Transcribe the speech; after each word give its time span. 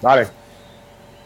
Dale. 0.00 0.26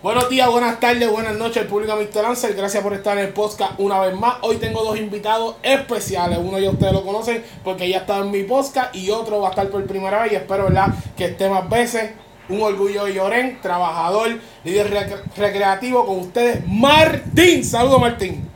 Buenos 0.02 0.30
días, 0.30 0.48
buenas 0.50 0.80
tardes, 0.80 1.10
buenas 1.10 1.36
noches, 1.36 1.64
público 1.66 1.94
Mr. 1.94 2.22
Lancer. 2.22 2.54
Gracias 2.54 2.82
por 2.82 2.94
estar 2.94 3.18
en 3.18 3.26
el 3.26 3.32
podcast 3.34 3.72
una 3.78 4.00
vez 4.00 4.16
más. 4.16 4.36
Hoy 4.40 4.56
tengo 4.56 4.82
dos 4.82 4.98
invitados 4.98 5.56
especiales. 5.62 6.38
Uno 6.40 6.58
ya 6.58 6.70
ustedes 6.70 6.92
lo 6.94 7.04
conocen 7.04 7.44
porque 7.62 7.86
ya 7.88 7.98
está 7.98 8.18
en 8.18 8.30
mi 8.30 8.44
podcast 8.44 8.94
y 8.96 9.10
otro 9.10 9.40
va 9.40 9.48
a 9.48 9.50
estar 9.50 9.68
por 9.68 9.84
primera 9.86 10.22
vez 10.22 10.32
y 10.32 10.36
espero 10.36 10.64
¿verdad? 10.64 10.86
que 11.16 11.26
esté 11.26 11.48
más 11.50 11.68
veces. 11.68 12.12
Un 12.48 12.62
orgullo 12.62 13.04
de 13.04 13.14
Lloren, 13.14 13.60
trabajador, 13.60 14.28
líder 14.64 14.90
rec- 14.90 15.22
recreativo 15.36 16.04
con 16.06 16.18
ustedes, 16.20 16.66
Martín. 16.66 17.62
Saludos, 17.62 18.00
Martín. 18.00 18.48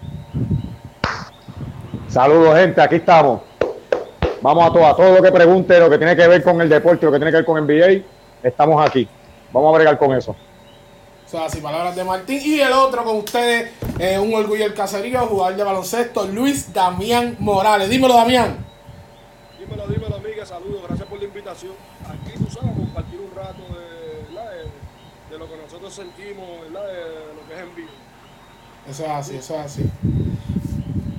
Saludos, 2.08 2.56
gente. 2.56 2.80
Aquí 2.80 2.96
estamos. 2.96 3.42
Vamos 4.40 4.68
a 4.68 4.72
todo, 4.72 4.86
a 4.86 4.96
todo 4.96 5.14
lo 5.14 5.22
que 5.22 5.30
pregunte, 5.30 5.78
lo 5.78 5.88
que 5.90 5.98
tiene 5.98 6.16
que 6.16 6.26
ver 6.26 6.42
con 6.42 6.60
el 6.60 6.68
deporte, 6.68 7.06
lo 7.06 7.12
que 7.12 7.18
tiene 7.18 7.30
que 7.30 7.36
ver 7.36 7.44
con 7.44 7.64
NBA. 7.64 8.02
Estamos 8.42 8.84
aquí. 8.84 9.06
Vamos 9.55 9.73
a 9.73 9.77
bregar 9.77 9.96
con 9.96 10.12
eso. 10.12 10.32
O 10.32 11.29
sea, 11.29 11.44
así 11.44 11.61
palabras 11.61 11.95
de 11.95 12.03
Martín. 12.03 12.40
Y 12.45 12.61
el 12.61 12.72
otro 12.72 13.04
con 13.04 13.18
ustedes, 13.18 13.71
eh, 14.00 14.18
un 14.18 14.35
orgullo 14.35 14.64
del 14.64 14.75
caserío, 14.75 15.21
jugador 15.26 15.57
de 15.57 15.62
baloncesto, 15.62 16.26
Luis 16.26 16.72
Damián 16.72 17.36
Morales. 17.39 17.89
Dímelo, 17.89 18.14
Damián. 18.14 18.57
Dímelo, 19.57 19.86
dímelo, 19.86 20.17
amiga, 20.17 20.45
saludos, 20.45 20.82
gracias 20.89 21.09
por 21.09 21.21
la 21.21 21.25
invitación. 21.26 21.72
Aquí, 22.03 22.36
tú 22.36 22.50
sabes, 22.50 22.75
compartir 22.75 23.21
un 23.21 23.31
rato 23.32 23.62
de, 23.72 24.35
¿verdad? 24.35 24.50
de, 24.50 25.32
de 25.32 25.39
lo 25.39 25.48
que 25.48 25.57
nosotros 25.57 25.95
sentimos, 25.95 26.46
¿verdad? 26.62 26.86
de 26.89 27.34
lo 27.34 27.48
que 27.48 27.54
es 27.54 27.61
en 27.61 27.75
vivo. 27.76 27.90
Eso 28.90 29.04
es 29.04 29.11
así, 29.11 29.36
eso 29.36 29.54
es 29.54 29.61
así. 29.61 29.90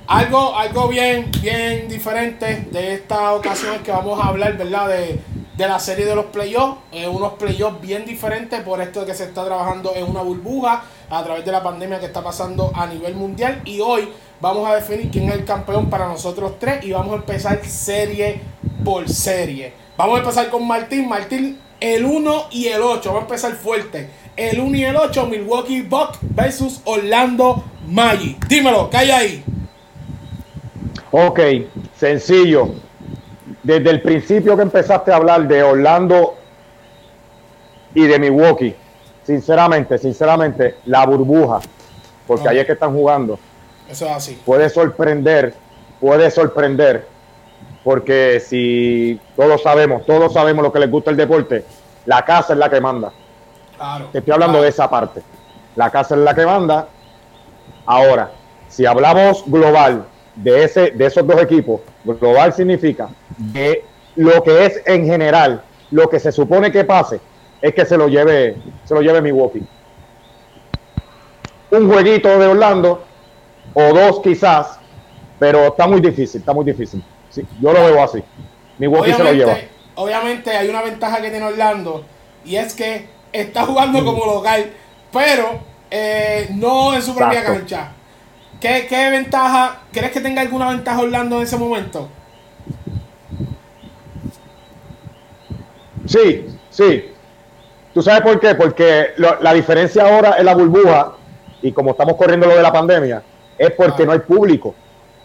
Algo, 0.08 0.54
algo 0.54 0.88
bien, 0.88 1.30
bien 1.40 1.88
diferente 1.88 2.68
de 2.70 2.94
esta 2.94 3.32
ocasión 3.32 3.76
es 3.76 3.80
que 3.80 3.90
vamos 3.92 4.22
a 4.22 4.28
hablar, 4.28 4.58
¿verdad? 4.58 4.88
De, 4.88 5.20
de 5.56 5.66
la 5.66 5.78
serie 5.78 6.04
de 6.04 6.14
los 6.14 6.26
playoffs. 6.26 6.78
Eh, 6.92 7.08
unos 7.08 7.34
playoffs 7.34 7.80
bien 7.80 8.04
diferentes 8.04 8.60
por 8.62 8.80
esto 8.80 9.00
de 9.00 9.06
que 9.06 9.14
se 9.14 9.24
está 9.24 9.44
trabajando 9.44 9.94
en 9.94 10.04
una 10.04 10.22
burbuja 10.22 10.84
a 11.08 11.24
través 11.24 11.44
de 11.44 11.52
la 11.52 11.62
pandemia 11.62 11.98
que 11.98 12.06
está 12.06 12.22
pasando 12.22 12.70
a 12.74 12.86
nivel 12.86 13.14
mundial. 13.14 13.62
Y 13.64 13.80
hoy 13.80 14.08
vamos 14.40 14.68
a 14.68 14.74
definir 14.74 15.10
quién 15.10 15.28
es 15.28 15.34
el 15.34 15.44
campeón 15.44 15.88
para 15.88 16.06
nosotros 16.08 16.58
tres 16.58 16.84
y 16.84 16.92
vamos 16.92 17.12
a 17.14 17.16
empezar 17.16 17.64
serie 17.64 18.40
por 18.84 19.08
serie. 19.08 19.72
Vamos 19.96 20.16
a 20.16 20.18
empezar 20.20 20.50
con 20.50 20.66
Martín. 20.66 21.08
Martín, 21.08 21.58
el 21.80 22.04
1 22.04 22.46
y 22.50 22.66
el 22.66 22.82
8. 22.82 23.08
Vamos 23.08 23.22
a 23.22 23.24
empezar 23.24 23.52
fuerte. 23.54 24.10
El 24.36 24.60
1 24.60 24.76
y 24.76 24.84
el 24.84 24.96
8, 24.96 25.26
Milwaukee 25.26 25.82
Bucks 25.82 26.18
versus 26.20 26.80
Orlando 26.84 27.64
Magic. 27.88 28.46
Dímelo, 28.46 28.90
¿qué 28.90 28.96
hay 28.98 29.10
ahí? 29.10 29.44
Ok, 31.10 31.40
sencillo. 31.98 32.85
Desde 33.66 33.90
el 33.90 34.00
principio 34.00 34.54
que 34.56 34.62
empezaste 34.62 35.10
a 35.10 35.16
hablar 35.16 35.48
de 35.48 35.60
Orlando 35.60 36.36
y 37.96 38.06
de 38.06 38.16
Milwaukee, 38.20 38.76
sinceramente, 39.24 39.98
sinceramente, 39.98 40.76
la 40.84 41.04
burbuja, 41.04 41.58
porque 42.28 42.46
Ah. 42.46 42.52
ahí 42.52 42.58
es 42.60 42.66
que 42.66 42.74
están 42.74 42.92
jugando, 42.94 43.40
Eso 43.90 44.06
es 44.06 44.12
así. 44.12 44.40
puede 44.46 44.68
sorprender, 44.70 45.52
puede 46.00 46.30
sorprender, 46.30 47.08
porque 47.82 48.38
si 48.38 49.18
todos 49.34 49.60
sabemos, 49.62 50.06
todos 50.06 50.32
sabemos 50.32 50.62
lo 50.62 50.72
que 50.72 50.78
les 50.78 50.90
gusta 50.90 51.10
el 51.10 51.16
deporte, 51.16 51.64
la 52.04 52.24
casa 52.24 52.52
es 52.52 52.60
la 52.60 52.70
que 52.70 52.80
manda. 52.80 53.10
Claro. 53.76 54.10
Te 54.12 54.18
estoy 54.18 54.32
hablando 54.32 54.62
de 54.62 54.68
esa 54.68 54.88
parte. 54.88 55.22
La 55.74 55.90
casa 55.90 56.14
es 56.14 56.20
la 56.20 56.34
que 56.36 56.46
manda. 56.46 56.86
Ahora, 57.84 58.30
si 58.68 58.86
hablamos 58.86 59.42
global 59.44 60.04
de, 60.36 60.64
ese, 60.64 60.90
de 60.90 61.06
esos 61.06 61.26
dos 61.26 61.40
equipos, 61.40 61.80
global 62.04 62.52
significa 62.52 63.08
de 63.38 63.84
lo 64.14 64.42
que 64.42 64.66
es 64.66 64.82
en 64.86 65.06
general, 65.06 65.62
lo 65.90 66.08
que 66.08 66.20
se 66.20 66.32
supone 66.32 66.70
que 66.70 66.84
pase, 66.84 67.20
es 67.60 67.74
que 67.74 67.84
se 67.84 67.96
lo 67.96 68.08
lleve, 68.08 68.56
se 68.84 68.94
lo 68.94 69.00
lleve 69.00 69.20
Milwaukee. 69.22 69.66
Un 71.70 71.90
jueguito 71.90 72.38
de 72.38 72.46
Orlando, 72.46 73.04
o 73.74 73.82
dos 73.92 74.20
quizás, 74.20 74.78
pero 75.38 75.66
está 75.66 75.86
muy 75.86 76.00
difícil, 76.00 76.40
está 76.40 76.52
muy 76.52 76.64
difícil. 76.64 77.02
Sí, 77.30 77.46
yo 77.60 77.72
lo 77.72 77.84
veo 77.84 78.02
así. 78.02 78.22
Milwaukee 78.78 79.12
se 79.12 79.24
lo 79.24 79.32
lleva. 79.32 79.52
Obviamente, 79.52 79.70
obviamente 79.96 80.50
hay 80.50 80.68
una 80.68 80.82
ventaja 80.82 81.20
que 81.20 81.30
tiene 81.30 81.44
Orlando 81.44 82.04
y 82.44 82.56
es 82.56 82.74
que 82.74 83.08
está 83.32 83.64
jugando 83.64 84.04
como 84.04 84.24
local, 84.24 84.70
pero 85.12 85.60
eh, 85.90 86.48
no 86.54 86.94
en 86.94 87.02
su 87.02 87.14
propia 87.14 87.40
Exacto. 87.40 87.58
cancha. 87.58 87.92
¿Qué, 88.66 88.86
¿Qué 88.88 89.10
ventaja? 89.10 89.76
¿Crees 89.92 90.10
que 90.10 90.20
tenga 90.20 90.40
alguna 90.42 90.70
ventaja 90.70 91.00
Orlando 91.00 91.36
en 91.36 91.42
ese 91.44 91.56
momento? 91.56 92.08
Sí, 96.04 96.46
sí. 96.70 97.12
¿Tú 97.94 98.02
sabes 98.02 98.22
por 98.22 98.40
qué? 98.40 98.56
Porque 98.56 99.10
lo- 99.18 99.40
la 99.40 99.54
diferencia 99.54 100.02
ahora 100.02 100.34
en 100.38 100.46
la 100.46 100.54
burbuja, 100.56 101.12
y 101.62 101.70
como 101.70 101.92
estamos 101.92 102.16
corriendo 102.16 102.46
lo 102.48 102.56
de 102.56 102.62
la 102.62 102.72
pandemia, 102.72 103.22
es 103.56 103.70
porque 103.70 104.02
Ah. 104.02 104.06
no 104.06 104.12
hay 104.12 104.18
público. 104.18 104.74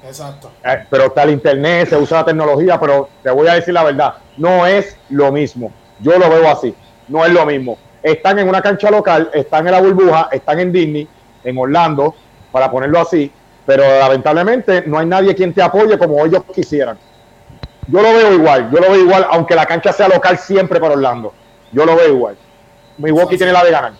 Exacto. 0.05 0.51
Eh, 0.63 0.85
pero 0.91 1.05
está 1.05 1.23
el 1.23 1.31
internet, 1.31 1.89
se 1.89 1.97
usa 1.97 2.19
la 2.19 2.25
tecnología, 2.25 2.79
pero 2.79 3.09
te 3.23 3.31
voy 3.31 3.47
a 3.47 3.55
decir 3.55 3.73
la 3.73 3.83
verdad, 3.83 4.13
no 4.37 4.67
es 4.67 4.95
lo 5.09 5.31
mismo. 5.31 5.71
Yo 5.99 6.17
lo 6.19 6.29
veo 6.29 6.47
así, 6.47 6.75
no 7.07 7.25
es 7.25 7.31
lo 7.33 7.43
mismo. 7.47 7.77
Están 8.03 8.37
en 8.37 8.47
una 8.47 8.61
cancha 8.61 8.91
local, 8.91 9.31
están 9.33 9.65
en 9.65 9.71
la 9.73 9.81
burbuja, 9.81 10.29
están 10.31 10.59
en 10.59 10.71
Disney, 10.71 11.07
en 11.43 11.57
Orlando, 11.57 12.13
para 12.51 12.69
ponerlo 12.69 12.99
así, 12.99 13.31
pero 13.65 13.83
lamentablemente 13.99 14.83
no 14.85 14.99
hay 14.99 15.05
nadie 15.05 15.35
quien 15.35 15.53
te 15.53 15.61
apoye 15.61 15.97
como 15.97 16.25
ellos 16.25 16.43
quisieran. 16.53 16.97
Yo 17.87 18.01
lo 18.01 18.13
veo 18.13 18.33
igual, 18.33 18.69
yo 18.71 18.79
lo 18.79 18.91
veo 18.91 19.01
igual, 19.01 19.27
aunque 19.29 19.55
la 19.55 19.65
cancha 19.65 19.91
sea 19.91 20.07
local 20.07 20.37
siempre 20.37 20.79
para 20.79 20.93
Orlando. 20.93 21.33
Yo 21.71 21.85
lo 21.85 21.95
veo 21.95 22.07
igual. 22.09 22.37
Milwaukee 22.97 23.37
tiene 23.37 23.53
la 23.53 23.63
de 23.63 23.71
ganar. 23.71 23.93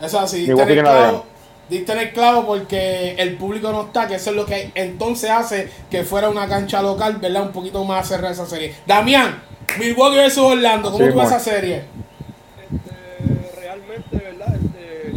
Eso 0.00 0.18
así, 0.18 0.38
diste 0.38 0.52
Milwaukee 0.52 0.72
en 0.72 0.78
el 0.78 0.84
tiene 0.84 0.98
la 0.98 1.08
clavo, 1.08 1.24
diste 1.68 1.92
en 1.92 1.98
el 1.98 2.12
clavo 2.12 2.46
porque 2.46 3.14
el 3.18 3.36
público 3.36 3.70
no 3.70 3.82
está, 3.82 4.08
que 4.08 4.16
eso 4.16 4.30
es 4.30 4.36
lo 4.36 4.46
que 4.46 4.72
entonces 4.74 5.30
hace 5.30 5.70
que 5.90 6.04
fuera 6.04 6.28
una 6.28 6.48
cancha 6.48 6.82
local, 6.82 7.16
¿verdad? 7.20 7.42
Un 7.42 7.52
poquito 7.52 7.84
más 7.84 8.08
cerrada 8.08 8.32
esa 8.32 8.46
serie. 8.46 8.74
Damián, 8.86 9.42
Milwaukee 9.78 10.16
versus 10.16 10.44
Orlando, 10.44 10.90
¿cómo 10.90 11.04
Sí, 11.04 11.12
tú 11.12 11.18
ves 11.18 11.26
esa 11.28 11.38
serie? 11.38 11.84
Este, 12.72 13.60
realmente, 13.60 14.16
¿verdad? 14.16 14.54
Este, 14.54 15.12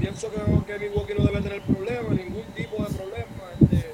pienso 0.00 0.28
que, 0.30 0.72
que 0.72 0.78
Milwaukee 0.78 1.14
no 1.18 1.23
tener 1.42 1.62
problema, 1.62 2.08
ningún 2.10 2.44
tipo 2.54 2.82
de 2.82 2.94
problema. 2.94 3.26
Este, 3.60 3.92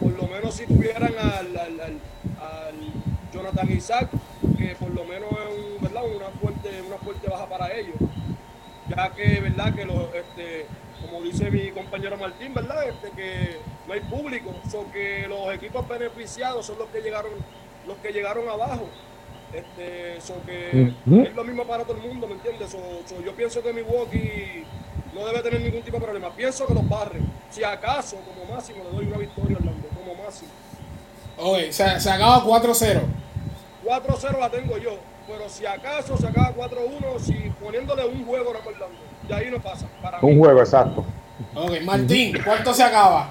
por 0.00 0.12
lo 0.12 0.28
menos 0.28 0.54
si 0.54 0.66
tuvieran 0.66 1.14
al, 1.18 1.56
al, 1.56 1.80
al, 1.80 1.98
Jonathan 3.32 3.70
Isaac, 3.70 4.08
que 4.56 4.74
por 4.76 4.90
lo 4.90 5.04
menos 5.04 5.30
es 5.30 5.82
¿verdad? 5.82 6.02
una 6.04 6.26
fuerte, 6.40 6.82
una 6.82 6.96
fuerte 6.96 7.28
baja 7.28 7.46
para 7.46 7.72
ellos. 7.72 7.96
Ya 8.88 9.10
que, 9.14 9.40
¿verdad? 9.40 9.74
Que 9.74 9.84
los, 9.84 10.14
este, 10.14 10.66
como 11.02 11.22
dice 11.22 11.50
mi 11.50 11.70
compañero 11.70 12.16
Martín, 12.16 12.54
¿verdad? 12.54 12.88
Este, 12.88 13.10
que 13.10 13.58
no 13.86 13.92
hay 13.92 14.00
público, 14.00 14.54
so 14.70 14.90
que 14.92 15.26
los 15.28 15.54
equipos 15.54 15.86
beneficiados 15.86 16.66
son 16.66 16.78
los 16.78 16.88
que 16.88 17.00
llegaron, 17.00 17.32
los 17.86 17.96
que 17.98 18.12
llegaron 18.12 18.48
abajo. 18.48 18.88
Este, 19.52 20.20
so 20.20 20.34
que 20.44 20.92
es 21.06 21.34
lo 21.34 21.44
mismo 21.44 21.64
para 21.64 21.84
todo 21.84 21.96
el 21.96 22.02
mundo, 22.02 22.26
¿me 22.26 22.34
entiendes? 22.34 22.70
So, 22.70 22.78
so 23.06 23.22
yo 23.24 23.34
pienso 23.34 23.62
que 23.62 23.72
Milwaukee 23.72 24.64
no 25.14 25.26
debe 25.26 25.40
tener 25.40 25.60
ningún 25.62 25.82
tipo 25.82 25.96
de 25.96 26.04
problema. 26.04 26.30
Pienso 26.30 26.66
que 26.66 26.74
los 26.74 26.86
barren. 26.88 27.26
Si 27.50 27.64
acaso, 27.64 28.16
como 28.16 28.54
máximo, 28.54 28.84
le 28.84 28.96
doy 28.96 29.06
una 29.06 29.16
victoria 29.16 29.56
a 29.56 29.60
Orlando, 29.60 29.88
como 29.88 30.14
máximo. 30.22 30.50
Oye, 31.38 31.72
se, 31.72 31.98
se 31.98 32.10
acaba 32.10 32.44
4-0. 32.44 33.00
4-0 33.84 34.38
la 34.38 34.50
tengo 34.50 34.76
yo, 34.76 34.98
pero 35.26 35.48
si 35.48 35.64
acaso 35.64 36.16
se 36.18 36.26
acaba 36.26 36.54
4-1, 36.54 37.18
si 37.20 37.32
poniéndole 37.62 38.04
un 38.06 38.24
juego 38.26 38.50
a 38.50 38.58
Orlando, 38.58 38.96
de 39.26 39.34
ahí 39.34 39.50
no 39.50 39.60
pasa. 39.60 39.86
Para 40.02 40.20
mí. 40.20 40.30
Un 40.30 40.38
juego, 40.38 40.60
exacto. 40.60 41.04
Ok, 41.54 41.80
Martín, 41.84 42.36
¿cuánto 42.44 42.74
se 42.74 42.82
acaba? 42.82 43.30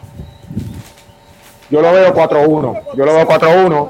Yo 1.70 1.82
lo 1.82 1.92
veo 1.92 2.14
4-1. 2.14 2.96
Yo 2.96 3.06
lo 3.06 3.14
veo 3.14 3.28
4-1. 3.28 3.90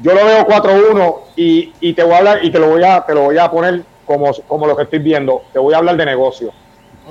Yo 0.00 0.14
lo 0.14 0.24
veo 0.24 0.46
4-1 0.46 1.16
y, 1.36 1.72
y 1.80 1.92
te 1.92 2.02
voy 2.04 2.12
a 2.14 2.18
hablar 2.18 2.44
y 2.44 2.50
te 2.50 2.58
lo 2.58 2.68
voy 2.68 2.84
a, 2.84 3.04
te 3.04 3.14
lo 3.14 3.22
voy 3.22 3.38
a 3.38 3.50
poner 3.50 3.82
como, 4.06 4.30
como 4.46 4.66
lo 4.66 4.76
que 4.76 4.84
estoy 4.84 5.00
viendo. 5.00 5.42
Te 5.52 5.58
voy 5.58 5.74
a 5.74 5.78
hablar 5.78 5.96
de 5.96 6.06
negocio, 6.06 6.52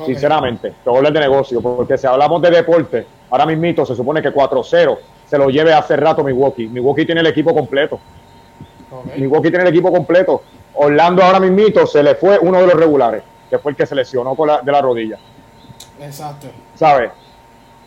sinceramente. 0.06 0.70
Te 0.84 0.90
voy 0.90 0.96
a 0.96 0.98
hablar 1.00 1.14
de 1.14 1.20
negocio, 1.20 1.62
porque 1.62 1.98
si 1.98 2.08
hablamos 2.08 2.42
de 2.42 2.50
deporte, 2.50 3.06
ahora 3.30 3.46
mismito 3.46 3.86
se 3.86 3.96
supone 3.96 4.22
que 4.22 4.34
4-0 4.34 4.98
se 5.30 5.38
lo 5.38 5.50
lleve 5.50 5.74
hace 5.74 5.98
rato 5.98 6.24
Milwaukee. 6.24 6.68
Milwaukee 6.68 7.06
tiene 7.06 7.20
el 7.22 7.28
equipo 7.28 7.54
completo. 7.54 8.00
Ok. 8.90 9.18
Milwaukee 9.18 9.50
tiene 9.50 9.64
el 9.64 9.70
equipo 9.70 9.92
completo. 9.92 10.42
Orlando 10.76 11.24
ahora 11.24 11.40
mismito 11.42 11.86
se 11.86 12.02
le 12.02 12.16
fue 12.16 12.40
uno 12.40 12.62
de 12.62 12.68
los 12.68 12.76
regulares, 12.76 13.22
que 13.50 13.58
fue 13.60 13.72
el 13.72 13.76
que 13.78 13.86
se 13.86 13.96
lesionó 13.96 14.36
con 14.36 14.48
la- 14.48 14.62
de 14.62 14.72
la 14.72 14.82
rodilla. 14.82 15.18
Exacto. 16.00 16.48
¿sabes? 16.76 17.12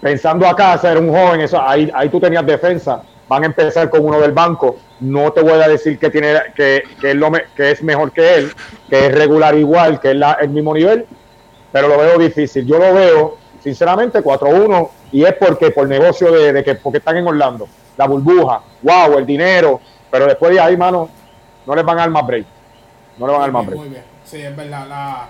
Pensando 0.01 0.47
acá, 0.47 0.77
ser 0.79 0.99
un 0.99 1.09
joven, 1.11 1.41
eso, 1.43 1.61
ahí, 1.61 1.91
ahí 1.95 2.09
tú 2.09 2.19
tenías 2.21 2.45
defensa. 2.45 3.03
Van 3.29 3.43
a 3.45 3.47
empezar 3.47 3.89
con 3.89 4.05
uno 4.05 4.21
del 4.21 4.33
banco. 4.33 4.77
No 5.01 5.33
te 5.33 5.41
voy 5.41 5.53
a 5.61 5.69
decir 5.69 5.99
que 5.99 6.11
tiene 6.11 6.35
que, 6.55 6.83
que 7.01 7.11
es, 7.11 7.17
lo 7.17 7.31
me- 7.31 7.45
que 7.57 7.71
es 7.71 7.83
mejor 7.83 8.13
que 8.13 8.35
él, 8.35 8.53
que 8.89 9.07
es 9.07 9.15
regular 9.15 9.55
igual, 9.57 9.99
que 10.01 10.11
es 10.11 10.17
la- 10.17 10.39
el 10.41 10.51
mismo 10.51 10.75
nivel, 10.75 11.07
pero 11.73 11.89
lo 11.89 11.97
veo 11.99 12.19
difícil. 12.19 12.67
Yo 12.67 12.79
lo 12.79 12.93
veo, 12.93 13.39
sinceramente, 13.63 14.23
4-1, 14.23 14.91
y 15.13 15.25
es 15.25 15.35
porque 15.35 15.71
por 15.71 15.89
negocio 15.89 16.31
de, 16.33 16.53
de 16.53 16.63
que 16.65 16.75
porque 16.75 16.99
están 16.99 17.17
en 17.17 17.27
Orlando. 17.27 17.67
La 17.97 18.07
burbuja, 18.07 18.61
wow, 18.83 19.19
el 19.19 19.27
dinero, 19.27 19.81
pero 20.11 20.27
después 20.27 20.53
de 20.53 20.61
ahí, 20.61 20.77
mano, 20.77 21.09
no 21.67 21.75
les 21.75 21.85
van 21.85 21.99
a 21.99 22.01
dar 22.03 22.11
más 22.11 22.27
break. 22.27 22.47
No 23.19 23.27
le 23.27 23.33
van 23.33 23.41
a 23.41 23.45
dar 23.45 23.53
más 23.53 23.67
break. 23.67 23.79
Muy 23.79 23.89
bien, 23.89 24.05
sí, 24.25 24.41
es 24.41 24.55
verdad. 24.57 24.87
La, 24.87 25.29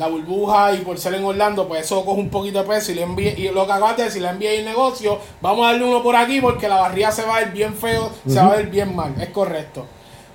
la 0.00 0.08
burbuja 0.08 0.72
y 0.72 0.78
por 0.78 0.98
ser 0.98 1.14
en 1.14 1.24
Orlando, 1.24 1.68
pues 1.68 1.82
eso 1.84 2.02
coge 2.06 2.20
un 2.20 2.30
poquito 2.30 2.62
de 2.62 2.68
peso. 2.68 2.90
Y, 2.90 2.94
le 2.94 3.02
envía, 3.02 3.38
y 3.38 3.50
lo 3.50 3.66
que 3.66 3.72
acabas 3.72 3.98
de 3.98 4.04
decir, 4.04 4.22
le 4.22 4.28
envía 4.28 4.50
el 4.52 4.64
negocio. 4.64 5.18
Vamos 5.42 5.66
a 5.66 5.72
darle 5.72 5.84
uno 5.84 6.02
por 6.02 6.16
aquí 6.16 6.40
porque 6.40 6.68
la 6.68 6.76
barriga 6.76 7.12
se 7.12 7.22
va 7.22 7.36
a 7.36 7.40
ver 7.40 7.50
bien 7.50 7.74
feo, 7.74 8.10
se 8.26 8.36
va 8.36 8.46
a 8.46 8.56
ver 8.56 8.68
bien 8.68 8.96
mal. 8.96 9.14
Es 9.20 9.28
correcto. 9.28 9.86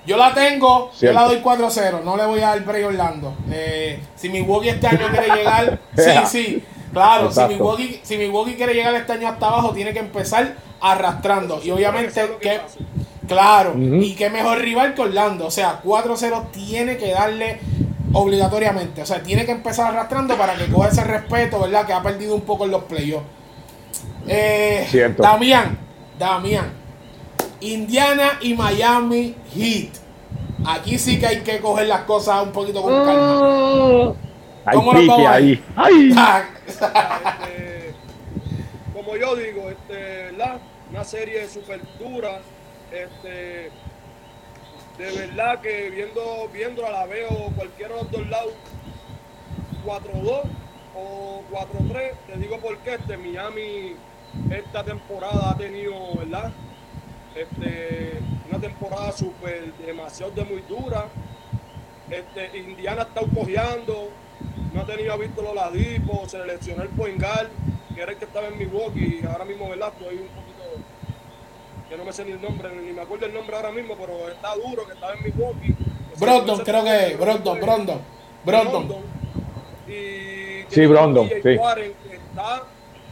Yo 0.06 0.18
la 0.18 0.36
tengo, 0.36 0.92
Cierto. 0.94 1.20
yo 1.20 1.20
la 1.20 1.28
doy 1.28 1.42
4-0. 1.42 2.04
No 2.04 2.16
le 2.16 2.26
voy 2.28 2.42
a 2.42 2.50
dar 2.50 2.64
break 2.64 2.86
Orlando. 2.86 3.34
Eh, 3.52 4.00
si 4.16 4.30
Milwaukee 4.30 4.70
este 4.70 4.86
año 4.86 5.08
quiere 5.10 5.36
llegar, 5.36 5.80
sí, 5.98 6.12
sí. 6.28 6.64
Claro, 6.94 7.24
si 7.24 7.28
Exacto. 7.30 7.54
Milwaukee, 7.54 8.00
si 8.04 8.18
Milwaukee 8.18 8.54
quiere 8.54 8.76
llegar 8.76 8.94
este 8.94 9.14
año 9.14 9.28
hasta 9.28 9.48
abajo, 9.48 9.72
tiene 9.72 9.94
que 9.94 10.00
empezar 10.00 10.56
arrastrando. 10.80 11.60
Y 11.64 11.72
obviamente 11.72 12.38
que. 12.40 12.62
Claro, 13.28 13.74
y 13.76 14.14
qué 14.14 14.30
mejor 14.30 14.60
rival 14.60 14.94
que 14.94 15.02
Orlando. 15.02 15.48
O 15.48 15.52
sea, 15.52 15.82
4-0 15.84 16.52
tiene 16.52 16.98
que 16.98 17.10
darle 17.10 17.60
obligatoriamente. 18.16 19.02
O 19.02 19.06
sea, 19.06 19.22
tiene 19.22 19.46
que 19.46 19.52
empezar 19.52 19.94
arrastrando 19.94 20.38
para 20.38 20.56
que 20.56 20.68
coja 20.68 20.88
ese 20.90 21.04
respeto, 21.04 21.60
¿verdad? 21.60 21.86
Que 21.86 21.94
ha 21.94 22.02
perdido 22.02 22.34
un 22.34 22.42
poco 22.42 22.66
en 22.66 22.72
los 22.72 22.84
playoffs. 22.84 23.26
Eh, 24.28 24.88
Cierto. 24.90 25.22
Damián, 25.22 25.78
Damián. 26.18 26.72
Indiana 27.60 28.40
y 28.42 28.54
Miami 28.54 29.36
Heat. 29.54 29.90
Aquí 30.66 30.98
sí 30.98 31.20
que 31.20 31.28
hay 31.28 31.42
que 31.42 31.60
coger 31.60 31.88
las 31.88 32.02
cosas 32.02 32.44
un 32.44 32.52
poquito 32.52 32.82
con 32.82 33.06
calma. 33.06 34.14
Hay 34.66 34.78
¿Cómo 34.78 34.94
lo 34.94 35.06
vamos 35.06 35.28
ahí. 35.28 35.64
¡Ay! 35.76 36.16
Este, 36.68 37.94
como 38.92 39.16
yo 39.16 39.36
digo, 39.36 39.70
este, 39.70 40.32
¿verdad? 40.32 40.58
Una 40.90 41.04
serie 41.04 41.48
súper 41.48 41.80
dura. 42.00 42.40
Este, 42.92 43.70
de 44.98 45.12
verdad 45.12 45.62
que 45.62 45.90
viendo, 45.90 46.50
viéndola 46.54 46.92
la 46.92 47.06
veo 47.06 47.30
cualquiera 47.56 47.96
de 47.96 48.02
los 48.02 48.12
dos 48.12 48.30
lados 48.30 48.54
4-2 49.86 50.42
o 50.96 51.44
4-3. 51.52 52.12
Te 52.28 52.38
digo 52.38 52.60
por 52.60 52.78
qué 52.80 52.96
este 52.96 53.18
Miami 53.18 53.96
esta 54.50 54.84
temporada 54.84 55.52
ha 55.52 55.58
tenido, 55.58 55.94
¿verdad? 56.18 56.52
Este, 57.36 58.20
una 58.50 58.60
temporada 58.60 59.12
súper 59.12 59.74
demasiado 59.74 60.32
de 60.32 60.46
muy 60.46 60.62
dura. 60.62 61.08
Este, 62.10 62.58
Indiana 62.58 63.02
está 63.02 63.22
cojeando, 63.22 64.10
no 64.74 64.82
ha 64.82 64.86
tenido 64.86 65.14
a 65.14 65.18
Víctor 65.18 65.46
Oladipo, 65.48 66.28
se 66.30 66.38
el 66.38 66.90
point 66.96 67.20
guard, 67.20 67.50
que 67.94 68.02
era 68.02 68.12
el 68.12 68.18
que 68.18 68.26
estaba 68.26 68.48
en 68.48 68.58
Milwaukee, 68.58 69.22
y 69.22 69.26
ahora 69.26 69.44
mismo, 69.46 69.70
¿verdad? 69.70 69.92
Estoy 69.98 70.18
un 70.18 70.28
poquito, 70.28 70.55
que 71.96 72.00
no 72.00 72.06
me 72.06 72.14
sé 72.14 72.26
ni 72.26 72.32
el 72.34 72.42
nombre, 72.42 72.70
ni 72.76 72.92
me 72.92 73.02
acuerdo 73.02 73.26
el 73.26 73.34
nombre 73.34 73.56
ahora 73.56 73.72
mismo, 73.72 73.96
pero 73.96 74.30
está 74.30 74.54
duro, 74.56 74.86
que 74.86 74.94
estaba 74.94 75.14
en 75.14 75.24
Milwaukee. 75.24 75.76
Brogdon, 76.20 76.60
creo 76.60 76.84
que 76.84 77.08
es. 77.08 77.20
Brogdon, 77.20 77.60
Brogdon. 77.60 78.02
Brogdon. 78.44 78.96
Y 79.88 80.66
Sí, 80.70 80.86
Brogdon, 80.86 81.30
DJ 81.30 81.42
sí. 81.42 81.58
Warren, 81.58 81.94
que 82.04 82.16
está, 82.16 82.64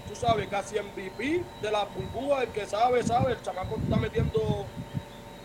tú 0.07 0.15
sabes, 0.15 0.47
casi 0.49 0.75
MVP 0.79 1.43
de 1.61 1.71
la 1.71 1.85
burbuja, 1.85 2.43
el 2.43 2.49
que 2.49 2.65
sabe, 2.65 3.03
sabe, 3.03 3.33
el 3.33 3.41
chamaco 3.41 3.77
está 3.81 3.95
metiendo 3.95 4.65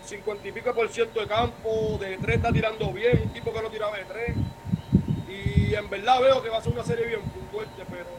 50 0.03 0.47
y 0.47 0.51
pico 0.51 0.73
por 0.73 0.89
ciento 0.89 1.21
de 1.21 1.27
campo, 1.27 1.97
de 1.99 2.17
tres 2.17 2.37
está 2.37 2.51
tirando 2.51 2.91
bien, 2.91 3.21
un 3.23 3.29
tipo 3.29 3.53
que 3.53 3.61
no 3.61 3.69
tiraba 3.69 3.95
de 3.97 4.03
tres. 4.03 4.35
Y 5.29 5.75
en 5.75 5.89
verdad 5.89 6.19
veo 6.19 6.43
que 6.43 6.49
va 6.49 6.57
a 6.57 6.61
ser 6.61 6.73
una 6.73 6.83
serie 6.83 7.05
bien 7.05 7.21
fuerte, 7.51 7.85
pero 7.89 8.09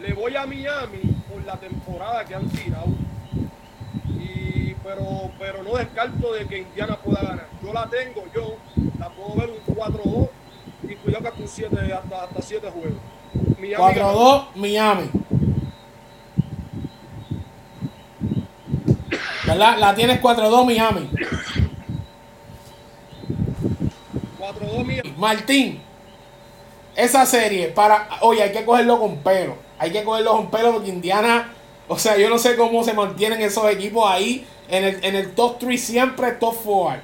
le 0.00 0.12
voy 0.12 0.36
a 0.36 0.44
Miami 0.44 1.00
por 1.32 1.42
la 1.46 1.56
temporada 1.56 2.24
que 2.26 2.34
han 2.34 2.48
tirado. 2.50 2.88
Pero, 4.84 5.30
pero 5.38 5.62
no 5.62 5.76
descarto 5.76 6.34
de 6.34 6.46
que 6.46 6.58
Indiana 6.58 6.98
pueda 7.02 7.22
ganar. 7.22 7.48
Yo 7.62 7.72
la 7.72 7.88
tengo, 7.88 8.24
yo 8.34 8.56
la 8.98 9.08
puedo 9.08 9.34
ver 9.34 9.50
un 9.50 9.74
4-2 9.74 10.28
y 10.82 10.94
cuidado 10.96 11.22
que 11.22 11.28
hasta 11.28 11.40
un 11.40 11.48
7, 11.48 11.92
hasta, 11.94 12.24
hasta 12.24 12.42
7 12.42 12.70
juegos. 12.70 13.00
Miami 13.58 13.94
gana. 13.94 14.12
4-2 14.12 14.44
Miami. 14.56 15.10
¿Verdad? 19.46 19.78
La 19.78 19.94
tienes 19.94 20.20
4-2 20.20 20.66
Miami. 20.66 21.10
4-2 24.38 24.84
Miami. 24.84 25.14
Martín, 25.16 25.80
esa 26.94 27.24
serie, 27.24 27.68
para. 27.68 28.08
Oye, 28.20 28.42
hay 28.42 28.52
que 28.52 28.66
cogerlo 28.66 29.00
con 29.00 29.16
pelo. 29.18 29.56
Hay 29.78 29.90
que 29.90 30.04
cogerlo 30.04 30.32
con 30.32 30.50
pelo 30.50 30.72
porque 30.72 30.90
Indiana. 30.90 31.52
O 31.88 31.98
sea, 31.98 32.18
yo 32.18 32.28
no 32.28 32.38
sé 32.38 32.56
cómo 32.56 32.84
se 32.84 32.92
mantienen 32.92 33.40
esos 33.40 33.70
equipos 33.70 34.10
ahí 34.10 34.46
en 34.68 34.84
el, 34.84 35.04
en 35.04 35.16
el 35.16 35.32
top 35.32 35.58
3 35.58 35.80
siempre, 35.80 36.32
top 36.32 36.54
4. 36.64 37.00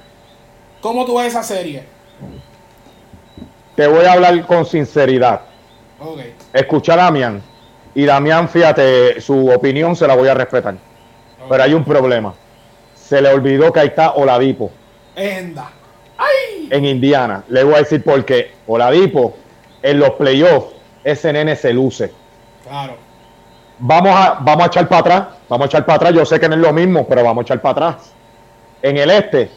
¿Cómo 0.81 1.05
tú 1.05 1.17
ves 1.17 1.27
esa 1.27 1.43
serie? 1.43 1.83
Te 3.75 3.87
voy 3.87 4.05
a 4.05 4.13
hablar 4.13 4.45
con 4.45 4.65
sinceridad. 4.65 5.41
Ok. 5.99 6.19
Escucha 6.53 6.93
a 6.93 6.97
Damián. 6.97 7.41
Y 7.93 8.05
Damián, 8.05 8.49
fíjate, 8.49 9.21
su 9.21 9.49
opinión 9.49 9.95
se 9.95 10.07
la 10.07 10.15
voy 10.15 10.27
a 10.27 10.33
respetar. 10.33 10.75
Pero 11.49 11.63
hay 11.63 11.73
un 11.73 11.83
problema. 11.83 12.33
Se 12.95 13.21
le 13.21 13.29
olvidó 13.29 13.71
que 13.71 13.79
ahí 13.81 13.87
está 13.87 14.11
Oladipo 14.11 14.71
Enda. 15.15 15.71
¡Ay! 16.17 16.69
en 16.69 16.85
Indiana. 16.85 17.43
Le 17.47 17.63
voy 17.63 17.75
a 17.75 17.79
decir 17.79 18.03
por 18.03 18.23
qué. 18.25 18.51
Oladipo 18.67 19.35
en 19.81 19.99
los 19.99 20.11
playoffs, 20.11 20.73
ese 21.03 21.33
nene 21.33 21.55
se 21.55 21.73
luce. 21.73 22.11
Claro. 22.63 22.95
Vamos 23.79 24.15
a, 24.15 24.37
vamos 24.41 24.63
a 24.63 24.67
echar 24.67 24.87
para 24.87 24.99
atrás. 25.01 25.27
Vamos 25.51 25.65
a 25.65 25.67
echar 25.67 25.85
para 25.85 25.97
atrás. 25.97 26.13
Yo 26.13 26.25
sé 26.25 26.39
que 26.39 26.47
no 26.47 26.55
es 26.55 26.61
lo 26.61 26.71
mismo, 26.71 27.05
pero 27.05 27.25
vamos 27.25 27.41
a 27.41 27.43
echar 27.43 27.61
para 27.61 27.71
atrás. 27.87 28.13
En 28.81 28.95
el 28.95 29.11
este, 29.11 29.51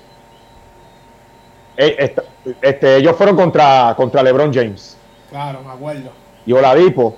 eh, 1.77 2.17
este, 2.61 2.97
ellos 2.97 3.17
fueron 3.17 3.37
contra, 3.37 3.95
contra 3.97 4.21
LeBron 4.21 4.53
James. 4.53 4.97
Claro, 5.31 5.61
me 5.65 5.73
acuerdo. 5.73 6.11
Y 6.45 6.53
Oladipo, 6.53 7.17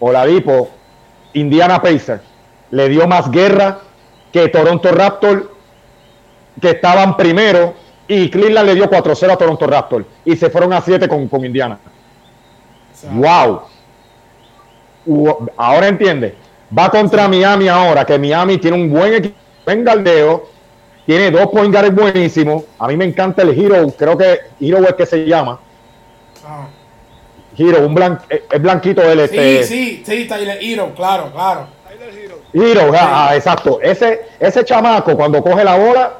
Oladipo, 0.00 0.70
Indiana 1.34 1.80
Pacers, 1.80 2.22
le 2.72 2.88
dio 2.88 3.06
más 3.06 3.30
guerra 3.30 3.78
que 4.32 4.48
Toronto 4.48 4.90
Raptors, 4.90 5.44
que 6.60 6.70
estaban 6.70 7.16
primero, 7.16 7.74
y 8.08 8.28
Cleveland 8.28 8.66
le 8.66 8.74
dio 8.74 8.90
4-0 8.90 9.30
a 9.30 9.36
Toronto 9.36 9.68
Raptors, 9.68 10.06
y 10.24 10.34
se 10.34 10.50
fueron 10.50 10.72
a 10.72 10.80
7 10.80 11.06
con, 11.06 11.28
con 11.28 11.44
Indiana. 11.44 11.78
O 12.92 12.96
sea, 12.96 13.12
¡Wow! 15.06 15.46
Ahora 15.56 15.86
entiende. 15.86 16.49
Va 16.76 16.88
contra 16.90 17.26
Miami 17.28 17.68
ahora, 17.68 18.04
que 18.04 18.18
Miami 18.18 18.58
tiene 18.58 18.76
un 18.76 18.90
buen 18.90 19.14
equipo, 19.14 19.36
buen 19.64 19.84
galdeo, 19.84 20.48
tiene 21.04 21.30
dos 21.30 21.48
point 21.48 21.72
guards 21.74 21.94
buenísimos. 21.94 22.64
A 22.78 22.86
mí 22.86 22.96
me 22.96 23.04
encanta 23.04 23.42
el 23.42 23.50
Hero, 23.58 23.92
creo 23.98 24.16
que 24.16 24.38
Hero 24.60 24.78
es 24.86 24.94
que 24.94 25.06
se 25.06 25.24
llama. 25.26 25.58
ah. 26.46 26.68
Hero, 27.58 27.84
un 27.84 27.94
blan, 27.94 28.18
eh, 28.30 28.44
es 28.50 28.62
blanquito 28.62 29.02
él, 29.02 29.18
Sí, 29.28 29.36
este. 29.36 29.64
sí, 29.64 30.02
sí, 30.06 30.24
Tyler 30.28 30.58
Hero, 30.62 30.92
claro, 30.94 31.30
claro. 31.32 31.66
Hero. 32.52 32.90
Ah, 32.98 33.32
exacto. 33.34 33.80
Ese, 33.82 34.22
ese 34.38 34.64
chamaco 34.64 35.16
cuando 35.16 35.42
coge 35.42 35.62
la 35.64 35.76
bola, 35.76 36.12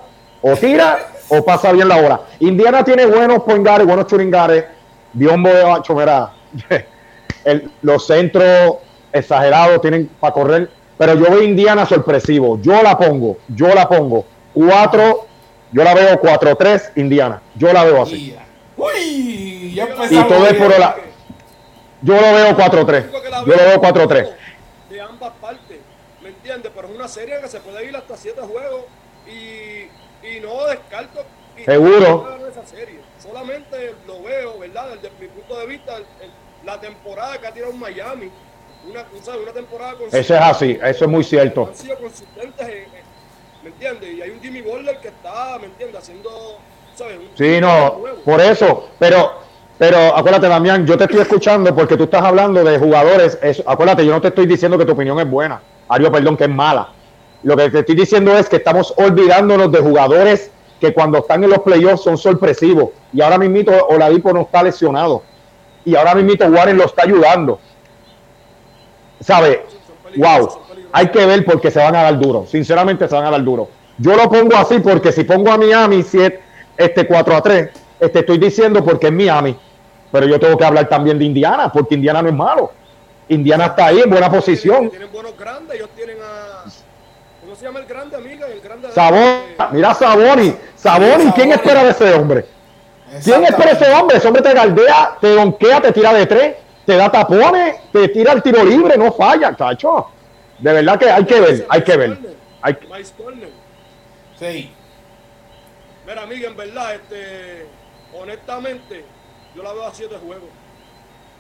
o 0.43 0.55
tira 0.57 0.99
o 1.29 1.45
pasa 1.45 1.73
bien 1.73 1.89
la 1.89 2.01
bola. 2.01 2.21
Indiana 2.41 2.85
tiene 2.85 3.07
buenos 3.07 3.43
poingares, 3.45 3.87
buenos 3.87 4.07
churingares. 4.07 4.65
Biombo 5.13 5.49
de 5.49 5.63
Bacho, 5.65 5.95
mira, 5.95 6.33
el- 7.45 7.71
los 7.83 8.07
centros 8.07 8.77
exagerados 9.13 9.81
tienen 9.81 10.07
para 10.21 10.33
correr. 10.33 10.71
Pero 10.99 11.15
yo 11.15 11.31
veo 11.31 11.43
Indiana 11.43 11.87
sorpresivo. 11.87 12.59
Yo 12.61 12.83
la 12.83 12.97
pongo, 12.99 13.39
yo 13.49 13.69
la 13.69 13.89
pongo. 13.89 14.25
4, 14.55 15.27
yo 15.73 15.85
la 15.85 15.95
veo 15.95 16.21
4-3 16.21 16.93
Indiana. 16.97 17.41
Yo 17.55 17.73
la 17.73 17.85
veo 17.85 18.03
así. 18.03 18.37
Uy, 18.77 19.73
ya 19.75 19.85
Y 20.11 20.23
todo 20.25 20.47
es 20.47 20.55
por 20.55 20.79
la. 20.79 20.97
Yo 22.03 22.15
lo 22.15 22.21
veo 22.35 22.57
4-3. 22.57 23.07
Digo 23.07 23.23
que 23.23 23.31
la 23.31 23.41
Yo 23.45 23.53
lo 23.53 23.57
veo 23.57 23.81
4-3. 23.81 24.29
De 24.91 25.01
ambas 25.01 25.33
partes, 25.41 25.79
¿me 26.23 26.31
entiendes? 26.31 26.73
Pero 26.75 26.89
es 26.89 26.95
una 26.95 27.09
serie 27.09 27.41
que 27.41 27.49
se 27.49 27.61
puede 27.61 27.85
ir 27.87 27.95
hasta 27.97 28.17
7 28.17 28.41
juegos 28.41 28.85
y, 29.27 29.83
y 30.27 30.41
no 30.41 30.65
descarto. 30.67 31.25
y- 31.59 31.65
Seguro. 31.65 32.27
no 32.41 32.47
esa 32.47 32.67
serie. 32.67 33.01
Solamente 33.23 33.95
lo 34.07 34.23
veo, 34.23 34.59
¿verdad? 34.59 34.89
Desde 34.95 35.11
mi 35.21 35.29
punto 35.29 35.59
de 35.59 35.67
vista, 35.67 35.97
el- 35.97 36.07
el- 36.23 36.31
la 36.67 36.81
temporada 36.81 37.39
que 37.39 37.47
ha 37.47 37.53
tirado 37.53 37.73
Miami. 37.73 38.31
Una, 38.89 39.53
temporada 39.53 39.93
consistente. 39.93 40.19
Eso 40.21 40.35
es 40.35 40.41
así, 40.41 40.79
eso 40.83 41.05
es 41.05 41.11
muy 41.11 41.23
cierto. 41.25 41.67
Han 41.69 41.75
sido 41.77 41.97
consistentes, 41.99 42.67
en- 42.69 42.75
en- 42.75 42.89
¿me 43.63 43.69
entiendes? 43.71 44.11
Y 44.15 44.23
hay 44.23 44.31
un 44.31 44.41
Jimmy 44.41 44.63
Butler 44.63 44.99
que 45.01 45.09
está, 45.09 45.59
¿me 45.61 45.67
entiendes? 45.67 46.01
Haciendo, 46.03 46.31
¿sabes? 46.95 47.19
Un 47.19 47.29
Sí, 47.37 47.61
no, 47.61 47.99
nuevo. 47.99 48.17
por 48.25 48.41
eso, 48.41 48.89
pero, 48.99 49.33
pero 49.79 49.99
acuérdate, 50.17 50.49
Damián, 50.49 50.87
yo 50.87 50.97
te 50.97 51.05
estoy 51.05 51.21
escuchando 51.21 51.75
porque 51.75 51.97
tú 51.97 52.05
estás 52.05 52.23
hablando 52.23 52.65
de 52.65 52.79
jugadores. 52.79 53.39
eso- 53.43 53.63
acuérdate, 53.67 54.05
yo 54.07 54.13
no 54.13 54.21
te 54.21 54.29
estoy 54.29 54.47
diciendo 54.47 54.79
que 54.79 54.85
tu 54.87 54.93
opinión 54.93 55.19
es 55.21 55.29
buena, 55.31 55.61
Ario, 55.89 56.11
perdón, 56.11 56.37
que 56.37 56.45
es 56.45 56.51
mala. 56.51 56.89
Lo 57.43 57.57
que 57.57 57.71
te 57.71 57.79
estoy 57.81 57.95
diciendo 57.97 58.37
es 58.37 58.49
que 58.49 58.57
estamos 58.57 58.93
olvidándonos 58.97 59.71
de 59.73 59.79
jugadores 59.81 60.51
que 60.81 60.93
cuando 60.95 61.19
están 61.19 61.45
en 61.45 61.51
los 61.51 61.61
playoffs 61.61 62.03
son 62.03 62.17
sorpresivos. 62.19 62.91
Y 63.13 63.21
ahora 63.21 63.37
mismito 63.39 63.73
Oladipo 63.89 64.33
no 64.33 64.43
está 64.43 64.63
lesionado. 64.63 65.23
Y 65.85 65.95
ahora 65.97 66.15
mismito 66.15 66.47
Warren 66.47 66.77
lo 66.79 66.85
está 66.85 67.03
ayudando. 67.05 67.59
¿Sabe? 69.21 69.65
Wow. 70.17 70.61
Hay 70.93 71.09
que 71.09 71.25
ver 71.25 71.45
porque 71.45 71.71
se 71.71 71.79
van 71.79 71.95
a 71.97 72.03
dar 72.03 72.19
duro. 72.19 72.47
Sinceramente 72.47 73.09
se 73.09 73.15
van 73.15 73.27
a 73.27 73.31
dar 73.31 73.43
duro. 73.45 73.69
Yo 73.99 74.17
lo 74.17 74.29
pongo 74.31 74.57
así 74.57 74.79
porque 74.81 75.13
si 75.13 75.25
pongo 75.25 75.51
a 75.53 75.59
Miami 75.59 76.03
7, 76.03 76.41
este 76.77 77.07
4 77.07 77.37
a 77.37 77.43
3, 77.43 77.71
te 78.13 78.19
estoy 78.21 78.39
diciendo 78.39 78.83
porque 78.85 79.09
es 79.09 79.13
Miami, 79.13 79.57
pero 80.11 80.27
yo 80.27 80.41
tengo 80.41 80.57
que 80.57 80.65
hablar 80.65 80.89
también 80.89 81.19
de 81.19 81.27
Indiana, 81.27 81.71
porque 81.71 81.95
Indiana 81.95 82.23
no 82.23 82.29
es 82.29 82.35
malo. 82.35 82.73
Indiana 83.29 83.67
está 83.67 83.87
ahí 83.87 84.01
en 84.01 84.11
buena 84.11 84.31
posición. 84.31 84.89
Tienen 84.91 85.13
buenos 85.13 85.37
grandes, 85.39 85.77
ellos 85.77 85.91
tienen 85.95 86.17
a. 86.21 86.65
¿Cómo 87.43 87.55
se 87.55 87.65
llama 87.67 87.81
el 87.81 87.87
grande, 87.87 88.17
amiga? 88.17 88.47
El 88.49 88.61
grande 88.61 88.89
de- 88.89 89.45
mira 89.73 89.95
Saboni, 89.95 90.55
Saboni, 90.75 91.31
¿quién 91.33 91.53
espera 91.53 91.85
de 91.85 91.91
ese 91.91 92.13
hombre? 92.15 92.47
¿Quién 93.23 93.45
espera 93.45 93.73
ese 93.73 93.93
hombre? 93.93 94.17
Ese 94.17 94.27
hombre 94.29 94.43
te 94.43 94.55
galdea, 94.55 95.17
te 95.21 95.35
donquea, 95.35 95.81
te 95.81 95.93
tira 95.93 96.13
de 96.15 96.27
tres, 96.27 96.55
te 96.87 96.97
da 96.97 97.11
tapones, 97.11 97.91
te 97.93 98.09
tira 98.09 98.33
el 98.33 98.43
tiro 98.43 98.65
libre, 98.65 98.97
no 98.97 99.13
falla, 99.13 99.55
chacho. 99.57 100.09
De 100.59 100.73
verdad 100.73 100.99
que 100.99 101.11
hay 101.11 101.25
que 101.25 101.41
ver, 101.41 101.67
hay 101.69 101.83
que 101.85 101.97
ver. 101.97 102.19
Hay 102.63 102.75
que-. 102.75 102.87
Sí. 104.39 104.73
Mira, 106.07 106.23
amiga, 106.23 106.49
en 106.49 106.57
verdad, 106.57 106.95
este, 106.95 107.67
honestamente, 108.19 109.05
yo 109.55 109.63
la 109.63 109.73
veo 109.73 109.87
a 109.87 109.95
siete 109.95 110.17
juegos. 110.17 110.49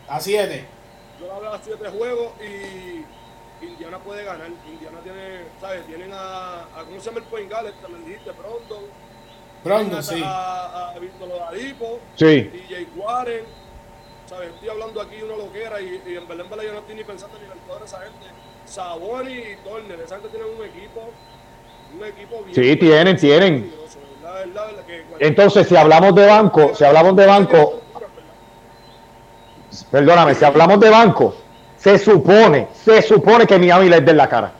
A 0.08 0.20
7. 0.20 0.64
Yo 1.20 1.26
la 1.28 1.38
veo 1.38 1.52
a 1.52 1.60
siete 1.62 1.88
juegos 1.88 2.32
y 2.40 3.04
Indiana 3.64 3.98
puede 3.98 4.24
ganar. 4.24 4.48
Indiana 4.66 4.98
tiene, 5.02 5.42
¿sabes? 5.60 5.86
Tienen 5.86 6.12
a, 6.12 6.62
a 6.76 6.84
¿cómo 6.84 6.98
se 6.98 7.06
llama 7.06 7.18
el 7.18 7.24
point 7.24 7.50
guard? 7.50 7.66
Este, 7.66 7.88
me 7.88 7.98
dijiste, 8.00 8.30
Brondon. 8.32 8.84
Pronto, 9.62 10.00
Tienen 10.00 10.02
sí. 10.02 10.22
A, 10.24 10.90
a 10.94 10.98
Víctor 10.98 11.28
Oladipo, 11.30 12.00
Sí, 12.16 12.26
DJ 12.42 12.86
Warren. 12.96 13.44
¿Sabes? 14.30 14.50
Estoy 14.50 14.68
hablando 14.68 15.00
aquí 15.00 15.16
de 15.16 15.24
una 15.24 15.36
loquera 15.36 15.80
y, 15.80 16.00
y 16.06 16.10
en 16.14 16.22
en 16.22 16.28
verdad 16.28 16.62
yo 16.64 16.72
no 16.72 16.78
estoy 16.78 16.94
ni 16.94 17.02
pensando 17.02 17.36
ni 17.36 17.46
en 17.46 17.50
el 17.50 17.58
cuadro 17.66 17.80
de 17.80 17.88
esa 17.88 17.98
gente. 17.98 18.26
Saboni 18.64 19.32
y 19.32 19.56
Turner, 19.64 20.00
esa 20.04 20.14
gente 20.20 20.28
tiene 20.28 20.44
un 20.44 20.64
equipo, 20.64 21.10
un 21.98 22.04
equipo 22.06 22.44
bien. 22.44 22.54
Sí, 22.54 22.76
tienen, 22.76 23.16
tienen. 23.16 23.72
¿verdad? 24.22 24.46
¿verdad? 24.46 24.66
¿verdad? 24.66 24.84
Que 25.18 25.26
entonces 25.26 25.66
si 25.66 25.74
hablamos 25.74 26.14
de 26.14 26.26
banco, 26.28 26.72
si 26.76 26.84
hablamos 26.84 27.16
de 27.16 27.26
banco, 27.26 27.80
perdóname, 29.90 30.36
si 30.36 30.44
hablamos 30.44 30.78
de 30.78 30.90
banco, 30.90 31.34
se 31.76 31.98
supone, 31.98 32.68
se 32.72 33.02
supone 33.02 33.48
que 33.48 33.58
Miami 33.58 33.88
les 33.88 34.04
dé 34.04 34.12
la 34.12 34.28
cara. 34.28 34.52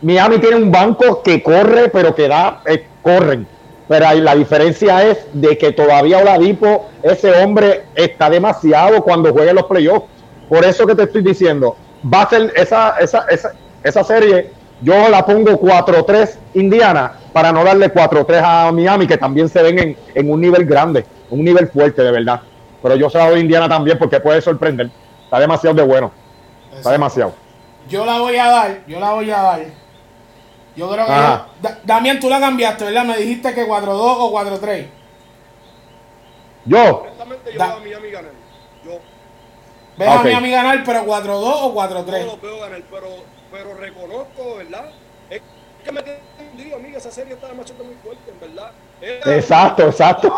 Miami 0.00 0.38
tiene 0.38 0.56
un 0.56 0.72
banco 0.72 1.22
que 1.22 1.42
corre, 1.42 1.90
pero 1.90 2.14
que 2.14 2.28
da, 2.28 2.62
eh, 2.64 2.86
corren. 3.02 3.46
Pero 3.88 4.06
ahí 4.06 4.20
la 4.20 4.34
diferencia 4.34 5.02
es 5.04 5.26
de 5.32 5.56
que 5.56 5.72
todavía 5.72 6.18
Oladipo, 6.18 6.88
ese 7.02 7.30
hombre 7.42 7.84
está 7.94 8.28
demasiado 8.28 9.02
cuando 9.02 9.32
juegue 9.32 9.52
los 9.52 9.64
playoffs. 9.64 10.06
Por 10.48 10.64
eso 10.64 10.86
que 10.86 10.94
te 10.94 11.04
estoy 11.04 11.22
diciendo, 11.22 11.76
va 12.12 12.22
a 12.22 12.28
ser 12.28 12.52
esa, 12.56 12.96
esa, 12.98 13.26
esa, 13.28 13.52
esa 13.82 14.04
serie, 14.04 14.50
yo 14.80 15.08
la 15.08 15.24
pongo 15.24 15.52
4-3 15.52 16.36
Indiana 16.54 17.12
para 17.32 17.52
no 17.52 17.64
darle 17.64 17.92
4-3 17.92 18.42
a 18.42 18.72
Miami, 18.72 19.06
que 19.06 19.16
también 19.16 19.48
se 19.48 19.62
ven 19.62 19.78
en, 19.78 19.96
en 20.14 20.30
un 20.30 20.40
nivel 20.40 20.66
grande, 20.66 21.04
un 21.30 21.44
nivel 21.44 21.68
fuerte 21.68 22.02
de 22.02 22.10
verdad. 22.10 22.40
Pero 22.82 22.96
yo 22.96 23.10
se 23.10 23.18
la 23.18 23.30
doy 23.30 23.38
a 23.38 23.42
Indiana 23.42 23.68
también 23.68 23.98
porque 23.98 24.20
puede 24.20 24.40
sorprender. 24.40 24.90
Está 25.24 25.40
demasiado 25.40 25.74
de 25.74 25.82
bueno, 25.82 26.12
está 26.76 26.92
demasiado. 26.92 27.32
Yo 27.88 28.04
la 28.04 28.18
voy 28.18 28.36
a 28.36 28.46
dar, 28.46 28.78
yo 28.86 29.00
la 29.00 29.12
voy 29.12 29.30
a 29.30 29.42
dar. 29.42 29.60
Yo 30.76 30.90
creo 30.90 31.06
que. 31.06 31.12
Ajá. 31.12 31.46
Da- 31.62 31.78
Damián, 31.84 32.20
tú 32.20 32.28
la 32.28 32.38
cambiaste, 32.38 32.84
¿verdad? 32.84 33.04
Me 33.04 33.16
dijiste 33.16 33.54
que 33.54 33.66
4-2 33.66 33.98
o 33.98 34.30
4-3. 34.30 34.86
Honestamente, 36.66 37.52
Yo, 37.52 37.52
yo 37.52 37.58
Da- 37.58 37.66
veo 37.68 37.76
a 37.76 37.80
Miami 37.80 38.10
ganar. 38.10 38.32
Yo 38.84 38.98
Ves 39.96 40.08
Ok. 40.08 40.14
a 40.14 40.22
Miami 40.24 40.50
ganar, 40.50 40.82
pero 40.84 41.04
4-2 41.06 41.54
o 41.62 41.68
no 41.68 41.74
4-3. 41.74 42.26
los 42.26 42.40
veo 42.42 42.60
ganar, 42.60 42.82
pero, 42.90 43.06
pero 43.50 43.74
reconozco, 43.74 44.56
¿verdad? 44.56 44.90
Es 45.30 45.40
que 45.82 45.92
me 45.92 46.04
quedé 46.04 46.20
hundido, 46.52 46.76
amiga. 46.76 46.98
Esa 46.98 47.10
serie 47.10 47.32
está 47.34 47.48
demasiado 47.48 47.82
muy 47.84 47.94
fuerte, 48.02 48.30
en 48.30 48.40
verdad. 48.40 48.72
Era- 49.00 49.36
exacto, 49.36 49.86
exacto. 49.86 50.34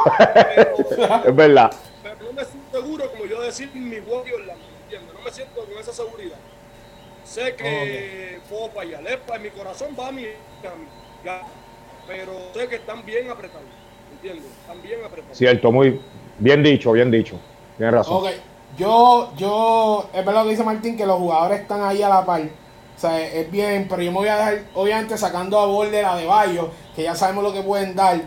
Pero, 0.54 0.76
es 1.26 1.34
verdad. 1.34 1.72
pero 2.02 2.16
no 2.22 2.32
me 2.32 2.44
siento 2.44 2.80
seguro 2.80 3.10
como 3.10 3.24
yo 3.26 3.40
decir 3.40 3.70
Milwaukee 3.74 4.32
Orlando, 4.32 4.64
¿entiendes? 4.84 5.14
No 5.14 5.20
me 5.22 5.30
siento 5.32 5.64
con 5.64 5.78
esa 5.78 5.92
seguridad. 5.92 6.36
Sé 7.28 7.54
que 7.56 8.40
puedo 8.48 8.68
fallar, 8.70 9.06
es 9.06 9.16
pa- 9.18 9.38
mi 9.38 9.50
corazón 9.50 9.88
va 9.98 10.08
a 10.08 10.12
mi, 10.12 10.22
a 10.24 10.74
mi 10.76 10.86
ya, 11.24 11.42
pero 12.06 12.32
sé 12.54 12.68
que 12.68 12.76
están 12.76 13.04
bien 13.04 13.28
apretados, 13.30 13.66
¿entiendes? 14.12 14.46
Están 14.62 14.80
bien 14.82 15.00
apretados. 15.04 15.36
Cierto, 15.36 15.70
muy 15.70 16.00
bien 16.38 16.62
dicho, 16.62 16.92
bien 16.92 17.10
dicho. 17.10 17.38
Tienes 17.76 17.94
razón. 17.94 18.16
Ok, 18.24 18.30
yo, 18.78 19.32
yo, 19.36 20.08
es 20.14 20.24
verdad 20.24 20.40
lo 20.40 20.44
que 20.44 20.50
dice 20.52 20.64
Martín, 20.64 20.96
que 20.96 21.04
los 21.04 21.18
jugadores 21.18 21.60
están 21.60 21.82
ahí 21.82 22.02
a 22.02 22.08
la 22.08 22.24
par. 22.24 22.40
O 22.42 23.00
sea, 23.00 23.20
es 23.20 23.50
bien, 23.50 23.86
pero 23.88 24.02
yo 24.02 24.10
me 24.10 24.18
voy 24.18 24.28
a 24.28 24.36
dejar, 24.36 24.58
obviamente, 24.74 25.16
sacando 25.18 25.60
a 25.60 25.66
Border 25.66 26.04
a 26.06 26.16
De 26.16 26.24
Bayo, 26.26 26.70
que 26.96 27.02
ya 27.04 27.14
sabemos 27.14 27.44
lo 27.44 27.52
que 27.52 27.60
pueden 27.62 27.94
dar. 27.94 28.20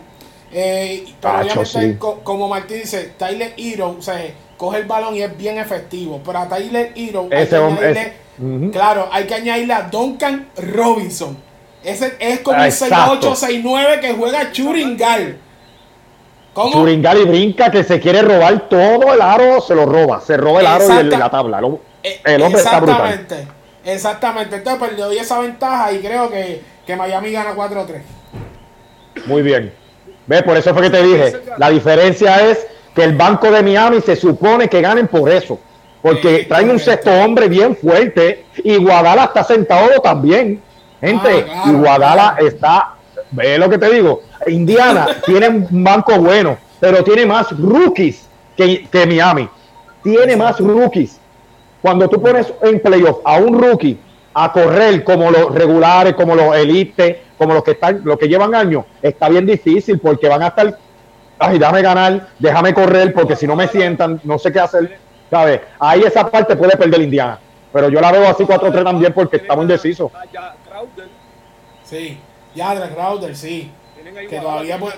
Eh, 0.54 1.06
pero 1.20 1.34
Tacho, 1.40 1.60
obviamente, 1.62 1.94
sí. 1.94 1.98
co- 1.98 2.20
como 2.24 2.48
Martín 2.48 2.78
dice, 2.82 3.14
Tyler 3.18 3.54
Hero, 3.58 3.96
o 3.98 4.02
sea, 4.02 4.22
coge 4.62 4.78
el 4.78 4.86
balón 4.86 5.16
y 5.16 5.24
es 5.24 5.36
bien 5.36 5.58
efectivo. 5.58 6.22
Pero 6.24 6.38
a 6.38 6.48
Tyler 6.48 6.92
Hero, 6.96 7.28
hay 7.32 7.40
Ese 7.42 7.50
que 7.50 7.58
hombre- 7.58 7.88
añadirle, 8.38 8.72
claro, 8.72 9.10
hay 9.12 9.24
que 9.26 9.34
añadirle 9.34 9.74
a 9.74 9.82
Duncan 9.90 10.50
Robinson. 10.56 11.36
Ese 11.84 12.14
es 12.20 12.42
como 12.42 12.60
un 12.60 12.66
Exacto. 12.66 13.34
6'8, 13.34 13.36
6'9 13.36 14.00
que 14.00 14.14
juega 14.14 14.52
Churingal. 14.52 15.38
¿Cómo? 16.54 16.74
Churingali 16.74 17.24
brinca 17.26 17.72
que 17.72 17.84
se 17.84 18.00
quiere 18.00 18.22
robar 18.22 18.70
todo 18.70 19.12
el 19.16 19.20
aro, 19.22 19.62
se 19.62 19.74
lo 19.74 19.88
roba, 19.88 20.22
se 20.22 20.38
roba 20.38 20.60
el 20.60 20.68
aro 20.68 20.86
y 20.94 20.98
el- 20.98 21.10
la 21.10 21.32
tabla. 21.32 21.58
El, 21.58 21.80
Eh, 22.04 22.22
el 22.26 22.42
hombre 22.44 22.62
está 22.62 22.80
brutal. 22.80 23.08
Exactamente. 23.14 23.48
Exactamente. 23.84 24.56
Entonces, 24.58 24.80
pues 24.80 24.92
le 24.94 25.02
doy 25.02 25.18
esa 25.18 25.40
ventaja 25.40 25.92
y 25.92 26.00
creo 26.02 26.30
que, 26.30 26.62
que 26.86 26.96
Miami 26.96 27.32
gana 27.32 27.56
4-3. 27.56 28.04
Muy 29.26 29.42
bien. 29.42 29.74
¿Ves? 30.28 30.44
Por 30.44 30.56
eso 30.56 30.72
fue 30.74 30.84
que 30.84 30.90
te 30.92 31.02
dije, 31.02 31.34
la 31.58 31.70
diferencia 31.72 32.48
es 32.48 32.68
que 32.96 33.04
el 33.04 33.16
banco 33.16 33.50
de 33.52 33.64
Miami 33.64 34.02
se 34.02 34.16
supone 34.16 34.68
que 34.68 34.82
ganen 34.82 35.08
por 35.08 35.30
eso. 35.30 35.60
Porque 36.02 36.46
traen 36.50 36.72
un 36.72 36.80
sexto 36.80 37.12
hombre 37.12 37.48
bien 37.48 37.76
fuerte 37.76 38.46
y 38.64 38.78
Guadala 38.78 39.26
está 39.26 39.44
sentado 39.44 40.00
también. 40.02 40.62
Gente, 41.00 41.46
Ah, 41.48 41.62
claro, 41.64 41.70
y 41.72 41.82
Guadala 41.82 42.32
claro. 42.36 42.48
está, 42.48 42.94
ve 43.32 43.58
lo 43.58 43.70
que 43.70 43.78
te 43.78 43.92
digo, 43.94 44.22
Indiana 44.48 45.08
tiene 45.26 45.48
un 45.50 45.84
banco 45.84 46.18
bueno, 46.20 46.58
pero 46.80 47.04
tiene 47.04 47.26
más 47.26 47.52
rookies 47.58 48.28
que, 48.58 48.88
que 48.92 49.06
Miami. 49.06 49.48
Tiene 50.04 50.36
más 50.36 50.60
rookies. 50.60 51.20
Cuando 51.82 52.08
tú 52.10 52.22
pones 52.22 52.52
en 52.62 52.80
playoff 52.80 53.20
a 53.24 53.38
un 53.38 53.60
rookie 53.62 53.98
a 54.34 54.52
correr 54.52 55.04
como 55.04 55.30
los 55.30 55.54
regulares, 55.54 56.14
como 56.14 56.36
los 56.36 56.56
elites, 56.56 57.18
como 57.38 57.54
los 57.54 57.64
que 57.64 57.72
están, 57.72 58.02
los 58.04 58.18
que 58.18 58.28
llevan 58.28 58.54
años, 58.56 58.86
está 59.02 59.30
bien 59.30 59.46
difícil 59.46 60.00
porque 60.00 60.28
van 60.28 60.44
a 60.44 60.48
estar, 60.48 60.78
ay, 61.42 61.60
déjame 61.60 61.82
ganar, 61.82 62.28
déjame 62.40 62.74
correr, 62.74 63.14
porque 63.14 63.36
si 63.36 63.46
no 63.48 63.56
me 63.56 63.68
sientan, 63.68 64.20
no 64.24 64.38
sé 64.40 64.52
qué 64.52 64.60
hacer, 64.60 64.98
¿sabes? 65.30 65.62
Ahí 65.80 66.02
esa 66.04 66.30
parte 66.30 66.56
puede 66.56 66.78
perder 66.78 67.02
Indiana. 67.02 67.40
Pero 67.74 67.90
yo 67.90 68.02
la 68.02 68.12
veo 68.12 68.28
así 68.28 68.44
4-3 68.44 68.84
también 68.84 69.14
porque 69.14 69.38
estamos 69.38 69.64
indecisos. 69.64 70.12
Ah, 70.14 70.24
ya, 70.32 70.56
Sí. 71.84 72.18
Yadra 72.56 72.90
Crowder, 72.90 73.36
sí. 73.36 73.72
Que 74.30 74.40
todavía 74.40 74.78
puede- 74.78 74.96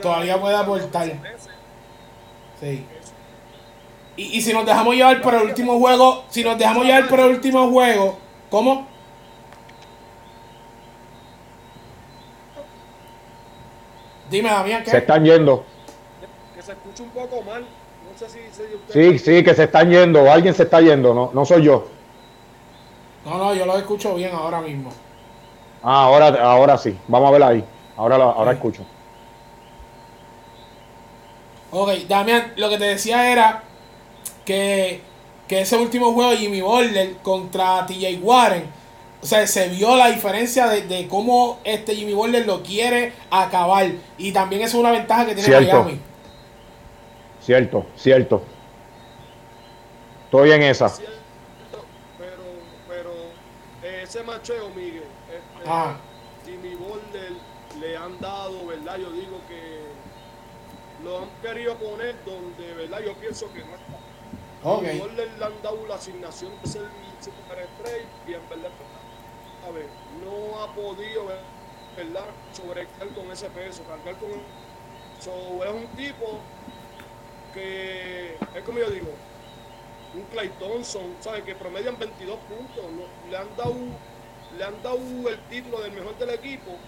todavía 0.00 0.40
puede 0.40 0.56
aportar. 0.56 1.06
Sí. 2.60 2.86
Y, 4.16 4.22
y 4.38 4.40
si 4.42 4.52
nos 4.52 4.64
dejamos 4.66 4.94
llevar 4.94 5.20
por 5.22 5.34
el 5.34 5.42
último 5.42 5.78
juego, 5.78 6.24
si 6.28 6.44
nos 6.44 6.58
dejamos 6.58 6.84
llevar 6.84 7.08
por 7.08 7.20
el 7.20 7.30
último 7.30 7.70
juego, 7.70 8.18
¿cómo? 8.50 8.86
Dime, 14.32 14.48
Damián, 14.50 14.84
Se 14.84 14.90
¿qué? 14.92 14.96
están 14.96 15.24
yendo. 15.24 15.64
Que 16.56 16.62
se 16.62 16.72
escucha 16.72 17.02
un 17.02 17.10
poco 17.10 17.42
mal. 17.42 17.60
No 17.62 18.18
sé 18.18 18.28
si, 18.30 18.40
usted- 18.48 18.64
Sí, 18.88 19.18
sí, 19.18 19.44
que 19.44 19.54
se 19.54 19.64
están 19.64 19.90
yendo. 19.90 20.30
Alguien 20.32 20.54
se 20.54 20.62
está 20.64 20.80
yendo, 20.80 21.12
no, 21.14 21.30
no 21.34 21.44
soy 21.44 21.64
yo. 21.64 21.86
No, 23.26 23.36
no, 23.38 23.54
yo 23.54 23.66
lo 23.66 23.76
escucho 23.76 24.14
bien 24.14 24.32
ahora 24.34 24.60
mismo. 24.60 24.90
Ah, 25.82 26.04
ahora, 26.04 26.28
ahora 26.42 26.78
sí. 26.78 26.96
Vamos 27.08 27.28
a 27.28 27.32
ver 27.32 27.42
ahí. 27.42 27.64
Ahora, 27.96 28.16
ahora 28.16 28.52
Sí. 28.52 28.56
escucho. 28.56 28.82
Ok, 31.70 31.90
Damián, 32.08 32.52
lo 32.56 32.68
que 32.68 32.78
te 32.78 32.84
decía 32.84 33.30
era 33.32 33.62
que, 34.44 35.00
que 35.48 35.60
ese 35.60 35.76
último 35.76 36.12
juego 36.12 36.30
de 36.30 36.36
Jimmy 36.38 36.60
Butler 36.60 37.16
contra 37.22 37.86
TJ 37.86 38.18
Warren, 38.22 38.64
o 39.22 39.26
sea, 39.26 39.46
se 39.46 39.68
vio 39.68 39.96
la 39.96 40.08
diferencia 40.10 40.66
de, 40.68 40.82
de 40.82 41.06
cómo 41.06 41.60
este 41.62 41.94
Jimmy 41.94 42.12
Butler 42.12 42.44
lo 42.44 42.62
quiere 42.62 43.12
acabar. 43.30 43.86
Y 44.18 44.32
también 44.32 44.62
es 44.62 44.74
una 44.74 44.90
ventaja 44.90 45.26
que 45.26 45.34
tiene 45.36 45.48
Cierto. 45.48 45.84
Miami. 45.84 46.00
Cierto, 47.40 47.86
cierto. 47.96 48.42
Estoy 50.24 50.50
en 50.52 50.62
esa. 50.62 50.88
Cierto, 50.88 51.14
pero, 52.18 52.42
pero 52.88 53.12
eh, 53.84 54.00
ese 54.02 54.22
macheo, 54.24 54.70
Miguel, 54.70 55.04
este, 55.28 55.68
Ah. 55.68 55.96
Jimmy 56.44 56.74
Boulder 56.74 57.32
le 57.80 57.96
han 57.96 58.18
dado, 58.20 58.66
¿verdad? 58.66 58.96
Yo 58.98 59.10
digo 59.12 59.38
que 59.48 59.82
lo 61.04 61.18
han 61.18 61.28
querido 61.42 61.76
poner 61.76 62.16
donde, 62.24 62.74
¿verdad? 62.74 63.00
Yo 63.04 63.14
pienso 63.14 63.52
que 63.52 63.60
no 63.60 63.66
está. 63.74 63.98
Ok. 64.64 64.84
Jimmy 64.84 64.98
Boulder 64.98 65.30
le 65.38 65.44
han 65.44 65.62
dado 65.62 65.86
la 65.86 65.94
asignación 65.94 66.52
de 66.62 66.68
ser 66.68 66.82
superestrella 67.20 68.08
y 68.26 68.34
en 68.34 68.48
verdad, 68.48 68.70
a 69.66 69.70
ver, 69.70 69.88
no 70.24 70.60
ha 70.62 70.74
podido, 70.74 71.26
¿verdad? 71.96 72.26
Sobrecargar 72.52 73.14
con 73.14 73.30
ese 73.30 73.50
peso, 73.50 73.84
cargar 73.84 74.18
con 74.18 74.30
So, 75.20 75.64
es 75.64 75.70
un 75.70 75.86
tipo 75.96 76.40
que 77.52 78.34
es 78.54 78.62
como 78.64 78.78
yo 78.78 78.90
digo, 78.90 79.08
un 80.14 80.24
Clay 80.26 80.48
Thompson, 80.58 81.16
¿sabes? 81.20 81.44
Que 81.44 81.54
promedian 81.54 81.98
22 81.98 82.38
puntos. 82.40 82.84
Le 83.30 83.36
han 83.36 83.54
dado 83.56 83.74
le 84.56 84.64
han 84.64 84.82
dado 84.82 84.98
el 85.28 85.40
título 85.48 85.80
del 85.80 85.92
mejor 85.92 86.16
del 86.18 86.30
equipo 86.30 86.78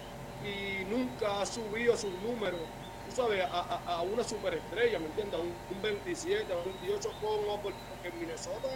y 0.43 0.85
nunca 0.85 1.41
ha 1.41 1.47
subido 1.47 1.97
sus 1.97 2.13
números, 2.23 2.61
tú 3.07 3.13
sabes, 3.17 3.43
a, 3.43 3.61
a, 3.61 3.97
a 3.97 4.03
una 4.03 4.23
superestrella, 4.23 4.99
¿me 4.99 5.07
entiendes? 5.07 5.41
Un, 5.41 5.55
un 5.75 5.83
27, 5.83 6.55
un 6.55 6.65
28 6.65 7.11
con 7.21 7.61
porque 7.63 7.79
en 8.05 8.19
Minnesota 8.21 8.69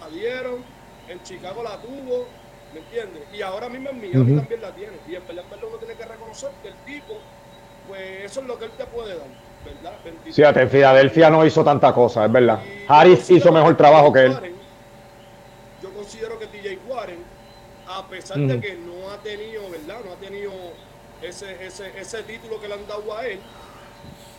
la 0.00 0.08
dieron, 0.08 0.64
en 1.08 1.22
Chicago 1.22 1.62
la 1.62 1.80
tuvo, 1.80 2.26
¿me 2.76 2.82
entiendes? 2.82 3.22
Y 3.32 3.40
ahora 3.42 3.68
mismo 3.68 3.88
en 3.90 4.00
Miami 4.00 4.32
Ujú. 4.32 4.40
también 4.40 4.60
la 4.60 4.70
tiene. 4.72 4.92
Y 5.08 5.14
en 5.14 5.26
verdad, 5.26 5.44
uno 5.66 5.76
tiene 5.78 5.94
que 5.94 6.04
reconocer 6.04 6.50
que 6.62 6.68
el 6.68 6.74
tipo, 6.84 7.14
pues 7.88 8.24
eso 8.24 8.40
es 8.40 8.46
lo 8.46 8.58
que 8.58 8.66
él 8.66 8.70
te 8.76 8.84
puede 8.86 9.16
dar, 9.16 9.28
¿verdad? 9.64 9.98
23. 10.04 10.36
Fíjate, 10.36 10.62
en 10.62 10.70
Filadelfia 10.70 11.30
no 11.30 11.44
hizo 11.46 11.64
tanta 11.64 11.92
cosa, 11.94 12.26
es 12.26 12.32
verdad. 12.32 12.60
Harris 12.88 13.30
hizo 13.30 13.50
mejor 13.50 13.76
trabajo 13.76 14.12
que 14.12 14.20
él. 14.26 14.32
Warren, 14.32 14.54
Yo 15.82 15.90
considero 15.94 16.38
que 16.38 16.46
TJ 16.48 16.78
Warren, 16.86 17.24
a 17.88 18.06
pesar 18.08 18.38
de 18.38 18.60
que 18.60 18.74
no 18.74 19.10
ha 19.10 19.16
tenido, 19.18 19.70
¿verdad? 19.70 20.00
No 20.04 20.12
ha 20.12 20.16
tenido 20.16 20.52
ese, 21.22 21.64
ese, 21.66 21.98
ese 21.98 22.22
título 22.24 22.60
que 22.60 22.68
le 22.68 22.74
han 22.74 22.86
dado 22.86 23.16
a 23.16 23.26
él. 23.26 23.40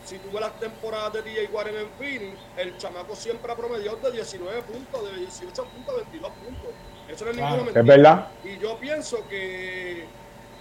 Si 0.06 0.17
tú 0.20 0.29
ves 0.32 0.41
las 0.41 0.58
temporadas 0.60 1.13
de 1.13 1.22
TJ 1.24 1.51
Warren 1.51 1.75
en 1.75 1.89
Phoenix, 1.98 2.38
el 2.58 2.77
chamaco 2.77 3.15
siempre 3.15 3.51
ha 3.51 3.56
promediado 3.56 3.98
de 3.98 4.12
19 4.12 4.62
puntos, 4.62 5.12
de 5.12 5.17
18 5.22 5.63
puntos 5.65 5.94
a 5.96 5.98
22 5.98 6.32
puntos. 6.32 6.70
Eso 7.10 7.26
no 7.26 7.32
es 7.32 7.38
Claro, 7.38 7.56
ninguna 7.58 7.70
Es 7.70 7.76
mentira. 7.86 7.96
verdad. 7.96 8.28
Y 8.44 8.58
yo 8.60 8.78
pienso 8.78 9.28
que, 9.30 10.06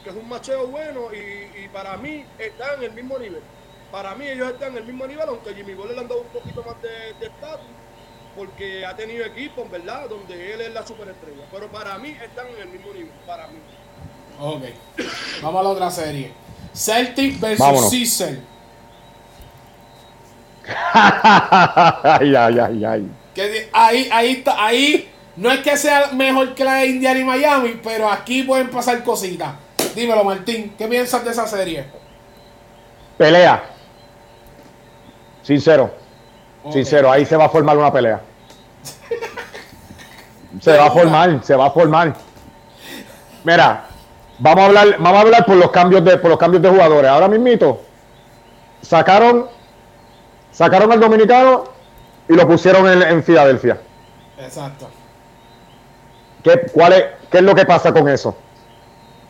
que 0.05 0.11
es 0.11 0.17
un 0.17 0.29
macheo 0.29 0.67
bueno 0.69 1.09
y, 1.12 1.65
y 1.65 1.69
para 1.73 1.97
mí 1.97 2.25
está 2.38 2.75
en 2.75 2.85
el 2.85 2.93
mismo 2.93 3.19
nivel. 3.19 3.43
Para 3.91 4.15
mí 4.15 4.26
ellos 4.29 4.49
están 4.53 4.73
en 4.73 4.79
el 4.79 4.85
mismo 4.85 5.07
nivel, 5.07 5.29
aunque 5.29 5.55
Jimmy 5.55 5.75
Butler 5.75 5.95
le 5.95 6.00
han 6.03 6.09
dado 6.09 6.21
un 6.23 6.29
poquito 6.29 6.62
más 6.65 6.81
de 6.83 7.15
de 7.21 7.26
estatus, 7.26 7.67
porque 8.37 8.85
ha 8.85 8.95
tenido 8.97 9.25
equipos, 9.25 9.71
¿verdad? 9.71 10.09
Donde 10.09 10.55
él 10.55 10.61
es 10.61 10.73
la 10.75 10.87
superestrella. 10.87 11.45
Pero 11.53 11.69
para 11.69 11.97
mí 11.99 12.11
están 12.23 12.47
en 12.49 12.62
el 12.62 12.69
mismo 12.69 12.93
nivel, 12.93 13.11
para 13.26 13.47
mí. 13.49 13.59
Ok. 14.38 14.62
Vamos 15.43 15.61
a 15.61 15.62
la 15.62 15.69
otra 15.71 15.91
serie. 15.91 16.33
Celtic 16.75 17.41
versus 17.41 17.59
Vámonos. 17.61 17.91
Caesar. 17.91 18.35
ay, 20.93 22.35
ay, 22.35 22.59
ay, 22.59 22.85
ay. 22.85 23.09
Que 23.35 23.69
ahí, 23.73 24.09
ahí 24.12 24.31
está, 24.33 24.65
ahí 24.65 25.09
no 25.37 25.50
es 25.50 25.61
que 25.61 25.76
sea 25.76 26.11
mejor 26.12 26.55
que 26.55 26.64
la 26.64 26.76
de 26.76 26.87
Indiana 26.87 27.21
y 27.21 27.25
Miami, 27.25 27.81
pero 27.83 28.11
aquí 28.11 28.43
pueden 28.43 28.71
pasar 28.71 29.05
cositas. 29.05 29.52
Dímelo, 29.95 30.25
Martín, 30.25 30.75
¿qué 30.76 30.88
piensas 30.88 31.25
de 31.25 31.31
esa 31.31 31.47
serie? 31.47 31.87
Pelea. 33.19 33.64
Sincero, 35.43 35.95
sincero, 36.73 37.11
ahí 37.11 37.25
se 37.25 37.37
va 37.37 37.45
a 37.45 37.49
formar 37.49 37.76
una 37.76 37.93
pelea. 37.93 38.21
Se 40.61 40.76
va 40.76 40.87
a 40.87 40.90
formar, 40.90 41.45
se 41.45 41.55
va 41.55 41.66
a 41.66 41.71
formar. 41.71 42.14
Mira, 43.45 43.85
vamos 44.38 44.64
a 44.64 44.66
hablar, 44.66 44.97
vamos 44.99 45.19
a 45.19 45.21
hablar 45.21 45.47
por 45.47 45.57
los 45.57 45.71
cambios 45.71 46.05
de, 46.05 46.16
por 46.16 46.31
los 46.31 46.38
cambios 46.38 46.62
de 46.62 46.71
jugadores. 46.71 47.11
Ahora 47.11 47.28
mismito, 47.28 47.83
sacaron, 48.81 49.47
sacaron 50.50 50.90
al 50.90 50.99
dominicano 50.99 51.64
y 52.28 52.35
lo 52.35 52.49
pusieron 52.49 52.88
en, 52.90 53.02
en 53.02 53.23
Filadelfia. 53.23 53.78
Exacto. 54.38 54.88
¿Qué, 56.47 56.61
cuál 56.73 56.93
es, 56.93 57.05
¿Qué 57.29 57.38
es 57.38 57.43
lo 57.43 57.57
que 57.57 57.67
pasa 57.67 57.93
con 57.93 58.09
eso? 58.09 58.37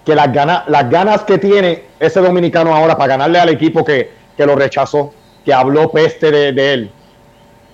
Que 0.05 0.15
las 0.15 0.31
ganas, 0.31 0.69
las 0.69 0.91
ganas 0.91 1.23
que 1.23 1.39
tiene 1.39 1.85
ese 1.99 2.21
dominicano 2.21 2.77
ahora 2.77 2.95
para 2.95 3.17
ganarle 3.17 3.39
al 3.39 3.49
equipo 3.49 3.83
que, 3.83 4.11
que 4.37 4.45
lo 4.45 4.55
rechazó, 4.55 5.15
que 5.43 5.55
habló 5.55 5.91
peste 5.91 6.31
de, 6.31 6.53
de 6.53 6.73
él, 6.75 6.91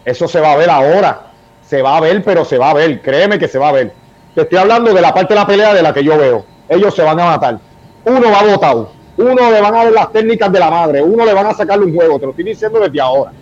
eso 0.05 0.29
se 0.29 0.39
va 0.39 0.53
a 0.53 0.57
ver 0.57 0.71
ahora. 0.71 1.23
Se 1.61 1.83
va 1.83 1.97
a 1.97 2.01
ver, 2.01 2.23
pero 2.23 2.45
se 2.45 2.57
va 2.57 2.71
a 2.71 2.75
ver. 2.75 3.03
Créeme 3.03 3.37
que 3.37 3.49
se 3.49 3.59
va 3.59 3.71
a 3.71 3.73
ver. 3.73 3.93
Te 4.37 4.43
estoy 4.43 4.59
hablando 4.59 4.95
de 4.95 5.01
la 5.01 5.13
parte 5.13 5.35
de 5.35 5.41
la 5.41 5.47
pelea 5.47 5.75
de 5.75 5.83
la 5.83 5.93
que 5.93 6.05
yo 6.05 6.17
veo. 6.17 6.45
Ellos 6.69 6.95
se 6.95 7.03
van 7.03 7.19
a 7.19 7.25
matar. 7.25 7.59
Uno 8.05 8.31
va 8.31 8.45
votado. 8.45 8.93
Uno 9.17 9.51
le 9.51 9.61
van 9.61 9.75
a 9.75 9.85
ver 9.85 9.93
las 9.93 10.13
técnicas 10.13 10.53
de 10.53 10.61
la 10.61 10.71
madre. 10.71 11.03
Uno 11.03 11.25
le 11.25 11.35
van 11.35 11.47
a 11.47 11.55
sacarle 11.55 11.87
un 11.87 11.97
juego. 11.97 12.21
Te 12.21 12.27
lo 12.27 12.31
estoy 12.31 12.45
diciendo 12.45 12.79
desde 12.79 13.01
ahora. 13.01 13.33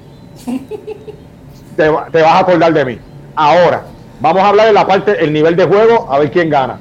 te 1.77 1.89
vas 1.89 2.15
a 2.15 2.39
acordar 2.39 2.73
de 2.73 2.85
mí. 2.87 2.99
Ahora, 3.35 3.85
vamos 4.21 4.43
a 4.43 4.49
hablar 4.49 4.67
de 4.69 4.73
la 4.73 4.87
parte, 4.87 5.23
el 5.23 5.33
nivel 5.33 5.57
de 5.57 5.65
juego, 5.65 6.11
a 6.11 6.19
ver 6.19 6.31
quién 6.31 6.49
gana. 6.51 6.79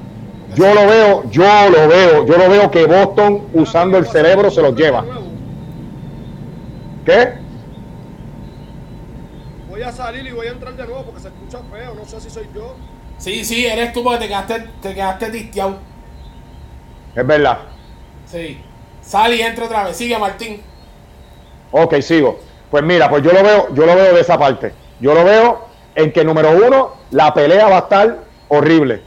Yo 0.55 0.73
lo 0.73 0.87
veo, 0.87 1.29
yo 1.29 1.69
lo 1.69 1.87
veo, 1.87 2.25
yo 2.25 2.37
lo 2.37 2.49
veo 2.49 2.71
que 2.71 2.85
Boston 2.85 3.47
usando 3.53 3.97
el 3.97 4.07
cerebro 4.07 4.49
se 4.49 4.61
los 4.61 4.75
lleva. 4.75 5.05
¿Qué? 7.05 7.33
Voy 9.69 9.81
a 9.83 9.91
salir 9.91 10.25
y 10.25 10.31
voy 10.31 10.47
a 10.47 10.51
entrar 10.51 10.75
de 10.75 10.85
nuevo 10.85 11.03
porque 11.03 11.21
se 11.21 11.27
escucha 11.27 11.59
feo. 11.71 11.93
No 11.95 12.05
sé 12.05 12.19
si 12.19 12.29
soy 12.29 12.47
yo. 12.53 12.75
Sí, 13.17 13.45
sí, 13.45 13.65
eres 13.65 13.93
tú 13.93 14.03
porque 14.03 14.19
te 14.19 14.27
quedaste, 14.27 14.67
te 14.81 14.93
quedaste 14.93 15.29
tisteado. 15.29 15.77
Es 17.15 17.25
verdad. 17.25 17.59
Sí. 18.25 18.59
Sal 19.01 19.33
y 19.33 19.41
entra 19.41 19.65
otra 19.65 19.83
vez. 19.85 19.97
Sigue, 19.97 20.17
Martín. 20.17 20.61
Ok, 21.71 21.95
sigo. 22.01 22.39
Pues 22.71 22.83
mira, 22.83 23.09
pues 23.09 23.23
yo 23.23 23.31
lo 23.31 23.43
veo, 23.43 23.73
yo 23.73 23.85
lo 23.85 23.95
veo 23.95 24.13
de 24.13 24.21
esa 24.21 24.37
parte. 24.37 24.73
Yo 24.99 25.13
lo 25.13 25.23
veo 25.23 25.68
en 25.99 26.11
que 26.11 26.23
número 26.23 26.51
uno, 26.51 26.93
la 27.11 27.33
pelea 27.33 27.67
va 27.67 27.75
a 27.77 27.79
estar 27.79 28.17
horrible. 28.47 29.01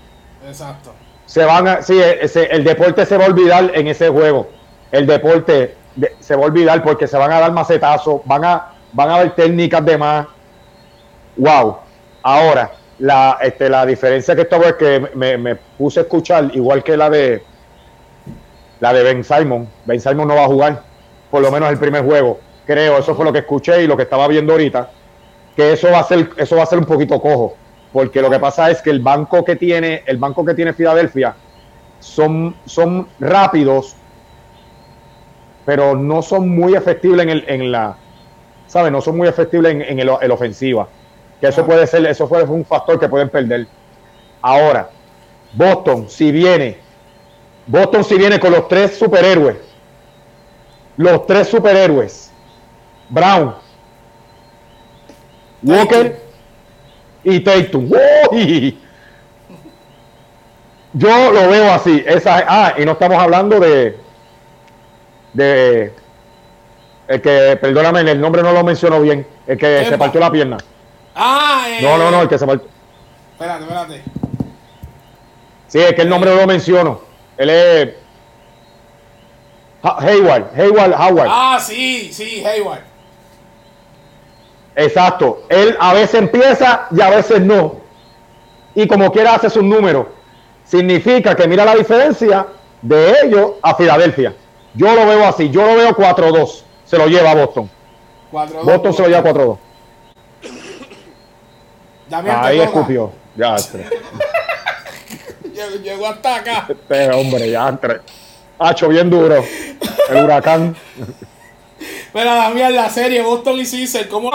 Exacto. 0.47 0.93
Se 1.27 1.45
van 1.45 1.67
a, 1.69 1.83
sí, 1.83 1.99
ese- 1.99 2.47
el 2.51 2.65
deporte 2.65 3.07
se 3.07 3.17
va 3.17 3.25
a 3.25 3.29
olvidar 3.29 3.71
en 3.75 3.87
ese 3.89 4.09
juego. 4.11 4.49
El 4.91 5.07
deporte 5.07 5.77
de- 5.97 6.15
se 6.21 6.37
va 6.37 6.43
a 6.43 6.47
olvidar 6.47 6.83
porque 6.83 7.07
se 7.07 7.17
van 7.17 7.33
a 7.33 7.41
dar 7.41 7.53
macetazos, 7.53 8.21
van 8.25 8.45
a, 8.45 8.73
van 8.93 9.09
a 9.09 9.15
haber 9.17 9.35
técnicas 9.35 9.85
de 9.85 9.97
más. 9.97 10.27
Wow. 11.37 11.79
Ahora, 12.23 12.73
la, 12.99 13.39
este, 13.41 13.69
la 13.71 13.87
diferencia 13.87 14.35
que 14.37 14.43
esto 14.43 14.63
es 14.63 14.75
que 14.75 15.09
me, 15.15 15.39
me 15.39 15.57
puse 15.57 16.01
a 16.01 16.03
escuchar, 16.03 16.51
igual 16.55 16.83
que 16.85 16.97
la 16.97 17.09
de 17.11 17.43
la 18.81 18.93
de 18.93 19.03
Ben 19.03 19.25
Simon. 19.25 19.69
Ben 19.85 20.01
Simon 20.01 20.29
no 20.29 20.35
va 20.35 20.43
a 20.45 20.47
jugar, 20.47 20.83
por 21.31 21.41
lo 21.41 21.51
menos 21.51 21.71
el 21.71 21.79
primer 21.79 22.05
juego. 22.05 22.41
Creo, 22.67 22.99
eso 22.99 23.15
fue 23.15 23.25
lo 23.25 23.33
que 23.33 23.39
escuché 23.41 23.83
y 23.83 23.87
lo 23.87 23.97
que 23.97 24.03
estaba 24.05 24.27
viendo 24.29 24.53
ahorita. 24.53 24.91
Que 25.57 25.73
eso 25.73 25.91
va 25.91 26.01
a 26.01 26.05
ser, 26.05 26.31
eso 26.37 26.57
va 26.57 26.63
a 26.63 26.67
ser 26.67 26.79
un 26.79 26.85
poquito 26.87 27.21
cojo. 27.21 27.57
Porque 27.93 28.23
lo 28.23 28.31
que 28.31 28.39
pasa 28.39 28.71
es 28.71 28.81
que 28.81 28.91
el 28.91 29.01
banco 29.01 29.45
que 29.45 29.57
tiene, 29.57 30.03
el 30.07 30.17
banco 30.17 30.45
que 30.45 30.55
tiene 30.55 30.73
Filadelfia 30.73 31.35
son, 32.01 32.57
son 32.65 33.07
rápidos, 33.21 33.97
pero 35.67 35.95
no 35.95 36.23
son 36.23 36.49
muy 36.49 36.75
efectivos 36.75 37.21
en, 37.21 37.29
el, 37.29 37.45
en 37.47 37.71
la, 37.71 37.97
¿sabes? 38.67 38.91
No 38.91 39.01
son 39.01 39.17
muy 39.17 39.29
efectivos 39.29 39.67
en, 39.67 39.83
en 39.83 40.01
el, 40.01 40.11
el 40.21 40.31
ofensiva. 40.31 40.89
Que 41.41 41.49
eso 41.49 41.67
puede 41.67 41.87
ser, 41.87 42.07
eso 42.07 42.27
fue 42.27 42.43
un 42.45 42.65
factor 42.65 42.99
que 42.99 43.09
pueden 43.09 43.29
perder. 43.29 43.67
Ahora, 44.41 44.91
Boston, 45.53 46.09
si 46.09 46.33
viene, 46.33 46.79
Boston 47.67 48.05
si 48.05 48.17
viene 48.17 48.41
con 48.41 48.53
los 48.53 48.69
tres 48.69 48.97
superhéroes, 48.97 49.57
los 50.97 51.27
tres 51.27 51.49
superhéroes, 51.49 52.33
Brown, 53.09 53.55
Walker 55.63 56.21
y 57.25 57.41
Tatum. 57.41 57.91
¡Uy! 58.31 58.79
Yo 60.95 61.33
lo 61.33 61.49
veo 61.49 61.73
así. 61.73 62.03
Esa, 62.07 62.45
ah, 62.47 62.75
y 62.79 62.85
no 62.85 62.93
estamos 62.93 63.19
hablando 63.19 63.59
de. 63.61 63.97
de. 65.33 65.93
El 67.09 67.21
que, 67.21 67.59
perdóname, 67.61 68.01
el 68.11 68.21
nombre 68.21 68.43
no 68.43 68.53
lo 68.53 68.63
menciono 68.65 69.01
bien. 69.01 69.27
El 69.47 69.59
que 69.59 69.85
se 69.87 69.99
partió 69.99 70.21
la 70.21 70.31
pierna. 70.31 70.59
Ah, 71.15 71.65
eh. 71.69 71.79
No, 71.83 71.99
no, 71.99 72.11
no, 72.11 72.23
el 72.23 72.29
que 72.29 72.39
se 72.39 72.47
partió. 72.47 72.69
Espérate, 73.33 73.63
espérate. 73.65 74.03
Sí, 75.69 75.79
es 75.79 75.95
que 75.95 76.03
el 76.03 76.09
nombre 76.09 76.31
no 76.31 76.37
lo 76.37 76.47
menciono. 76.47 77.01
Él 77.37 77.51
es. 77.51 77.89
Ha- 79.83 79.97
Hayward, 80.01 80.51
Hayward, 80.55 80.93
Howard. 80.93 81.29
Ah, 81.31 81.59
sí, 81.61 82.13
sí, 82.13 82.45
Hayward. 82.45 82.83
Exacto. 84.75 85.43
Él 85.49 85.77
a 85.79 85.95
veces 85.95 86.15
empieza 86.15 86.87
y 86.91 87.01
a 87.01 87.11
veces 87.11 87.41
no. 87.41 87.77
Y 88.75 88.87
como 88.87 89.13
quiera 89.13 89.35
hace 89.35 89.51
sus 89.51 89.63
números. 89.63 90.07
Significa 90.65 91.35
que 91.35 91.47
mira 91.47 91.65
la 91.65 91.75
diferencia 91.75 92.47
de 92.81 93.15
ellos 93.25 93.53
a 93.63 93.75
Filadelfia. 93.75 94.35
Yo 94.75 94.95
lo 94.95 95.07
veo 95.07 95.27
así. 95.27 95.51
Yo 95.51 95.67
lo 95.67 95.77
veo 95.77 95.95
4-2. 95.95 96.63
Se 96.85 96.97
lo 96.97 97.07
lleva 97.07 97.33
a 97.33 97.35
Boston. 97.35 97.69
4 98.31 98.65
Boston 98.65 98.95
se 98.95 99.03
lo 99.03 99.09
lleva 99.09 99.31
4-2. 99.31 99.59
Damián, 102.09 102.43
te 102.43 102.49
Ahí 102.49 102.61
escupió. 102.61 103.13
Ya, 103.37 103.57
llegó 105.83 106.07
hasta 106.07 106.37
acá. 106.37 106.67
Este 106.69 107.11
hombre, 107.11 107.51
ya, 107.51 107.69
entre. 107.69 108.01
Hacho, 108.59 108.89
bien 108.89 109.11
duro. 109.11 109.45
El 110.11 110.25
huracán. 110.25 110.77
Mira, 112.15 112.35
Damián, 112.35 112.75
la 112.77 112.91
serie 112.91 113.23
Boston 113.23 113.59
y 113.59 113.65
Caesar, 113.65 114.07
¿cómo? 114.09 114.31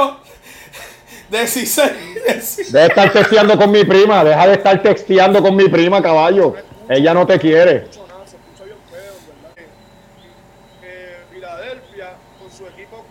De 1.29 1.37
Caesar. 1.37 1.93
de 1.93 2.23
Caesar. 2.23 2.65
Deja 2.65 2.79
de 2.79 2.87
estar 2.87 3.13
texteando 3.13 3.57
con 3.57 3.69
mi 3.69 3.83
prima. 3.83 4.23
Deja 4.23 4.47
de 4.47 4.53
estar 4.53 4.81
texteando 4.81 5.41
con 5.43 5.55
mi 5.55 5.69
prima, 5.69 6.01
caballo. 6.01 6.55
Ella 6.89 7.13
no 7.13 7.27
te 7.27 7.37
quiere. 7.37 7.83
escucha 7.83 8.01
nada, 8.07 8.25
se 8.25 8.37
escucha 8.37 8.63
bien 8.63 8.77
feo, 8.89 9.13
¿verdad? 9.27 9.55
Que, 9.55 10.87
que 10.87 11.17
Filadelfia, 11.33 12.13
con 12.39 12.51
su 12.51 12.65
equipo 12.65 13.05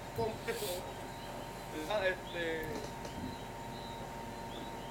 este, 2.02 2.62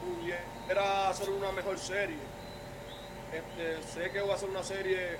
pudiera 0.01 1.09
hacer 1.09 1.29
una 1.31 1.51
mejor 1.51 1.77
serie. 1.77 2.17
Este, 3.33 3.81
sé 3.91 4.11
que 4.11 4.21
va 4.21 4.35
a 4.35 4.37
ser 4.37 4.49
una 4.49 4.63
serie 4.63 5.17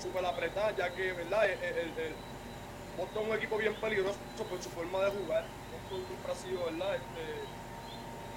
súper 0.00 0.26
apretada, 0.26 0.74
ya 0.76 0.90
que, 0.90 1.12
¿verdad? 1.12 1.44
El, 1.46 1.58
el, 1.62 1.88
el 1.98 2.14
Es 3.14 3.18
un 3.28 3.34
equipo 3.34 3.58
bien 3.58 3.74
peligroso 3.74 4.18
por 4.48 4.62
su 4.62 4.70
forma 4.70 5.00
de 5.00 5.10
jugar. 5.10 5.44
Boston 5.72 6.06
siempre 6.06 6.32
ha 6.32 6.34
sido, 6.34 6.64
¿verdad? 6.64 6.96
Este, 6.96 7.44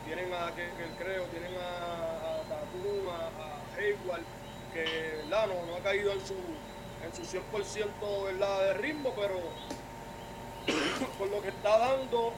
tienen 0.06 0.34
a 0.34 0.54
que, 0.54 0.68
creo, 0.98 1.24
tienen 1.26 1.54
a, 1.56 2.40
a 2.40 2.42
Tatum, 2.44 3.08
a, 3.10 3.32
a 3.42 3.78
Hayward, 3.78 4.24
que 4.74 5.22
¿verdad? 5.24 5.48
No, 5.48 5.76
ha 5.76 5.80
caído 5.80 6.12
en 6.12 6.20
su, 6.26 6.36
en 7.04 7.14
su 7.16 7.24
100% 7.24 8.24
¿verdad? 8.26 8.60
de 8.66 8.74
ritmo, 8.76 9.14
pero 9.16 9.40
por 11.18 11.30
lo 11.30 11.42
que 11.42 11.50
está 11.50 11.78
dando, 11.78 12.34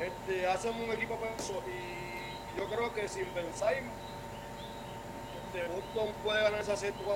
este, 0.00 0.46
hacen 0.46 0.74
un 0.74 0.90
equipo 0.90 1.16
peso 1.16 1.62
y 1.66 2.58
yo 2.58 2.66
creo 2.66 2.92
que 2.94 3.06
sin 3.08 3.26
pensar 3.26 3.74
este, 3.74 5.68
Boston 5.68 6.14
puede 6.24 6.42
ganar 6.42 6.60
esa 6.60 6.76
serie 6.76 6.98
4-2. 7.04 7.14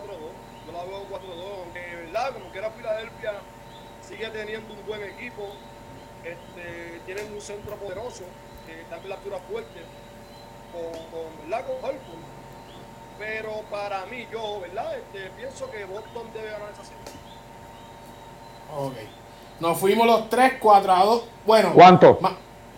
Yo 0.66 0.72
la 0.72 0.84
veo 0.84 1.06
4-2, 1.08 1.64
aunque 1.64 1.96
verdad, 1.96 2.32
como 2.32 2.52
que 2.52 2.58
era 2.58 2.70
Filadelfia, 2.70 3.32
sigue 4.08 4.28
teniendo 4.30 4.72
un 4.74 4.86
buen 4.86 5.02
equipo, 5.02 5.48
este, 6.24 7.00
tienen 7.06 7.32
un 7.32 7.40
centro 7.40 7.76
poderoso, 7.76 8.24
que 8.66 8.80
está 8.80 8.96
en 8.96 9.08
la 9.08 9.14
altura 9.16 9.38
fuerte, 9.50 9.80
con, 10.72 10.92
con, 11.10 11.62
con 11.66 11.84
Holcomb. 11.84 12.24
Pero 13.18 13.62
para 13.70 14.04
mí, 14.06 14.26
yo, 14.32 14.60
¿verdad? 14.60 14.96
Este, 14.98 15.30
pienso 15.36 15.70
que 15.70 15.84
Boston 15.84 16.26
debe 16.34 16.50
ganar 16.50 16.70
esa 16.72 16.82
serie. 16.84 16.98
Ok. 18.76 18.94
Nos 19.60 19.78
fuimos 19.78 20.06
los 20.06 20.28
3, 20.28 20.54
4 20.58 20.92
a 20.92 21.04
2. 21.04 21.22
Bueno, 21.46 21.72
¿Cuánto? 21.74 22.18
Ma- 22.20 22.36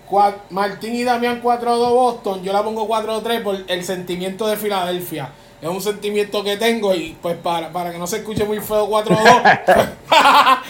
cua- 0.08 0.36
Martín 0.50 0.94
y 0.94 1.04
Damián 1.04 1.40
4 1.42 1.70
a 1.72 1.76
2 1.76 1.90
Boston. 1.90 2.42
Yo 2.42 2.52
la 2.52 2.62
pongo 2.62 2.86
4 2.86 3.14
a 3.14 3.22
3 3.22 3.40
por 3.40 3.56
el 3.66 3.84
sentimiento 3.84 4.46
de 4.46 4.56
Filadelfia. 4.58 5.30
Es 5.60 5.68
un 5.68 5.80
sentimiento 5.80 6.44
que 6.44 6.56
tengo 6.56 6.94
y 6.94 7.16
pues 7.22 7.36
para, 7.36 7.70
para 7.70 7.90
que 7.90 7.98
no 7.98 8.06
se 8.06 8.18
escuche 8.18 8.44
muy 8.44 8.60
feo 8.60 8.86
4 8.88 9.16
a 9.16 9.22
2, 9.22 9.40
pues, 9.64 9.88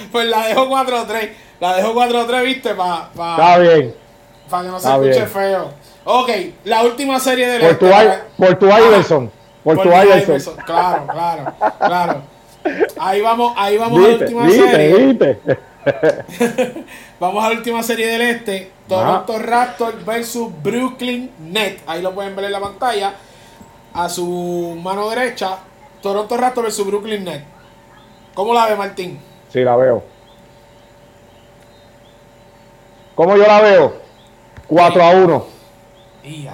pues 0.13 0.27
la 0.27 0.47
dejo 0.47 0.69
4 0.69 0.99
a 0.99 1.07
3. 1.07 1.31
La 1.61 1.77
dejo 1.77 1.95
4 1.95 2.21
a 2.21 2.27
3, 2.27 2.43
viste, 2.45 2.75
para 2.75 3.09
Está 3.13 3.59
bien. 3.59 3.95
que 4.49 4.57
no 4.57 4.71
se 4.73 4.77
está 4.77 4.93
escuche 4.93 5.11
bien. 5.13 5.29
feo. 5.29 5.71
Ok, 6.05 6.31
la 6.65 6.83
última 6.85 7.19
serie 7.19 7.49
del 7.49 7.63
Por 7.63 7.79
tu, 7.79 7.87
este, 7.87 8.19
por 8.37 8.59
tu 8.59 8.67
Iverson. 8.67 9.31
Por 9.65 9.77
tu 9.83 9.89
Iverson. 9.89 10.21
Iverson. 10.21 10.57
Claro, 10.65 11.07
claro, 11.09 11.53
claro. 11.79 12.23
Ahí 13.01 13.21
vamos, 13.21 13.55
ahí 13.57 13.77
vamos 13.77 13.99
a 13.99 14.09
la 14.09 14.15
última 14.15 14.47
viste, 14.47 14.71
serie. 14.71 15.07
viste. 15.07 15.39
Vamos 17.21 17.45
a 17.45 17.49
la 17.51 17.55
última 17.57 17.81
serie 17.83 18.09
del 18.09 18.23
este. 18.23 18.73
Toronto 18.89 19.39
Raptors 19.39 20.05
versus 20.05 20.49
Brooklyn 20.63 21.31
Net. 21.39 21.79
Ahí 21.87 22.03
lo 22.03 22.13
pueden 22.13 22.35
ver 22.35 22.47
en 22.47 22.53
la 22.53 22.61
pantalla. 22.61 23.15
A 23.97 24.09
su 24.09 24.79
mano 24.83 25.09
derecha. 25.11 25.59
Toronto 26.03 26.37
Raptors 26.37 26.67
versus 26.67 26.87
Brooklyn 26.87 27.25
Net. 27.25 27.43
¿Cómo 28.35 28.53
la 28.53 28.67
ve 28.67 28.77
Martín? 28.77 29.19
Sí, 29.53 29.61
la 29.61 29.77
veo. 29.77 30.03
¿Cómo 33.15 33.37
yo 33.37 33.47
la 33.47 33.61
veo? 33.63 33.95
4 34.69 35.03
a 35.03 35.11
1. 35.11 35.47
Y. 36.25 36.47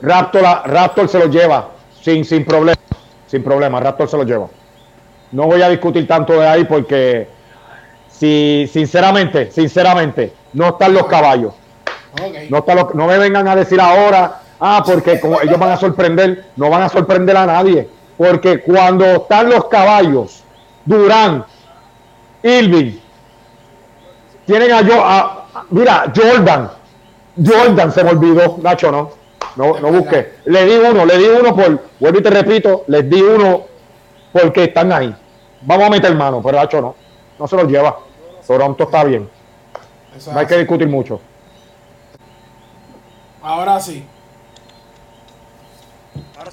Raptor, 0.00 0.42
Raptor 0.66 1.08
se 1.08 1.18
lo 1.18 1.26
lleva 1.26 1.68
sin, 2.00 2.24
sin 2.24 2.44
problema. 2.44 2.76
Sin 3.26 3.42
problema, 3.42 3.80
Raptor 3.80 4.08
se 4.08 4.16
lo 4.16 4.24
lleva. 4.24 4.46
No 5.32 5.46
voy 5.46 5.62
a 5.62 5.68
discutir 5.68 6.06
tanto 6.06 6.34
de 6.34 6.46
ahí 6.46 6.64
porque 6.64 7.28
si 8.10 8.68
sinceramente, 8.72 9.50
sinceramente, 9.50 10.32
no 10.52 10.68
están 10.68 10.92
los 10.94 11.06
caballos. 11.06 11.54
No, 12.50 12.58
están 12.58 12.76
los- 12.76 12.94
no 12.94 13.06
me 13.06 13.16
vengan 13.18 13.48
a 13.48 13.56
decir 13.56 13.80
ahora, 13.80 14.41
ah, 14.64 14.82
porque 14.86 15.18
como 15.20 15.40
ellos 15.40 15.58
van 15.58 15.72
a 15.72 15.76
sorprender, 15.76 16.46
no 16.56 16.70
van 16.70 16.82
a 16.82 16.88
sorprender 16.88 17.36
a 17.36 17.44
nadie. 17.46 17.88
Porque 18.16 18.60
cuando 18.60 19.04
están 19.04 19.50
los 19.50 19.66
caballos, 19.66 20.44
Durán, 20.84 21.44
Irving, 22.42 22.98
tienen 24.46 24.72
a 24.72 24.80
yo, 24.82 25.04
a- 25.04 25.46
a- 25.54 25.64
mira, 25.70 26.12
Jordan, 26.14 26.70
Jordan 27.44 27.90
se 27.92 28.04
me 28.04 28.10
olvidó, 28.10 28.58
Nacho, 28.62 28.90
no, 28.92 29.10
no, 29.56 29.80
no 29.80 29.88
busqué. 29.92 30.34
Le 30.44 30.64
di 30.64 30.76
uno, 30.76 31.04
le 31.04 31.18
di 31.18 31.24
uno 31.24 31.54
por, 31.56 31.80
vuelvo 31.98 32.18
y 32.18 32.22
te 32.22 32.30
repito, 32.30 32.84
les 32.86 33.08
di 33.10 33.20
uno 33.20 33.62
porque 34.32 34.64
están 34.64 34.92
ahí. 34.92 35.14
Vamos 35.62 35.86
a 35.86 35.90
meter 35.90 36.14
mano, 36.14 36.40
pero 36.42 36.58
Nacho 36.58 36.80
no, 36.80 36.94
no 37.38 37.46
se 37.48 37.56
los 37.56 37.66
lleva. 37.66 37.98
Toronto 38.46 38.84
está 38.84 39.04
bien, 39.04 39.28
no 40.32 40.38
hay 40.38 40.46
que 40.46 40.58
discutir 40.58 40.88
mucho. 40.88 41.20
Ahora 43.42 43.80
sí. 43.80 44.04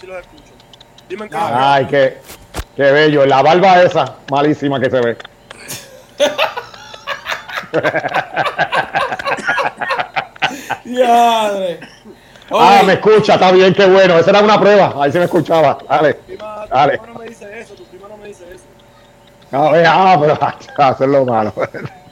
Los 0.09 0.21
escucho. 0.21 0.53
Dime 1.07 1.25
en 1.25 1.29
qué. 1.29 1.37
Ah, 1.37 1.73
Ay, 1.75 1.85
qué, 1.85 2.17
qué 2.75 2.91
bello. 2.91 3.25
La 3.27 3.43
barba 3.43 3.83
esa, 3.83 4.15
malísima 4.31 4.79
que 4.79 4.89
se 4.89 4.99
ve. 4.99 5.17
Ah, 12.51 12.81
me 12.85 12.93
escucha, 12.93 13.35
está 13.35 13.51
bien, 13.51 13.73
qué 13.73 13.85
bueno. 13.85 14.17
Esa 14.17 14.31
era 14.31 14.41
una 14.41 14.59
prueba. 14.59 14.93
Ahí 14.99 15.11
se 15.11 15.19
me 15.19 15.25
escuchaba. 15.25 15.77
Dale, 15.87 16.13
Tu 16.15 16.25
prima, 16.25 16.63
tu 16.65 16.73
dale. 16.73 16.97
prima 16.97 17.13
no 17.13 17.19
me 17.19 17.25
dice 17.27 17.59
eso, 17.59 17.75
tu 17.75 17.83
prima 17.85 18.07
no 18.07 18.17
me 18.17 18.27
dice 18.27 18.45
eso. 18.53 18.63
A 19.51 19.71
ver, 19.71 19.85
ah, 19.87 20.17
pero 20.19 20.83
hacerlo 20.85 21.25
malo. 21.25 21.53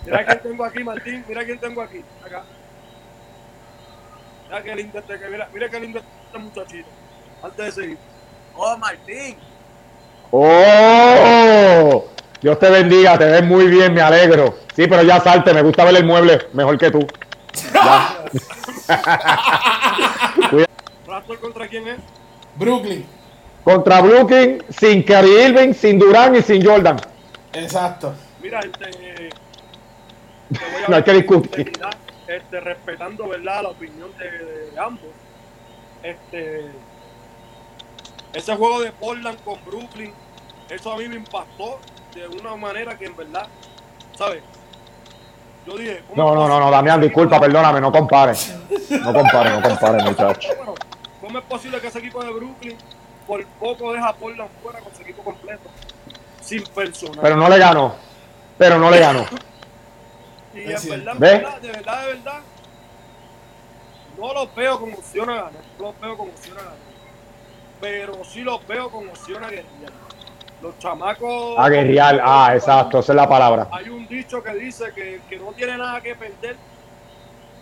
Mira 0.06 0.26
quién 0.26 0.40
tengo 0.42 0.66
aquí, 0.66 0.84
Martín. 0.84 1.26
Mira 1.28 1.44
quién 1.46 1.60
tengo 1.60 1.82
aquí. 1.82 2.04
Acá. 2.26 2.44
Mira 4.50 4.64
qué 4.64 4.76
lindo 4.76 5.00
este, 5.00 5.30
mira, 5.30 5.50
mira 5.54 5.70
qué 5.70 5.80
lindo 5.80 6.00
este 6.00 6.38
muchachito. 6.38 6.88
Antes 7.48 7.66
de 7.66 7.72
seguir. 7.82 7.98
Oh, 8.58 8.78
Martín. 8.78 9.38
¡Oh! 10.32 12.06
Dios 12.42 12.60
te 12.60 12.70
bendiga, 12.70 13.18
te 13.18 13.24
ves 13.24 13.44
muy 13.46 13.68
bien, 13.68 13.94
me 13.94 14.02
alegro. 14.02 14.58
Sí, 14.76 14.86
pero 14.86 15.02
ya 15.04 15.22
salte, 15.22 15.54
me 15.54 15.62
gusta 15.62 15.86
ver 15.86 15.96
el 15.96 16.06
mueble 16.06 16.48
mejor 16.52 16.78
que 16.78 16.92
tú. 16.92 17.08
¿Raptor 21.08 21.40
contra 21.40 21.68
quién 21.70 21.88
es? 21.88 22.00
Brooklyn. 22.56 23.06
Contra 23.64 24.02
Brooklyn, 24.02 24.62
sin 24.78 25.04
Kyrie 25.04 25.48
Irving, 25.48 25.74
sin 25.74 25.98
Durán 26.00 26.36
y 26.36 26.42
sin 26.42 26.66
Jordan. 26.66 26.98
Exacto. 27.54 28.14
Mira, 28.42 28.60
este. 28.60 28.92
te 28.92 29.32
voy 30.50 30.84
a 30.86 30.90
No 30.90 30.96
hay 30.98 31.04
que 31.04 31.14
discutir. 31.14 31.72
Este, 32.28 32.60
respetando, 32.60 33.30
¿verdad? 33.30 33.64
La 33.64 33.70
opinión 33.70 34.10
de, 34.18 34.30
de 34.72 34.80
ambos. 34.80 35.12
Este. 36.04 36.66
Ese 38.38 38.56
juego 38.56 38.82
de 38.82 38.91
Portland 38.91 39.43
con 39.43 39.58
Brooklyn, 39.65 40.13
eso 40.69 40.91
a 40.91 40.97
mí 40.97 41.08
me 41.08 41.15
impactó 41.15 41.80
de 42.13 42.28
una 42.28 42.56
manera 42.56 42.95
que 42.95 43.06
en 43.06 43.17
verdad, 43.17 43.47
¿sabes? 44.15 44.43
Yo 45.65 45.76
dije. 45.76 46.04
¿cómo 46.08 46.23
No, 46.23 46.36
no, 46.36 46.47
no, 46.47 46.60
no, 46.60 46.69
Damián, 46.69 47.02
disculpa, 47.02 47.39
perdóname, 47.39 47.82
no 47.82 47.91
compares. 47.91 48.56
No 48.91 49.12
compares, 49.12 49.54
no 49.60 49.62
compares, 49.63 50.04
muchacho. 50.04 50.50
Bueno, 50.56 50.76
¿Cómo 51.19 51.39
es 51.39 51.45
posible 51.45 51.82
que 51.82 51.88
ese 51.88 51.97
equipo 51.97 52.23
de 52.23 52.30
Brooklyn 52.32 52.78
por 53.26 53.43
poco 53.60 53.91
deja 53.91 54.10
a 54.10 54.13
Portland 54.13 54.52
fuera 54.62 54.82
con 54.82 54.93
su 54.93 55.02
equipo 55.02 55.23
completo? 55.23 55.67
Sin 56.39 56.63
personal. 56.63 57.19
Pero 57.19 57.38
no 57.38 57.50
le 57.50 57.58
ganó. 57.58 57.95
Pero 58.56 58.78
no 58.78 58.91
le 58.91 59.00
ganó. 59.00 59.26
y 60.54 60.60
en 60.60 60.89
verdad, 60.89 61.15
verdad, 61.17 61.60
de 61.60 61.71
verdad, 61.71 62.02
de 62.02 62.08
verdad, 62.13 62.39
no 64.15 64.32
los 64.32 64.54
veo 64.54 64.80
con 64.80 64.93
opción 64.93 65.28
a 65.28 65.34
ganar. 65.34 65.54
No 65.80 65.86
los 65.86 66.00
veo 66.00 66.17
con 66.17 66.30
opción 66.30 66.56
a 66.60 66.62
ganar. 66.62 66.87
Pero 67.80 68.24
sí 68.24 68.42
los 68.42 68.66
veo 68.68 68.90
con 68.90 69.08
opción 69.10 69.44
a 69.44 69.48
guerrear. 69.50 69.92
Los 70.62 70.78
chamacos. 70.80 71.56
A 71.60 71.70
guerrear, 71.70 72.20
ah, 72.24 72.52
exacto, 72.56 73.00
esa 73.00 73.12
es 73.12 73.16
la 73.16 73.30
palabra. 73.30 73.68
Hay 73.72 73.90
un 73.90 74.08
dicho 74.08 74.42
que 74.42 74.54
dice 74.56 74.86
que 74.96 75.22
que 75.30 75.38
no 75.38 75.52
tiene 75.54 75.78
nada 75.78 76.02
que 76.02 76.16
perder 76.16 76.56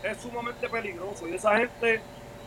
es 0.04 0.17
sumamente 0.21 0.69
peligroso. 0.69 1.28
Y 1.28 1.34
esa 1.36 1.58
gente 1.58 2.01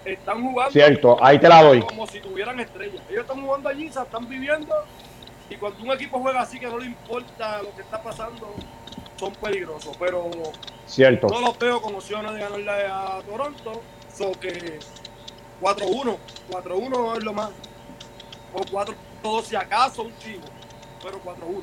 están 0.05 0.43
jugando 0.43 0.73
Cierto, 0.73 1.23
ahí 1.23 1.39
te 1.39 1.49
la 1.49 1.63
doy. 1.63 1.81
como 1.83 2.07
si 2.07 2.21
tuvieran 2.21 2.59
estrellas. 2.61 3.03
Ellos 3.11 3.23
están 3.23 3.43
jugando 3.45 3.69
allí, 3.69 3.91
se 3.93 4.01
están 4.01 4.29
viviendo. 4.29 4.75
Y 5.51 5.57
cuando 5.57 5.83
un 5.83 5.91
equipo 5.93 6.19
juega 6.21 6.43
así, 6.43 6.59
que 6.59 6.67
no 6.67 6.79
le 6.79 6.87
importa 6.87 7.63
lo 7.63 7.75
que 7.75 7.83
está 7.83 8.03
pasando, 8.03 8.55
son 9.17 9.33
peligrosos. 9.35 9.97
Pero 9.99 10.31
Cierto. 10.87 11.27
no 11.29 11.41
los 11.41 11.59
veo 11.59 11.81
con 11.83 11.95
opciones 11.95 12.33
de 12.33 12.41
ganarle 12.41 12.87
a 12.87 13.21
Toronto. 13.27 13.83
So 14.15 14.33
que 14.33 14.79
4-1. 15.63 16.17
4-1 16.51 17.17
es 17.19 17.25
lo 17.25 17.33
más. 17.33 17.51
O 18.55 18.61
4-2 18.61 19.43
si 19.45 19.57
acaso 19.57 20.03
un 20.03 20.13
chivo. 20.19 20.43
Pero 21.03 21.21
4-1. 21.25 21.63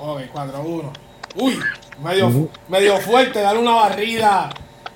Ok, 0.00 0.20
4-1. 0.34 0.90
Uy, 1.36 1.58
medio, 2.02 2.48
medio 2.68 2.96
fuerte, 2.98 3.40
darle 3.40 3.60
una 3.60 3.74
barrida 3.74 4.48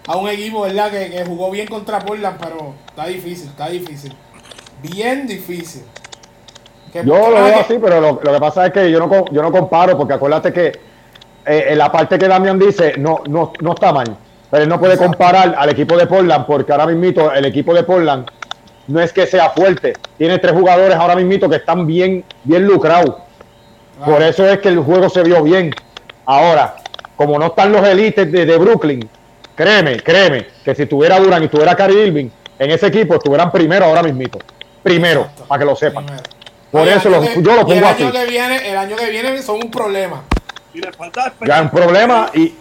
a 0.06 0.16
un 0.16 0.28
equipo, 0.28 0.62
¿verdad? 0.62 0.90
Que, 0.90 1.10
que 1.10 1.24
jugó 1.24 1.50
bien 1.50 1.66
contra 1.68 1.98
Portland, 2.00 2.38
pero 2.40 2.74
está 2.88 3.06
difícil, 3.06 3.48
está 3.48 3.68
difícil. 3.68 4.14
Bien 4.82 5.26
difícil. 5.26 5.84
Que- 6.92 7.04
Yo 7.04 7.30
lo 7.30 7.44
veo 7.44 7.60
así, 7.60 7.78
pero 7.80 8.00
lo, 8.00 8.20
lo 8.22 8.32
que 8.32 8.40
pasa 8.40 8.66
es 8.66 8.72
que 8.72 8.90
yo 8.90 8.98
no, 9.06 9.24
yo 9.30 9.42
no 9.42 9.52
comparo, 9.52 9.96
porque 9.96 10.14
acuérdate 10.14 10.52
que 10.52 10.66
eh, 11.46 11.66
en 11.68 11.78
la 11.78 11.90
parte 11.92 12.18
que 12.18 12.26
Damián 12.28 12.58
dice, 12.58 12.94
no, 12.98 13.22
no, 13.28 13.52
no 13.60 13.72
está 13.74 13.92
mal. 13.92 14.16
Pero 14.52 14.64
él 14.64 14.68
no 14.68 14.78
puede 14.78 14.98
comparar 14.98 15.54
al 15.56 15.70
equipo 15.70 15.96
de 15.96 16.06
Portland 16.06 16.44
porque 16.44 16.72
ahora 16.72 16.86
mismo 16.86 17.30
el 17.32 17.44
equipo 17.46 17.72
de 17.72 17.84
Portland 17.84 18.26
no 18.86 19.00
es 19.00 19.10
que 19.10 19.26
sea 19.26 19.48
fuerte. 19.48 19.94
Tiene 20.18 20.38
tres 20.40 20.52
jugadores 20.52 20.94
ahora 20.94 21.16
mismo 21.16 21.48
que 21.48 21.56
están 21.56 21.86
bien, 21.86 22.22
bien 22.44 22.66
lucrados. 22.66 23.14
Por 24.04 24.20
eso 24.22 24.46
es 24.46 24.58
que 24.58 24.68
el 24.68 24.80
juego 24.80 25.08
se 25.08 25.22
vio 25.22 25.42
bien. 25.42 25.74
Ahora, 26.26 26.76
como 27.16 27.38
no 27.38 27.46
están 27.46 27.72
los 27.72 27.82
elites 27.88 28.30
de, 28.30 28.44
de 28.44 28.58
Brooklyn, 28.58 29.08
créeme, 29.54 29.96
créeme, 30.00 30.46
que 30.62 30.74
si 30.74 30.84
tuviera 30.84 31.18
Durant 31.18 31.46
y 31.46 31.48
tuviera 31.48 31.74
Kyrie 31.74 32.08
Irving, 32.08 32.28
en 32.58 32.70
ese 32.70 32.88
equipo 32.88 33.14
estuvieran 33.14 33.50
primero 33.50 33.86
ahora 33.86 34.02
mismito. 34.02 34.38
Primero, 34.82 35.20
Exacto. 35.22 35.44
para 35.48 35.58
que 35.60 35.64
lo 35.64 35.76
sepan. 35.76 36.04
Primero. 36.04 36.24
Por 36.70 36.82
Oye, 36.82 36.94
eso 36.96 37.08
que- 37.22 37.42
yo 37.42 37.56
lo 37.56 37.68
y 37.68 37.72
el 37.72 37.80
pongo 37.80 37.86
año 37.86 38.12
que 38.12 38.26
viene, 38.26 38.70
el 38.70 38.76
año 38.76 38.96
que 38.96 39.08
viene 39.08 39.40
son 39.40 39.56
un 39.64 39.70
problema. 39.70 40.22
Y 40.74 40.80
le 40.80 40.92
falta 40.92 41.32
Ya 41.46 41.56
es 41.56 41.62
un 41.62 41.70
problema 41.70 42.30
y 42.34 42.54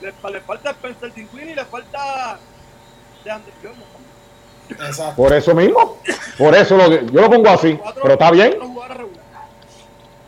le, 0.00 0.12
le 0.32 0.40
falta 0.40 0.70
Spencer 0.70 1.12
Dinwiddie 1.14 1.52
y 1.52 1.54
le 1.54 1.64
falta. 1.64 2.38
Exacto. 4.70 5.14
por 5.16 5.32
eso 5.32 5.54
mismo, 5.54 5.98
por 6.38 6.54
eso 6.54 6.76
lo, 6.76 6.88
yo 6.88 7.20
lo 7.20 7.28
pongo 7.30 7.48
así. 7.50 7.74
Cuatro- 7.76 8.02
Pero 8.02 8.14
está 8.14 8.30
bien. 8.30 8.56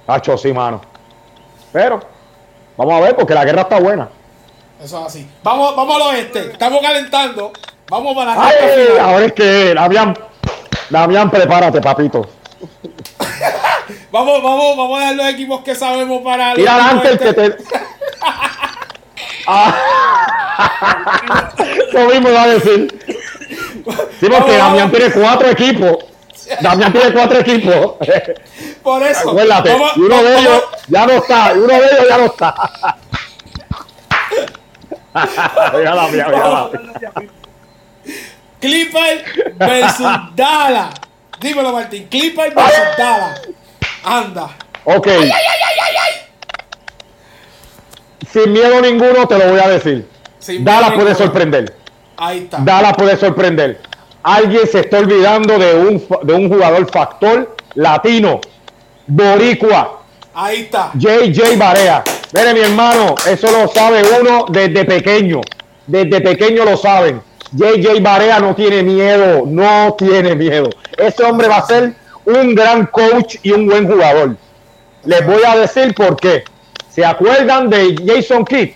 Hacho, 0.07 0.37
sí, 0.37 0.53
mano. 0.53 0.81
Pero, 1.73 2.01
vamos 2.77 2.95
a 2.95 3.01
ver, 3.01 3.17
porque 3.17 3.35
la 3.35 3.45
guerra 3.45 3.63
está 3.63 3.79
buena. 3.79 4.09
Eso 4.83 5.01
es 5.01 5.07
así. 5.07 5.31
Vamos, 5.45 5.77
vamos 5.77 5.97
al 5.97 6.03
oeste. 6.15 6.51
Estamos 6.53 6.81
calentando. 6.83 7.53
Vamos 7.89 8.15
para 8.17 8.35
la 8.35 8.47
Ay, 8.47 8.57
recta 8.61 8.83
final. 8.93 9.01
ahora 9.01 9.25
es 9.27 9.33
que, 9.33 9.75
Damián, 9.75 10.19
Damián, 10.91 11.31
prepárate, 11.31 11.81
papito. 11.81 12.29
Vamos, 14.11 14.43
vamos, 14.43 14.77
vamos 14.77 15.01
a 15.01 15.05
dar 15.07 15.15
los 15.15 15.27
equipos 15.27 15.63
que 15.63 15.75
sabemos 15.75 16.21
para 16.23 16.53
Tira 16.53 16.75
adelante 16.75 17.09
el 17.09 17.19
que 17.19 17.33
te. 17.33 17.57
Ah. 19.47 19.77
Lo 21.93 22.01
mismo 22.07 22.29
iba 22.29 22.43
a 22.43 22.49
decir. 22.49 23.23
Sí, 24.21 24.27
porque 24.29 24.57
Damián 24.57 24.91
tiene 24.91 25.11
cuatro 25.13 25.49
equipos. 25.51 25.97
Damián 26.61 26.93
tiene 26.93 27.13
cuatro 27.13 27.39
equipos. 27.41 27.95
Por 28.83 29.03
eso. 29.03 29.31
Acuérdate. 29.31 29.73
vamos- 29.73 29.97
uno 29.97 30.23
de 30.23 30.35
vamos- 30.35 30.41
ellos 30.41 30.63
ya 30.89 31.07
no 31.07 31.13
está. 31.15 31.53
Uno 31.55 31.67
de 31.69 31.77
ellos 31.87 32.09
ya 32.09 32.19
no 32.19 32.25
está. 32.27 32.55
Mira 35.75 35.95
Damián, 35.95 36.31
mira 36.31 36.49
Damián. 36.49 37.31
Clipper 38.61 39.53
versus 39.57 40.07
Dallas. 40.35 40.95
Dímelo, 41.41 41.73
Martín. 41.73 42.07
Clipper 42.09 42.55
versus 42.55 42.97
Dallas. 42.97 43.41
Anda. 44.05 44.49
Ok. 44.85 45.09
Sin 48.33 48.53
miedo 48.53 48.81
ninguno 48.81 49.27
te 49.27 49.39
lo 49.39 49.49
voy 49.51 49.61
a 49.61 49.69
decir. 49.69 50.09
Sin 50.39 50.65
Dallas 50.65 50.91
miedo 50.91 51.03
puede 51.03 51.15
sorprender. 51.15 51.75
Ahí 52.17 52.39
está. 52.39 52.59
Dallas 52.61 52.97
puede 52.97 53.17
sorprender. 53.17 53.81
Alguien 54.23 54.67
se 54.67 54.81
está 54.81 54.99
olvidando 54.99 55.59
de 55.59 55.75
un, 55.75 56.07
de 56.23 56.33
un 56.33 56.49
jugador 56.49 56.91
factor 56.91 57.57
latino, 57.75 58.41
boricua, 59.07 60.03
Ahí 60.35 60.63
está. 60.63 60.91
JJ 60.95 61.59
Barea. 61.59 62.03
Mire, 62.33 62.55
mi 62.55 62.61
hermano, 62.61 63.15
eso 63.29 63.51
lo 63.51 63.69
sabe 63.69 64.03
uno 64.21 64.47
desde 64.49 64.85
pequeño. 64.85 65.43
Desde 65.87 66.21
pequeño 66.21 66.65
lo 66.65 66.77
saben. 66.77 67.21
JJ 67.53 68.01
Barea 68.01 68.41
no 68.41 68.55
tiene 68.55 68.83
miedo, 68.83 69.43
no 69.47 69.95
tiene 69.99 70.35
miedo. 70.35 70.71
Ese 70.97 71.23
hombre 71.23 71.49
va 71.49 71.59
a 71.59 71.67
ser 71.67 71.93
un 72.25 72.55
gran 72.55 72.87
coach 72.87 73.37
y 73.43 73.53
un 73.53 73.67
buen 73.67 73.87
jugador. 73.87 74.37
Les 75.05 75.27
voy 75.27 75.43
a 75.47 75.57
decir 75.57 75.95
por 75.95 76.17
qué. 76.17 76.45
¿Se 76.95 77.05
acuerdan 77.05 77.71
de 77.71 77.97
Jason 78.07 78.45
Kidd? 78.45 78.71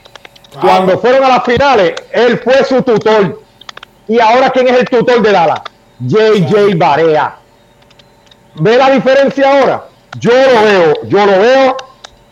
Cuando 0.61 0.99
fueron 0.99 1.25
a 1.25 1.29
las 1.29 1.45
finales, 1.45 1.95
él 2.13 2.39
fue 2.39 2.65
su 2.65 2.81
tutor. 2.81 3.43
Y 4.09 4.19
ahora, 4.21 4.49
¿quién 4.51 4.69
es 4.69 4.79
el 4.79 4.85
tutor 4.87 5.21
de 5.21 5.33
Dallas? 5.33 5.61
JJ 6.01 6.77
Barea. 6.77 7.37
¿Ve 8.55 8.77
la 8.79 8.91
diferencia 8.91 9.61
ahora? 9.61 9.85
Yo 10.19 10.31
lo 10.33 10.63
veo, 10.63 10.95
yo 11.05 11.27
lo 11.27 11.39
veo 11.39 11.77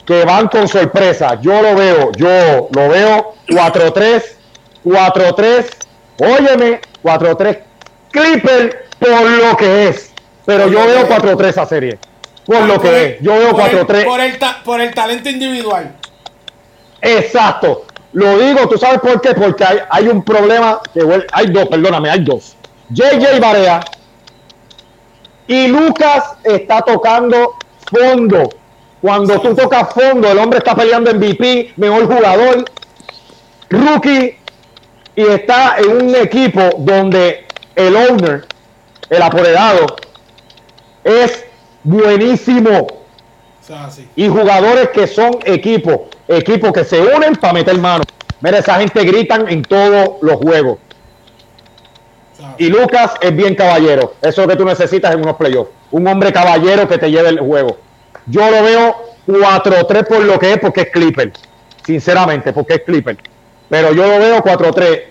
que 0.07 0.25
van 0.25 0.49
con 0.49 0.67
sorpresa. 0.69 1.39
Yo 1.43 1.61
lo 1.61 1.75
veo, 1.75 2.13
yo 2.13 2.69
lo 2.71 2.89
veo 2.89 3.35
4-3, 3.49 4.23
4-3. 4.85 5.67
Óyeme, 6.19 6.81
4-3. 7.03 7.59
Clipper 8.11 8.87
por 8.99 9.23
lo 9.23 9.57
que 9.57 9.89
es. 9.89 10.13
Pero 10.47 10.69
yo 10.69 10.87
veo 10.87 11.07
4-3 11.09 11.49
esa 11.49 11.67
serie. 11.67 11.99
Por 12.47 12.61
lo 12.63 12.77
Por 12.77 12.87
el- 12.87 12.93
que 12.93 13.05
es. 13.17 13.23
Yo 13.23 13.33
veo 13.39 13.51
por 13.53 13.61
el- 13.63 13.87
4-3. 13.87 14.05
Por 14.05 14.21
el, 14.21 14.39
ta- 14.39 14.61
por 14.65 14.81
el 14.81 14.95
talento 14.95 15.29
individual. 15.31 15.95
Exacto. 17.01 17.85
Lo 18.13 18.39
digo, 18.39 18.69
¿tú 18.69 18.79
sabes 18.79 19.01
por 19.01 19.21
qué? 19.21 19.35
Porque 19.35 19.65
hay, 19.65 19.79
hay 19.91 20.09
un 20.09 20.23
problema, 20.25 20.81
que 20.93 21.01
hay 21.33 21.47
dos, 21.49 21.67
perdóname, 21.69 22.11
hay 22.11 22.21
dos. 22.25 22.55
JJ 22.91 23.41
Barea 23.41 23.81
y 25.47 25.67
Lucas 25.69 26.25
está 26.45 26.81
tocando 26.83 27.55
fondo. 27.91 28.49
Cuando 29.01 29.39
tú 29.41 29.55
tocas 29.55 29.93
fondo, 29.93 30.31
el 30.31 30.39
hombre 30.39 30.59
está 30.59 30.75
peleando 30.75 31.11
MVP, 31.13 31.73
mejor 31.77 32.07
jugador, 32.07 32.65
rookie, 33.69 34.39
y 35.17 35.23
está 35.23 35.77
en 35.79 35.91
un 36.09 36.15
equipo 36.17 36.61
donde 36.79 37.47
el 37.77 37.95
owner, 37.97 38.47
el 39.11 39.23
apoderado, 39.23 39.87
es 41.03 41.44
buenísimo 41.85 42.79
O 42.81 43.67
sea, 43.67 43.85
así. 43.85 44.09
y 44.17 44.29
jugadores 44.29 44.89
que 44.91 45.07
son 45.07 45.39
equipos, 45.45 46.01
equipos 46.29 46.73
que 46.73 46.85
se 46.85 47.01
unen 47.01 47.37
para 47.37 47.53
meter 47.53 47.79
mano. 47.79 48.03
Mira, 48.41 48.59
esa 48.59 48.75
gente 48.75 49.05
gritan 49.05 49.49
en 49.49 49.63
todos 49.63 50.17
los 50.23 50.37
juegos. 50.37 50.79
O 52.33 52.37
sea, 52.37 52.55
Y 52.59 52.67
Lucas 52.69 53.13
es 53.21 53.35
bien 53.35 53.55
caballero. 53.55 54.15
Eso 54.21 54.29
es 54.31 54.39
lo 54.39 54.49
que 54.49 54.57
tú 54.57 54.65
necesitas 54.65 55.15
en 55.15 55.21
unos 55.21 55.37
playoffs. 55.37 55.71
Un 55.93 56.07
hombre 56.09 56.33
caballero 56.33 56.89
que 56.89 56.99
te 56.99 57.11
lleve 57.11 57.29
el 57.31 57.39
juego. 57.39 57.79
Yo 58.27 58.51
lo 58.51 58.63
veo 58.63 58.97
4-3 59.27 60.07
por 60.07 60.21
lo 60.25 60.39
que 60.39 60.53
es, 60.55 60.59
porque 60.59 60.83
es 60.83 60.91
Clipper. 60.91 61.33
Sinceramente, 61.87 62.53
porque 62.53 62.75
es 62.75 62.81
Clipper. 62.83 63.17
Pero 63.69 63.93
yo 63.93 64.07
lo 64.07 64.19
veo 64.19 64.43
4-3. 64.43 65.03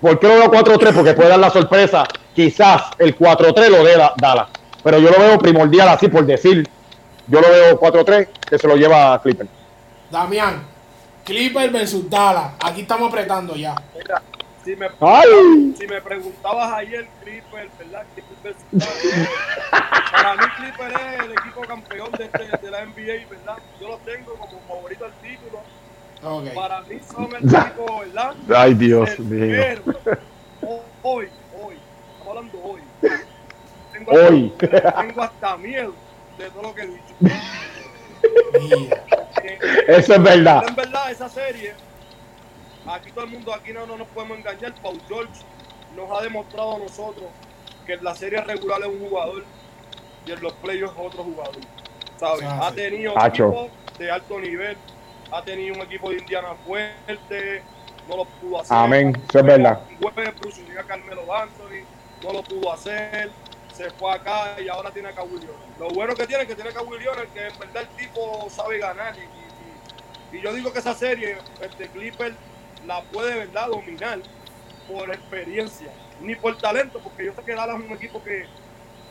¿Por 0.00 0.18
qué 0.20 0.28
lo 0.28 0.34
veo 0.34 0.50
4-3? 0.50 0.92
Porque 0.94 1.12
puede 1.14 1.30
dar 1.30 1.38
la 1.40 1.50
sorpresa. 1.50 2.04
Quizás 2.34 2.82
el 2.98 3.16
4-3 3.18 3.68
lo 3.68 3.82
dé 3.84 3.96
Da- 3.96 4.14
Dallas. 4.16 4.46
Pero 4.88 5.00
yo 5.00 5.10
lo 5.10 5.18
veo 5.18 5.38
primordial 5.38 5.86
así 5.90 6.08
por 6.08 6.24
decir. 6.24 6.66
Yo 7.26 7.42
lo 7.42 7.50
veo 7.50 7.78
4-3 7.78 8.26
que 8.48 8.58
se 8.58 8.66
lo 8.66 8.74
lleva 8.74 9.12
a 9.12 9.20
Clipper. 9.20 9.46
Damián. 10.10 10.62
Clipper 11.26 11.70
versus 11.70 12.08
Dallas. 12.08 12.52
Aquí 12.58 12.80
estamos 12.80 13.10
apretando 13.10 13.54
ya. 13.54 13.74
Mira, 13.94 14.22
si 14.64 14.74
me, 14.76 14.86
¡Ay! 15.00 15.74
si 15.78 15.86
me 15.86 16.00
preguntabas 16.00 16.72
ayer, 16.72 17.06
Clipper, 17.22 17.68
¿verdad? 17.78 18.02
Clipper 18.14 18.54
versus- 18.72 18.90
Para 20.10 20.34
mí, 20.36 20.42
Clipper 20.56 20.90
es 20.90 21.24
el 21.26 21.32
equipo 21.32 21.60
campeón 21.68 22.10
de, 22.12 22.24
este- 22.24 22.56
de 22.64 22.70
la 22.70 22.80
NBA, 22.86 23.28
¿verdad? 23.28 23.58
Yo 23.78 23.88
lo 23.88 23.98
tengo 23.98 24.32
como 24.36 24.58
favorito 24.66 25.04
al 25.04 25.12
título. 25.20 26.54
Para 26.54 26.80
mí 26.80 26.98
son 27.12 27.28
el 27.36 27.44
equipo, 27.44 28.00
¿verdad? 28.00 28.34
Ay, 28.56 28.72
Dios 28.72 29.10
Pero, 29.28 29.82
ho- 30.62 30.82
hoy, 31.02 31.28
hoy, 31.62 31.74
estamos 32.18 32.28
hablando 32.38 32.58
hoy. 32.64 32.80
Tengo 34.10 34.28
Hoy. 34.28 34.52
Hasta, 34.62 34.92
tengo 35.06 35.22
hasta 35.22 35.56
miedo 35.56 35.94
de 36.38 36.50
todo 36.50 36.62
lo 36.62 36.74
que 36.74 36.82
he 36.82 36.86
dicho. 36.86 37.14
Eh, 39.42 39.58
Eso 39.88 40.14
es 40.14 40.22
verdad. 40.22 40.64
En 40.68 40.74
verdad, 40.74 41.10
esa 41.10 41.28
serie, 41.28 41.74
aquí 42.86 43.10
todo 43.12 43.24
el 43.24 43.30
mundo, 43.30 43.54
aquí 43.54 43.72
no, 43.72 43.86
no 43.86 43.96
nos 43.96 44.08
podemos 44.08 44.38
engañar. 44.38 44.74
Paul 44.82 45.00
George 45.08 45.32
nos 45.96 46.10
ha 46.18 46.22
demostrado 46.22 46.76
a 46.76 46.78
nosotros 46.78 47.26
que 47.86 47.94
en 47.94 48.04
la 48.04 48.14
serie 48.14 48.40
regular 48.42 48.80
es 48.80 48.88
un 48.88 49.08
jugador 49.08 49.44
y 50.26 50.32
en 50.32 50.42
los 50.42 50.52
playoffs 50.54 50.94
es 50.98 51.06
otro 51.06 51.24
jugador. 51.24 51.56
¿Sabes? 52.18 52.44
Ah, 52.44 52.68
Ha 52.68 52.72
tenido 52.72 53.18
Hacho. 53.18 53.46
equipos 53.48 53.70
de 53.98 54.10
alto 54.10 54.38
nivel, 54.40 54.76
ha 55.32 55.42
tenido 55.42 55.74
un 55.74 55.82
equipo 55.82 56.10
de 56.10 56.18
Indiana 56.18 56.48
fuerte, 56.66 57.62
no 58.08 58.16
lo 58.16 58.24
pudo 58.24 58.60
hacer. 58.60 58.76
Amén, 58.76 59.22
eso 59.28 59.38
es 59.38 59.44
verdad. 59.44 59.80
A 60.78 60.82
Carmelo 60.84 61.34
Anthony, 61.34 61.84
no 62.22 62.32
lo 62.32 62.42
pudo 62.42 62.72
hacer, 62.72 63.30
se 63.78 63.90
fue 63.92 64.12
acá 64.12 64.60
y 64.60 64.68
ahora 64.68 64.90
tiene 64.90 65.08
a 65.08 65.12
Leonard. 65.12 65.78
Lo 65.78 65.88
bueno 65.90 66.12
que 66.16 66.26
tiene 66.26 66.42
es 66.42 66.48
que 66.48 66.56
tiene 66.56 66.70
a 66.70 66.72
Kawhi 66.72 66.98
Leonard, 66.98 67.28
que 67.28 67.46
en 67.46 67.58
verdad 67.60 67.82
el 67.82 67.88
tipo 67.90 68.50
sabe 68.50 68.78
ganar. 68.78 69.14
Y, 70.32 70.40
yo 70.40 70.52
digo 70.52 70.72
que 70.72 70.80
esa 70.80 70.94
serie, 70.94 71.38
este 71.60 71.88
Clipper, 71.88 72.34
la 72.86 73.02
puede 73.02 73.34
de 73.34 73.38
verdad 73.46 73.68
dominar 73.68 74.18
por 74.88 75.08
experiencia, 75.10 75.92
ni 76.20 76.34
por 76.34 76.58
talento, 76.58 76.98
porque 76.98 77.26
yo 77.26 77.32
sé 77.32 77.42
que 77.42 77.54
Dallas 77.54 77.80
es 77.80 77.86
un 77.86 77.96
equipo 77.96 78.22
que, 78.22 78.46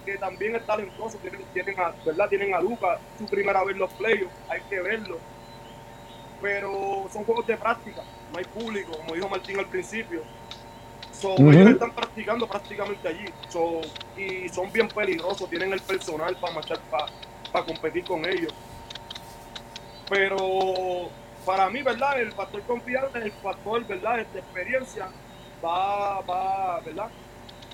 que 0.06 0.18
también 0.18 0.56
es 0.58 0.66
talentoso, 0.66 1.18
tienen, 1.18 1.42
tienen 1.54 1.80
a, 1.80 1.94
¿verdad? 2.06 2.28
Tienen 2.28 2.54
a 2.54 2.60
su 2.60 3.26
primera 3.26 3.64
vez 3.64 3.78
los 3.78 3.92
playoffs, 3.94 4.36
hay 4.50 4.62
que 4.70 4.82
verlo. 4.82 5.18
Pero 6.42 7.08
son 7.12 7.24
juegos 7.24 7.48
de 7.48 7.56
práctica, 7.56 8.04
no 8.32 8.38
hay 8.38 8.46
público, 8.46 8.92
como 8.98 9.16
dijo 9.16 9.30
Martín 9.30 9.58
al 9.60 9.68
principio. 9.68 10.24
So. 11.20 11.36
Ellos 11.38 11.72
están 11.72 11.92
practicando 11.94 12.48
prácticamente 12.48 13.08
allí. 13.08 13.26
So, 13.50 13.82
y 14.16 14.50
son 14.50 14.72
bien 14.72 14.88
peligrosos, 14.88 15.50
tienen 15.50 15.74
el 15.74 15.82
personal 15.82 16.36
para 16.38 16.54
marchar, 16.54 16.80
para 17.52 17.66
competir 17.66 18.04
con 18.04 18.24
ellos. 18.26 18.54
Pero 20.10 21.10
para 21.46 21.70
mí, 21.70 21.82
¿verdad? 21.82 22.20
El 22.20 22.32
factor 22.34 22.62
confianza, 22.64 23.18
el 23.20 23.32
factor, 23.32 23.86
¿verdad? 23.88 24.26
De 24.34 24.40
experiencia, 24.40 25.08
va, 25.64 26.22
va, 26.22 26.80
¿verdad? 26.82 27.10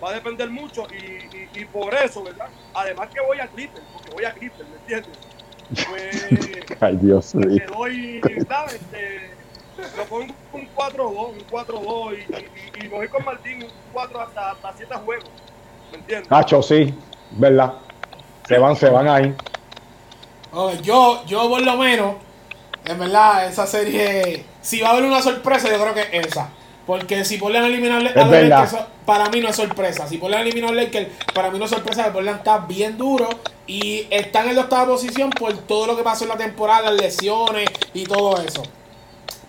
Va 0.03 0.09
a 0.09 0.13
depender 0.13 0.49
mucho 0.49 0.87
y, 0.91 1.05
y, 1.35 1.49
y 1.61 1.65
por 1.65 1.93
eso, 1.93 2.23
¿verdad? 2.23 2.49
Además 2.73 3.09
que 3.13 3.21
voy 3.21 3.39
a 3.39 3.47
Clippers, 3.47 3.85
porque 3.93 4.11
voy 4.11 4.25
a 4.25 4.33
Clippers, 4.33 4.69
¿me 4.69 4.75
entiendes? 4.77 5.19
Pues 5.89 6.27
Ay, 6.81 6.97
Dios 6.97 7.33
mío. 7.33 7.57
te 7.57 7.65
doy, 7.65 8.21
¿sabes? 8.47 8.75
Este, 8.75 9.31
lo 9.97 10.05
pongo 10.05 10.33
un 10.53 10.69
4-2, 10.75 11.29
un 11.29 11.47
4-2 11.49 12.17
y, 12.17 12.79
y, 12.81 12.85
y 12.85 12.87
voy 12.87 13.07
con 13.07 13.25
Martín 13.25 13.63
un 13.63 13.69
4 13.91 14.21
hasta, 14.21 14.51
hasta 14.51 14.73
7 14.77 14.95
juegos, 15.05 15.29
¿me 15.91 15.97
entiendes? 15.97 16.29
Nacho, 16.29 16.61
sí, 16.61 16.93
¿verdad? 17.31 17.73
Se 18.47 18.57
van, 18.57 18.75
se 18.75 18.89
van 18.89 19.07
ahí. 19.07 19.35
Yo, 20.83 21.25
yo 21.25 21.49
por 21.49 21.61
lo 21.61 21.77
menos, 21.77 22.15
en 22.85 22.99
verdad, 22.99 23.47
esa 23.47 23.65
serie, 23.65 24.45
si 24.61 24.81
va 24.81 24.89
a 24.89 24.91
haber 24.91 25.05
una 25.05 25.21
sorpresa, 25.21 25.69
yo 25.69 25.81
creo 25.81 25.93
que 25.93 26.17
es 26.17 26.27
esa. 26.27 26.49
Porque 26.85 27.23
si 27.23 27.37
Portland 27.37 27.67
eliminar 27.67 27.99
a. 27.99 28.25
Lakers, 28.25 28.73
eso 28.73 28.85
para 29.05 29.29
mí 29.29 29.39
no 29.39 29.49
es 29.49 29.55
sorpresa. 29.55 30.05
Si 30.05 30.17
Portland 30.17 30.45
eliminar 30.45 30.71
a 30.71 30.73
Lakers, 30.73 31.07
para 31.33 31.49
mí 31.49 31.57
no 31.57 31.65
es 31.65 31.71
sorpresa. 31.71 32.11
Portland 32.11 32.39
está 32.39 32.57
bien 32.57 32.97
duro 32.97 33.29
y 33.65 34.05
están 34.09 34.49
en 34.49 34.55
la 34.55 34.63
octava 34.63 34.87
posición 34.87 35.29
por 35.29 35.53
todo 35.59 35.87
lo 35.87 35.95
que 35.95 36.03
pasó 36.03 36.25
en 36.25 36.31
la 36.31 36.37
temporada, 36.37 36.91
las 36.91 37.01
lesiones 37.01 37.69
y 37.93 38.03
todo 38.03 38.37
eso. 38.41 38.63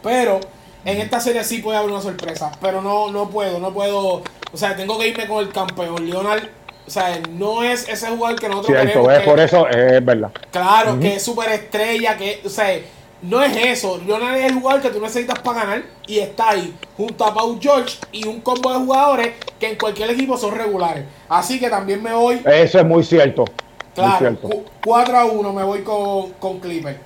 Pero 0.05 0.39
en 0.85 1.01
esta 1.01 1.19
serie 1.19 1.43
sí 1.43 1.59
puede 1.59 1.79
haber 1.79 1.91
una 1.91 2.01
sorpresa. 2.03 2.53
Pero 2.61 2.81
no, 2.81 3.11
no 3.11 3.29
puedo, 3.29 3.59
no 3.59 3.73
puedo. 3.73 4.23
O 4.53 4.57
sea, 4.57 4.77
tengo 4.77 4.97
que 4.99 5.09
irme 5.09 5.27
con 5.27 5.39
el 5.43 5.51
campeón. 5.53 6.09
Leonard, 6.09 6.45
o 6.87 6.91
sea, 6.91 7.19
no 7.31 7.65
es 7.65 7.89
ese 7.89 8.09
jugador 8.09 8.39
que 8.39 8.49
nosotros 8.49 8.69
Cierto, 8.79 8.87
queremos. 8.93 9.13
es 9.15 9.19
que- 9.21 9.25
por 9.31 9.41
eso, 9.41 9.69
es 9.69 10.05
verdad. 10.05 10.31
Claro, 10.53 11.01
que 11.01 11.17
es 11.17 11.23
súper 11.25 11.51
estrella, 11.51 12.17
que, 12.17 12.41
o 12.45 12.49
sea, 12.49 12.79
no 13.23 13.43
es 13.43 13.57
eso. 13.57 13.99
Leonard 14.07 14.37
es 14.37 14.53
el 14.53 14.55
jugador 14.61 14.83
que 14.83 14.91
tú 14.91 15.01
necesitas 15.01 15.39
para 15.39 15.61
ganar 15.61 15.83
y 16.07 16.19
está 16.19 16.51
ahí, 16.51 16.75
junto 16.97 17.25
a 17.25 17.33
Paul 17.33 17.59
George 17.61 17.97
y 18.13 18.29
un 18.29 18.43
combo 18.43 18.71
de 18.71 18.79
jugadores 18.81 19.31
que 19.59 19.71
en 19.71 19.79
cualquier 19.79 20.11
equipo 20.11 20.37
son 20.37 20.55
regulares. 20.55 21.05
Así 21.29 21.59
que 21.59 21.71
también 21.71 22.03
me 22.03 22.13
voy, 22.13 22.43
Eso 22.45 22.79
es 22.79 22.85
muy 22.85 23.03
cierto. 23.03 23.45
Muy 23.47 23.55
claro, 23.95 24.19
cierto. 24.19 24.49
cu- 24.51 24.65
4 24.85 25.17
a 25.19 25.25
1 25.25 25.53
me 25.55 25.63
voy 25.63 25.81
con, 25.83 26.33
con 26.33 26.59
Clipper. 26.61 26.99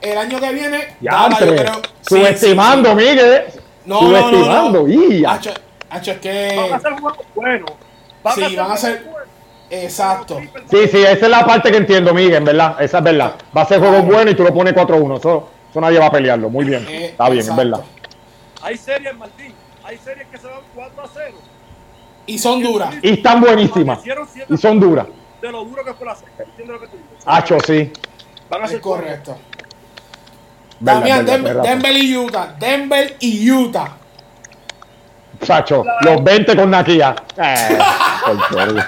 El 0.00 0.16
año 0.18 0.40
que 0.40 0.52
viene, 0.52 0.96
Ya, 1.00 1.28
yo 1.28 1.44
entre, 1.46 1.56
creo- 1.64 1.74
sí, 2.02 2.14
subestimando, 2.16 2.90
sí, 2.90 3.00
sí. 3.00 3.08
Miguel. 3.10 3.42
No, 3.84 4.02
no, 4.02 4.08
no, 4.10 4.28
subestimando. 4.28 4.82
no. 4.82 4.88
y 4.88 5.20
ya. 5.22 5.32
Hacho, 5.32 5.50
hacho, 5.90 6.10
es 6.12 6.18
que. 6.18 6.56
Van 6.56 6.72
a 6.72 6.80
ser 6.80 6.92
juegos 7.00 7.18
buenos. 7.34 7.70
Sí, 8.34 8.56
van 8.56 8.70
a 8.70 8.76
ser- 8.76 8.92
juegos 8.98 9.12
buenos. 9.12 9.28
Exacto. 9.70 10.40
Sí, 10.70 10.78
sí, 10.90 10.98
esa 10.98 11.10
es 11.26 11.28
la 11.28 11.44
parte 11.44 11.70
que 11.70 11.76
entiendo, 11.78 12.14
Miguel, 12.14 12.34
en 12.36 12.44
verdad. 12.44 12.80
Esa 12.80 12.98
es 12.98 13.04
verdad. 13.04 13.34
Va 13.56 13.62
a 13.62 13.66
ser 13.66 13.80
juego 13.80 14.02
bueno 14.02 14.30
y 14.30 14.34
tú 14.34 14.42
lo 14.44 14.54
pones 14.54 14.72
4-1. 14.74 15.18
Eso, 15.18 15.48
eso 15.70 15.80
nadie 15.80 15.98
va 15.98 16.06
a 16.06 16.10
pelearlo. 16.12 16.48
Muy 16.48 16.64
bien. 16.64 16.86
Eh, 16.88 17.06
Está 17.06 17.26
bien, 17.28 17.40
exacto. 17.40 17.62
es 17.62 17.70
verdad. 17.70 17.84
Hay 18.62 18.76
series, 18.78 19.16
Martín. 19.16 19.54
Hay 19.84 19.98
series 19.98 20.26
que 20.28 20.38
se 20.38 20.46
van 20.46 20.60
4 20.74 21.02
a 21.02 21.08
0. 21.12 21.36
Y 22.26 22.38
son 22.38 22.62
duras. 22.62 22.94
Y 23.02 23.10
están 23.14 23.40
buenísimas. 23.40 24.00
Y 24.48 24.56
son 24.56 24.78
duras. 24.80 25.06
De 25.42 25.52
lo 25.52 25.64
duro 25.64 25.84
que 25.84 25.92
fue 25.94 26.06
la 26.06 26.14
serie. 26.14 26.34
¿Entiendes 26.38 26.74
lo 26.74 26.80
que 26.80 26.86
te 26.88 26.96
digo? 26.96 27.08
Hacho, 27.26 27.58
sí. 27.66 27.92
Van 28.50 28.62
a 28.64 28.68
ser 28.68 28.80
correcto. 28.80 29.32
Verdad, 29.32 29.47
Damián, 30.80 31.24
verdad, 31.26 31.38
Dem- 31.38 31.42
verdad. 31.44 31.62
Denver 31.64 31.96
y 31.96 32.16
Utah. 32.16 32.54
Denver 32.58 33.16
y 33.20 33.50
Utah. 33.50 33.88
Chacho, 35.44 35.84
los 36.02 36.22
20 36.24 36.56
con 36.56 36.70
Nakia. 36.70 37.14
Eh, 37.36 37.78
por 38.26 38.40
favor. 38.48 38.84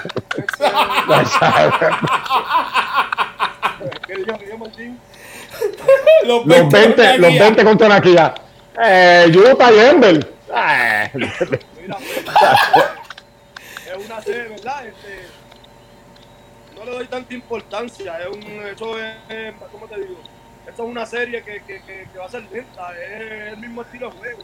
¿Qué 4.07 4.15
dijo, 4.15 4.37
qué 4.37 4.45
dijo 4.45 4.57
Martín? 4.57 4.99
Los 6.25 6.45
los 6.45 6.69
20, 6.69 6.95
con 6.95 7.21
los 7.21 7.31
Nakia. 7.31 7.43
20 7.43 7.63
contra 7.63 7.87
Nakia. 7.87 8.33
Eh, 8.83 9.31
Utah 9.35 9.71
y 9.71 9.75
Denver. 9.75 10.33
Eh, 10.53 11.09
Mira, 11.13 11.97
es 13.97 14.05
una 14.05 14.21
serie, 14.21 14.49
¿verdad? 14.49 14.85
Este, 14.87 15.27
no 16.75 16.85
le 16.85 16.91
doy 16.91 17.07
tanta 17.07 17.33
importancia. 17.33 18.17
Es 18.19 18.27
un, 18.27 18.43
eso 18.43 18.99
es, 18.99 19.53
¿cómo 19.71 19.87
te 19.87 19.99
digo? 19.99 20.19
Esto 20.71 20.83
es 20.83 20.89
una 20.89 21.05
serie 21.05 21.43
que, 21.43 21.61
que, 21.61 21.81
que, 21.81 22.07
que 22.11 22.17
va 22.17 22.25
a 22.25 22.29
ser 22.29 22.43
lenta. 22.51 22.93
Es 22.99 23.53
el 23.53 23.57
mismo 23.57 23.81
estilo 23.81 24.09
de 24.11 24.17
juego. 24.17 24.41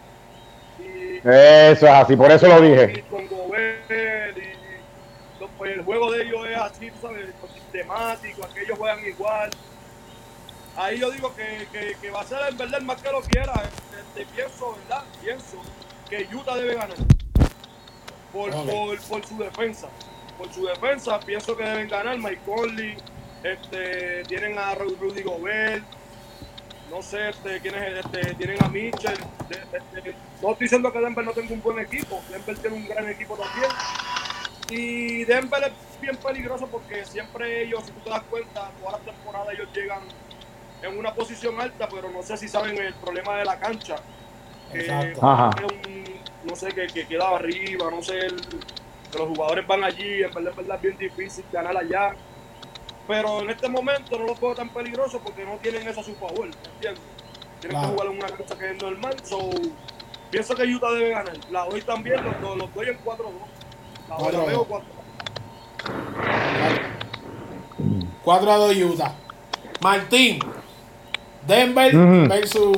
Y, 0.80 1.18
Eso 1.18 1.86
es 1.88 1.92
así, 1.94 2.16
por 2.16 2.32
eso 2.32 2.48
lo 2.48 2.62
dije. 2.62 3.00
y 3.00 3.02
con 3.04 3.28
Gobert 3.28 4.38
y 4.38 5.40
lo- 5.40 5.48
pues, 5.58 5.72
el 5.72 5.84
juego 5.84 6.12
de 6.12 6.24
ellos 6.24 6.48
es 6.48 6.58
así, 6.58 6.92
tú 6.92 6.98
sabes, 7.08 7.28
sistemático, 7.54 8.46
aquellos 8.46 8.78
juegan 8.78 9.04
igual. 9.06 9.50
Ahí 10.76 11.00
yo 11.00 11.10
digo 11.10 11.34
que, 11.36 11.68
que, 11.72 11.96
que 12.00 12.12
va 12.12 12.22
a 12.22 12.24
ser 12.24 12.38
en 12.50 12.58
verdad 12.58 12.80
el 12.80 12.86
más 12.86 13.02
que 13.02 13.12
lo 13.12 13.22
quiera. 13.22 13.54
Este, 14.00 14.26
pienso, 14.36 14.78
¿verdad? 14.84 15.04
Pienso 15.22 15.62
que 16.10 16.28
Utah 16.36 16.56
debe 16.56 16.76
ganar. 16.76 16.98
Por, 18.32 18.52
por, 18.52 19.00
por 19.02 19.26
su 19.26 19.38
defensa. 19.40 19.88
Por 20.38 20.54
su 20.54 20.66
defensa, 20.68 21.20
pienso 21.20 21.58
que 21.58 21.64
deben 21.64 21.88
ganar. 21.88 22.18
Mike 22.20 22.42
Conley, 22.46 22.96
este, 23.44 24.24
tienen 24.26 24.60
a 24.60 24.76
Ru- 24.76 24.96
Rudy 25.00 25.24
Gobert. 25.24 25.84
No 26.90 27.02
sé 27.02 27.30
este, 27.30 27.60
quién 27.60 27.76
es, 27.76 28.06
este, 28.06 28.34
tienen 28.36 28.64
a 28.64 28.68
Mitchell. 28.70 29.18
de- 29.50 29.78
este, 29.78 30.16
no 30.42 30.52
estoy 30.52 30.66
diciendo 30.66 30.92
que 30.92 31.00
Denver 31.00 31.26
no 31.26 31.32
tenga 31.34 31.54
un 31.54 31.62
buen 31.62 31.80
equipo. 31.80 32.22
Denver 32.30 32.58
tiene 32.58 32.76
un 32.78 32.88
gran 32.88 33.10
equipo 33.10 33.36
también. 33.38 33.72
Y 34.70 35.24
Denver 35.26 35.64
es 35.64 36.02
bien 36.02 36.16
peligroso 36.18 36.68
porque 36.68 37.06
siempre 37.06 37.64
ellos, 37.64 37.84
si 37.86 37.92
tú 37.92 38.00
te 38.02 38.10
das 38.10 38.24
cuenta, 38.30 38.70
todas 38.80 38.94
las 38.94 39.02
temporadas 39.16 39.48
ellos 39.54 39.68
llegan 39.74 40.00
en 40.82 40.98
una 40.98 41.14
posición 41.14 41.60
alta, 41.60 41.88
pero 41.90 42.10
no 42.10 42.22
sé 42.22 42.38
si 42.38 42.48
saben 42.48 42.78
el 42.78 42.94
problema 42.96 43.38
de 43.38 43.46
la 43.46 43.60
cancha. 43.60 43.96
Que 45.56 45.64
un- 45.66 46.22
no 46.44 46.56
sé, 46.56 46.70
que, 46.70 46.88
que 46.88 47.08
queda 47.08 47.30
arriba, 47.30 47.90
no 47.92 48.02
sé, 48.04 48.20
el- 48.20 48.42
que 49.12 49.18
los 49.18 49.30
jugadores 49.30 49.66
van 49.66 49.84
allí, 49.84 50.24
en 50.24 50.32
verdad, 50.34 50.52
en 50.52 50.56
verdad 50.58 50.76
es 50.78 50.82
bien 50.82 50.98
difícil 50.98 51.46
ganar 51.52 51.76
allá. 51.78 52.14
Pero 53.08 53.42
en 53.42 53.50
este 53.50 53.70
momento 53.70 54.18
no 54.20 54.26
los 54.26 54.40
veo 54.40 54.54
tan 54.54 54.70
peligrosos 54.70 55.22
porque 55.24 55.46
no 55.46 55.56
tienen 55.62 55.88
eso 55.88 56.02
a 56.02 56.04
su 56.04 56.14
favor, 56.16 56.48
¿me 56.48 56.54
entiendes? 56.76 57.02
Tienen 57.62 57.78
Claro. 57.80 57.88
que 57.88 57.94
jugar 57.94 58.08
en 58.14 58.18
una 58.20 58.28
cancha 58.28 58.58
que 58.58 58.72
es 58.72 58.82
normal, 58.84 59.16
so, 59.24 59.50
pienso 60.30 60.56
que 60.56 60.64
Utah 60.64 60.92
debe 60.92 61.10
ganar. 61.10 61.38
La 61.50 61.66
doy 61.66 61.82
también, 61.82 62.24
los, 62.24 62.40
los, 62.42 62.58
los 62.58 62.74
doy 62.74 62.90
en 62.90 63.00
4-2. 63.04 63.18
La, 64.10 64.16
doy- 64.18 64.32
la 64.34 64.40
4-2. 64.40 64.46
veo 64.48 64.64
4 64.66 64.88
4 68.24 68.52
a 68.52 68.58
2 68.58 68.76
Utah. 68.78 69.14
Martín. 69.82 70.40
Denver 71.48 71.96
Ujú. 71.96 72.28
versus, 72.28 72.78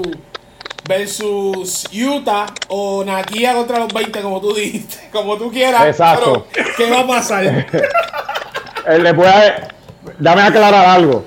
versus 0.87 1.89
Utah 1.91 2.45
o 2.67 3.03
Nakia 3.03 3.55
contra 3.55 3.79
los 3.79 3.91
20, 3.91 4.21
como 4.21 4.39
tú 4.39 4.53
dijiste. 4.53 5.09
Como 5.11 5.37
tú 5.37 5.51
quieras. 5.51 5.87
Exacto. 5.87 6.45
Pero, 6.53 6.69
¿qué 6.77 6.89
va 6.91 6.99
a 7.01 7.07
pasar? 7.07 7.65
Eh, 8.87 8.97
le 8.97 9.09
a, 9.09 9.67
dame 10.17 10.41
aclarar 10.41 10.85
algo. 10.85 11.23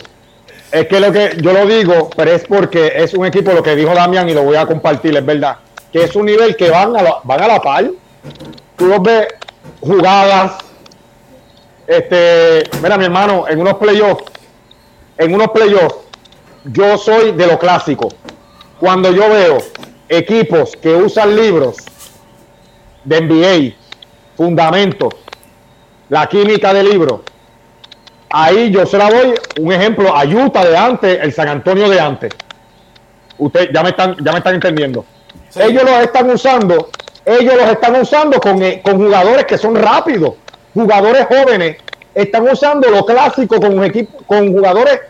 Es 0.70 0.87
que 0.87 1.00
lo 1.00 1.12
que 1.12 1.37
yo 1.40 1.52
lo 1.52 1.66
digo, 1.66 2.08
pero 2.16 2.32
es 2.32 2.44
porque 2.44 2.92
es 2.96 3.12
un 3.14 3.26
equipo, 3.26 3.52
lo 3.52 3.62
que 3.62 3.76
dijo 3.76 3.94
Damián, 3.94 4.28
y 4.28 4.35
lo 4.35 4.42
voy 4.42 4.56
a 4.56 4.66
compartir, 4.66 5.14
es 5.16 5.24
verdad, 5.24 5.56
que 5.92 6.04
es 6.04 6.16
un 6.16 6.26
nivel 6.26 6.56
que 6.56 6.70
van 6.70 6.96
a 6.96 7.02
la, 7.02 7.16
van 7.24 7.42
a 7.42 7.48
la 7.48 7.61
par. 7.61 7.90
Tú 8.76 8.87
los 8.87 9.02
ves 9.02 9.28
jugadas. 9.80 10.58
Este, 11.87 12.62
mira, 12.82 12.96
mi 12.96 13.04
hermano, 13.04 13.44
en 13.48 13.61
unos 13.61 13.74
playoffs, 13.74 14.24
en 15.18 15.35
unos 15.35 15.50
playoffs, 15.50 15.96
yo 16.64 16.96
soy 16.96 17.32
de 17.32 17.46
lo 17.46 17.58
clásico. 17.58 18.08
Cuando 18.80 19.12
yo 19.12 19.28
veo 19.28 19.58
equipos 20.08 20.74
que 20.76 20.94
usan 20.94 21.37
libros 21.37 21.76
de 23.04 23.20
NBA, 23.20 23.76
fundamentos, 24.37 25.14
la 26.08 26.26
química 26.26 26.72
del 26.72 26.88
libro, 26.88 27.24
ahí 28.33 28.71
yo 28.71 28.85
se 28.87 28.99
la 28.99 29.11
doy 29.11 29.35
un 29.61 29.73
ejemplo 29.73 30.14
a 30.14 30.25
Utah 30.25 30.64
de 30.64 30.77
antes, 30.77 31.18
el 31.22 31.33
San 31.33 31.49
Antonio 31.49 31.89
de 31.89 32.01
antes. 32.01 32.33
Ustedes 33.39 33.70
ya 33.72 33.83
me 33.83 33.91
están, 33.91 34.16
ya 34.24 34.33
me 34.33 34.39
están 34.39 34.55
entendiendo. 34.55 35.05
Sí. 35.51 35.61
Ellos 35.62 35.85
los 35.85 36.01
están 36.01 36.30
usando, 36.30 36.91
ellos 37.24 37.55
los 37.55 37.68
están 37.68 38.01
usando 38.01 38.41
con, 38.41 38.62
eh, 38.62 38.80
con 38.83 38.97
jugadores 38.97 39.45
que 39.45 39.59
son 39.59 39.76
rápidos, 39.76 40.35
jugadores 40.74 41.26
jóvenes, 41.26 41.76
están 42.14 42.49
usando 42.49 42.91
lo 42.91 43.05
clásico 43.05 43.61
con 43.61 43.78
un 43.78 43.85
equipo, 43.85 44.18
con 44.26 44.53
jugadores 44.53 45.01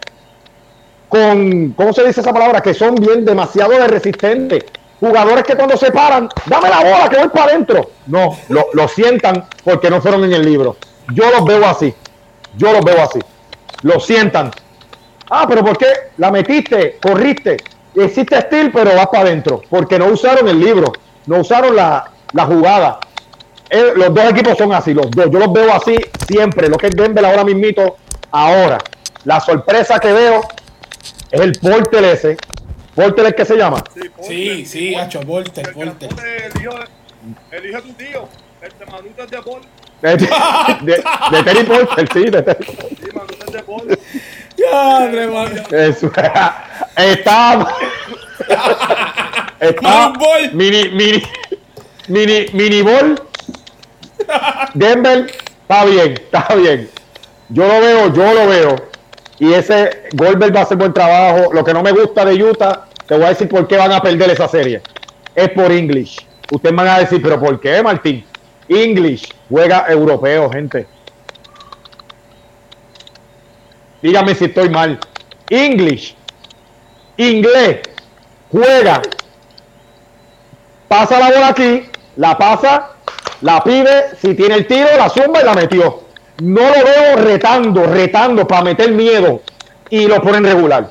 con, 1.08 1.72
¿cómo 1.72 1.92
se 1.92 2.04
dice 2.06 2.22
esa 2.22 2.32
palabra? 2.32 2.60
Que 2.60 2.74
son 2.74 2.94
bien 2.94 3.24
demasiado 3.24 3.72
de 3.72 3.86
resistentes. 3.86 4.64
Jugadores 4.98 5.44
que 5.44 5.56
cuando 5.56 5.76
se 5.76 5.90
paran, 5.90 6.28
dame 6.46 6.70
la 6.70 6.78
bola 6.78 7.08
que 7.10 7.18
voy 7.18 7.28
para 7.28 7.52
adentro. 7.52 7.90
No, 8.06 8.36
lo, 8.48 8.68
lo 8.72 8.88
sientan 8.88 9.44
porque 9.62 9.90
no 9.90 10.00
fueron 10.00 10.24
en 10.24 10.32
el 10.32 10.42
libro. 10.42 10.76
Yo 11.12 11.30
los 11.30 11.44
veo 11.44 11.66
así. 11.66 11.92
Yo 12.56 12.72
los 12.72 12.84
veo 12.84 13.02
así. 13.02 13.18
Lo 13.82 14.00
sientan. 14.00 14.50
Ah, 15.30 15.46
pero 15.48 15.64
¿por 15.64 15.78
qué 15.78 15.86
la 16.18 16.30
metiste? 16.30 16.98
Corriste. 17.00 17.56
Hiciste 17.94 18.38
estilo, 18.38 18.70
pero 18.72 18.94
vas 18.94 19.06
para 19.08 19.24
adentro. 19.24 19.62
Porque 19.68 19.98
no 19.98 20.06
usaron 20.06 20.48
el 20.48 20.60
libro. 20.60 20.92
No 21.26 21.38
usaron 21.38 21.76
la, 21.76 22.10
la 22.32 22.46
jugada. 22.46 23.00
Eh, 23.70 23.92
los 23.96 24.12
dos 24.14 24.30
equipos 24.30 24.58
son 24.58 24.72
así, 24.72 24.92
los 24.92 25.10
dos. 25.10 25.30
Yo 25.30 25.38
los 25.38 25.52
veo 25.52 25.72
así 25.72 25.96
siempre. 26.28 26.68
Lo 26.68 26.76
que 26.76 26.88
es 26.88 26.96
Denver 26.96 27.24
ahora 27.24 27.44
mismito, 27.44 27.96
ahora. 28.30 28.78
La 29.24 29.40
sorpresa 29.40 29.98
que 29.98 30.12
veo 30.12 30.42
es 31.30 31.40
el 31.40 31.52
Porter 31.52 32.04
ese. 32.04 32.36
Porter 32.94 33.26
es 33.26 33.34
que 33.34 33.44
se 33.44 33.56
llama. 33.56 33.82
Sí, 34.20 34.66
sí, 34.66 34.94
hacho, 34.94 35.20
Volter, 35.22 35.72
Volter. 35.72 36.10
Elige 37.50 37.76
a 37.76 37.80
tu 37.80 37.92
tío. 37.94 38.28
Este 38.60 38.84
Manutas 38.86 39.30
de 39.30 39.42
Paul. 39.42 39.62
De, 40.02 40.16
de, 40.16 41.04
de 41.30 41.42
Terry 41.44 41.64
Porter, 41.64 42.08
sí, 42.12 42.24
de 42.24 42.42
Terry 42.42 42.66
Porter. 43.64 43.98
Ya. 44.56 45.10
Eso. 45.70 46.10
Está. 46.96 47.72
Está. 49.60 50.12
Mini, 50.52 50.88
mini, 50.90 51.22
mini, 52.08 52.46
mini 52.52 52.82
ball. 52.82 53.22
Denver, 54.74 55.26
está 55.62 55.84
bien, 55.84 56.12
está 56.14 56.54
bien. 56.54 56.90
Yo 57.48 57.66
lo 57.66 57.80
veo, 57.80 58.12
yo 58.12 58.34
lo 58.34 58.46
veo. 58.48 58.76
Y 59.38 59.52
ese 59.52 60.08
Goldberg 60.14 60.54
va 60.54 60.60
a 60.60 60.62
hacer 60.64 60.76
buen 60.76 60.92
trabajo. 60.92 61.52
Lo 61.52 61.64
que 61.64 61.72
no 61.72 61.82
me 61.82 61.92
gusta 61.92 62.24
de 62.24 62.42
Utah, 62.42 62.86
te 63.06 63.14
voy 63.14 63.24
a 63.24 63.28
decir 63.28 63.48
por 63.48 63.66
qué 63.68 63.76
van 63.76 63.92
a 63.92 64.00
perder 64.00 64.30
esa 64.30 64.48
serie. 64.48 64.82
Es 65.34 65.48
por 65.50 65.70
English. 65.72 66.18
Ustedes 66.50 66.74
van 66.74 66.88
a 66.88 66.98
decir, 66.98 67.20
pero 67.22 67.40
¿por 67.40 67.60
qué, 67.60 67.82
Martín? 67.82 68.24
English 68.68 69.28
juega 69.48 69.86
europeo, 69.88 70.50
gente. 70.50 70.86
Dígame 74.02 74.34
si 74.34 74.46
estoy 74.46 74.68
mal. 74.68 74.98
English, 75.48 76.14
inglés, 77.16 77.80
juega, 78.50 79.02
pasa 80.88 81.18
la 81.18 81.26
bola 81.30 81.48
aquí, 81.48 81.84
la 82.16 82.36
pasa, 82.38 82.90
la 83.42 83.62
pide, 83.62 84.16
si 84.20 84.34
tiene 84.34 84.54
el 84.56 84.66
tiro, 84.66 84.88
la 84.96 85.08
zumba 85.10 85.40
y 85.42 85.44
la 85.44 85.54
metió. 85.54 86.02
No 86.40 86.62
lo 86.62 86.84
veo 86.84 87.16
retando, 87.16 87.84
retando 87.86 88.46
para 88.48 88.62
meter 88.62 88.90
miedo 88.92 89.42
y 89.90 90.06
lo 90.06 90.20
ponen 90.22 90.44
regular. 90.44 90.88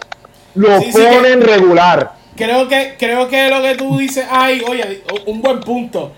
Lo 0.56 0.80
Sí, 0.80 0.92
sí, 0.92 1.00
ponen 1.02 1.40
que- 1.40 1.46
regular. 1.48 2.12
Creo 2.36 2.68
que, 2.68 2.96
creo 2.98 3.28
que 3.28 3.50
lo 3.50 3.62
que 3.62 3.76
tú 3.76 3.98
dices, 3.98 4.26
ay, 4.30 4.62
oye, 4.68 5.04
un 5.26 5.42
buen 5.42 5.60
punto. 5.60 6.14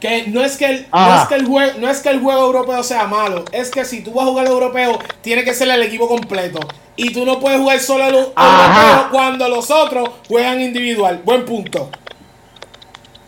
Que 0.00 0.26
no 0.28 0.42
es 0.42 0.56
que 0.56 0.64
el, 0.64 0.80
no 0.90 0.98
Ajá. 0.98 1.22
es 1.22 1.28
que 1.28 1.34
el 1.34 1.46
juego, 1.46 1.72
no 1.78 1.88
es 1.90 2.00
que 2.00 2.08
el 2.08 2.20
juego 2.20 2.40
europeo 2.46 2.82
sea 2.82 3.06
malo, 3.06 3.44
es 3.52 3.70
que 3.70 3.84
si 3.84 4.02
tú 4.02 4.12
vas 4.12 4.24
a 4.26 4.30
jugar 4.30 4.46
europeo, 4.46 4.98
tiene 5.20 5.44
que 5.44 5.52
ser 5.52 5.68
el 5.68 5.82
equipo 5.82 6.08
completo. 6.08 6.58
Y 6.96 7.12
tú 7.12 7.24
no 7.26 7.38
puedes 7.38 7.60
jugar 7.60 7.78
solo 7.80 8.04
el 8.04 8.14
europeo 8.14 8.34
Ajá. 8.36 9.08
cuando 9.12 9.48
los 9.48 9.70
otros 9.70 10.08
juegan 10.28 10.60
individual. 10.60 11.20
Buen 11.24 11.44
punto. 11.44 11.90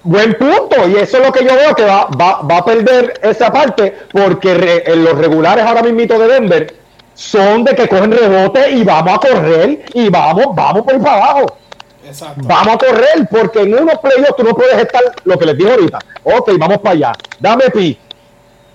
Buen 0.04 0.34
punto, 0.34 0.88
y 0.88 0.96
eso 0.96 1.18
es 1.18 1.26
lo 1.26 1.32
que 1.32 1.44
yo 1.44 1.54
veo 1.54 1.74
que 1.76 1.84
va, 1.84 2.06
va, 2.06 2.40
va 2.42 2.56
a 2.58 2.64
perder 2.64 3.20
esa 3.22 3.52
parte, 3.52 3.94
porque 4.10 4.52
re- 4.54 4.92
en 4.92 5.04
los 5.04 5.16
regulares 5.16 5.64
ahora 5.64 5.82
mismito 5.82 6.18
de 6.18 6.26
Denver 6.26 6.74
son 7.14 7.62
de 7.62 7.74
que 7.76 7.86
cogen 7.86 8.10
rebote 8.10 8.70
y 8.72 8.82
vamos 8.82 9.14
a 9.14 9.18
correr 9.20 9.84
y 9.94 10.08
vamos, 10.08 10.46
vamos 10.56 10.82
por 10.82 10.94
ahí 10.94 10.98
para 11.00 11.16
abajo. 11.16 11.56
Exacto. 12.04 12.40
Vamos 12.44 12.74
a 12.74 12.78
correr, 12.78 13.28
porque 13.30 13.60
en 13.60 13.74
unos 13.74 13.98
playoffs 13.98 14.36
tú 14.36 14.42
no 14.44 14.54
puedes 14.54 14.76
estar, 14.76 15.02
lo 15.24 15.38
que 15.38 15.46
les 15.46 15.56
dije 15.56 15.70
ahorita, 15.70 15.98
ok, 16.24 16.50
vamos 16.58 16.78
para 16.78 16.94
allá, 16.94 17.12
dame 17.38 17.70
pi, 17.70 17.98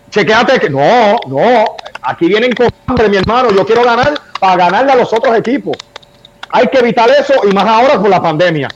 chequeate 0.09 0.59
que, 0.59 0.69
no, 0.69 1.17
no, 1.27 1.65
aquí 2.01 2.27
vienen 2.27 2.53
con 2.53 2.69
hambre, 2.87 3.09
mi 3.09 3.17
hermano, 3.17 3.51
yo 3.51 3.65
quiero 3.65 3.83
ganar 3.83 4.13
para 4.39 4.55
ganarle 4.55 4.91
a 4.93 4.95
los 4.95 5.11
otros 5.11 5.35
equipos. 5.37 5.75
Hay 6.49 6.67
que 6.67 6.79
evitar 6.79 7.09
eso 7.09 7.33
y 7.43 7.53
más 7.53 7.65
ahora 7.65 7.99
por 7.99 8.09
la 8.09 8.21
pandemia. 8.21 8.69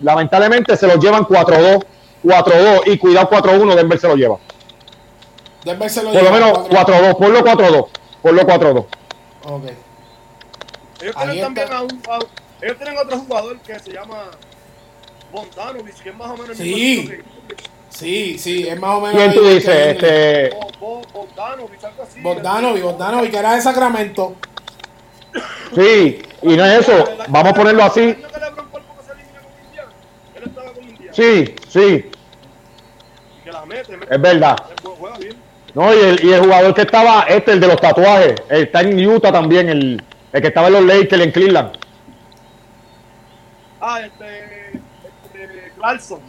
Lamentablemente 0.00 0.76
se 0.76 0.86
los 0.86 0.98
llevan 0.98 1.24
4-2, 1.24 1.84
4-2 2.24 2.80
y 2.86 2.96
cuidado 2.98 3.28
4-1, 3.28 3.74
Denver 3.74 3.98
se 4.00 4.08
lo 4.08 4.16
lleva. 4.16 4.36
Denver 5.64 5.90
se 5.90 6.02
lo 6.02 6.10
Por 6.12 6.22
lo 6.22 6.30
lleva, 6.30 6.34
menos 6.46 6.58
cuatro- 6.70 6.94
4-2, 6.94 7.14
ponlo 7.18 7.44
4-2, 7.44 7.86
ponlo 8.22 8.42
4-2. 8.46 8.84
Ok. 9.44 9.62
Ellos 11.02 11.14
tienen 11.16 11.40
también 11.42 11.72
a 11.72 11.82
un. 11.82 12.02
a- 12.10 12.18
ellos 12.62 12.76
tienen 12.76 12.98
otro 12.98 13.18
jugador 13.18 13.58
que 13.60 13.78
se 13.78 13.92
llama 13.92 14.24
Bogdanovich, 15.32 15.96
que 16.02 16.10
es 16.10 16.16
más 16.16 16.28
o 16.30 16.36
menos 16.36 16.50
el 16.50 16.56
Sí. 16.56 16.74
mismo 16.74 17.02
estilo 17.12 17.24
Sí, 17.90 18.38
sí, 18.38 18.68
es 18.68 18.78
más 18.78 18.96
o 18.96 19.00
menos. 19.00 19.16
¿Quién 19.16 19.34
tú 19.34 19.40
que 19.42 19.54
dices? 19.54 19.64
Que- 19.74 19.90
Este, 20.46 20.56
Bo- 20.56 20.70
Bo- 20.78 21.02
Bogdanovich, 21.12 21.82
algo 21.84 22.02
así. 22.02 22.20
Bogdanovic, 22.20 22.82
Bogdanovic, 22.82 23.30
que 23.30 23.36
era 23.38 23.54
de 23.54 23.62
Sacramento. 23.62 24.36
sí, 25.74 26.22
y 26.42 26.56
no 26.56 26.64
es 26.64 26.80
eso, 26.88 27.04
vamos 27.28 27.52
a 27.52 27.54
ponerlo 27.54 27.84
así. 27.84 28.00
El 28.00 28.08
año 28.16 28.28
que 28.28 28.40
LeBron 28.40 28.66
por 28.68 28.82
poco 28.82 29.02
se 29.04 29.12
elimina 29.12 29.40
con 29.40 29.66
Indiana, 29.66 29.90
Él 30.36 30.42
estaba 30.46 30.72
con 30.72 30.84
Indiana. 30.88 31.12
Sí, 31.14 31.54
sí, 31.68 32.10
Y 33.40 33.44
que 33.44 33.52
la 33.52 33.66
mete, 33.66 33.96
mete. 33.96 34.14
es 34.14 34.20
verdad. 34.20 34.56
Él 34.70 34.90
Juega 34.98 35.18
bien. 35.18 35.36
No, 35.74 35.94
y 35.94 35.98
el, 36.00 36.24
y 36.24 36.32
el 36.32 36.40
jugador 36.40 36.74
que 36.74 36.82
estaba, 36.82 37.22
este, 37.28 37.52
el 37.52 37.60
de 37.60 37.66
los 37.68 37.80
tatuajes, 37.80 38.34
está 38.48 38.80
en 38.80 39.06
Utah 39.08 39.30
también, 39.32 39.68
el, 39.68 40.02
el 40.32 40.40
que 40.42 40.48
estaba 40.48 40.66
en 40.68 40.72
los 40.74 40.82
Lakers 40.84 41.22
en 41.22 41.30
Cleveland. 41.32 41.72
Ah, 43.80 44.00
este. 44.00 44.80
este 45.24 45.72
Clarkson. 45.76 46.20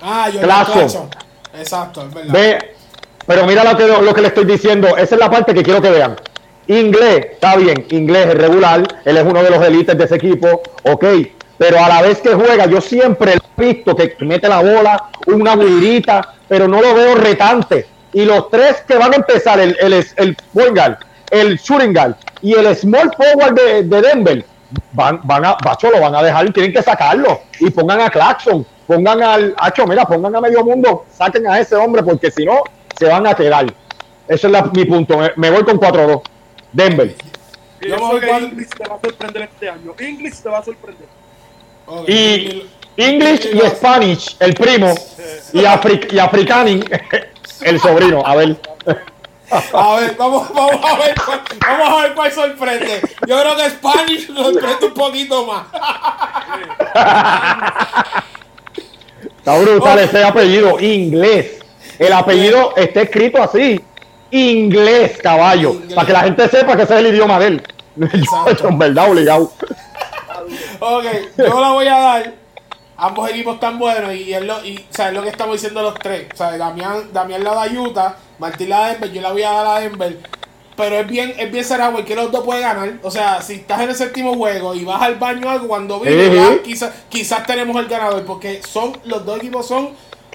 Ah, 0.00 0.28
yo 0.30 0.40
Clarkson. 0.40 1.08
Exacto, 1.58 2.06
es 2.06 2.14
verdad. 2.14 2.32
Ve, 2.32 2.74
pero 3.26 3.46
mira 3.46 3.64
lo 3.64 3.76
que, 3.76 3.86
lo 3.86 4.14
que 4.14 4.20
le 4.20 4.28
estoy 4.28 4.44
diciendo, 4.44 4.96
esa 4.96 5.14
es 5.14 5.20
la 5.20 5.30
parte 5.30 5.54
que 5.54 5.62
quiero 5.62 5.80
que 5.80 5.90
vean. 5.90 6.16
Inglés, 6.68 7.26
está 7.32 7.56
bien, 7.56 7.86
inglés 7.90 8.28
es 8.28 8.34
regular, 8.34 8.82
él 9.04 9.16
es 9.16 9.24
uno 9.24 9.42
de 9.42 9.50
los 9.50 9.64
élites 9.64 9.98
de 9.98 10.04
ese 10.04 10.16
equipo, 10.16 10.62
ok, 10.84 11.04
pero 11.58 11.78
a 11.78 11.88
la 11.88 12.02
vez 12.02 12.20
que 12.20 12.34
juega, 12.34 12.66
yo 12.66 12.80
siempre 12.80 13.34
lo 13.34 13.64
he 13.64 13.72
visto 13.72 13.94
que 13.94 14.16
mete 14.20 14.48
la 14.48 14.62
bola, 14.62 15.10
una 15.26 15.54
bullita, 15.54 16.34
pero 16.48 16.66
no 16.68 16.80
lo 16.80 16.94
veo 16.94 17.14
retante. 17.16 17.86
Y 18.12 18.24
los 18.24 18.50
tres 18.50 18.82
que 18.86 18.96
van 18.96 19.12
a 19.12 19.16
empezar, 19.16 19.58
el, 19.60 19.76
el, 19.80 20.04
el 20.16 20.36
point 20.52 20.76
guard, 20.76 20.96
el 21.30 21.58
shooting 21.58 21.94
guard 21.94 22.14
y 22.42 22.54
el 22.54 22.76
small 22.76 23.10
forward 23.16 23.54
de, 23.54 23.82
de 23.84 24.02
Denver, 24.02 24.44
van, 24.92 25.20
van 25.24 25.44
a, 25.44 25.56
bacho, 25.62 25.90
lo 25.90 26.00
van 26.00 26.14
a 26.14 26.22
dejar, 26.22 26.52
tienen 26.52 26.72
que 26.72 26.82
sacarlo 26.82 27.40
y 27.60 27.70
pongan 27.70 28.00
a 28.00 28.10
Claxon, 28.10 28.66
pongan 28.86 29.22
al, 29.22 29.54
hacho, 29.58 29.86
mira, 29.86 30.04
pongan 30.04 30.34
a 30.36 30.40
medio 30.40 30.64
mundo, 30.64 31.04
saquen 31.16 31.46
a 31.48 31.58
ese 31.60 31.74
hombre 31.76 32.02
porque 32.02 32.30
si 32.30 32.44
no, 32.44 32.60
se 32.98 33.06
van 33.06 33.26
a 33.26 33.34
quedar. 33.34 33.66
Ese 34.28 34.46
es 34.46 34.52
la- 34.52 34.62
mi 34.62 34.84
punto, 34.84 35.18
me, 35.18 35.30
me 35.36 35.50
voy 35.50 35.64
con 35.64 35.78
4-2. 35.78 36.22
Denver. 36.72 37.14
Y 37.80 37.88
Yo 37.88 37.96
yo 37.96 37.96
me 37.96 38.00
voy 38.02 38.20
sé 38.20 38.26
que 38.26 38.32
con- 38.32 38.44
English 38.44 38.68
te 38.70 38.88
va 38.88 38.94
a 38.96 39.00
sorprender 39.00 39.42
este 39.42 39.68
año. 39.68 39.94
English 39.98 40.36
te 40.42 40.48
va 40.48 40.58
a 40.58 40.64
sorprender. 40.64 41.06
Ok, 41.86 42.08
Y 42.08 42.62
English 42.96 43.46
y 43.52 43.58
Spanish, 43.70 44.36
el 44.40 44.54
primo, 44.54 44.94
y, 45.52 45.60
Afri- 45.64 46.12
y 46.12 46.18
Africani, 46.18 46.82
el 47.62 47.80
sobrino. 47.80 48.22
A 48.24 48.36
ver. 48.36 48.56
A 49.52 49.96
ver, 49.96 50.16
vamos, 50.16 50.48
vamos 50.54 50.80
a 50.82 50.96
ver 50.96 51.14
cuál, 51.14 51.42
vamos 51.60 51.88
a 51.88 52.02
ver 52.02 52.14
cuál 52.14 52.32
sorprende. 52.32 53.00
Yo 53.26 53.40
creo 53.40 53.56
que 53.56 53.70
Spanish 53.70 54.26
sorprende 54.34 54.86
un 54.86 54.94
poquito 54.94 55.46
más. 55.46 55.66
Está 59.36 59.58
brutal 59.58 59.98
ese 59.98 60.24
apellido, 60.24 60.80
inglés. 60.80 61.58
El 61.98 62.12
apellido 62.12 62.74
está 62.76 63.02
escrito 63.02 63.42
así. 63.42 63.80
Inglés, 64.30 65.18
caballo. 65.22 65.72
Inglés. 65.72 65.94
Para 65.94 66.06
que 66.06 66.12
la 66.12 66.20
gente 66.20 66.48
sepa 66.48 66.76
que 66.76 66.82
ese 66.82 66.94
es 66.94 67.00
el 67.00 67.06
idioma 67.14 67.38
de 67.38 67.46
él. 67.48 67.62
Exacto. 68.00 68.68
en 68.68 68.78
verdad, 68.78 69.10
obligado. 69.10 69.52
Ok, 70.80 71.04
yo 71.36 71.60
la 71.60 71.70
voy 71.72 71.86
a 71.86 71.98
dar. 71.98 72.41
Ambos 72.96 73.28
equipos 73.30 73.54
están 73.54 73.78
buenos 73.78 74.14
y 74.14 74.32
es 74.32 74.42
lo, 74.42 74.64
y, 74.64 74.76
o 74.78 74.94
sea, 74.94 75.08
es 75.08 75.14
lo 75.14 75.22
que 75.22 75.28
estamos 75.30 75.54
diciendo 75.54 75.82
los 75.82 75.94
tres. 75.94 76.28
O 76.32 76.36
sea, 76.36 76.56
Damián, 76.56 77.08
Damián 77.12 77.42
la 77.42 77.54
da 77.54 77.66
Utah, 77.66 78.16
Martín 78.38 78.68
la 78.68 78.80
da 78.80 78.88
Denver, 78.92 79.12
yo 79.12 79.20
la 79.22 79.32
voy 79.32 79.42
a 79.42 79.50
dar 79.50 79.66
a 79.66 79.80
Denver. 79.80 80.18
Pero 80.76 80.96
es 80.96 81.06
bien, 81.06 81.34
es 81.38 81.50
bien 81.52 81.64
cerrado 81.64 81.92
porque 81.92 82.14
los 82.14 82.30
dos 82.32 82.44
pueden 82.44 82.62
ganar. 82.62 82.92
O 83.02 83.10
sea, 83.10 83.42
si 83.42 83.54
estás 83.54 83.80
en 83.82 83.90
el 83.90 83.94
séptimo 83.94 84.34
juego 84.34 84.74
y 84.74 84.84
vas 84.84 85.02
al 85.02 85.16
baño 85.16 85.50
algo, 85.50 85.68
cuando 85.68 86.00
vienes, 86.00 86.28
Ujú. 86.28 86.36
ya 86.56 86.62
quizás 86.62 86.90
quizás 87.08 87.46
tenemos 87.46 87.76
el 87.78 87.88
ganador. 87.88 88.24
Porque 88.24 88.62
son, 88.62 88.96
los 89.04 89.24
dos 89.24 89.38
equipos 89.38 89.66
son, 89.66 89.90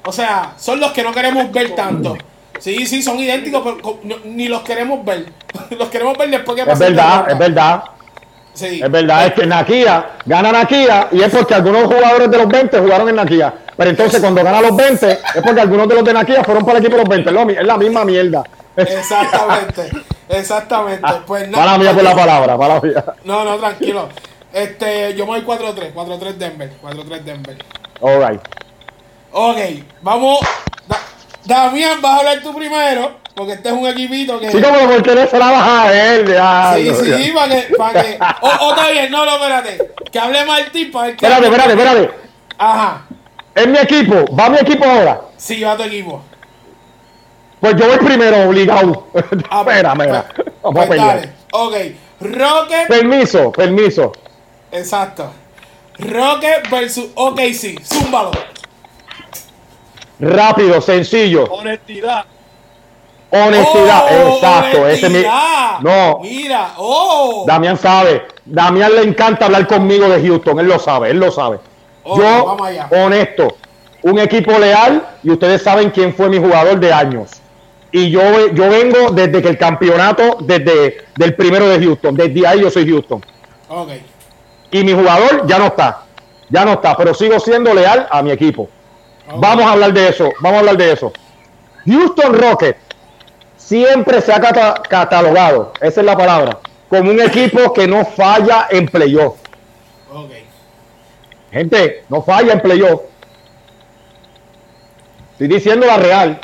o 0.05 0.11
sea, 0.11 0.53
son 0.57 0.79
los 0.79 0.91
que 0.91 1.03
no 1.03 1.11
queremos 1.11 1.51
ver 1.51 1.73
tanto. 1.75 2.17
Sí, 2.59 2.85
sí, 2.85 3.01
son 3.01 3.19
idénticos, 3.19 3.61
pero 3.63 3.99
no- 4.03 4.17
ni 4.25 4.47
los 4.47 4.61
queremos 4.61 5.03
ver. 5.05 5.31
los 5.71 5.89
queremos 5.89 6.17
ver 6.17 6.29
después 6.29 6.55
que 6.55 6.61
Es 6.61 6.67
pase 6.67 6.87
el 6.87 6.93
verdad, 6.95 7.31
es 7.31 7.37
verdad. 7.37 7.83
Sí. 8.57 8.81
Es 8.83 8.89
verdad, 8.91 9.27
es 9.27 9.33
que 9.33 9.45
Nakia 9.45 10.09
gana 10.25 10.51
Nakia 10.51 11.09
y 11.11 11.21
es 11.21 11.29
porque 11.31 11.53
algunos 11.53 11.83
jugadores 11.83 12.31
de 12.31 12.37
los 12.37 12.47
20 12.47 12.79
jugaron 12.79 13.07
en 13.09 13.15
Nakia. 13.17 13.53
Pero 13.77 13.89
entonces 13.91 14.19
cuando 14.19 14.43
gana 14.43 14.61
los 14.61 14.75
20 14.75 15.11
es 15.11 15.19
porque 15.43 15.61
algunos 15.61 15.87
de 15.87 15.93
los 15.95 16.03
de 16.03 16.13
Nakia 16.13 16.43
fueron 16.43 16.65
para 16.65 16.79
el 16.79 16.83
equipo 16.85 16.97
de 16.97 17.03
los 17.03 17.09
20. 17.35 17.59
Es 17.61 17.67
la 17.67 17.77
misma 17.77 18.03
mierda. 18.03 18.43
Exactamente, 18.75 19.91
exactamente. 20.29 21.07
Pues 21.27 21.47
nada. 21.49 21.65
Para 21.65 21.77
mía 21.77 21.93
por 21.93 22.03
la 22.03 22.15
palabra, 22.15 22.57
para 22.57 22.81
mía. 22.81 23.05
No, 23.25 23.43
no, 23.43 23.57
tranquilo. 23.57 24.09
Este, 24.51 25.13
yo 25.15 25.27
me 25.27 25.39
voy 25.39 25.57
4-3, 25.57 25.93
4-3 25.93 26.33
Denver, 26.33 26.71
4-3 26.81 27.19
Denver. 27.21 27.57
All 28.01 28.19
right. 28.27 28.41
Ok, 29.31 29.57
vamos. 30.01 30.39
Da- 30.87 30.99
Damián, 31.45 32.01
vas 32.01 32.11
a 32.13 32.17
hablar 32.19 32.41
tú 32.41 32.55
primero, 32.55 33.17
porque 33.37 33.53
este 33.53 33.69
es 33.69 33.75
un 33.75 33.87
equipito 33.87 34.39
que. 34.39 34.51
Sí, 34.51 34.61
como 34.61 34.79
porque 34.89 35.15
no 35.15 35.27
se 35.27 35.37
la 35.37 35.51
baja 35.51 35.83
a 35.83 35.93
él. 36.13 36.27
ya, 36.27 36.73
Sí, 36.75 36.87
no, 36.89 36.95
sí, 37.17 37.31
para 37.33 37.49
que. 37.55 37.75
Para 37.77 38.03
que 38.03 38.19
o, 38.41 38.47
o 38.47 38.69
está 38.71 38.89
bien, 38.89 39.11
no, 39.11 39.25
no, 39.25 39.35
espérate. 39.35 39.91
Que 40.11 40.19
hable 40.19 40.43
Martín 40.45 40.91
para 40.91 41.07
que. 41.07 41.13
Espérate, 41.25 41.45
espérate, 41.45 41.71
espérate. 41.73 42.11
Ajá, 42.57 43.05
Es 43.53 43.67
mi 43.67 43.77
equipo. 43.77 44.25
Va 44.35 44.49
mi 44.49 44.57
equipo 44.57 44.83
ahora. 44.83 45.21
sí, 45.37 45.61
va 45.63 45.77
tu 45.77 45.83
equipo. 45.83 46.21
Pues 47.59 47.75
yo 47.75 47.87
voy 47.87 47.97
primero, 47.97 48.49
obligado. 48.49 49.07
Ah, 49.49 49.61
espera, 49.61 49.93
pues, 49.95 50.07
espera. 50.07 50.25
pues, 50.35 50.47
Vamos 50.63 50.83
a 50.83 50.87
pues 50.87 50.89
pelear. 50.89 51.15
dale. 51.15 51.31
Ok, 51.51 51.75
Rocket. 52.19 52.87
Permiso, 52.87 53.51
permiso. 53.51 54.11
Exacto. 54.71 55.31
Rocket 55.99 56.69
versus 56.69 57.07
OKC. 57.15 57.83
Zúmbalo. 57.83 58.31
rápido, 60.19 60.81
sencillo. 60.81 61.45
Honestidad. 61.45 62.25
Honestidad, 63.29 64.05
Oh, 64.09 64.35
exacto. 64.35 64.87
Ese 64.87 65.09
mi-. 65.09 65.23
No, 65.81 66.19
Mira, 66.21 66.71
oh. 66.77 67.43
Damián 67.45 67.77
sabe. 67.77 68.23
Damián 68.45 68.95
le 68.95 69.03
encanta 69.03 69.45
hablar 69.45 69.67
conmigo 69.67 70.07
de 70.07 70.25
Houston. 70.25 70.59
Él 70.59 70.67
lo 70.67 70.79
sabe, 70.79 71.11
él 71.11 71.19
lo 71.19 71.31
sabe. 71.31 71.59
Yo, 72.05 72.45
vamos 72.45 72.67
allá. 72.67 72.87
honesto, 72.91 73.57
un 74.03 74.17
equipo 74.19 74.57
leal 74.57 75.05
y 75.23 75.31
ustedes 75.31 75.61
saben 75.61 75.89
quién 75.89 76.13
fue 76.13 76.29
mi 76.29 76.37
jugador 76.37 76.79
de 76.79 76.93
años. 76.93 77.31
Y 77.91 78.09
yo, 78.09 78.21
yo 78.53 78.69
vengo 78.69 79.11
desde 79.11 79.41
que 79.41 79.49
el 79.49 79.57
campeonato, 79.57 80.37
desde 80.41 81.05
del 81.15 81.35
primero 81.35 81.67
de 81.67 81.83
Houston. 81.83 82.15
Desde 82.15 82.47
ahí 82.47 82.61
yo 82.61 82.69
soy 82.69 82.89
Houston. 82.89 83.23
Ok. 83.67 83.89
Y 84.71 84.83
mi 84.83 84.93
jugador 84.93 85.45
ya 85.47 85.57
no 85.57 85.65
está. 85.65 86.03
Ya 86.49 86.63
no 86.63 86.73
está, 86.73 86.95
pero 86.95 87.13
sigo 87.13 87.39
siendo 87.39 87.73
leal 87.73 88.07
a 88.09 88.21
mi 88.21 88.31
equipo. 88.31 88.69
Vamos 89.35 89.65
a 89.65 89.73
hablar 89.73 89.91
de 89.93 90.07
eso, 90.07 90.31
vamos 90.39 90.57
a 90.57 90.59
hablar 90.59 90.77
de 90.77 90.93
eso. 90.93 91.11
Houston 91.85 92.33
Rockets 92.33 92.79
siempre 93.67 94.21
se 94.21 94.31
ha 94.31 94.39
cata- 94.39 94.81
catalogado, 94.87 95.73
esa 95.81 95.99
es 95.99 96.05
la 96.05 96.15
palabra, 96.15 96.57
como 96.87 97.11
un 97.11 97.19
equipo 97.19 97.73
que 97.73 97.85
no 97.85 98.05
falla 98.05 98.67
en 98.69 98.87
playoff. 98.87 99.35
Ok. 100.09 100.31
Gente, 101.51 102.03
no 102.07 102.21
falla 102.21 102.53
en 102.53 102.61
playoff. 102.61 103.01
Estoy 105.33 105.47
diciendo 105.49 105.85
la 105.85 105.97
real. 105.97 106.39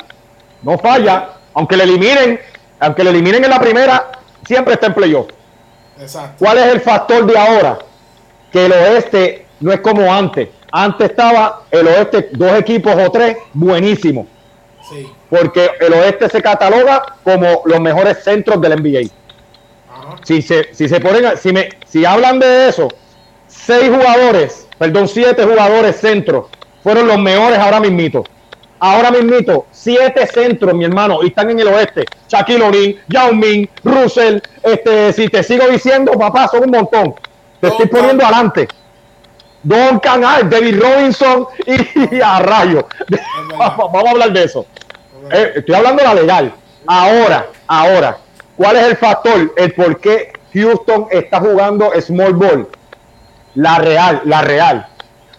No 0.62 0.78
falla, 0.78 1.30
aunque 1.54 1.76
le 1.78 1.84
eliminen, 1.84 2.40
aunque 2.78 3.04
le 3.04 3.10
eliminen 3.10 3.42
en 3.44 3.50
la 3.50 3.58
primera, 3.58 4.12
siempre 4.46 4.74
está 4.74 4.86
en 4.88 4.94
playoff. 4.94 5.28
Exacto. 5.98 6.36
¿Cuál 6.44 6.58
es 6.58 6.66
el 6.74 6.80
factor 6.80 7.24
de 7.26 7.38
ahora? 7.38 7.78
Que 8.52 8.66
el 8.66 8.72
oeste 8.72 9.46
no 9.60 9.72
es 9.72 9.80
como 9.80 10.12
antes. 10.12 10.48
Antes 10.70 11.10
estaba 11.10 11.62
el 11.70 11.86
oeste, 11.86 12.28
dos 12.32 12.52
equipos 12.58 12.94
o 12.96 13.10
tres, 13.10 13.36
buenísimos. 13.54 14.26
Sí. 14.90 15.10
porque 15.30 15.70
el 15.80 15.94
oeste 15.94 16.28
se 16.28 16.42
cataloga 16.42 17.16
como 17.24 17.62
los 17.64 17.80
mejores 17.80 18.22
centros 18.22 18.60
del 18.60 18.82
NBA. 18.82 19.10
Ajá. 19.90 20.16
Si 20.24 20.42
se, 20.42 20.74
si 20.74 20.88
se 20.88 21.00
ponen, 21.00 21.36
si 21.38 21.52
me, 21.52 21.70
si 21.86 22.04
hablan 22.04 22.38
de 22.38 22.68
eso, 22.68 22.88
seis 23.46 23.88
jugadores, 23.88 24.68
perdón, 24.78 25.08
siete 25.08 25.44
jugadores 25.44 25.96
centros 25.96 26.46
fueron 26.82 27.08
los 27.08 27.18
mejores 27.18 27.58
ahora 27.58 27.80
mismito. 27.80 28.24
Ahora 28.78 29.10
mismito, 29.10 29.66
siete 29.70 30.26
centros, 30.26 30.74
mi 30.74 30.84
hermano, 30.84 31.20
y 31.22 31.28
están 31.28 31.48
en 31.48 31.60
el 31.60 31.68
oeste. 31.68 32.04
Shaquille 32.28 32.62
O'Neal, 32.62 32.96
Yao 33.08 33.32
Ming, 33.32 33.66
Russell, 33.82 34.40
este, 34.62 35.12
si 35.14 35.28
te 35.28 35.42
sigo 35.42 35.66
diciendo, 35.68 36.12
papá, 36.12 36.48
son 36.48 36.64
un 36.64 36.70
montón. 36.70 37.14
Te 37.60 37.68
estoy 37.68 37.86
poniendo 37.86 38.22
adelante. 38.24 38.68
Duncan, 39.64 40.22
ah, 40.24 40.40
David 40.44 40.80
Robinson 40.80 41.46
y, 41.66 42.20
a 42.24 42.38
rayo. 42.40 42.86
Vamos 43.58 44.04
a 44.06 44.10
hablar 44.10 44.32
de 44.32 44.44
eso. 44.44 44.66
Eh, 45.32 45.52
estoy 45.56 45.74
hablando 45.74 46.02
de 46.02 46.08
la 46.08 46.14
legal. 46.14 46.54
Ahora, 46.86 47.46
ahora, 47.66 48.18
¿cuál 48.56 48.76
es 48.76 48.84
el 48.84 48.96
factor? 48.96 49.52
El 49.56 49.72
por 49.72 49.98
qué 49.98 50.32
Houston 50.52 51.06
está 51.10 51.40
jugando 51.40 51.90
small 52.00 52.34
ball. 52.34 52.68
La 53.54 53.78
real, 53.78 54.20
la 54.26 54.42
real. 54.42 54.86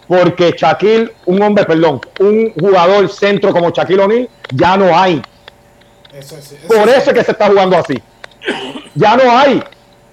Porque 0.08 0.54
Shaquille, 0.56 1.12
un 1.26 1.42
hombre, 1.42 1.64
perdón, 1.64 2.00
un 2.20 2.52
jugador 2.58 3.08
centro 3.08 3.52
como 3.52 3.70
Shaquille 3.70 4.00
O'Neal, 4.02 4.28
ya 4.52 4.76
no 4.76 4.96
hay. 4.96 5.22
Eso 6.12 6.36
es. 6.36 6.52
eso 6.52 6.66
Por 6.68 6.88
es- 6.88 6.96
eso 6.98 7.10
es 7.10 7.18
que 7.18 7.24
se 7.24 7.32
está 7.32 7.46
jugando 7.48 7.76
así. 7.76 8.00
Ya 8.94 9.16
no 9.16 9.30
hay. 9.38 9.62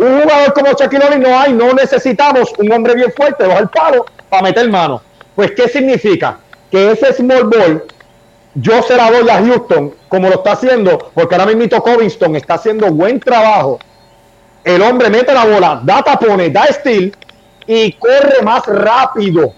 Un 0.04 0.22
jugador 0.22 0.54
como 0.54 0.74
Shaquille 0.74 1.06
O'Neal 1.06 1.22
no 1.22 1.40
hay. 1.40 1.54
No 1.54 1.74
necesitamos 1.74 2.52
un 2.58 2.70
hombre 2.74 2.94
bien 2.94 3.12
fuerte 3.16 3.48
bajo 3.48 3.62
el 3.62 3.70
palo 3.70 4.06
para 4.30 4.44
meter 4.44 4.70
mano. 4.70 5.02
Pues, 5.34 5.52
¿qué 5.52 5.70
significa? 5.70 6.40
Que 6.70 6.92
ese 6.92 7.14
small 7.14 7.46
ball 7.46 7.86
yo 8.56 8.84
se 8.84 8.98
la 8.98 9.10
doy 9.10 9.30
a 9.30 9.42
Houston 9.42 9.94
como 10.10 10.28
lo 10.28 10.36
está 10.36 10.52
haciendo, 10.52 11.12
porque 11.14 11.36
ahora 11.36 11.54
mismo 11.54 11.82
Covington 11.82 12.36
está 12.36 12.56
haciendo 12.56 12.92
buen 12.92 13.20
trabajo. 13.20 13.80
El 14.64 14.82
hombre 14.82 15.10
mete 15.10 15.34
la 15.34 15.46
bola, 15.46 15.82
da 15.84 16.04
tapones, 16.04 16.52
da 16.52 16.66
steal 16.68 17.16
y 17.66 17.94
corre 17.94 18.42
más 18.44 18.66
rápido 18.66 19.54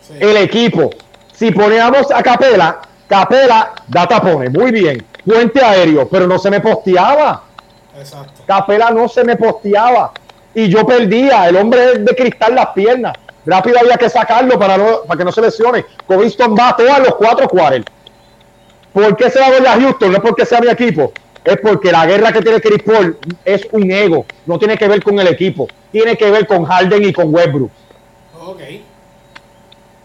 sí. 0.00 0.14
el 0.18 0.36
equipo. 0.38 0.90
Si 1.32 1.50
ponemos 1.50 2.10
a 2.10 2.22
Capela, 2.22 2.80
Capela 3.06 3.72
da 3.86 4.08
tapones, 4.08 4.50
muy 4.50 4.70
bien. 4.72 5.04
Puente 5.26 5.62
aéreo, 5.62 6.08
pero 6.08 6.26
no 6.26 6.38
se 6.38 6.50
me 6.50 6.60
posteaba. 6.60 7.49
Exacto. 7.98 8.42
Capela 8.46 8.90
no 8.90 9.08
se 9.08 9.24
me 9.24 9.36
posteaba. 9.36 10.12
Y 10.54 10.68
yo 10.68 10.84
perdía. 10.86 11.48
El 11.48 11.56
hombre 11.56 11.92
es 11.92 12.04
de 12.04 12.14
cristal 12.14 12.54
las 12.54 12.68
piernas. 12.68 13.14
Rápido 13.46 13.78
había 13.80 13.96
que 13.96 14.08
sacarlo 14.08 14.58
para, 14.58 14.76
no, 14.76 15.02
para 15.06 15.18
que 15.18 15.24
no 15.24 15.32
se 15.32 15.40
lesione. 15.40 15.84
Covington 16.06 16.54
va 16.58 16.70
a 16.70 16.76
todos 16.76 16.98
los 16.98 17.14
cuatro 17.14 17.48
cuartos. 17.48 17.84
¿Por 18.92 19.16
qué 19.16 19.30
se 19.30 19.38
va 19.38 19.46
a 19.46 19.50
doy 19.50 19.66
a 19.66 19.80
Houston? 19.80 20.10
No 20.10 20.16
es 20.18 20.22
porque 20.22 20.44
sea 20.44 20.60
mi 20.60 20.68
equipo. 20.68 21.12
Es 21.44 21.56
porque 21.62 21.90
la 21.90 22.06
guerra 22.06 22.32
que 22.32 22.42
tiene 22.42 22.60
Chris 22.60 22.82
Paul 22.82 23.16
es 23.44 23.66
un 23.72 23.90
ego. 23.90 24.26
No 24.46 24.58
tiene 24.58 24.76
que 24.76 24.88
ver 24.88 25.02
con 25.02 25.18
el 25.18 25.28
equipo. 25.28 25.68
Tiene 25.90 26.16
que 26.16 26.30
ver 26.30 26.46
con 26.46 26.64
Harden 26.64 27.04
y 27.04 27.12
con 27.12 27.34
Westbrook. 27.34 27.70
Ok. 28.46 28.60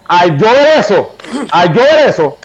al 0.07 0.37
yo 0.37 0.51
ver 0.51 0.79
eso, 0.79 1.15
al 1.51 1.73
yo 1.73 1.81
ver 1.81 2.09
eso, 2.09 2.37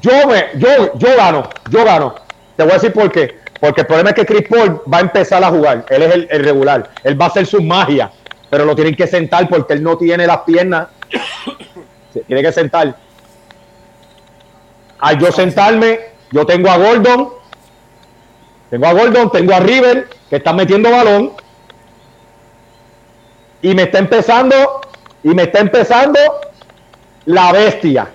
yo 0.00 0.26
me, 0.26 0.46
yo, 0.56 0.92
yo 0.94 1.16
gano, 1.16 1.48
yo 1.70 1.84
gano. 1.84 2.14
Te 2.56 2.64
voy 2.64 2.72
a 2.72 2.74
decir 2.74 2.92
por 2.92 3.10
qué. 3.12 3.38
Porque 3.64 3.80
el 3.80 3.86
problema 3.86 4.10
es 4.10 4.16
que 4.16 4.26
Chris 4.26 4.46
Paul 4.46 4.82
va 4.92 4.98
a 4.98 5.00
empezar 5.00 5.42
a 5.42 5.48
jugar. 5.48 5.86
Él 5.88 6.02
es 6.02 6.14
el, 6.28 6.44
regular. 6.44 6.90
Él 7.02 7.18
va 7.18 7.24
a 7.24 7.28
hacer 7.28 7.46
su 7.46 7.62
magia. 7.62 8.10
Pero 8.50 8.66
lo 8.66 8.74
tienen 8.76 8.94
que 8.94 9.06
sentar 9.06 9.48
porque 9.48 9.72
él 9.72 9.82
no 9.82 9.96
tiene 9.96 10.26
las 10.26 10.40
piernas. 10.40 10.88
Se 12.12 12.20
tiene 12.20 12.42
que 12.42 12.52
sentar. 12.52 12.94
Al 14.98 15.18
yo 15.18 15.32
sentarme, 15.32 15.98
yo 16.30 16.44
tengo 16.44 16.68
a 16.68 16.76
Gordon. 16.76 17.30
Tengo 18.68 18.86
a 18.86 18.92
Gordon, 18.92 19.32
tengo 19.32 19.54
a 19.54 19.60
River, 19.60 20.10
que 20.28 20.36
está 20.36 20.52
metiendo 20.52 20.90
balón. 20.90 21.32
Y 23.62 23.74
me 23.74 23.84
está 23.84 23.98
empezando, 23.98 24.82
y 25.22 25.28
me 25.28 25.44
está 25.44 25.60
empezando 25.60 26.20
la 27.24 27.50
bestia, 27.52 28.08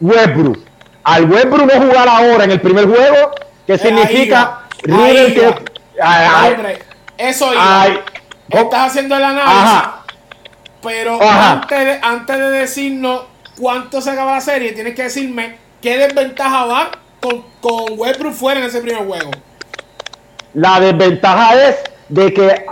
Westbrook. 0.00 0.58
Al 1.04 1.30
Westbrook 1.30 1.72
no 1.72 1.86
jugar 1.86 2.08
ahora 2.08 2.42
en 2.42 2.50
el 2.50 2.60
primer 2.60 2.86
juego, 2.86 3.30
¿qué 3.68 3.74
Eh, 3.74 3.78
significa? 3.78 4.62
ahí 4.72 4.82
River 4.82 5.26
ahí 5.26 5.34
que- 5.34 5.46
va. 5.46 5.54
ay, 6.02 6.28
ay, 6.34 6.52
Hombre, 6.54 6.78
eso 7.18 7.52
iba. 7.52 7.82
ay, 7.82 7.98
Estás 8.50 8.90
haciendo 8.90 9.14
el 9.14 9.22
análisis, 9.24 9.54
Ajá. 9.62 10.04
pero 10.82 11.22
Ajá. 11.22 11.52
antes 11.52 11.78
de, 11.84 11.98
antes 12.02 12.38
de 12.38 12.50
decirnos 12.50 13.22
cuánto 13.60 14.00
se 14.00 14.10
acaba 14.10 14.34
la 14.36 14.40
serie, 14.40 14.72
tienes 14.72 14.94
que 14.94 15.02
decirme 15.02 15.56
qué 15.82 15.98
desventaja 15.98 16.64
va 16.64 16.90
con, 17.20 17.44
con 17.60 17.98
Westbrook 17.98 18.32
fuera 18.32 18.60
en 18.60 18.66
ese 18.66 18.80
primer 18.80 19.04
juego. 19.06 19.30
La 20.54 20.80
desventaja 20.80 21.62
es 21.68 21.76
de 22.08 22.32
que, 22.32 22.64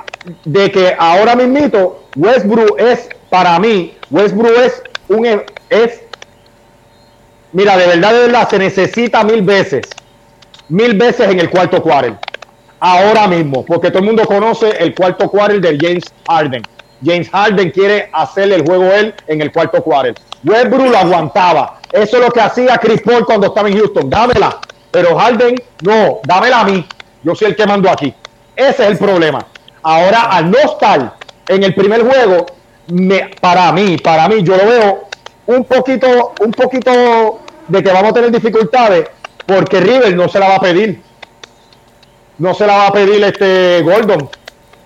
de 0.47 0.71
que 0.73 0.97
ahora 0.99 1.37
mismito 1.37 2.05
Westbrook 2.17 2.81
es, 2.81 3.07
para 3.29 3.59
mí, 3.59 3.95
Westbrook 4.11 4.57
es 4.57 4.83
un, 5.09 5.27
es, 5.69 6.01
mira, 7.53 7.77
de 7.77 7.87
verdad, 7.87 8.13
de 8.15 8.21
verdad, 8.21 8.49
se 8.49 8.59
necesita 8.59 9.23
mil 9.25 9.43
veces, 9.43 9.87
mil 10.69 10.95
veces 10.95 11.29
en 11.31 11.41
el 11.41 11.51
cuarto 11.51 11.83
quarter. 11.83 12.15
Ahora 12.79 13.27
mismo, 13.27 13.65
porque 13.65 13.89
todo 13.91 14.01
el 14.01 14.05
mundo 14.07 14.25
conoce 14.27 14.71
el 14.79 14.95
cuarto 14.95 15.31
quarter 15.31 15.61
de 15.61 15.79
James 15.81 16.05
Harden. 16.29 16.63
James 17.05 17.29
Harden 17.31 17.71
quiere 17.71 18.09
hacerle 18.13 18.57
el 18.57 18.67
juego 18.67 18.85
él 18.93 19.15
en 19.27 19.41
el 19.43 19.51
cuarto 19.53 19.83
quarter. 19.83 20.15
Westbrook 20.45 20.91
lo 20.91 20.99
aguantaba. 20.99 21.81
Eso 21.93 22.19
es 22.19 22.25
lo 22.25 22.31
que 22.31 22.41
hacía 22.41 22.77
Chris 22.79 23.01
Paul 23.03 23.25
cuando 23.25 23.49
estaba 23.49 23.69
en 23.69 23.79
Houston. 23.79 24.09
Dámela. 24.11 24.59
Pero 24.91 25.17
Harden, 25.17 25.57
no, 25.83 26.21
dámela 26.25 26.61
a 26.61 26.65
mí. 26.65 26.87
Yo 27.23 27.35
soy 27.35 27.49
el 27.49 27.57
que 27.57 27.67
mando 27.67 27.91
aquí. 27.91 28.13
Ese 28.55 28.85
es 28.85 28.91
el 28.91 28.99
problema. 28.99 29.45
Ahora, 29.83 30.23
al 30.23 30.51
no 30.51 30.59
estar 30.59 31.15
en 31.49 31.63
el 31.63 31.75
primer 31.75 32.03
juego, 32.03 32.47
me- 32.89 33.31
para 33.41 33.73
mí, 33.73 33.97
para 33.99 34.29
mí, 34.29 34.43
yo 34.43 34.57
lo 34.57 34.67
veo 34.67 35.09
un 35.47 35.65
poquito, 35.65 36.33
un 36.41 36.51
poquito 36.53 37.41
de 37.69 37.83
que 37.83 37.93
vamos 37.93 38.11
a 38.11 38.15
tener 38.15 38.31
dificultades 38.31 39.07
porque 39.47 39.81
River 39.81 40.15
no 40.17 40.29
se 40.29 40.39
la 40.39 40.49
va 40.49 40.57
a 40.57 40.61
pedir. 40.61 41.03
No 42.39 42.53
se 42.55 42.67
la 42.67 42.77
va 42.77 42.87
a 42.89 42.93
pedir 42.93 43.23
este 43.25 43.83
Gordon. 43.83 44.29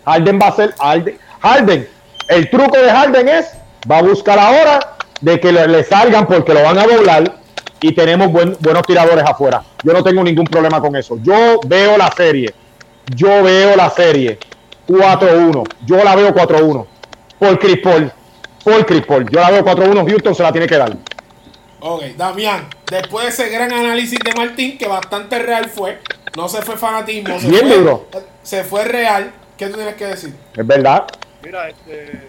Harden 0.05 0.39
va 0.41 0.49
a 0.49 0.53
ser 0.57 0.75
Harden. 0.79 1.19
Harden. 1.41 1.89
El 2.29 2.49
truco 2.51 2.77
de 2.79 2.91
Harden 2.91 3.29
es 3.29 3.53
va 3.91 3.99
a 3.99 4.03
buscar 4.03 4.39
ahora 4.39 4.79
de 5.21 5.41
que 5.41 5.51
le, 5.53 5.83
salgan 5.85 6.27
porque 6.27 6.55
lo 6.55 6.63
van 6.63 6.79
a 6.79 6.87
doblar 6.87 7.35
y 7.81 7.93
tenemos 7.93 8.31
buen- 8.31 8.57
buenos 8.61 8.83
tiradores 8.85 9.25
afuera. 9.25 9.63
Yo 9.83 9.93
no 9.93 10.03
tengo 10.05 10.23
ningún 10.23 10.45
problema 10.47 10.81
con 10.81 10.95
eso. 10.97 11.19
Yo 11.23 11.59
veo 11.67 11.97
la 11.97 12.11
serie. 12.13 12.55
Yo 13.17 13.43
veo 13.43 13.75
la 13.75 13.91
serie 13.91 14.39
4-1. 14.87 15.65
Yo 15.87 16.05
la 16.05 16.15
veo 16.15 16.33
4-1. 16.35 16.87
Por 17.39 17.59
Chris 17.59 17.79
Paul. 17.83 18.13
Por 18.63 18.87
Chris 18.87 19.03
Paul. 19.07 19.29
Yo 19.31 19.41
la 19.41 19.51
veo 19.51 19.65
4-1. 19.65 20.07
Houston 20.09 20.35
se 20.35 20.43
la 20.43 20.53
tiene 20.53 20.67
que 20.67 20.77
dar. 20.77 20.93
Ok, 21.81 22.03
Damián, 22.16 22.68
después 22.91 23.24
de 23.24 23.31
ese 23.31 23.49
gran 23.51 23.72
análisis 23.72 24.18
de 24.18 24.35
Martín, 24.35 24.76
que 24.76 24.87
bastante 24.87 25.39
real 25.39 25.68
fue, 25.70 25.99
no 26.37 26.49
se 26.49 26.61
fue 26.62 26.76
fanatismo, 26.76 27.41
se, 27.41 27.49
Bien 27.49 27.66
fue, 27.66 27.78
duro. 27.78 28.09
se 28.43 28.64
fue 28.64 28.85
real. 28.85 29.33
¿Qué 29.57 29.66
tú 29.68 29.74
tienes 29.76 29.95
que 29.95 30.07
decir? 30.07 30.35
Es 30.57 30.66
verdad. 30.66 31.07
Mira, 31.43 31.68
este. 31.68 32.28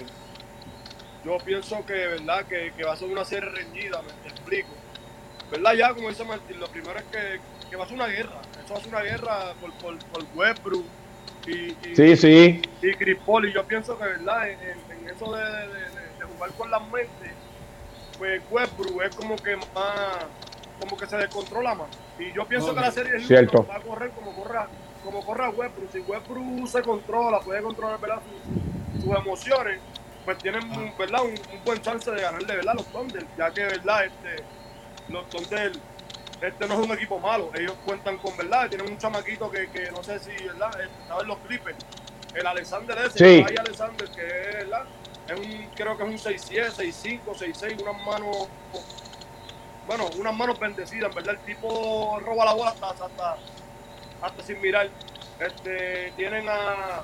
Yo 1.26 1.38
pienso 1.46 1.86
que, 1.86 1.94
¿verdad? 1.94 2.46
Que, 2.46 2.72
que 2.76 2.84
va 2.84 2.94
a 2.94 2.98
ser 2.98 3.10
una 3.10 3.24
serie 3.26 3.50
reñida, 3.50 4.02
me 4.02 4.12
te 4.24 4.30
explico. 4.30 4.70
¿verdad? 5.52 5.74
Ya, 5.74 5.94
como 5.94 6.10
dice 6.10 6.24
Martín, 6.24 6.60
lo 6.60 6.68
primero 6.68 6.98
es 6.98 7.04
que, 7.12 7.40
que 7.70 7.76
va 7.76 7.84
a 7.84 7.88
ser 7.88 7.96
una 7.96 8.08
guerra. 8.08 8.42
Eso 8.64 8.74
va 8.74 8.80
a 8.80 8.84
ser 8.84 8.90
una 8.94 9.02
guerra 9.04 9.54
por, 9.60 9.74
por, 9.74 9.98
por 10.06 10.24
Westbrook 10.34 10.86
y, 11.46 11.52
y, 11.52 11.96
Sí, 11.96 12.16
sí. 12.16 12.62
y 12.82 12.94
Chris 12.96 13.18
Paul. 13.26 13.48
Y 13.50 13.54
yo 13.54 13.66
pienso 13.66 13.98
que, 13.98 14.06
¿verdad? 14.06 14.50
En, 14.50 14.60
en- 14.62 15.00
en 15.08 15.10
eso 15.16 15.32
de, 15.36 15.44
de- 15.44 15.68
de- 15.68 16.20
de 16.20 16.26
jugar 16.36 16.52
con 16.52 16.72
las 16.72 16.82
mentes, 16.84 17.32
pues 18.22 18.40
Westbrook 18.52 19.02
es 19.02 19.16
como 19.16 19.36
que 19.36 19.56
más, 19.56 19.66
como 20.80 20.96
que 20.96 21.08
se 21.08 21.18
descontrola 21.18 21.74
más. 21.74 21.88
Y 22.20 22.32
yo 22.34 22.46
pienso 22.46 22.76
que 22.76 22.80
la 22.82 22.92
serie 22.92 23.14
Houston 23.14 23.28
Cierto. 23.28 23.66
va 23.66 23.78
a 23.78 23.80
correr 23.82 24.12
como 24.12 24.32
corra, 24.36 24.68
como 25.04 25.26
corra 25.26 25.50
Westbrook. 25.50 25.92
Si 25.92 26.00
Westbrook 26.02 26.68
se 26.68 26.84
controla, 26.84 27.40
puede 27.40 27.64
controlar, 27.64 28.00
¿verdad? 28.00 28.20
Sus, 28.94 29.04
sus 29.06 29.16
emociones, 29.16 29.80
pues 30.24 30.38
tienen. 30.38 30.70
¿verdad? 31.00 31.24
Un, 31.24 31.32
un 31.32 31.64
buen 31.66 31.82
chance 31.82 32.12
de 32.12 32.22
ganar 32.22 32.46
de 32.46 32.56
verdad 32.58 32.76
los 32.76 32.86
Thunder, 32.92 33.26
ya 33.40 33.50
que, 33.50 33.64
¿verdad? 33.64 34.06
Este, 34.06 34.44
los 35.10 35.28
Thunder 35.30 35.72
este 36.44 36.68
no 36.68 36.76
es 36.76 36.80
un 36.88 36.92
equipo 36.94 37.20
malo. 37.20 37.50
Ellos 37.56 37.74
cuentan 37.88 38.18
con 38.20 38.38
verdad. 38.38 38.70
Tienen 38.70 38.88
un 38.92 39.00
chamaquito 39.00 39.50
que, 39.50 39.68
que 39.72 39.90
no 39.90 40.04
sé 40.04 40.20
si, 40.20 40.30
¿verdad? 40.46 40.70
Estaba 40.80 41.22
en 41.24 41.28
los 41.28 41.40
Clippers. 41.40 41.78
El 42.36 42.46
Alexander 42.46 42.98
ese, 43.00 43.18
Sí. 43.18 43.46
el 43.50 43.60
Alexander, 43.60 44.08
que 44.12 44.28
es, 44.28 44.54
¿verdad? 44.58 44.86
Es 45.32 45.40
un, 45.40 45.70
creo 45.76 45.98
que 45.98 46.04
es 46.04 46.10
un 46.10 46.34
6'7, 46.34 46.72
6'5, 46.76 47.20
6'6, 47.26 47.82
unas 47.82 48.06
manos, 48.06 48.48
bueno, 49.88 50.10
unas 50.20 50.36
manos 50.36 50.60
bendecidas, 50.60 51.14
¿verdad? 51.14 51.36
El 51.36 51.40
tipo 51.56 52.20
roba 52.20 52.46
la 52.46 52.54
bola 52.54 52.72
hasta, 52.72 52.90
hasta, 52.90 53.38
hasta 54.22 54.44
sin 54.44 54.60
mirar. 54.62 54.90
Este, 55.40 56.12
tienen 56.18 56.48
a, 56.50 57.02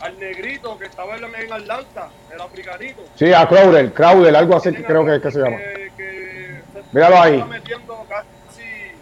al 0.00 0.18
negrito 0.18 0.78
que 0.78 0.86
estaba 0.86 1.16
en 1.16 1.24
en 1.24 1.52
Atlanta, 1.52 2.08
el 2.32 2.40
africanito. 2.40 3.02
Sí, 3.14 3.32
a 3.32 3.46
Crowder, 3.46 3.92
Crowder, 3.92 4.34
algo 4.34 4.56
así 4.56 4.72
que 4.72 4.84
creo 4.84 5.04
que, 5.04 5.20
que 5.20 5.30
se 5.30 5.38
llama. 5.38 5.56
Que, 5.58 5.92
que 5.96 6.62
se 6.72 6.82
Míralo 6.92 7.20
ahí. 7.20 7.34
está 7.34 7.46
metiendo 7.46 8.06
casi, 8.08 8.92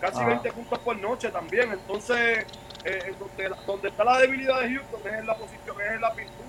casi 0.00 0.18
Ajá. 0.18 0.26
20 0.28 0.52
puntos 0.52 0.78
por 0.80 0.96
noche 0.98 1.30
también. 1.30 1.72
Entonces, 1.72 2.46
eh, 2.84 3.14
donde, 3.18 3.56
donde 3.66 3.88
está 3.88 4.04
la 4.04 4.18
debilidad 4.18 4.60
de 4.60 4.74
Houston 4.74 5.00
es 5.06 5.18
en 5.18 5.26
la 5.26 5.34
posición, 5.34 5.80
es 5.80 5.92
en 5.92 6.00
la 6.00 6.12
pintura. 6.12 6.43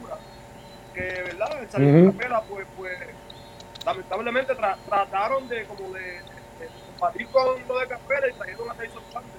Que, 0.96 1.02
¿verdad? 1.24 1.62
El 1.62 1.70
salir 1.70 1.92
de 1.94 2.12
Capela, 2.12 2.42
pues, 2.42 2.66
pues, 2.78 2.98
lamentablemente 3.86 4.54
tra- 4.56 4.78
trataron 4.88 5.48
de 5.50 5.66
como 5.66 5.90
de, 5.92 6.02
de, 6.02 6.70
combatir 6.98 7.28
con 7.28 7.68
lo 7.68 7.80
de 7.80 7.88
Capela 7.88 8.28
y 8.30 8.34
trajeron 8.34 8.70
a 8.72 8.74
Tyson 8.76 9.04
Chandler. 9.12 9.36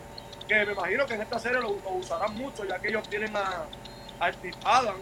Que 0.46 0.66
me 0.66 0.72
imagino 0.72 1.07
que 1.07 1.14
en 1.14 1.22
esta 1.22 1.38
serie 1.38 1.61
lo, 1.61 1.70
lo 1.82 1.90
usarán 1.92 2.34
mucho, 2.34 2.64
ya 2.64 2.78
que 2.78 2.88
ellos 2.88 3.09
tienen 3.09 3.34
a, 3.36 3.64
a 4.20 4.32
Steve 4.32 4.54
Adams, 4.64 5.00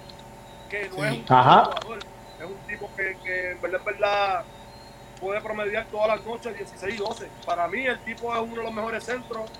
que 0.70 0.88
no 0.88 0.94
Sí. 0.96 1.02
es 1.02 1.12
un 1.12 1.24
Ajá. 1.28 1.64
jugador, 1.64 1.98
es 2.38 2.46
un 2.46 2.56
tipo 2.66 2.90
que, 2.96 3.16
que 3.22 3.50
en 3.50 3.60
verdad, 3.60 3.80
en 3.80 3.84
verdad 3.84 4.44
puede 5.20 5.40
promediar 5.40 5.86
todas 5.90 6.08
las 6.08 6.24
noches 6.24 6.56
16 6.56 6.94
y 6.94 6.98
12. 6.98 7.28
Para 7.44 7.68
mí 7.68 7.86
el 7.86 7.98
tipo 8.04 8.34
es 8.34 8.40
uno 8.40 8.56
de 8.56 8.62
los 8.62 8.72
mejores 8.72 9.04
centros, 9.04 9.50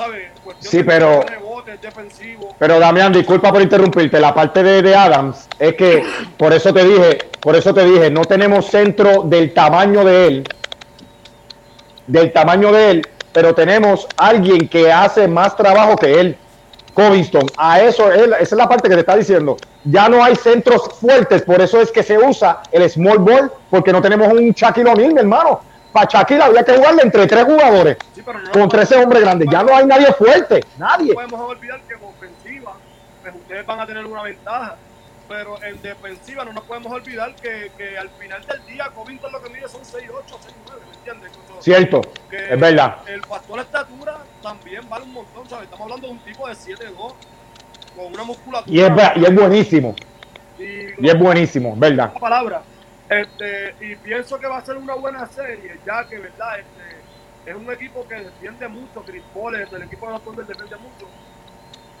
¿sabes? 0.00 0.28
Cuestión 0.42 0.70
Sí, 0.70 0.78
de 0.78 0.84
pero- 0.84 1.22
rebotes, 1.22 1.80
defensivo. 1.80 2.54
Pero 2.58 2.78
Damián, 2.78 3.12
disculpa 3.12 3.52
por 3.52 3.60
interrumpirte. 3.62 4.18
La 4.20 4.34
parte 4.34 4.62
de, 4.62 4.82
de 4.82 4.94
Adams 4.94 5.46
es 5.58 5.74
que 5.74 6.02
por 6.36 6.52
eso 6.52 6.72
te 6.72 6.84
dije, 6.84 7.18
por 7.40 7.54
eso 7.56 7.72
te 7.74 7.84
dije, 7.84 8.10
no 8.10 8.24
tenemos 8.24 8.66
centro 8.66 9.22
del 9.24 9.52
tamaño 9.54 10.04
de 10.04 10.26
él, 10.26 10.44
del 12.06 12.32
tamaño 12.32 12.72
de 12.72 12.90
él, 12.90 13.08
pero 13.32 13.54
tenemos 13.54 14.06
alguien 14.16 14.68
que 14.68 14.92
hace 14.92 15.28
más 15.28 15.56
trabajo 15.56 15.96
que 15.96 16.20
él. 16.20 16.36
Covington, 16.92 17.46
a 17.56 17.80
eso 17.80 18.10
es, 18.12 18.22
esa 18.26 18.36
es 18.42 18.52
la 18.52 18.68
parte 18.68 18.88
que 18.88 18.94
te 18.94 19.00
está 19.00 19.16
diciendo. 19.16 19.56
Ya 19.84 20.08
no 20.08 20.22
hay 20.24 20.34
centros 20.34 20.82
fuertes, 21.00 21.42
por 21.42 21.60
eso 21.60 21.80
es 21.80 21.90
que 21.92 22.02
se 22.02 22.18
usa 22.18 22.60
el 22.72 22.90
small 22.90 23.18
ball, 23.18 23.52
porque 23.70 23.92
no 23.92 24.02
tenemos 24.02 24.28
un 24.32 24.50
Shaquille 24.50 24.90
O'Neal, 24.90 25.16
hermano. 25.18 25.60
Para 25.92 26.06
Shaquille 26.08 26.42
había 26.42 26.62
que 26.64 26.76
jugarle 26.76 27.02
entre 27.02 27.26
tres 27.26 27.44
jugadores 27.44 27.96
Sí, 28.14 28.22
no 28.24 28.50
contra 28.52 28.82
ese 28.82 28.96
hombre 28.96 29.20
grande. 29.20 29.46
Ya 29.50 29.62
no 29.62 29.74
hay 29.74 29.86
nadie 29.86 30.12
fuerte, 30.12 30.64
nadie. 30.78 31.08
No 31.08 31.14
podemos 31.14 31.40
olvidar 31.50 31.80
que 31.82 31.94
en 31.94 32.00
ofensiva, 32.04 32.72
pues 33.22 33.34
ustedes 33.34 33.66
van 33.66 33.80
a 33.80 33.86
tener 33.86 34.06
una 34.06 34.22
ventaja. 34.22 34.76
Pero 35.28 35.62
en 35.62 35.80
defensiva 35.80 36.44
no 36.44 36.52
nos 36.52 36.64
podemos 36.64 36.92
olvidar 36.92 37.32
que, 37.36 37.70
que 37.78 37.96
al 37.96 38.08
final 38.10 38.44
del 38.46 38.66
día 38.66 38.90
Covington 38.92 39.30
lo 39.30 39.40
que 39.40 39.50
mide 39.50 39.68
son 39.68 39.82
6'8, 39.82 39.84
6'9, 39.84 40.10
¿me 40.90 40.96
entiendes? 40.96 41.30
Entonces, 41.40 41.64
Cierto, 41.64 42.00
que 42.28 42.52
es 42.54 42.60
verdad. 42.60 42.96
El 43.06 43.22
factor 43.24 43.60
estatura 43.60 44.18
también 44.42 44.88
vale 44.88 45.04
un 45.04 45.12
montón, 45.12 45.48
¿sabes? 45.48 45.64
Estamos 45.66 45.84
hablando 45.84 46.06
de 46.08 46.12
un 46.14 46.18
tipo 46.20 46.48
de 46.48 46.54
7'2 46.54 47.14
con 47.96 48.06
una 48.12 48.24
musculatura. 48.24 48.74
Y 48.76 48.80
es, 48.80 48.90
y 49.16 49.24
es 49.24 49.34
buenísimo. 49.34 49.94
y- 50.58 50.62
Y 51.06 51.08
es 51.08 51.18
buenísimo, 51.18 51.74
¿verdad? 51.76 52.10
la 52.12 52.20
palabra. 52.20 52.62
Este, 53.10 53.76
y 53.80 53.96
pienso 53.96 54.40
que 54.40 54.48
va 54.48 54.58
a 54.58 54.66
ser 54.66 54.78
una 54.78 54.96
buena 54.96 55.26
serie, 55.28 55.82
ya 55.86 56.08
que, 56.08 56.20
¿verdad? 56.20 56.60
Este, 56.60 57.06
es 57.46 57.56
un 57.56 57.70
equipo 57.72 58.08
que 58.08 58.16
defiende 58.16 58.68
mucho, 58.68 59.04
Chris 59.04 59.24
Paul, 59.34 59.56
el 59.56 59.82
equipo 59.84 60.06
de 60.08 60.14
los 60.14 60.24
Thunder 60.24 60.46
defiende 60.46 60.78
mucho. 60.78 61.12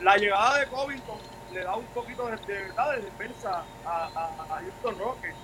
La 0.00 0.16
llegada 0.18 0.58
de 0.60 0.68
Covington 0.68 1.22
le 1.50 1.64
da 1.64 1.76
un 1.76 1.92
poquito 1.92 2.28
de, 2.28 2.38
de, 2.38 2.62
¿verdad? 2.64 2.96
de 2.96 3.02
defensa 3.02 3.68
a, 3.84 4.10
a, 4.14 4.56
a 4.56 4.60
Houston 4.62 4.98
Rockets. 4.98 5.38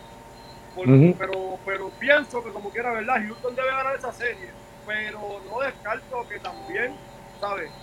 Por- 0.75 1.01
pero, 1.19 1.61
pero 1.65 1.91
pienso 1.99 2.45
que 2.45 2.53
como 2.53 2.73
quiera, 2.73 2.93
¿verdad? 2.93 3.17
Houston 3.27 3.57
debe 3.57 3.69
ganar 3.69 3.97
esa 3.97 4.13
serie. 4.13 4.57
Pero 4.85 5.43
no 5.45 5.61
descarto 5.61 6.29
que 6.29 6.41
también, 6.41 7.01
¿sabes? 7.41 7.75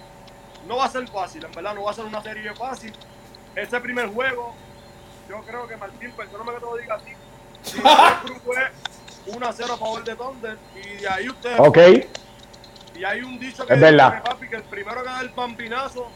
No 0.62 0.78
va 0.78 0.86
a 0.86 0.90
ser 0.90 1.08
fácil, 1.10 1.46
en 1.46 1.54
verdad, 1.54 1.76
no 1.76 1.84
va 1.86 1.92
a 1.92 1.96
ser 1.96 2.06
una 2.06 2.22
serie 2.24 2.56
fácil. 2.56 2.98
Ese 3.56 3.82
primer 3.82 4.08
juego, 4.10 4.62
yo 5.28 5.44
creo 5.46 5.68
que 5.68 5.78
Martín, 5.78 6.16
perdóname 6.16 6.54
que 6.54 6.60
te 6.60 6.66
lo 6.66 6.78
diga 6.78 6.96
así, 6.96 7.16
si 7.16 7.23
el 7.76 7.84
Westbrook 7.84 8.42
fue 8.44 8.56
1 9.36 9.48
a 9.48 9.54
0 9.54 9.74
a 9.74 9.78
favor 9.78 10.04
de 10.04 10.16
Thunder 10.16 10.58
y 10.76 10.98
de 11.02 11.08
ahí 11.10 11.30
ustedes 11.30 11.60
Ok, 11.60 11.78
y 12.96 13.04
hay 13.04 13.22
un 13.22 13.40
dicho 13.40 13.66
que 13.66 13.74
Es 13.74 13.80
dice 13.80 13.92
verdad. 13.92 14.22
que, 14.22 14.30
papi, 14.30 14.50
que 14.50 14.56
el 14.58 14.64
primero 14.64 15.02
que 15.04 15.10
da 15.10 15.22
el 15.22 15.30
bambinazo 15.30 16.08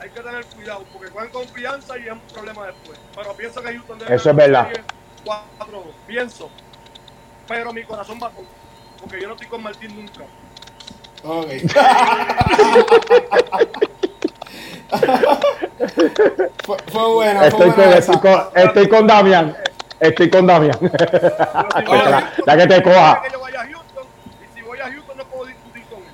hay 0.00 0.10
que 0.10 0.20
tener 0.20 0.44
cuidado 0.46 0.84
porque 0.92 1.10
cogen 1.10 1.30
confianza 1.30 1.98
y 1.98 2.06
es 2.06 2.12
un 2.12 2.20
problema 2.32 2.66
después. 2.66 2.98
Pero 3.14 3.32
pienso 3.34 3.62
que 3.62 3.72
Houston 3.72 3.98
debe 3.98 4.14
Eso 4.14 4.30
es 4.30 4.36
verdad. 4.36 4.66
serie 4.68 4.84
4-2, 5.24 5.82
pienso. 6.06 6.50
Pero 7.46 7.72
mi 7.72 7.84
corazón 7.84 8.18
va 8.22 8.30
con 8.30 8.44
porque 9.00 9.20
yo 9.20 9.28
no 9.28 9.34
estoy 9.34 9.48
con 9.48 9.62
Martín 9.62 9.94
nunca. 9.94 10.24
Ok. 11.22 11.48
fue, 16.64 16.76
fue 16.90 17.08
buena, 17.12 17.40
fue 17.40 17.48
estoy 17.48 17.70
con, 17.72 17.84
estoy 17.84 17.98
esa. 17.98 18.20
con, 18.20 18.42
estoy 18.54 18.88
con 18.88 19.06
Damián. 19.06 19.56
Estoy 20.00 20.30
con 20.30 20.46
Damián. 20.46 20.78
Con 20.78 20.90
la, 22.10 22.32
la 22.44 22.56
que 22.56 22.66
te 22.66 22.82
coja. 22.82 23.22
que 23.22 23.30
yo 23.32 23.40
vaya 23.40 23.60
a 23.60 23.66
Houston 23.66 24.04
y 24.42 24.54
si 24.58 24.62
voy 24.62 24.78
a 24.80 24.84
Houston 24.92 25.16
no 25.16 25.24
puedo 25.24 25.46
discutir 25.46 25.84
con 25.84 25.98
él. 25.98 26.08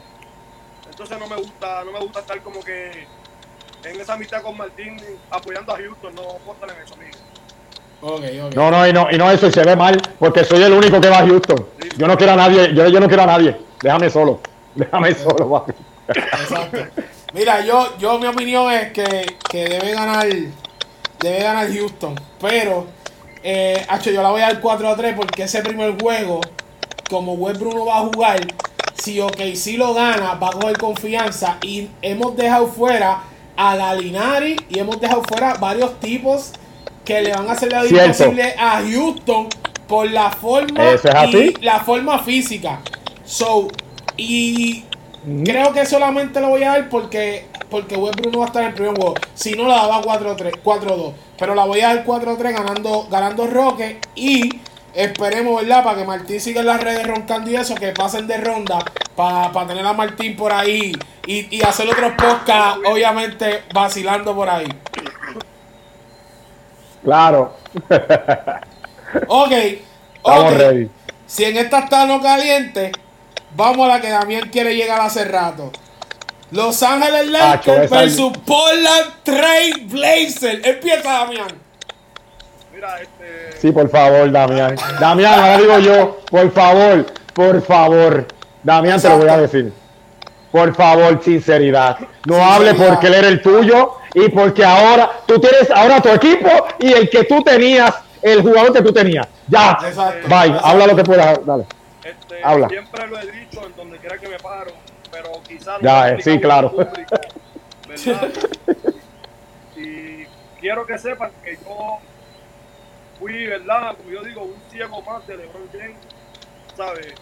Entonces 0.90 1.18
no 1.18 1.26
me 1.26 1.36
gusta, 1.36 1.84
no 1.84 1.92
me 1.92 1.98
gusta 2.00 2.20
estar 2.20 2.40
como 2.40 2.60
que 2.62 3.06
en 3.84 4.00
esa 4.00 4.14
amistad 4.14 4.42
con 4.42 4.56
Martín 4.56 4.96
apoyando 5.30 5.72
a 5.74 5.78
Houston, 5.78 6.14
no 6.14 6.52
estar 6.52 6.70
en 6.70 6.84
eso, 6.84 6.94
amigo. 6.94 7.18
Ok, 8.02 8.48
ok. 8.48 8.54
No, 8.54 8.70
no, 8.70 8.86
y 8.86 8.92
no, 8.92 9.10
y 9.10 9.18
no 9.18 9.30
eso, 9.30 9.46
y 9.46 9.52
se 9.52 9.62
ve 9.62 9.76
mal, 9.76 10.00
porque 10.18 10.44
soy 10.44 10.62
el 10.62 10.72
único 10.72 11.00
que 11.00 11.08
va 11.08 11.18
a 11.18 11.26
Houston. 11.26 11.66
Yo 11.96 12.06
no 12.06 12.16
quiero 12.16 12.32
a 12.32 12.36
nadie, 12.36 12.74
yo, 12.74 12.88
yo 12.88 13.00
no 13.00 13.08
quiero 13.08 13.22
a 13.22 13.26
nadie. 13.26 13.56
Déjame 13.82 14.10
solo. 14.10 14.40
Déjame 14.74 15.14
solo, 15.14 15.50
papi. 15.50 15.72
Exacto. 16.08 16.78
Mira, 17.32 17.60
yo, 17.60 17.96
yo 17.98 18.18
mi 18.18 18.26
opinión 18.26 18.72
es 18.72 18.92
que, 18.92 19.36
que 19.50 19.64
debe 19.68 19.92
ganar 19.92 20.26
debe 21.20 21.42
ganar 21.42 21.68
Houston, 21.70 22.14
pero 22.40 22.86
eh, 23.42 23.84
hacho, 23.88 24.10
yo 24.10 24.22
la 24.22 24.30
voy 24.30 24.42
a 24.42 24.48
dar 24.48 24.60
4 24.60 24.88
a 24.88 24.96
3 24.96 25.14
porque 25.16 25.44
ese 25.44 25.62
primer 25.62 26.00
juego, 26.00 26.40
como 27.08 27.34
Westbrook 27.34 27.74
no 27.74 27.86
va 27.86 27.98
a 27.98 28.00
jugar, 28.02 28.40
si 29.02 29.20
OKC 29.20 29.76
lo 29.76 29.94
gana, 29.94 30.34
va 30.34 30.48
a 30.48 30.52
coger 30.52 30.78
confianza. 30.78 31.58
Y 31.62 31.88
hemos 32.02 32.36
dejado 32.36 32.66
fuera 32.66 33.22
a 33.56 33.76
Galinari 33.76 34.56
y 34.68 34.78
hemos 34.78 35.00
dejado 35.00 35.22
fuera 35.22 35.54
varios 35.54 35.98
tipos 36.00 36.52
que 37.04 37.22
le 37.22 37.32
van 37.32 37.48
a 37.48 37.52
hacer 37.52 37.72
la 37.72 37.82
vida 37.82 38.06
imposible 38.06 38.54
a 38.58 38.82
Houston 38.82 39.48
por 39.88 40.08
la 40.10 40.30
forma 40.30 40.92
es 40.92 41.02
y 41.34 41.54
la 41.62 41.80
forma 41.80 42.20
física. 42.20 42.80
So, 43.24 43.68
y 44.16 44.84
creo 45.44 45.72
que 45.72 45.86
solamente 45.86 46.40
lo 46.40 46.48
voy 46.48 46.62
a 46.64 46.70
dar 46.70 46.88
porque 46.88 47.46
porque 47.70 47.96
Westbrook 47.96 48.32
no 48.32 48.38
va 48.40 48.44
a 48.44 48.48
estar 48.48 48.62
en 48.62 48.68
el 48.68 48.74
primer 48.74 48.96
juego. 48.96 49.14
Si 49.34 49.54
no, 49.54 49.68
la 49.68 49.76
daba 49.76 50.02
4-3, 50.02 50.60
4-2. 50.62 51.12
Pero 51.38 51.54
la 51.54 51.64
voy 51.64 51.80
a 51.80 51.94
dar 51.94 52.04
4-3 52.04 52.52
ganando, 52.52 53.06
ganando 53.08 53.46
Roque. 53.46 54.00
Y 54.16 54.60
esperemos, 54.92 55.62
¿verdad? 55.62 55.84
Para 55.84 55.98
que 55.98 56.04
Martín 56.04 56.40
siga 56.40 56.60
en 56.60 56.66
las 56.66 56.82
redes 56.82 57.06
roncando 57.06 57.50
y 57.50 57.56
eso, 57.56 57.74
que 57.76 57.92
pasen 57.92 58.26
de 58.26 58.38
ronda. 58.38 58.80
Para 59.14 59.66
tener 59.66 59.86
a 59.86 59.92
Martín 59.92 60.36
por 60.36 60.52
ahí. 60.52 60.92
Y, 61.26 61.56
y 61.56 61.62
hacer 61.62 61.88
otros 61.88 62.12
podcasts, 62.12 62.80
obviamente, 62.84 63.62
vacilando 63.72 64.34
por 64.34 64.48
ahí. 64.48 64.68
Claro. 67.04 67.56
Ok. 69.28 69.52
Estamos 69.52 70.52
ok. 70.52 70.58
ready. 70.58 70.90
Si 71.26 71.44
en 71.44 71.56
esta 71.56 71.78
está 71.80 72.06
no 72.06 72.20
caliente, 72.20 72.92
vamos 73.56 73.86
a 73.86 73.94
la 73.94 74.00
que 74.00 74.10
Damián 74.10 74.48
quiere 74.50 74.74
llegar 74.74 75.00
hace 75.00 75.24
rato. 75.24 75.70
Los 76.50 76.82
Ángeles 76.82 77.30
Tacho, 77.32 77.72
Lakers 77.72 77.90
versus 77.90 78.32
Portland 78.38 79.12
Trail 79.22 79.86
Blazer. 79.86 80.60
Empieza 80.64 81.12
Damián. 81.12 81.48
Mira, 82.74 83.00
este. 83.00 83.60
Sí, 83.60 83.72
por 83.72 83.88
favor, 83.88 84.30
Damián. 84.30 84.76
Damián, 84.98 85.38
ahora 85.38 85.58
digo 85.58 85.78
yo, 85.78 86.20
por 86.30 86.50
favor, 86.52 87.06
por 87.34 87.62
favor. 87.62 88.26
Damián, 88.62 89.00
te 89.00 89.08
lo 89.08 89.18
voy 89.18 89.28
a 89.28 89.38
decir. 89.38 89.72
Por 90.50 90.74
favor, 90.74 91.22
sinceridad. 91.22 91.98
No 92.26 92.42
hable 92.42 92.74
porque 92.74 93.06
él 93.06 93.14
era 93.14 93.28
el 93.28 93.40
tuyo 93.40 93.98
y 94.14 94.28
porque 94.30 94.64
ahora 94.64 95.08
tú 95.26 95.38
tienes 95.38 95.70
ahora 95.70 96.00
tu 96.00 96.08
equipo 96.08 96.48
y 96.80 96.92
el 96.92 97.08
que 97.08 97.24
tú 97.24 97.40
tenías, 97.42 97.94
el 98.20 98.42
jugador 98.42 98.72
que 98.72 98.82
tú 98.82 98.92
tenías. 98.92 99.28
Ya. 99.46 99.78
Exacto. 99.86 100.28
Bye. 100.28 100.46
Exacto. 100.48 100.66
Habla 100.66 100.86
lo 100.88 100.96
que 100.96 101.04
puedas. 101.04 101.46
Dale. 101.46 101.66
Este, 102.10 102.44
Habla. 102.44 102.68
Siempre 102.68 103.06
lo 103.06 103.18
he 103.18 103.30
dicho 103.30 103.66
en 103.66 103.74
donde 103.74 103.98
quiera 103.98 104.18
que 104.18 104.28
me 104.28 104.38
paro, 104.38 104.72
pero 105.10 105.30
quizás 105.46 105.80
Ya, 105.80 106.00
lo 106.02 106.06
he 106.06 106.14
eh, 106.14 106.22
sí, 106.22 106.40
claro. 106.40 106.70
público, 106.70 107.16
¿verdad? 107.86 108.32
y 109.76 110.26
quiero 110.58 110.84
que 110.86 110.98
sepan 110.98 111.32
que 111.42 111.56
yo 111.56 111.98
fui, 113.18 113.46
¿verdad? 113.46 113.96
Como 113.96 114.10
yo 114.10 114.22
digo, 114.22 114.44
un 114.44 114.60
ciego 114.68 115.02
más 115.02 115.24
de 115.26 115.36
LeBron 115.36 115.68
James, 115.72 116.00
¿sabes? 116.74 117.14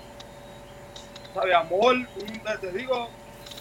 ¿Sabe? 1.35 1.55
Amor, 1.55 1.95
un, 1.95 2.43
te, 2.61 2.73
digo, 2.73 3.11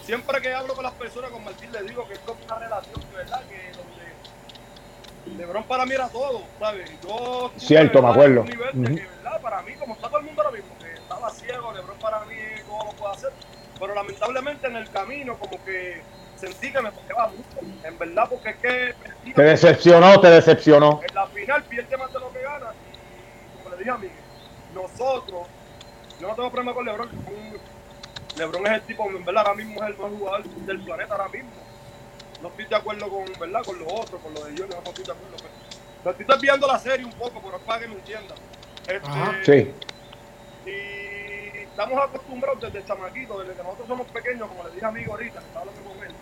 siempre 0.00 0.40
que 0.40 0.54
hablo 0.54 0.74
con 0.74 0.84
las 0.84 0.94
personas, 0.94 1.30
con 1.30 1.44
Martín, 1.44 1.70
le 1.72 1.82
digo 1.82 2.06
que 2.08 2.14
es 2.14 2.20
como 2.20 2.42
una 2.44 2.58
relación, 2.58 3.02
¿verdad? 3.12 3.40
Que 3.46 3.72
donde 3.76 5.36
LeBron 5.36 5.64
para 5.64 5.84
mí 5.84 5.94
era 5.94 6.08
todo, 6.08 6.48
¿sabes? 6.58 6.88
Yo 7.02 7.52
Cierto, 7.56 8.02
me 8.02 8.08
acuerdo. 8.08 8.40
un 8.42 8.46
nivel 8.48 8.72
de 8.72 8.88
Ujú. 8.88 8.96
que, 8.96 9.06
¿verdad? 9.06 9.42
Para 9.42 9.62
mí, 9.62 9.74
como 9.76 9.94
está 9.94 10.08
todo 10.08 10.20
el 10.20 10.26
mundo 10.26 10.42
ahora 10.42 10.56
mismo, 10.56 10.77
estaba 11.18 11.30
ciego, 11.30 11.72
LeBron 11.72 11.98
para 11.98 12.24
mí 12.24 12.34
todo 12.66 12.84
lo 12.84 12.92
puede 12.92 13.12
hacer, 13.12 13.30
pero 13.78 13.94
lamentablemente 13.94 14.66
en 14.68 14.76
el 14.76 14.88
camino 14.90 15.36
como 15.38 15.62
que 15.64 16.02
sentí 16.36 16.72
que 16.72 16.80
me 16.80 16.92
fallaba 16.92 17.28
mucho, 17.28 17.58
en 17.82 17.98
verdad, 17.98 18.28
porque 18.28 18.50
es 18.50 18.56
que 18.58 18.94
perdí- 18.94 19.34
Te 19.34 19.42
decepcionó, 19.42 20.20
te 20.20 20.28
decepcionó. 20.28 21.00
en 21.06 21.14
la 21.14 21.26
final 21.28 21.64
pierde 21.64 21.96
más 21.96 22.12
de 22.12 22.20
lo 22.20 22.32
que 22.32 22.42
gana. 22.42 22.72
Y 22.84 23.56
como 23.56 23.70
le 23.70 23.76
dije 23.78 23.90
a 23.90 23.98
Miguel, 23.98 24.24
nosotros, 24.72 25.48
yo 26.20 26.28
no 26.28 26.34
tengo 26.34 26.50
problema 26.52 26.74
con 26.74 26.86
LeBron. 26.86 27.10
LeBron 28.36 28.66
es 28.68 28.72
el 28.74 28.82
tipo, 28.82 29.08
en 29.10 29.24
verdad, 29.24 29.42
ahora 29.46 29.54
mismo 29.56 29.82
es 29.82 29.88
el 29.90 29.96
mejor 29.96 30.10
jugador 30.10 30.44
del 30.44 30.84
planeta 30.84 31.14
ahora 31.14 31.28
mismo. 31.28 31.50
No 32.40 32.48
estoy 32.50 32.66
de 32.68 32.76
acuerdo 32.76 33.10
con, 33.10 33.38
¿verdad? 33.40 33.64
con 33.64 33.78
los 33.80 33.88
otros, 33.90 34.22
con 34.22 34.32
los 34.32 34.44
de 34.46 34.56
Jordan, 34.56 34.78
no 34.84 34.90
estoy 34.90 35.04
de 35.04 35.12
acuerdo. 35.12 35.36
Pero, 35.42 35.54
pero 36.04 36.16
estoy 36.16 36.36
desviando 36.36 36.66
la 36.68 36.78
serie 36.78 37.04
un 37.04 37.12
poco, 37.12 37.42
pero 37.42 37.56
es 37.56 37.62
para 37.64 37.80
que 37.80 37.88
me 37.88 37.94
entiendan. 37.94 38.38
Este. 38.86 39.44
Sí. 39.44 39.74
y 40.64 40.97
estamos 41.78 42.02
acostumbrados 42.04 42.60
desde 42.60 42.84
chamaquito, 42.84 43.38
desde 43.38 43.54
que 43.54 43.62
nosotros 43.62 43.86
somos 43.86 44.06
pequeños, 44.08 44.48
como 44.48 44.64
le 44.64 44.70
dije 44.74 44.84
a 44.84 44.88
amigo 44.88 45.12
ahorita, 45.12 45.38
que 45.38 45.46
estaba 45.46 45.60
hablando 45.70 45.88
con 45.90 46.02
él, 46.04 46.14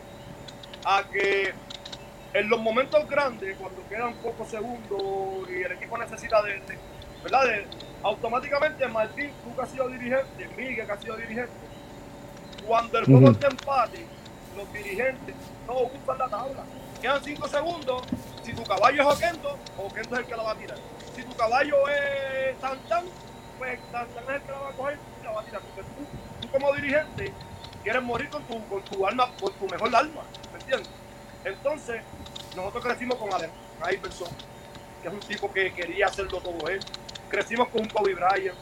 a 0.85 1.03
que 1.11 1.55
en 2.35 2.49
los 2.51 2.61
momentos 2.61 3.09
grandes, 3.09 3.57
cuando 3.57 3.89
quedan 3.89 4.13
pocos 4.17 4.49
segundos 4.49 5.49
y 5.49 5.63
el 5.63 5.73
equipo 5.73 5.97
necesita 5.97 6.43
de, 6.43 6.61
de- 6.61 6.79
¿verdad? 7.23 7.45
De, 7.47 7.67
automáticamente 8.03 8.87
Martín, 8.89 9.33
tú 9.43 9.57
que 9.57 9.63
has 9.63 9.71
sido 9.71 9.89
dirigente, 9.89 10.47
Miguel 10.59 10.85
que 10.87 10.93
ha 10.93 11.01
sido 11.01 11.17
dirigente, 11.17 11.53
cuando 12.67 12.99
el 12.99 13.07
juego 13.07 13.21
Ujú. 13.23 13.31
está 13.31 13.47
empate, 13.49 14.07
los 14.57 14.71
dirigentes 14.75 15.35
no 15.67 15.73
ocupan 15.73 16.19
la 16.19 16.29
tabla. 16.29 16.65
Quedan 17.01 17.25
5 17.25 17.49
segundos. 17.49 18.03
Si 18.43 18.53
tu 18.53 18.63
caballo 18.65 19.03
es 19.11 19.17
Oquendo, 19.17 19.59
Oquendo 19.79 20.17
es 20.17 20.21
el 20.21 20.27
que 20.27 20.37
la 20.37 20.43
va 20.43 20.51
a 20.53 20.55
tirar. 20.57 20.79
Si 21.15 21.23
tu 21.23 21.35
caballo 21.35 21.77
es 21.89 22.59
Tantan, 22.61 23.05
pues 23.59 23.81
Tantan 23.91 24.25
es 24.25 24.29
el 24.37 24.43
que 24.43 24.53
la 24.53 24.59
va 24.59 24.69
a 24.69 24.73
coger 24.73 24.99
la 25.27 25.33
va 25.33 25.41
a 25.41 25.45
tú, 25.45 26.49
como 26.51 26.73
dirigente 26.75 27.33
quieres 27.83 28.03
morir 28.03 28.29
con 28.31 28.43
tu, 28.45 28.67
con 28.69 28.83
tu 28.83 29.07
alma, 29.07 29.31
con 29.41 29.53
tu 29.53 29.67
mejor 29.69 29.95
alma. 29.95 30.23
¿Me 30.53 30.59
entiendes? 30.59 30.89
Entonces, 31.45 32.03
nosotros 32.57 32.85
crecimos 32.85 33.17
con 33.17 33.33
Allen 33.33 33.51
Iverson, 33.93 34.29
que 35.03 35.09
es 35.09 35.15
un 35.15 35.21
tipo 35.21 35.53
que 35.53 35.73
quería 35.73 36.07
hacerlo 36.07 36.41
todo 36.41 36.69
él. 36.69 36.81
Crecimos 37.29 37.69
con 37.69 37.83
un 37.83 37.89
Kobe 37.89 38.15
Bryant, 38.15 38.59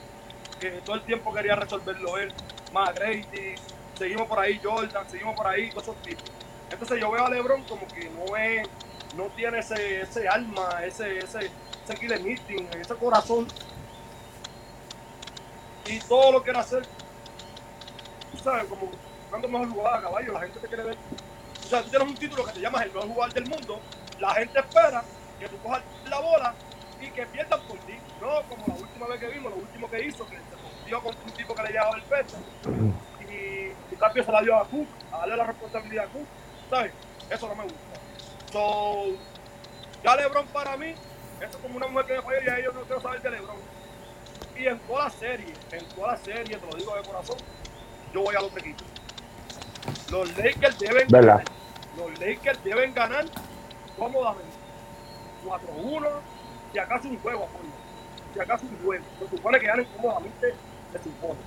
que 0.61 0.71
todo 0.85 0.97
el 0.97 1.03
tiempo 1.03 1.33
quería 1.33 1.57
resolverlo 1.57 2.19
él. 2.19 2.33
McGrady, 2.73 3.55
seguimos 3.97 4.27
por 4.27 4.39
ahí 4.41 4.61
Jordan, 4.63 5.09
seguimos 5.09 5.37
por 5.37 5.47
ahí, 5.47 5.71
todos 5.71 5.85
esos 5.85 6.03
tipos. 6.03 6.25
Entonces 6.71 7.01
yo 7.01 7.11
veo 7.11 7.25
a 7.25 7.31
LeBron 7.31 7.63
como 7.65 7.87
que 7.89 8.11
no 8.11 8.37
es, 8.37 8.69
no 9.17 9.25
tiene 9.37 9.61
ese, 9.61 10.03
ese 10.03 10.29
alma, 10.29 10.81
ese, 10.85 11.19
ese, 11.19 11.51
ese 11.85 11.95
killer 11.95 12.21
ese 12.27 12.95
corazón. 12.97 13.47
Y 15.87 15.99
todo 16.01 16.33
lo 16.33 16.43
quiere 16.43 16.59
hacer, 16.59 16.83
tú 18.33 18.39
sabes, 18.39 18.65
como 18.65 18.91
cuando 19.31 19.49
mejor 19.49 19.69
jugador 19.71 19.99
a 19.99 20.03
caballo, 20.03 20.33
la 20.33 20.41
gente 20.41 20.61
te 20.61 20.69
quiere 20.69 20.85
ver. 20.85 20.97
O 21.65 21.69
sea, 21.69 21.83
tú 21.83 21.91
tienes 21.91 22.09
un 22.09 22.15
título 22.15 22.45
que 22.45 22.53
te 22.53 22.61
llamas 22.61 22.83
el 22.83 22.93
mejor 22.93 23.09
jugador 23.09 23.35
del 23.35 23.49
mundo, 23.49 23.81
la 24.21 24.35
gente 24.35 24.59
espera 24.59 25.05
que 25.39 25.49
tú 25.49 25.59
cojas 25.59 25.83
la 26.09 26.21
bola 26.21 26.55
y 27.01 27.11
que 27.11 27.27
pierdan 27.27 27.61
por 27.63 27.79
ti. 27.79 27.95
No 28.21 28.43
como 28.49 28.65
la 28.67 28.75
última 28.75 29.07
vez 29.09 29.21
que 29.21 29.29
vimos, 29.29 29.53
lo 29.53 29.59
último 29.59 29.91
que 29.91 30.07
hizo, 30.07 30.27
que 30.27 30.37
se 30.37 30.63
confundió 30.63 31.03
con 31.03 31.15
un 31.25 31.31
tipo 31.33 31.55
que 31.55 31.63
le 31.63 31.71
llevaba 31.71 31.97
el 31.97 32.03
pecho 32.03 32.37
y, 33.21 33.95
y 33.95 33.97
cambio 33.99 34.25
se 34.25 34.33
la 34.33 34.43
dio 34.43 34.57
a 34.57 34.65
Cook, 34.67 34.89
a 35.13 35.19
darle 35.19 35.37
la 35.37 35.45
responsabilidad 35.45 36.05
a 36.05 36.09
Cook, 36.09 36.27
¿sabes? 36.71 36.93
Eso 37.31 37.49
no 37.49 37.55
me 37.57 37.65
gusta. 37.65 37.79
So, 38.53 39.05
ya 40.03 40.17
LeBron 40.17 40.47
para 40.49 40.77
mí, 40.77 40.95
esto 41.41 41.57
es 41.57 41.63
como 41.63 41.77
una 41.77 41.89
mujer 41.89 42.07
que 42.07 42.15
me 42.15 42.23
falló 42.23 42.43
y 42.45 42.49
a 42.49 42.59
ellos 42.59 42.75
no 42.75 42.83
quiero 42.83 43.01
saber 43.01 43.21
de 43.21 43.31
LeBron. 43.31 43.57
Y 44.57 44.67
en 44.67 44.79
toda 44.81 45.05
la 45.05 45.11
serie, 45.11 45.53
en 45.73 45.85
toda 45.89 46.13
la 46.13 46.17
serie, 46.19 46.57
te 46.57 46.67
lo 46.67 46.77
digo 46.77 46.95
de 46.95 47.03
corazón, 47.03 47.37
yo 48.13 48.23
voy 48.23 48.35
a 48.37 48.41
los 48.41 48.57
equipos. 48.57 48.87
Los 50.11 50.37
Lakers 50.37 50.79
deben 50.79 51.09
¿Verdad? 51.09 51.39
ganar. 51.39 51.45
Los 51.97 52.19
Lakers 52.21 52.65
deben 52.65 52.95
ganar 52.95 53.25
cómodamente. 53.99 54.55
4-1, 55.45 56.09
si 56.73 56.79
acaso 56.79 57.09
un 57.09 57.19
juego, 57.19 57.47
coño. 57.47 57.73
Si 58.33 58.41
acaso 58.41 58.67
un 58.67 58.85
juego. 58.85 59.05
Se 59.19 59.37
supone 59.37 59.61
que 59.61 59.67
ganen 59.67 59.87
cómodamente, 59.97 60.55
se 60.93 60.99
supone. 61.03 61.41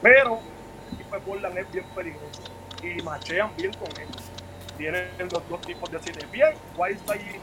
Pero 0.00 0.38
el 0.90 0.94
equipo 0.94 1.16
de 1.16 1.20
Portland 1.22 1.58
es 1.58 1.72
bien 1.72 1.84
peligroso 1.94 2.42
y 2.82 3.02
machean 3.02 3.50
bien 3.56 3.72
con 3.74 3.88
él. 4.00 4.08
Tienen 4.76 5.08
los 5.30 5.48
dos 5.48 5.60
tipos 5.62 5.90
de 5.90 6.00
cine 6.00 6.26
bien, 6.32 6.54
Whiteside 6.76 7.40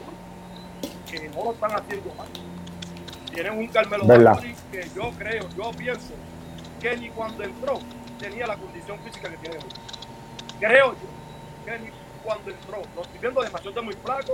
y 1.08 1.10
que 1.10 1.28
no 1.30 1.44
lo 1.44 1.52
están 1.52 1.72
haciendo 1.72 2.14
mal. 2.14 2.28
Tienen 3.32 3.58
un 3.58 3.66
Carmelo. 3.68 4.04
Anthony 4.12 4.54
que 4.70 4.88
yo 4.94 5.10
creo, 5.18 5.48
yo 5.56 5.70
pienso 5.72 6.12
que 6.80 6.96
ni 6.96 7.08
cuando 7.10 7.42
entró 7.44 7.78
tenía 8.18 8.46
la 8.46 8.56
condición 8.56 8.98
física 9.00 9.30
que 9.30 9.36
tiene 9.38 9.56
hoy. 9.56 9.64
Creo 10.60 10.92
yo 10.92 11.64
que 11.64 11.78
ni 11.78 11.90
cuando 12.24 12.50
entró. 12.50 12.82
Lo 12.94 13.02
estoy 13.02 13.18
viendo 13.20 13.42
demasiado 13.42 13.74
de 13.74 13.82
muy 13.82 13.94
flaco 13.94 14.32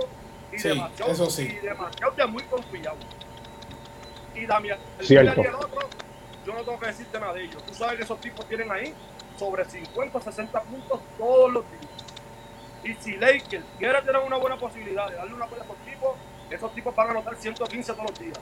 y 0.51 0.59
Sí, 0.59 0.69
demasiado, 0.69 1.11
eso 1.11 1.29
sí. 1.29 1.43
y 1.43 1.65
demasiado 1.65 2.11
de 2.15 2.25
muy 2.27 2.43
confiado. 2.43 2.97
Y 4.35 4.45
Damián, 4.45 4.79
el 4.99 5.05
Cierto. 5.05 5.41
y 5.41 5.45
el 5.45 5.55
otro, 5.55 5.89
yo 6.45 6.53
no 6.53 6.59
tengo 6.63 6.79
que 6.79 6.87
decirte 6.87 7.19
nada 7.19 7.33
de 7.33 7.43
ellos. 7.45 7.63
Tú 7.65 7.73
sabes 7.73 7.97
que 7.97 8.03
esos 8.03 8.19
tipos 8.21 8.45
tienen 8.47 8.71
ahí 8.71 8.93
sobre 9.37 9.65
50, 9.65 10.21
60 10.21 10.61
puntos 10.61 10.99
todos 11.17 11.51
los 11.51 11.63
días. 11.71 11.83
Y 12.83 12.93
si 13.03 13.17
Lakers 13.17 13.63
quiere 13.77 14.01
tener 14.01 14.21
una 14.21 14.37
buena 14.37 14.57
posibilidad 14.57 15.09
de 15.09 15.15
darle 15.15 15.33
una 15.33 15.45
pelea 15.47 15.63
a 15.63 15.65
esos 15.65 15.77
tipos, 15.85 16.15
esos 16.49 16.73
tipos 16.75 16.95
van 16.95 17.07
a 17.07 17.11
anotar 17.11 17.35
115 17.35 17.93
todos 17.93 18.09
los 18.09 18.19
días. 18.19 18.39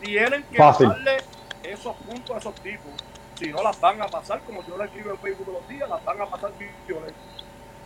Tienen 0.00 0.42
que 0.44 0.56
Fácil. 0.56 0.88
darle 0.88 1.18
esos 1.62 1.96
puntos 1.96 2.36
a 2.36 2.38
esos 2.38 2.54
tipos. 2.56 2.92
Si 3.36 3.48
no, 3.48 3.62
las 3.62 3.80
van 3.80 4.00
a 4.02 4.06
pasar, 4.06 4.40
como 4.40 4.64
yo 4.66 4.76
le 4.76 4.84
escribo 4.84 5.10
en 5.10 5.18
Facebook 5.18 5.46
todos 5.46 5.60
los 5.60 5.68
días, 5.68 5.88
las 5.88 6.04
van 6.04 6.20
a 6.20 6.26
pasar 6.26 6.52
violentas. 6.86 7.14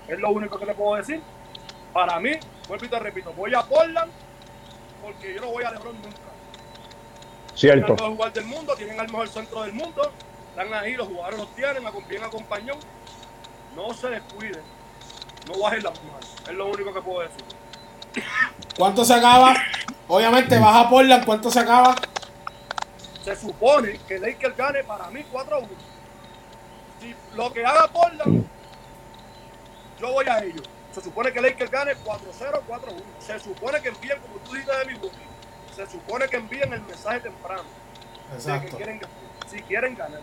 Es 0.09 0.19
lo 0.19 0.31
único 0.31 0.59
que 0.59 0.67
le 0.67 0.75
puedo 0.75 0.97
decir. 0.97 1.21
Para 1.93 2.19
mí, 2.19 2.33
vuelvo 2.69 2.85
y 2.85 2.89
te 2.89 2.99
repito, 2.99 3.33
voy 3.33 3.55
a 3.55 3.63
Portland 3.63 4.11
porque 5.05 5.35
yo 5.35 5.41
no 5.41 5.49
voy 5.49 5.65
a 5.65 5.71
LeBron 5.71 5.95
nunca. 5.95 6.09
Tienen 7.55 7.85
Cierto. 7.85 7.85
al 7.87 7.93
mejor 7.93 8.11
jugador 8.11 8.33
del 8.33 8.45
mundo, 8.47 8.75
tienen 8.75 9.01
al 9.01 9.07
mejor 9.07 9.29
centro 9.29 9.63
del 9.63 9.73
mundo, 9.75 10.13
están 10.51 10.75
ahí, 10.75 10.95
los 10.95 11.07
jugadores 11.07 11.39
los 11.39 11.55
tienen, 11.55 11.85
bien 12.09 12.25
acompañados. 12.25 12.85
No 13.77 13.93
se 13.95 14.09
descuiden, 14.09 14.63
no 15.47 15.59
bajen 15.63 15.83
las 15.85 16.03
manos, 16.05 16.37
es 16.49 16.55
lo 16.55 16.67
único 16.67 16.93
que 16.93 17.01
puedo 17.01 17.21
decir. 17.21 17.45
¿Cuánto 18.77 19.05
se 19.05 19.15
acaba? 19.15 19.55
Obviamente 20.07 20.59
baja 20.59 20.89
Portland, 20.91 21.25
¿cuánto 21.25 21.51
se 21.51 21.61
acaba? 21.61 21.95
Se 23.25 23.35
supone 23.37 23.99
que 24.07 24.19
Lakers 24.19 24.57
gane 24.57 24.85
para 24.85 25.09
mí 25.11 25.25
4-1. 25.33 25.67
Si 27.01 27.15
lo 27.35 27.53
que 27.53 27.65
haga 27.65 27.89
Portland, 27.89 28.47
yo 29.99 30.13
voy 30.13 30.27
a 30.29 30.45
ellos. 30.45 30.63
Se 30.93 31.01
supone 31.01 31.33
que 31.33 31.41
Lakers 31.41 31.71
gane 31.71 31.93
4-0, 31.93 32.61
4-1. 32.69 33.03
Se 33.19 33.39
supone 33.41 33.81
que 33.81 33.89
envíen, 33.89 34.19
como 34.21 34.37
tú 34.37 34.53
dijiste 34.53 34.77
de 34.77 34.85
mi 34.93 34.99
se 35.75 35.87
supone 35.89 36.29
que 36.29 36.37
envíen 36.37 36.73
el 36.73 36.83
mensaje 36.83 37.21
temprano. 37.21 37.65
de 38.45 38.61
que 38.61 38.77
quieren, 38.77 39.01
si 39.51 39.61
quieren 39.63 39.97
ganar. 39.97 40.21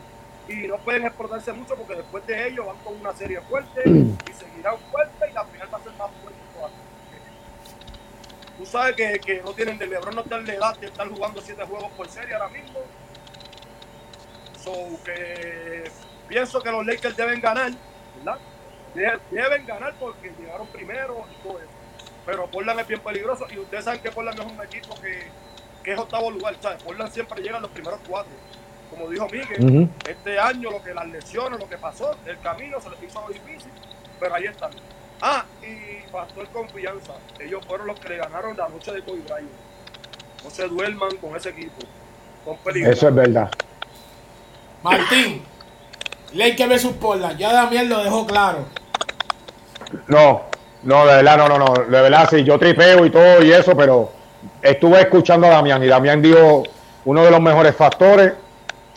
Y 0.48 0.68
no 0.68 0.78
pueden 0.78 1.06
explotarse 1.06 1.52
mucho 1.54 1.76
porque 1.76 1.96
después 1.96 2.26
de 2.26 2.48
ellos 2.48 2.66
van 2.66 2.78
con 2.78 3.00
una 3.00 3.14
serie 3.14 3.42
fuerte 3.42 3.82
y 3.82 4.34
seguirán 4.34 4.78
fuerte 4.92 5.30
y 5.30 5.34
la 5.34 5.44
final 5.46 5.70
va 5.74 5.78
a 5.78 5.84
ser 5.84 5.92
más 5.94 6.10
fuerte. 6.22 6.40
Tú 8.62 8.68
sabes 8.68 8.96
que, 8.96 9.20
que 9.20 9.42
no 9.42 9.54
tienen 9.54 9.80
de 9.80 9.88
Lebron 9.88 10.14
no 10.14 10.22
están 10.22 10.46
de 10.46 10.54
edad 10.54 10.78
de 10.78 10.86
estar 10.86 11.10
jugando 11.10 11.42
siete 11.42 11.64
juegos 11.66 11.92
por 11.94 12.08
serie 12.08 12.36
ahora 12.36 12.50
mismo. 12.50 12.78
So 14.64 15.00
que 15.04 15.90
pienso 16.28 16.62
que 16.62 16.70
los 16.72 16.86
Lakers 16.86 17.18
deben 17.18 17.42
ganar, 17.42 17.72
¿verdad? 18.18 18.38
De- 18.94 19.20
Deben 19.32 19.66
ganar 19.66 19.96
porque 20.00 20.32
llegaron 20.40 20.68
primero 20.68 21.26
y 21.32 21.42
todo 21.48 21.58
eso. 21.58 21.70
Pero 22.24 22.46
Portland 22.52 22.82
es 22.82 22.88
bien 22.88 23.00
peligroso 23.02 23.48
y 23.52 23.58
ustedes 23.58 23.84
saben 23.84 24.00
que 24.00 24.12
Portland 24.12 24.40
es 24.40 24.46
un 24.46 24.62
equipo 24.64 24.94
que, 25.02 25.24
que 25.84 25.94
es 25.94 25.98
octavo 26.00 26.30
lugar, 26.30 26.56
¿sabes? 26.62 26.84
Portland 26.84 27.12
siempre 27.12 27.42
llega 27.42 27.56
en 27.56 27.64
los 27.64 27.72
primeros 27.72 28.00
cuatro. 28.08 28.32
como 28.92 29.10
dijo 29.10 29.26
Miguel, 29.28 29.90
este 30.08 30.40
año 30.40 30.70
lo 30.70 30.84
que 30.84 30.94
las 30.94 31.08
lesiones, 31.08 31.60
lo 31.60 31.68
que 31.68 31.80
pasó, 31.80 32.16
el 32.28 32.40
camino 32.42 32.80
se 32.80 32.92
les 32.92 33.02
hizo 33.02 33.28
difícil, 33.28 33.72
pero 34.20 34.36
ahí 34.36 34.46
están. 34.46 34.70
Ah, 35.22 35.46
y 35.62 36.10
factor 36.12 36.48
confianza, 36.50 37.14
ellos 37.40 37.64
fueron 37.68 37.88
los 37.88 38.00
que 38.00 38.10
le 38.10 38.18
ganaron 38.18 38.58
la 38.58 38.68
noche 38.70 38.92
de 38.92 39.02
Kobe 39.04 39.20
Bryant. 39.22 39.50
No 40.44 40.50
se 40.50 40.68
duerman 40.68 41.16
con 41.18 41.36
ese 41.36 41.50
equipo, 41.50 41.82
con 42.44 42.58
peligro. 42.58 42.92
Eso 42.92 43.08
es 43.08 43.16
verdad. 43.16 43.52
Martín, 44.82 45.44
Lakers 46.34 46.70
versus 46.70 46.94
Portland. 46.94 47.38
Ya 47.38 47.54
Damián 47.54 47.88
lo 47.88 48.04
dejó 48.04 48.26
claro. 48.26 48.66
No, 50.08 50.42
no, 50.84 51.06
de 51.06 51.16
verdad, 51.18 51.38
no, 51.38 51.50
no, 51.50 51.60
no. 51.60 51.74
De 51.74 52.02
verdad, 52.02 52.28
sí, 52.30 52.44
yo 52.44 52.58
tripeo 52.58 53.06
y 53.06 53.12
todo 53.12 53.44
y 53.44 53.52
eso, 53.52 53.78
pero 53.78 54.12
estuve 54.62 55.02
escuchando 55.02 55.48
a 55.48 55.52
Damián 55.52 55.84
y 55.84 55.88
Damián 55.88 56.22
dijo 56.22 56.64
uno 57.06 57.24
de 57.24 57.32
los 57.32 57.42
mejores 57.42 57.76
factores 57.76 58.34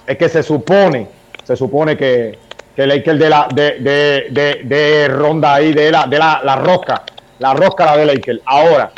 es 0.07 0.17
que 0.17 0.29
se 0.29 0.43
supone, 0.43 1.09
se 1.43 1.57
supone 1.57 1.97
que, 1.97 2.39
que 2.75 2.87
Lakers 2.87 3.19
de 3.19 3.29
la 3.31 3.49
de, 3.55 3.79
de, 3.81 4.27
de, 4.31 4.63
de 4.65 5.09
ronda 5.09 5.55
ahí, 5.55 5.73
de 5.73 5.91
la, 5.91 6.07
de 6.07 6.19
la, 6.19 6.41
la 6.45 6.57
rosca, 6.57 7.03
la 7.39 7.55
rosca 7.55 7.87
la 7.87 7.97
de 7.97 8.07
Lakers. 8.07 8.41
Ahora, 8.45 8.91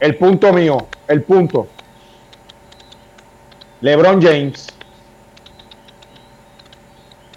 el 0.00 0.16
punto 0.16 0.52
mío, 0.52 0.86
el 1.08 1.22
punto. 1.22 1.68
LeBron 3.80 4.20
James 4.20 4.66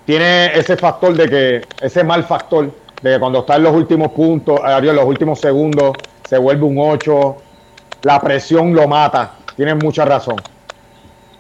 tiene 0.06 0.58
ese 0.58 0.76
factor 0.76 1.14
de 1.14 1.30
que, 1.30 1.62
ese 1.82 2.04
mal 2.04 2.24
factor 2.24 2.72
de 3.02 3.14
que 3.14 3.20
cuando 3.20 3.40
está 3.40 3.56
en 3.56 3.64
los 3.64 3.74
últimos 3.74 4.12
puntos, 4.12 4.60
eh, 4.60 4.78
en 4.78 4.96
los 4.96 5.06
últimos 5.06 5.40
segundos, 5.40 5.94
se 6.28 6.38
vuelve 6.38 6.64
un 6.64 6.78
8, 6.78 7.38
la 8.04 8.20
presión 8.20 8.74
lo 8.74 8.88
mata. 8.88 9.34
Tienen 9.56 9.78
mucha 9.78 10.06
razón. 10.06 10.38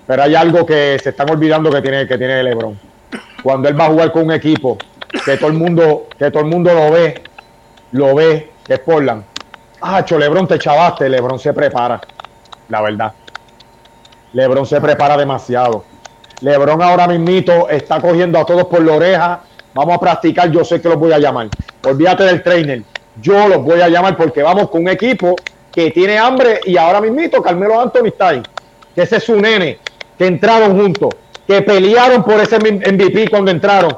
Pero 0.05 0.23
hay 0.23 0.35
algo 0.35 0.65
que 0.65 0.99
se 1.01 1.09
están 1.09 1.29
olvidando 1.29 1.71
que 1.71 1.81
tiene, 1.81 2.07
que 2.07 2.17
tiene 2.17 2.43
LeBron. 2.43 2.90
Cuando 3.43 3.69
él 3.69 3.79
va 3.79 3.85
a 3.85 3.89
jugar 3.89 4.11
con 4.11 4.25
un 4.25 4.31
equipo 4.31 4.77
que 5.25 5.37
todo 5.37 5.49
el 5.49 5.57
mundo, 5.57 6.07
que 6.17 6.31
todo 6.31 6.43
el 6.43 6.49
mundo 6.49 6.73
lo 6.73 6.91
ve, 6.91 7.21
lo 7.91 8.15
ve, 8.15 8.51
que 8.65 8.73
es 8.73 8.79
Portland. 8.79 9.23
Ah, 9.81 10.05
LeBron 10.07 10.47
te 10.47 10.59
chavaste, 10.59 11.09
LeBron 11.09 11.39
se 11.39 11.53
prepara. 11.53 11.99
La 12.69 12.81
verdad. 12.81 13.13
LeBron 14.33 14.65
se 14.65 14.79
prepara 14.79 15.17
demasiado. 15.17 15.83
LeBron 16.41 16.81
ahora 16.81 17.07
mismito 17.07 17.67
está 17.69 17.99
cogiendo 17.99 18.39
a 18.39 18.45
todos 18.45 18.65
por 18.65 18.83
la 18.83 18.93
oreja. 18.93 19.41
Vamos 19.73 19.95
a 19.95 19.99
practicar, 19.99 20.51
yo 20.51 20.63
sé 20.63 20.81
que 20.81 20.89
los 20.89 20.97
voy 20.97 21.13
a 21.13 21.19
llamar. 21.19 21.47
Olvídate 21.83 22.23
del 22.23 22.43
trainer. 22.43 22.83
Yo 23.21 23.47
los 23.47 23.63
voy 23.63 23.81
a 23.81 23.89
llamar 23.89 24.15
porque 24.15 24.41
vamos 24.41 24.69
con 24.69 24.81
un 24.81 24.89
equipo 24.89 25.35
que 25.71 25.91
tiene 25.91 26.17
hambre 26.17 26.59
y 26.65 26.77
ahora 26.77 27.01
mismito 27.01 27.41
Carmelo 27.41 27.79
Anthony 27.79 28.07
está 28.07 28.29
ahí. 28.29 28.43
Que 28.93 29.03
ese 29.03 29.17
es 29.17 29.23
su 29.23 29.35
nene, 29.35 29.79
que 30.17 30.27
entraron 30.27 30.79
juntos, 30.79 31.09
que 31.51 31.61
pelearon 31.63 32.23
por 32.23 32.39
ese 32.39 32.57
MVP 32.57 33.29
cuando 33.29 33.51
entraron. 33.51 33.93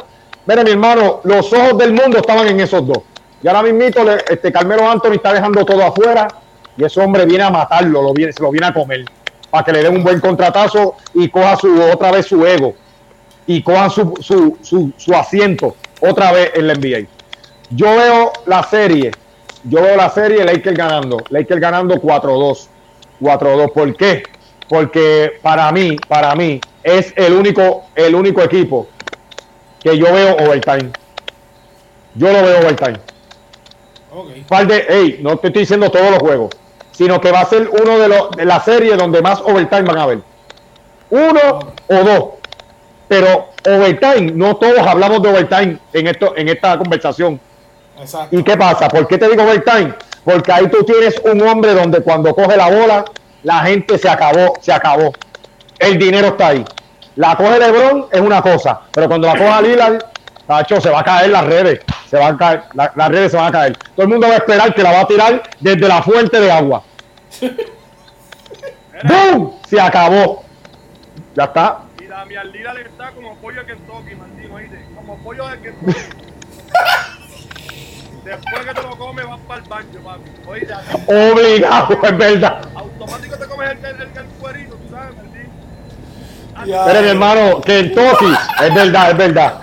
Mira, 0.47 0.63
mi 0.63 0.71
hermano, 0.71 1.21
los 1.23 1.53
ojos 1.53 1.77
del 1.77 1.93
mundo 1.93 2.17
estaban 2.17 2.47
en 2.47 2.59
esos 2.59 2.85
dos. 2.85 2.99
Y 3.43 3.47
ahora 3.47 3.61
mismito 3.61 4.01
este 4.27 4.51
Carmelo 4.51 4.89
Anthony 4.89 5.13
está 5.13 5.33
dejando 5.33 5.63
todo 5.63 5.83
afuera 5.83 6.27
y 6.75 6.83
ese 6.83 6.99
hombre 6.99 7.25
viene 7.27 7.43
a 7.43 7.51
matarlo, 7.51 8.01
lo 8.01 8.13
viene, 8.13 8.33
se 8.33 8.41
lo 8.41 8.49
viene 8.49 8.67
a 8.67 8.73
comer 8.73 9.05
para 9.51 9.65
que 9.65 9.71
le 9.71 9.83
den 9.83 9.97
un 9.97 10.03
buen 10.03 10.19
contratazo 10.19 10.95
y 11.13 11.29
coja 11.29 11.55
su 11.57 11.79
otra 11.79 12.11
vez 12.11 12.25
su 12.25 12.43
ego 12.43 12.73
y 13.45 13.61
coja 13.61 13.87
su, 13.91 14.15
su, 14.19 14.57
su, 14.61 14.91
su 14.97 15.13
asiento 15.13 15.75
otra 16.01 16.31
vez 16.31 16.51
en 16.55 16.67
la 16.67 16.73
NBA. 16.73 17.07
Yo 17.69 17.95
veo 17.95 18.33
la 18.47 18.63
serie, 18.63 19.11
yo 19.65 19.79
veo 19.83 19.95
la 19.95 20.09
serie 20.09 20.43
Lakers 20.43 20.75
ganando, 20.75 21.17
Lakers 21.29 21.61
ganando 21.61 21.95
4-2, 21.97 22.67
4-2. 23.21 23.71
¿Por 23.71 23.95
qué? 23.95 24.23
Porque 24.67 25.33
para 25.43 25.71
mí, 25.71 25.97
para 26.07 26.33
mí 26.33 26.59
es 26.83 27.13
el 27.15 27.33
único, 27.33 27.85
el 27.95 28.15
único 28.15 28.41
equipo 28.41 28.87
que 29.81 29.97
yo 29.97 30.13
veo 30.13 30.35
overtime. 30.35 30.91
Yo 32.15 32.31
lo 32.31 32.43
veo 32.43 32.59
overtime 32.59 32.99
Ok. 34.11 34.27
par 34.47 34.67
de, 34.67 34.85
hey, 34.87 35.19
no 35.21 35.37
te 35.37 35.47
estoy 35.47 35.61
diciendo 35.63 35.89
todos 35.89 36.11
los 36.11 36.19
juegos, 36.19 36.51
sino 36.91 37.19
que 37.19 37.31
va 37.31 37.39
a 37.41 37.45
ser 37.45 37.67
uno 37.69 37.97
de 37.97 38.07
los 38.07 38.31
de 38.31 38.45
la 38.45 38.59
serie 38.59 38.95
donde 38.95 39.21
más 39.21 39.41
overtime 39.41 39.81
van 39.81 39.97
a 39.97 40.03
haber. 40.03 40.19
Uno 41.09 41.73
o 41.87 41.95
dos. 41.95 42.23
Pero 43.07 43.49
overtime, 43.65 44.31
no 44.33 44.55
todos 44.57 44.79
hablamos 44.79 45.21
de 45.21 45.29
overtime 45.29 45.77
en 45.93 46.07
esto, 46.07 46.33
en 46.35 46.49
esta 46.49 46.77
conversación. 46.77 47.39
Exacto. 47.99 48.37
¿Y 48.37 48.43
qué 48.43 48.55
pasa? 48.57 48.87
¿Por 48.87 49.07
qué 49.07 49.17
te 49.17 49.27
digo 49.29 49.43
overtime? 49.43 49.93
Porque 50.23 50.51
ahí 50.51 50.67
tú 50.67 50.83
tienes 50.83 51.19
un 51.25 51.41
hombre 51.41 51.73
donde 51.73 52.01
cuando 52.01 52.33
coge 52.33 52.55
la 52.55 52.69
bola, 52.69 53.05
la 53.43 53.59
gente 53.59 53.97
se 53.97 54.09
acabó, 54.09 54.53
se 54.61 54.71
acabó. 54.71 55.11
El 55.83 55.97
dinero 55.97 56.27
está 56.27 56.47
ahí. 56.47 56.65
La 57.15 57.35
coge 57.35 57.59
LeBron 57.59 58.07
es 58.11 58.21
una 58.21 58.41
cosa, 58.41 58.81
pero 58.91 59.07
cuando 59.07 59.27
la 59.27 59.37
coja 59.37 59.61
Lillard, 59.61 60.03
tacho, 60.47 60.81
se 60.81 60.89
va 60.89 61.01
a 61.01 61.03
caer 61.03 61.29
las 61.29 61.45
redes, 61.45 61.81
se 62.09 62.17
van 62.17 62.35
a 62.35 62.37
caer, 62.37 62.63
la- 62.73 62.91
las 62.95 63.09
redes 63.09 63.31
se 63.31 63.37
van 63.37 63.47
a 63.47 63.51
caer. 63.51 63.77
Todo 63.95 64.03
el 64.03 64.07
mundo 64.07 64.27
va 64.27 64.33
a 64.33 64.37
esperar 64.37 64.73
que 64.73 64.81
la 64.83 64.91
va 64.91 65.01
a 65.01 65.07
tirar 65.07 65.43
desde 65.59 65.87
la 65.87 66.01
fuente 66.01 66.39
de 66.39 66.51
agua. 66.51 66.83
¡Bum! 69.03 69.51
Se 69.69 69.79
acabó. 69.79 70.43
Ya 71.35 71.43
está. 71.45 71.79
Y 72.01 72.05
Damian 72.05 72.51
Lillard 72.51 72.77
está 72.79 73.11
como 73.11 73.35
pollo 73.37 73.59
de 73.61 73.65
Kentucky, 73.67 74.15
Martín, 74.15 74.51
oíste, 74.51 74.85
como 74.95 75.17
pollo 75.17 75.47
de 75.47 75.59
Kentucky. 75.59 75.93
Después 78.23 78.65
que 78.65 78.73
te 78.73 78.81
lo 78.81 78.97
comes, 78.97 79.27
vas 79.27 79.39
para 79.47 79.61
el 79.61 79.69
baño, 79.69 79.99
papi. 80.03 80.31
Oíste, 80.47 80.73
Obligado, 81.07 81.99
es 82.03 82.17
verdad. 82.17 82.61
automático 82.73 83.37
te 83.37 83.45
comes 83.47 83.71
el, 83.71 83.77
el, 83.85 83.95
el, 84.01 84.17
el 84.17 84.25
cuerito. 84.39 84.77
Mi 86.65 86.71
hermano, 87.09 87.61
Kentucky, 87.61 88.33
es 88.63 88.73
verdad, 88.75 89.11
es 89.11 89.17
verdad. 89.17 89.59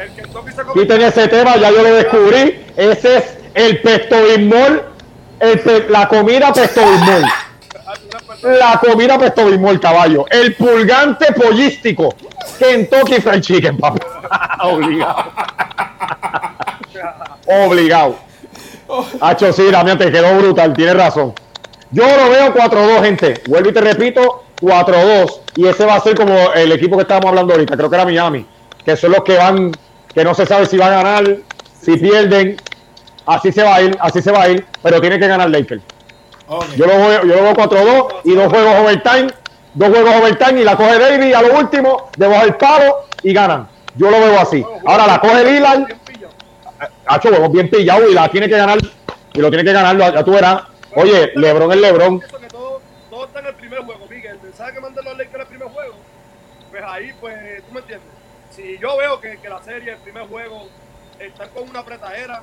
Quiten 0.74 1.02
ese 1.02 1.28
tema, 1.28 1.56
ya 1.56 1.70
yo 1.70 1.82
lo 1.82 1.94
descubrí. 1.94 2.64
Ese 2.76 3.16
es 3.18 3.24
el 3.54 3.80
pesto 3.80 4.16
bismol, 4.24 4.84
el 5.40 5.58
pe- 5.60 5.86
la 5.88 6.08
comida 6.08 6.52
pesto 6.52 6.80
bismol. 6.82 7.24
La 8.42 8.78
comida 8.80 9.18
pesto 9.18 9.46
bismol, 9.46 9.80
caballo. 9.80 10.26
El 10.30 10.54
pulgante 10.54 11.32
pollístico. 11.32 12.14
Kentucky 12.58 13.20
Fried 13.20 13.40
Chicken, 13.40 13.78
papá. 13.78 14.58
Obligado. 14.64 15.24
Obligado. 17.46 18.16
Hacho, 19.20 19.52
sí, 19.52 19.70
Damián, 19.70 19.98
te 19.98 20.10
quedó 20.10 20.34
brutal, 20.36 20.72
tienes 20.74 20.96
razón. 20.96 21.32
Yo 21.90 22.04
lo 22.04 22.30
veo 22.30 22.54
4-2, 22.54 23.02
gente. 23.02 23.42
Vuelvo 23.46 23.70
y 23.70 23.72
te 23.72 23.80
repito, 23.80 24.44
4-2. 24.60 25.40
Y 25.56 25.66
ese 25.66 25.84
va 25.84 25.96
a 25.96 26.00
ser 26.00 26.16
como 26.16 26.34
el 26.54 26.72
equipo 26.72 26.96
que 26.96 27.02
estábamos 27.02 27.30
hablando 27.30 27.54
ahorita, 27.54 27.76
creo 27.76 27.90
que 27.90 27.96
era 27.96 28.04
Miami. 28.04 28.46
Que 28.84 28.96
son 28.96 29.12
los 29.12 29.22
que 29.24 29.36
van, 29.36 29.72
que 30.14 30.24
no 30.24 30.34
se 30.34 30.46
sabe 30.46 30.66
si 30.66 30.76
van 30.76 30.92
a 30.92 31.02
ganar, 31.02 31.36
si 31.80 31.96
pierden. 31.96 32.56
Así 33.26 33.52
se 33.52 33.62
va 33.62 33.76
a 33.76 33.82
ir, 33.82 33.96
así 34.00 34.22
se 34.22 34.32
va 34.32 34.42
a 34.42 34.48
ir. 34.48 34.66
Pero 34.82 35.00
tiene 35.00 35.18
que 35.18 35.26
ganar 35.26 35.50
Lakers. 35.50 35.82
Yo 36.76 36.86
lo 36.86 36.96
veo, 36.96 37.22
yo 37.24 37.36
lo 37.36 37.42
veo 37.42 37.54
4-2 37.54 38.14
y 38.24 38.34
dos 38.34 38.48
juegos 38.48 38.74
overtime. 38.80 39.28
Dos 39.74 39.88
juegos 39.88 40.14
overtime 40.16 40.60
y 40.60 40.64
la 40.64 40.76
coge 40.76 40.98
David 40.98 41.32
a 41.32 41.42
lo 41.42 41.58
último, 41.58 42.10
debajo 42.16 42.44
del 42.44 42.56
palo 42.56 43.06
y 43.22 43.32
ganan. 43.32 43.68
Yo 43.94 44.10
lo 44.10 44.18
veo 44.18 44.40
así. 44.40 44.64
Ahora 44.84 45.06
la 45.06 45.20
coge 45.20 45.44
Lillard. 45.44 45.84
Huevos 47.24 47.52
bien 47.52 47.68
pillado 47.70 48.08
y 48.08 48.14
la 48.14 48.28
tiene 48.28 48.48
que 48.48 48.56
ganar. 48.56 48.78
Y 49.32 49.40
lo 49.40 49.48
tiene 49.48 49.64
que 49.64 49.72
ganar, 49.72 49.96
ya 49.96 50.24
tú 50.24 50.32
verás. 50.32 50.62
Oye, 50.94 51.30
Lebron 51.36 51.70
es 51.72 51.78
Lebron. 51.78 52.20
Eso 52.26 52.38
que 52.40 52.46
todo, 52.48 52.80
todo 53.10 53.24
está 53.26 53.40
en 53.40 53.46
el 53.46 53.54
primer 53.54 53.80
juego, 53.80 54.06
Miguel. 54.08 54.36
El 54.36 54.42
mensaje 54.42 54.74
que 54.74 54.80
mandan 54.80 55.04
los 55.04 55.18
Lakers 55.18 55.34
en 55.34 55.40
el 55.40 55.46
primer 55.46 55.68
juego, 55.68 55.94
pues 56.70 56.82
ahí, 57.00 57.12
pues, 57.20 57.36
tú 57.66 57.72
me 57.72 57.80
entiendes. 57.80 58.08
Si 58.50 58.78
yo 58.78 58.96
veo 58.96 59.20
que, 59.20 59.38
que 59.38 59.48
la 59.48 59.62
serie, 59.62 59.92
el 59.92 59.98
primer 59.98 60.26
juego, 60.26 60.68
están 61.18 61.48
con 61.50 61.68
una 61.68 61.80
apretadera, 61.80 62.40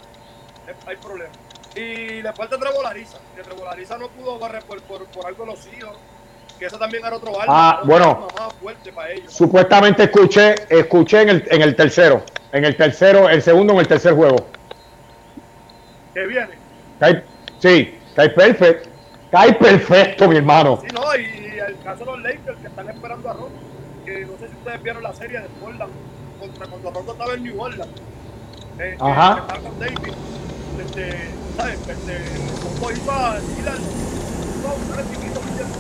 hay 0.86 0.95
problema. 0.97 1.32
Y 1.76 2.22
después 2.22 2.49
de 2.49 2.58
Trevolariza, 2.58 3.18
que 3.36 3.43
Trevolariza 3.43 3.97
no 3.97 4.08
pudo 4.10 4.39
barrer 4.39 4.64
por, 4.64 4.82
por, 4.84 5.05
por 5.05 5.28
algo 5.28 5.45
los 5.45 5.68
hijos, 5.78 5.97
que 6.58 6.66
eso 6.66 6.78
también 6.80 7.05
era 7.05 7.16
otro 7.16 7.32
Ah, 7.47 7.82
bueno. 7.84 8.28
arma 8.32 8.45
más 8.45 8.53
fuerte 8.55 8.91
para 8.91 9.12
ellos. 9.12 9.32
Supuestamente 9.32 10.03
escuché, 10.03 10.55
escuché 10.70 11.22
en 11.22 11.30
el, 11.30 11.47
en 11.51 11.62
el 11.62 11.76
tercero. 11.76 12.24
En 12.51 12.66
el 12.66 12.76
tercero, 12.76 13.30
el 13.30 13.41
segundo 13.43 13.74
en 13.74 13.80
el 13.80 13.88
tercer 13.88 14.14
juego. 14.14 14.47
Que 16.14 16.26
viene. 16.26 16.49
Cae- 16.99 17.24
sí, 17.60 17.99
cae 18.16 18.30
perfecto. 18.30 18.89
Cae 19.30 19.53
perfecto, 19.53 20.28
mi 20.30 20.38
hermano. 20.38 20.80
Sí, 20.82 20.88
no, 20.93 21.16
y 21.16 21.60
el 21.60 21.78
caso 21.84 22.05
de 22.05 22.12
los 22.12 22.22
Lakers 22.22 22.58
que 22.60 22.68
están 22.68 22.89
esperando 22.89 23.30
a 23.30 23.34
Rondo, 23.34 23.60
no 24.26 24.38
sé 24.38 24.47
si 24.49 24.55
ustedes 24.55 24.84
vieron 24.84 25.03
la 25.03 25.13
serie 25.13 25.39
de 25.41 25.47
Portland 25.61 25.91
contra 26.39 26.68
cuando 26.68 26.91
Rondo 26.91 27.11
estaba 27.11 27.34
en 27.34 27.43
New 27.43 27.61
Orleans. 27.61 27.91
Eh, 28.80 28.97
Ajá. 28.99 29.39
estaba 29.41 29.59
con 29.59 29.80
David. 29.80 30.13
Este, 30.80 31.30
¿sabes? 31.57 31.80
Este, 31.80 32.18
Rondo 32.63 32.91
hizo 32.91 33.11
a 33.11 33.38
hizo 33.39 34.68
a 34.68 34.74
buscar 34.74 34.99
el 34.99 35.05
chiquito, 35.09 35.41
¿me 35.41 35.49
entiendes? 35.51 35.78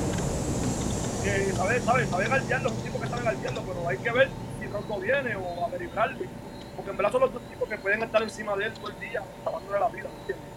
Que 1.23 1.51
sabe, 1.55 1.81
sabe, 1.81 2.05
sabe 2.07 2.27
galdearlo, 2.27 2.69
es 2.69 2.75
un 2.75 2.81
tipo 2.83 3.01
que 3.01 3.07
sabe 3.07 3.23
galdearlo, 3.23 3.61
pero 3.61 3.89
hay 3.89 3.97
que 3.97 4.11
ver 4.11 4.29
si 4.59 4.67
Rondo 4.67 4.99
viene 4.99 5.35
o 5.35 5.65
a 5.65 5.69
Bradley. 5.69 6.29
Porque 6.75 6.91
en 6.91 6.97
verdad 6.97 7.11
son 7.11 7.21
los 7.21 7.33
dos 7.33 7.41
tipos 7.49 7.67
que 7.69 7.77
pueden 7.77 8.03
estar 8.03 8.21
encima 8.23 8.55
de 8.55 8.65
él 8.65 8.73
todo 8.73 8.89
el 8.89 8.99
día, 8.99 9.21
salvándole 9.43 9.79
la 9.79 9.87
vida, 9.89 10.09
¿me 10.13 10.19
entiendes? 10.21 10.47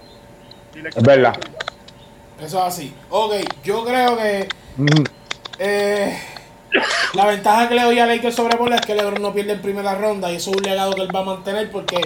Y 0.74 0.78
le- 0.82 0.88
Es 0.90 1.02
verdad. 1.02 1.34
Eso 2.40 2.58
es 2.58 2.64
así. 2.64 2.94
Ok, 3.10 3.32
yo 3.64 3.84
creo 3.84 4.16
que 4.16 4.48
Mm, 4.76 4.86
eh, 5.58 6.18
La 7.14 7.26
ventaja 7.26 7.68
que 7.68 7.74
le 7.74 7.82
doy 7.82 7.98
a 7.98 8.06
Lakers 8.06 8.36
sobre 8.36 8.56
Portland 8.56 8.80
es 8.80 8.86
que 8.86 8.94
LeBron 8.94 9.20
no 9.20 9.32
pierde 9.32 9.52
en 9.52 9.62
primera 9.62 9.96
ronda 9.96 10.30
y 10.30 10.36
eso 10.36 10.52
es 10.52 10.56
un 10.58 10.62
legado 10.62 10.94
que 10.94 11.02
él 11.02 11.14
va 11.14 11.20
a 11.20 11.24
mantener 11.24 11.70
porque 11.70 12.00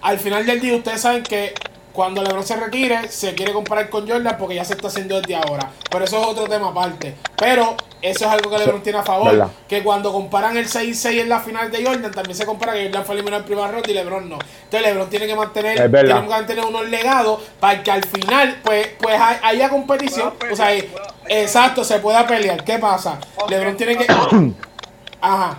al 0.00 0.18
final 0.18 0.44
del 0.44 0.60
día 0.60 0.74
ustedes 0.74 1.00
saben 1.00 1.22
que 1.22 1.54
cuando 1.92 2.22
LeBron 2.22 2.42
se 2.44 2.56
retire, 2.56 3.08
se 3.08 3.34
quiere 3.34 3.52
comparar 3.52 3.90
con 3.90 4.08
Jordan 4.08 4.36
porque 4.38 4.54
ya 4.54 4.64
se 4.64 4.72
está 4.74 4.88
haciendo 4.88 5.20
desde 5.20 5.34
ahora. 5.36 5.70
Pero 5.90 6.04
eso 6.04 6.20
es 6.20 6.26
otro 6.26 6.44
tema 6.48 6.68
aparte. 6.68 7.14
Pero 7.36 7.76
eso 8.00 8.24
es 8.24 8.30
algo 8.30 8.50
que 8.50 8.58
LeBron 8.58 8.82
tiene 8.82 8.98
a 8.98 9.02
favor. 9.02 9.30
¿Verdad? 9.32 9.48
Que 9.68 9.82
cuando 9.82 10.10
comparan 10.12 10.56
el 10.56 10.66
6-6 10.68 11.20
en 11.20 11.28
la 11.28 11.40
final 11.40 11.70
de 11.70 11.84
Jordan, 11.84 12.10
también 12.10 12.34
se 12.36 12.46
compara 12.46 12.72
que 12.72 12.84
Jordan 12.84 13.04
fue 13.04 13.14
eliminado 13.16 13.40
en 13.42 13.46
primera 13.46 13.68
ronda 13.68 13.90
y 13.90 13.94
LeBron 13.94 14.28
no. 14.28 14.38
Entonces 14.64 14.82
LeBron 14.88 15.10
tiene 15.10 15.26
que 15.26 15.34
mantener, 15.34 15.90
tiene 15.90 16.08
que 16.08 16.28
mantener 16.28 16.64
unos 16.64 16.88
legados 16.88 17.42
para 17.60 17.82
que 17.82 17.90
al 17.90 18.04
final, 18.04 18.58
pues, 18.64 18.88
pues 18.98 19.20
hay- 19.20 19.36
haya 19.42 19.68
competición. 19.68 20.32
O 20.50 20.56
sea, 20.56 20.66
pelear. 20.68 20.86
exacto, 21.28 21.84
se 21.84 21.98
pueda 21.98 22.26
pelear. 22.26 22.64
¿Qué 22.64 22.78
pasa? 22.78 23.18
LeBron 23.48 23.76
tiene 23.76 23.96
que. 23.98 24.06
Ajá. 25.20 25.58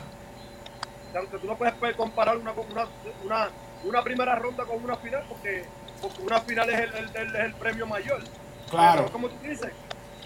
Aunque 1.16 1.38
tú 1.38 1.46
no 1.48 1.56
puedes 1.56 1.76
comparar 1.96 2.38
una, 2.38 2.52
una, 2.54 2.88
una, 3.24 3.50
una 3.84 4.02
primera 4.04 4.36
ronda 4.36 4.64
con 4.66 4.84
una 4.84 4.96
final 4.98 5.24
porque, 5.30 5.64
porque 6.04 6.22
una 6.22 6.40
final 6.42 6.70
es 6.70 6.80
el, 6.80 7.12
el, 7.16 7.36
el- 7.36 7.54
premio 7.56 7.88
mayor. 7.88 8.24
Claro. 8.70 9.02
Pero, 9.04 9.12
como 9.12 9.30
tú 9.30 9.48
dices, 9.48 9.70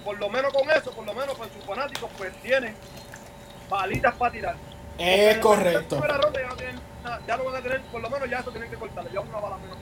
por 0.04 0.18
lo 0.20 0.30
menos 0.30 0.54
con 0.54 0.70
eso, 0.70 0.92
por 0.92 1.06
lo 1.06 1.14
menos 1.14 1.38
con 1.38 1.48
sus 1.54 1.64
fanáticos, 1.66 2.10
pues 2.18 2.34
tienen 2.42 2.76
balitas 3.70 4.14
para 4.16 4.32
tirar. 4.32 4.56
Es 4.98 5.38
Porque 5.38 5.42
correcto. 5.42 6.02
Ronda 6.02 6.42
ya, 6.42 6.48
no 6.48 6.56
tienen 6.56 6.80
nada, 7.04 7.22
ya 7.28 7.38
lo 7.38 7.46
van 7.46 7.56
a 7.56 7.62
tener, 7.62 7.82
por 7.84 8.02
lo 8.02 8.10
menos 8.10 8.30
ya 8.30 8.40
eso 8.40 8.52
tienen 8.52 8.70
que 8.70 8.76
cortarle. 8.78 9.12
Ya 9.14 9.20
una 9.22 9.40
bala 9.40 9.58
menos. 9.58 9.78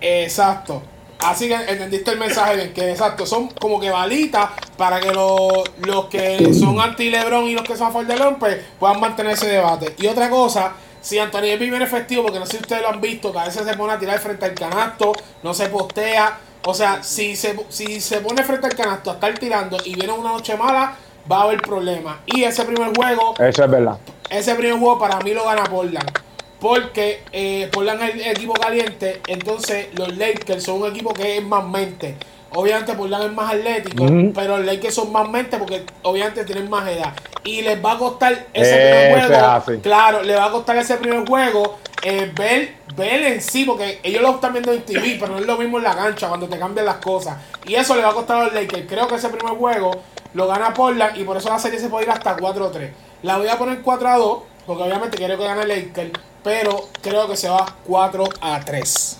Exacto. 0.00 0.82
Así 1.20 1.48
que 1.48 1.54
entendiste 1.54 2.10
el 2.10 2.18
mensaje 2.18 2.56
bien, 2.56 2.74
que 2.74 2.90
exacto, 2.90 3.24
son 3.24 3.48
como 3.48 3.80
que 3.80 3.88
balitas 3.88 4.50
para 4.76 5.00
que 5.00 5.12
los, 5.12 5.62
los 5.78 6.06
que 6.06 6.52
son 6.52 6.78
anti 6.80 7.08
Lebron 7.08 7.44
y 7.44 7.54
los 7.54 7.62
que 7.62 7.76
son 7.76 7.88
a 7.88 7.90
favor 7.92 8.06
de 8.06 8.14
Lebron 8.14 8.38
pues 8.38 8.58
puedan 8.78 9.00
mantener 9.00 9.32
ese 9.32 9.46
debate. 9.46 9.94
Y 9.98 10.06
otra 10.06 10.28
cosa, 10.28 10.72
si 11.04 11.18
Anthony 11.18 11.42
Davis 11.42 11.70
viene 11.70 11.84
efectivo, 11.84 12.22
porque 12.22 12.38
no 12.38 12.46
sé 12.46 12.52
si 12.56 12.62
ustedes 12.62 12.80
lo 12.82 12.88
han 12.88 13.00
visto, 13.00 13.30
que 13.30 13.38
a 13.38 13.44
veces 13.44 13.64
se 13.66 13.74
pone 13.76 13.92
a 13.92 13.98
tirar 13.98 14.18
frente 14.18 14.46
al 14.46 14.54
canasto, 14.54 15.12
no 15.42 15.52
se 15.52 15.66
postea. 15.68 16.38
O 16.66 16.72
sea, 16.72 17.02
si 17.02 17.36
se, 17.36 17.54
si 17.68 18.00
se 18.00 18.20
pone 18.20 18.42
frente 18.42 18.66
al 18.66 18.74
canasto 18.74 19.10
a 19.10 19.14
estar 19.14 19.38
tirando 19.38 19.76
y 19.84 19.94
viene 19.94 20.12
una 20.14 20.32
noche 20.32 20.56
mala, 20.56 20.96
va 21.30 21.40
a 21.40 21.42
haber 21.42 21.60
problemas. 21.60 22.16
Y 22.26 22.42
ese 22.44 22.64
primer 22.64 22.96
juego 22.96 23.34
Eso 23.38 23.64
es 23.64 23.70
verdad. 23.70 23.98
ese 24.30 24.54
primer 24.54 24.78
juego 24.78 24.98
para 24.98 25.20
mí 25.20 25.34
lo 25.34 25.44
gana 25.44 25.64
Portland. 25.64 26.10
Porque 26.58 27.22
eh, 27.32 27.68
Portland 27.70 28.02
es 28.04 28.14
el 28.14 28.32
equipo 28.32 28.54
caliente. 28.54 29.20
Entonces 29.26 29.88
los 29.94 30.16
Lakers 30.16 30.64
son 30.64 30.80
un 30.80 30.88
equipo 30.88 31.12
que 31.12 31.36
es 31.36 31.44
más 31.44 31.66
mente. 31.66 32.16
Obviamente 32.54 32.94
Portland 32.94 33.24
es 33.24 33.32
más 33.32 33.52
atlético. 33.52 34.06
Pero 34.34 34.58
los 34.58 34.66
Lakers 34.66 34.94
son 34.94 35.12
más 35.12 35.28
mente 35.28 35.58
porque 35.58 35.84
obviamente 36.02 36.44
tienen 36.44 36.70
más 36.70 36.88
edad. 36.88 37.12
Y 37.44 37.62
les 37.62 37.84
va 37.84 37.92
a 37.92 37.98
costar 37.98 38.46
ese 38.52 38.74
primer 38.74 39.28
juego. 39.28 39.80
Claro, 39.82 40.22
les 40.22 40.36
va 40.36 40.44
a 40.46 40.50
costar 40.50 40.76
ese 40.76 40.96
primer 40.96 41.26
juego. 41.28 41.78
eh, 42.06 42.30
ver, 42.36 42.74
ver 42.96 43.22
en 43.32 43.40
sí, 43.40 43.64
porque 43.64 43.98
ellos 44.02 44.20
lo 44.20 44.32
están 44.34 44.52
viendo 44.52 44.72
en 44.72 44.82
TV, 44.82 45.16
pero 45.20 45.32
no 45.32 45.38
es 45.38 45.46
lo 45.46 45.56
mismo 45.56 45.78
en 45.78 45.84
la 45.84 45.96
cancha 45.96 46.28
cuando 46.28 46.46
te 46.46 46.58
cambian 46.58 46.84
las 46.86 46.96
cosas. 46.96 47.36
Y 47.66 47.74
eso 47.74 47.96
le 47.96 48.02
va 48.02 48.10
a 48.10 48.14
costar 48.14 48.40
a 48.40 48.44
los 48.44 48.52
Lakers. 48.54 48.86
Creo 48.86 49.08
que 49.08 49.14
ese 49.14 49.28
primer 49.30 49.56
juego 49.56 49.90
lo 50.34 50.46
gana 50.46 50.74
Portland 50.74 51.16
y 51.16 51.24
por 51.24 51.36
eso 51.36 51.48
la 51.48 51.58
serie 51.58 51.78
se 51.78 51.88
puede 51.88 52.04
ir 52.04 52.10
hasta 52.10 52.36
4-3. 52.36 52.90
La 53.22 53.38
voy 53.38 53.48
a 53.48 53.56
poner 53.56 53.82
4-2, 53.82 54.40
porque 54.66 54.82
obviamente 54.82 55.16
quiero 55.16 55.38
que 55.38 55.44
gane 55.44 55.66
Lakers, 55.66 56.10
pero 56.42 56.88
creo 57.00 57.26
que 57.26 57.36
se 57.36 57.48
va 57.48 57.64
4-3. 57.88 59.16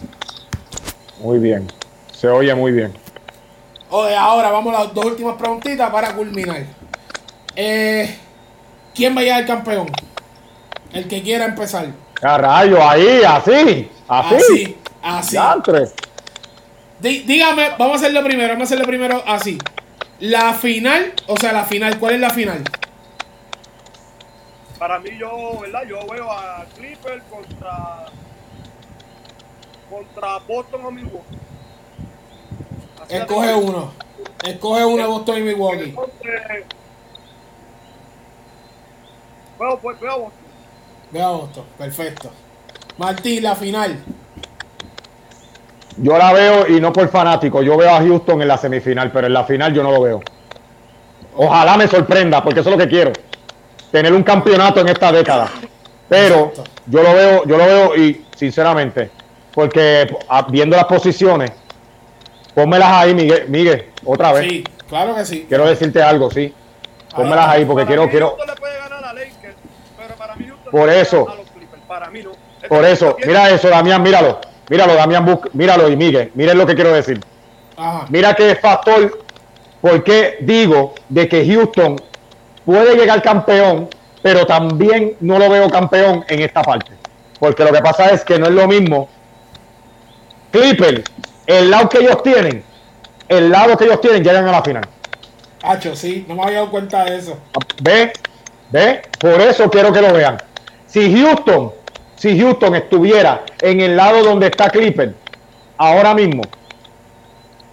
Muy 1.20 1.39
bien. 1.39 1.66
Se 2.12 2.28
oye 2.28 2.55
muy 2.55 2.72
bien. 2.72 3.03
Oye, 3.91 4.16
ahora 4.16 4.51
vamos 4.51 4.74
a 4.74 4.85
las 4.85 4.95
dos 4.95 5.05
últimas 5.05 5.37
preguntitas 5.37 5.91
para 5.91 6.14
culminar. 6.14 6.64
Eh, 7.55 8.16
¿Quién 8.95 9.16
va 9.16 9.20
a 9.20 9.24
llegar 9.24 9.47
campeón? 9.47 9.91
El 10.93 11.07
que 11.09 11.22
quiera 11.22 11.45
empezar. 11.47 11.87
A 12.22 12.39
rayo, 12.39 12.78
ahí, 12.89 13.22
así. 13.26 13.91
Así. 14.09 14.76
Así, 15.03 15.37
así. 15.37 15.37
Dí- 17.01 17.22
dígame, 17.26 17.70
vamos 17.78 17.95
a 17.95 17.97
hacerlo 17.97 18.22
primero, 18.24 18.49
vamos 18.55 18.62
a 18.62 18.68
hacerlo 18.70 18.87
primero 18.87 19.22
así. 19.26 19.59
La 20.20 20.55
final, 20.55 21.12
o 21.26 21.37
sea, 21.37 21.53
la 21.53 21.64
final, 21.64 21.99
¿cuál 21.99 22.14
es 22.14 22.20
la 22.20 22.30
final? 22.30 22.62
Para 24.78 24.99
mí, 25.01 25.11
yo, 25.18 25.59
¿verdad? 25.61 25.82
Yo 25.89 26.07
veo 26.07 26.30
a 26.30 26.64
Clipper 26.76 27.22
contra. 27.30 28.07
contra 29.91 30.39
Boston 30.49 30.85
o 30.87 30.91
Milwaukee. 30.91 31.37
Escoge 33.09 33.55
uno. 33.55 33.92
Escoge 34.44 34.84
uno 34.84 35.02
de 35.02 35.09
Boston 35.09 35.38
y 35.38 35.42
Milwaukee. 35.42 35.94
Veo, 39.59 39.78
pues, 39.78 40.00
veo 40.00 40.11
a 40.11 40.16
Boston. 40.16 40.44
Ve 41.11 41.22
a 41.22 41.28
Boston, 41.28 41.64
perfecto. 41.78 42.30
Martín, 42.98 43.42
la 43.42 43.55
final. 43.55 43.98
Yo 45.96 46.18
la 46.18 46.32
veo 46.32 46.66
y 46.68 46.80
no 46.80 46.92
por 46.92 47.09
fanático. 47.09 47.62
Yo 47.62 47.76
veo 47.76 47.90
a 47.90 48.00
Houston 48.00 48.42
en 48.42 48.48
la 48.48 48.59
semifinal, 48.59 49.12
pero 49.12 49.26
en 49.26 49.32
la 49.32 49.44
final 49.44 49.72
yo 49.72 49.82
no 49.82 49.92
lo 49.92 50.02
veo. 50.02 50.20
Ojalá 51.36 51.76
me 51.76 51.86
sorprenda, 51.86 52.42
porque 52.42 52.61
eso 52.61 52.70
es 52.70 52.76
lo 52.76 52.82
que 52.82 52.88
quiero. 52.88 53.12
Tener 53.90 54.12
un 54.12 54.22
campeonato 54.22 54.80
en 54.80 54.88
esta 54.88 55.12
década. 55.12 55.50
Pero 56.09 56.52
yo 56.86 57.02
lo 57.02 57.14
veo, 57.14 57.44
yo 57.44 57.57
lo 57.57 57.64
veo 57.64 57.96
y 57.96 58.26
sinceramente, 58.36 59.11
porque 59.55 60.07
ah, 60.28 60.46
viendo 60.48 60.76
las 60.76 60.84
posiciones, 60.86 61.52
pónmelas 62.55 62.88
ahí, 62.90 63.14
Miguel, 63.14 63.44
Miguel, 63.48 63.90
otra 64.05 64.32
vez. 64.32 64.48
Sí, 64.48 64.64
claro 64.88 65.14
que 65.14 65.24
sí. 65.24 65.46
Quiero 65.48 65.66
decirte 65.66 66.02
algo, 66.02 66.30
sí. 66.30 66.52
Pónmelas 67.14 67.48
ahí 67.48 67.64
porque 67.64 67.86
quiero, 67.86 68.09
quiero. 68.09 68.28
Houston 68.30 68.46
le 68.48 68.55
puede 68.61 68.78
ganar 68.78 69.05
a 69.05 69.12
Lakers, 69.12 69.55
pero 69.96 70.14
para 70.16 70.34
mí 70.36 70.46
Houston 70.46 70.70
Por 70.72 70.90
eso. 70.90 71.26
Para 71.88 72.11
mí 72.11 72.22
no. 72.22 72.30
Este 72.57 72.68
Por 72.68 72.84
eso, 72.84 73.16
mira 73.26 73.50
eso, 73.50 73.68
Damián, 73.68 74.02
míralo. 74.02 74.40
Míralo, 74.68 74.94
Damián, 74.94 75.24
bus- 75.26 75.50
míralo 75.52 75.88
y 75.90 75.96
Miguel. 75.96 76.30
Miren 76.34 76.57
lo 76.59 76.66
que 76.66 76.74
quiero 76.74 76.92
decir. 76.92 77.20
Ajá. 77.76 78.07
Mira 78.09 78.34
qué 78.34 78.55
factor, 78.57 79.20
porque 79.82 80.38
digo 80.40 80.94
de 81.09 81.28
que 81.28 81.46
Houston 81.46 81.96
puede 82.64 82.96
llegar 82.96 83.20
campeón, 83.22 83.88
pero 84.22 84.46
también 84.46 85.16
no 85.20 85.38
lo 85.38 85.50
veo 85.50 85.68
campeón 85.68 86.24
en 86.28 86.40
esta 86.40 86.62
parte. 86.62 86.92
Porque 87.38 87.62
lo 87.62 87.72
que 87.72 87.82
pasa 87.82 88.07
es 88.11 88.24
que 88.24 88.38
no 88.38 88.46
es 88.46 88.52
lo 88.52 88.66
mismo. 88.66 89.09
Clipper, 90.50 91.05
el 91.47 91.70
lado 91.70 91.88
que 91.88 91.99
ellos 91.99 92.22
tienen, 92.22 92.64
el 93.28 93.51
lado 93.51 93.76
que 93.76 93.84
ellos 93.84 94.01
tienen, 94.01 94.22
llegan 94.22 94.47
a 94.49 94.53
la 94.53 94.62
final. 94.62 94.86
Hacho, 95.62 95.97
sí, 95.97 96.24
no 96.28 96.34
me 96.34 96.42
había 96.42 96.57
dado 96.57 96.70
cuenta 96.70 97.05
de 97.05 97.16
eso. 97.16 97.38
¿Ve? 97.82 98.12
¿Ve? 98.70 99.03
Por 99.18 99.40
eso 99.40 99.70
quiero 99.70 99.92
que 99.92 100.03
lo 100.03 100.12
vean. 100.12 100.36
Si 100.86 101.14
Houston, 101.14 101.72
si 102.16 102.38
Houston 102.38 102.74
estuviera 102.74 103.42
en 103.61 103.80
el 103.80 103.97
lado 103.97 104.22
donde 104.22 104.47
está 104.47 104.68
Clipper, 104.68 105.14
ahora 105.78 106.14
mismo, 106.14 106.42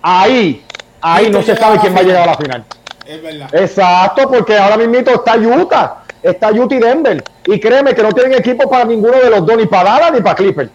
ahí, 0.02 0.64
ahí 1.02 1.26
Houston 1.26 1.42
no 1.42 1.46
se 1.46 1.56
sabe 1.56 1.80
quién 1.80 1.96
va 1.96 2.00
a 2.00 2.04
llegar 2.04 2.24
a 2.24 2.32
la 2.32 2.38
final. 2.38 2.66
Es 3.06 3.22
verdad. 3.22 3.50
Exacto, 3.54 4.30
porque 4.30 4.58
ahora 4.58 4.78
mismo 4.78 4.96
está 4.98 5.36
Utah, 5.36 6.04
está 6.24 6.52
Utah 6.52 6.76
y 6.76 6.80
Denver. 6.80 7.24
Y 7.46 7.60
créeme 7.60 7.94
que 7.94 8.04
no 8.04 8.12
tienen 8.12 8.34
equipo 8.34 8.70
para 8.70 8.86
ninguno 8.86 9.18
de 9.18 9.30
los 9.30 9.46
dos, 9.46 9.58
ni 9.58 9.66
para 9.66 9.92
Dallas 9.92 10.14
ni 10.14 10.22
para 10.22 10.36
Clipper. 10.36 10.70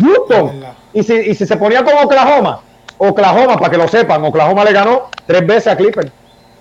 Houston. 0.00 0.64
Y 0.92 1.02
si, 1.02 1.14
y 1.14 1.34
si 1.34 1.46
se 1.46 1.56
ponía 1.56 1.84
con 1.84 1.94
Oklahoma, 2.04 2.60
Oklahoma, 2.98 3.56
para 3.56 3.70
que 3.70 3.78
lo 3.78 3.88
sepan, 3.88 4.24
Oklahoma 4.24 4.64
le 4.64 4.72
ganó 4.72 5.08
tres 5.26 5.46
veces 5.46 5.68
a 5.68 5.76
Clipper. 5.76 6.10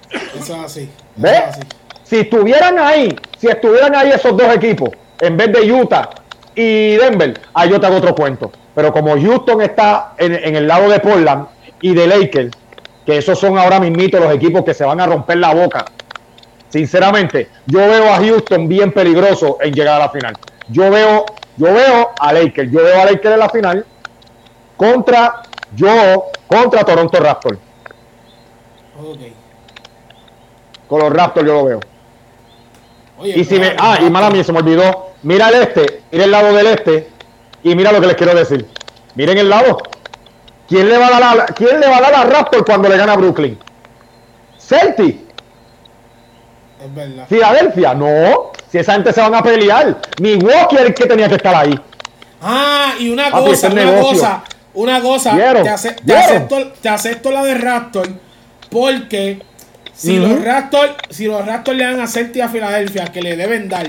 Eso 0.10 0.56
es 0.56 0.64
así. 0.64 0.82
Eso 0.82 0.92
¿Ves? 1.16 1.34
es 1.34 1.48
así. 1.48 1.62
Si 2.04 2.20
estuvieran 2.20 2.78
ahí, 2.80 3.16
si 3.38 3.48
estuvieran 3.48 3.96
ahí 3.96 4.10
esos 4.10 4.36
dos 4.36 4.54
equipos, 4.54 4.90
en 5.20 5.38
vez 5.38 5.52
de 5.54 5.72
Utah 5.72 6.10
y 6.56 6.96
Denver, 6.96 7.40
ahí 7.54 7.70
yo 7.70 7.80
te 7.80 7.88
hago 7.88 7.98
otro 7.98 8.16
cuento. 8.16 8.52
Pero 8.76 8.92
como 8.92 9.12
Houston 9.12 9.62
está 9.62 10.14
en, 10.18 10.34
en 10.34 10.56
el 10.56 10.68
lado 10.68 10.90
de 10.90 11.00
Portland 11.00 11.46
y 11.82 11.94
de 11.94 12.08
Lakers, 12.08 12.52
que 13.06 13.18
esos 13.18 13.40
son 13.40 13.58
ahora 13.58 13.80
mismito 13.80 14.20
los 14.20 14.34
equipos 14.34 14.64
que 14.64 14.74
se 14.74 14.84
van 14.84 15.00
a 15.00 15.06
romper 15.06 15.38
la 15.38 15.54
boca. 15.54 15.86
Sinceramente, 16.70 17.50
yo 17.66 17.80
veo 17.80 18.14
a 18.14 18.18
Houston 18.18 18.68
bien 18.68 18.92
peligroso 18.92 19.58
en 19.62 19.74
llegar 19.74 19.96
a 19.96 20.06
la 20.06 20.10
final. 20.10 20.38
Yo 20.70 20.90
veo, 20.90 21.26
yo 21.58 21.74
veo 21.74 22.12
a 22.20 22.34
Lakers, 22.34 22.72
yo 22.72 22.84
veo 22.84 23.02
a 23.02 23.06
Lakers 23.06 23.34
en 23.34 23.40
la 23.40 23.50
final 23.50 23.86
contra 24.78 25.42
yo 25.76 26.26
contra 26.48 26.84
Toronto 26.84 27.20
Raptors. 27.20 27.58
Ok. 29.00 29.20
Con 30.88 31.00
los 31.00 31.14
Raptors 31.14 31.48
yo 31.48 31.54
lo 31.54 31.66
veo. 31.66 31.80
Oye, 33.20 33.40
Y 33.40 33.46
si 33.46 33.60
me, 33.60 33.76
ah, 33.78 34.00
y 34.02 34.10
mala 34.10 34.30
mía, 34.30 34.44
se 34.44 34.52
me 34.52 34.60
olvidó. 34.60 35.12
Mira 35.24 35.50
el 35.50 35.56
este, 35.56 36.02
mira 36.12 36.26
el 36.26 36.32
lado 36.32 36.54
del 36.54 36.68
este 36.68 37.10
y 37.64 37.76
mira 37.76 37.92
lo 37.92 38.02
que 38.02 38.08
les 38.08 38.16
quiero 38.16 38.34
decir. 38.34 38.68
Miren 39.16 39.38
el 39.38 39.50
lado. 39.50 39.78
¿Quién 40.68 40.90
le 40.90 40.98
va 40.98 41.08
a 41.08 41.20
dar 41.20 41.40
a, 41.42 41.46
quién 41.48 41.80
le 41.80 41.88
va 41.88 41.98
a 41.98 42.02
dar 42.02 42.16
a 42.16 42.24
Raptor 42.24 42.66
cuando 42.66 42.88
le 42.90 42.98
gana 42.98 43.14
a 43.14 43.18
Brooklyn? 43.18 43.60
Celtic, 44.58 45.21
Es 46.84 46.96
verdad. 46.96 47.26
Filadelfia, 47.30 47.94
no. 47.94 48.52
Si 48.72 48.78
esa 48.78 48.94
gente 48.94 49.14
se 49.14 49.22
van 49.22 49.36
a 49.36 49.44
pelear, 49.44 49.98
Milwaukee 50.20 50.76
es 50.78 50.82
el 50.82 50.94
que 50.94 51.06
tenía 51.06 51.28
que 51.30 51.36
estar 51.36 51.54
ahí. 51.56 51.80
Ah, 52.42 52.94
y 53.00 53.10
una 53.10 53.30
Papi, 53.30 53.50
cosa, 53.52 53.68
una 53.68 53.86
negocio. 53.86 54.08
cosa, 54.20 54.44
una 54.74 55.02
cosa, 55.02 55.36
¿Vieron? 55.36 55.64
te, 55.64 55.70
ace- 55.70 55.92
te 55.94 56.04
¿Vieron? 56.04 56.24
acepto, 56.24 56.72
te 56.82 56.90
acepto 56.90 57.32
la 57.32 57.44
de 57.44 57.54
Raptor 57.56 58.08
porque 58.70 59.40
Si 59.94 60.18
los 60.18 60.44
Raptors, 60.44 60.94
si 61.10 61.26
los 61.28 61.46
Raptors 61.46 61.78
le 61.78 61.84
dan 61.84 62.00
a 62.00 62.08
Celtics 62.08 62.46
a 62.46 62.50
Filadelfia, 62.50 63.06
que 63.06 63.22
le 63.22 63.36
deben 63.36 63.70
dar, 63.70 63.86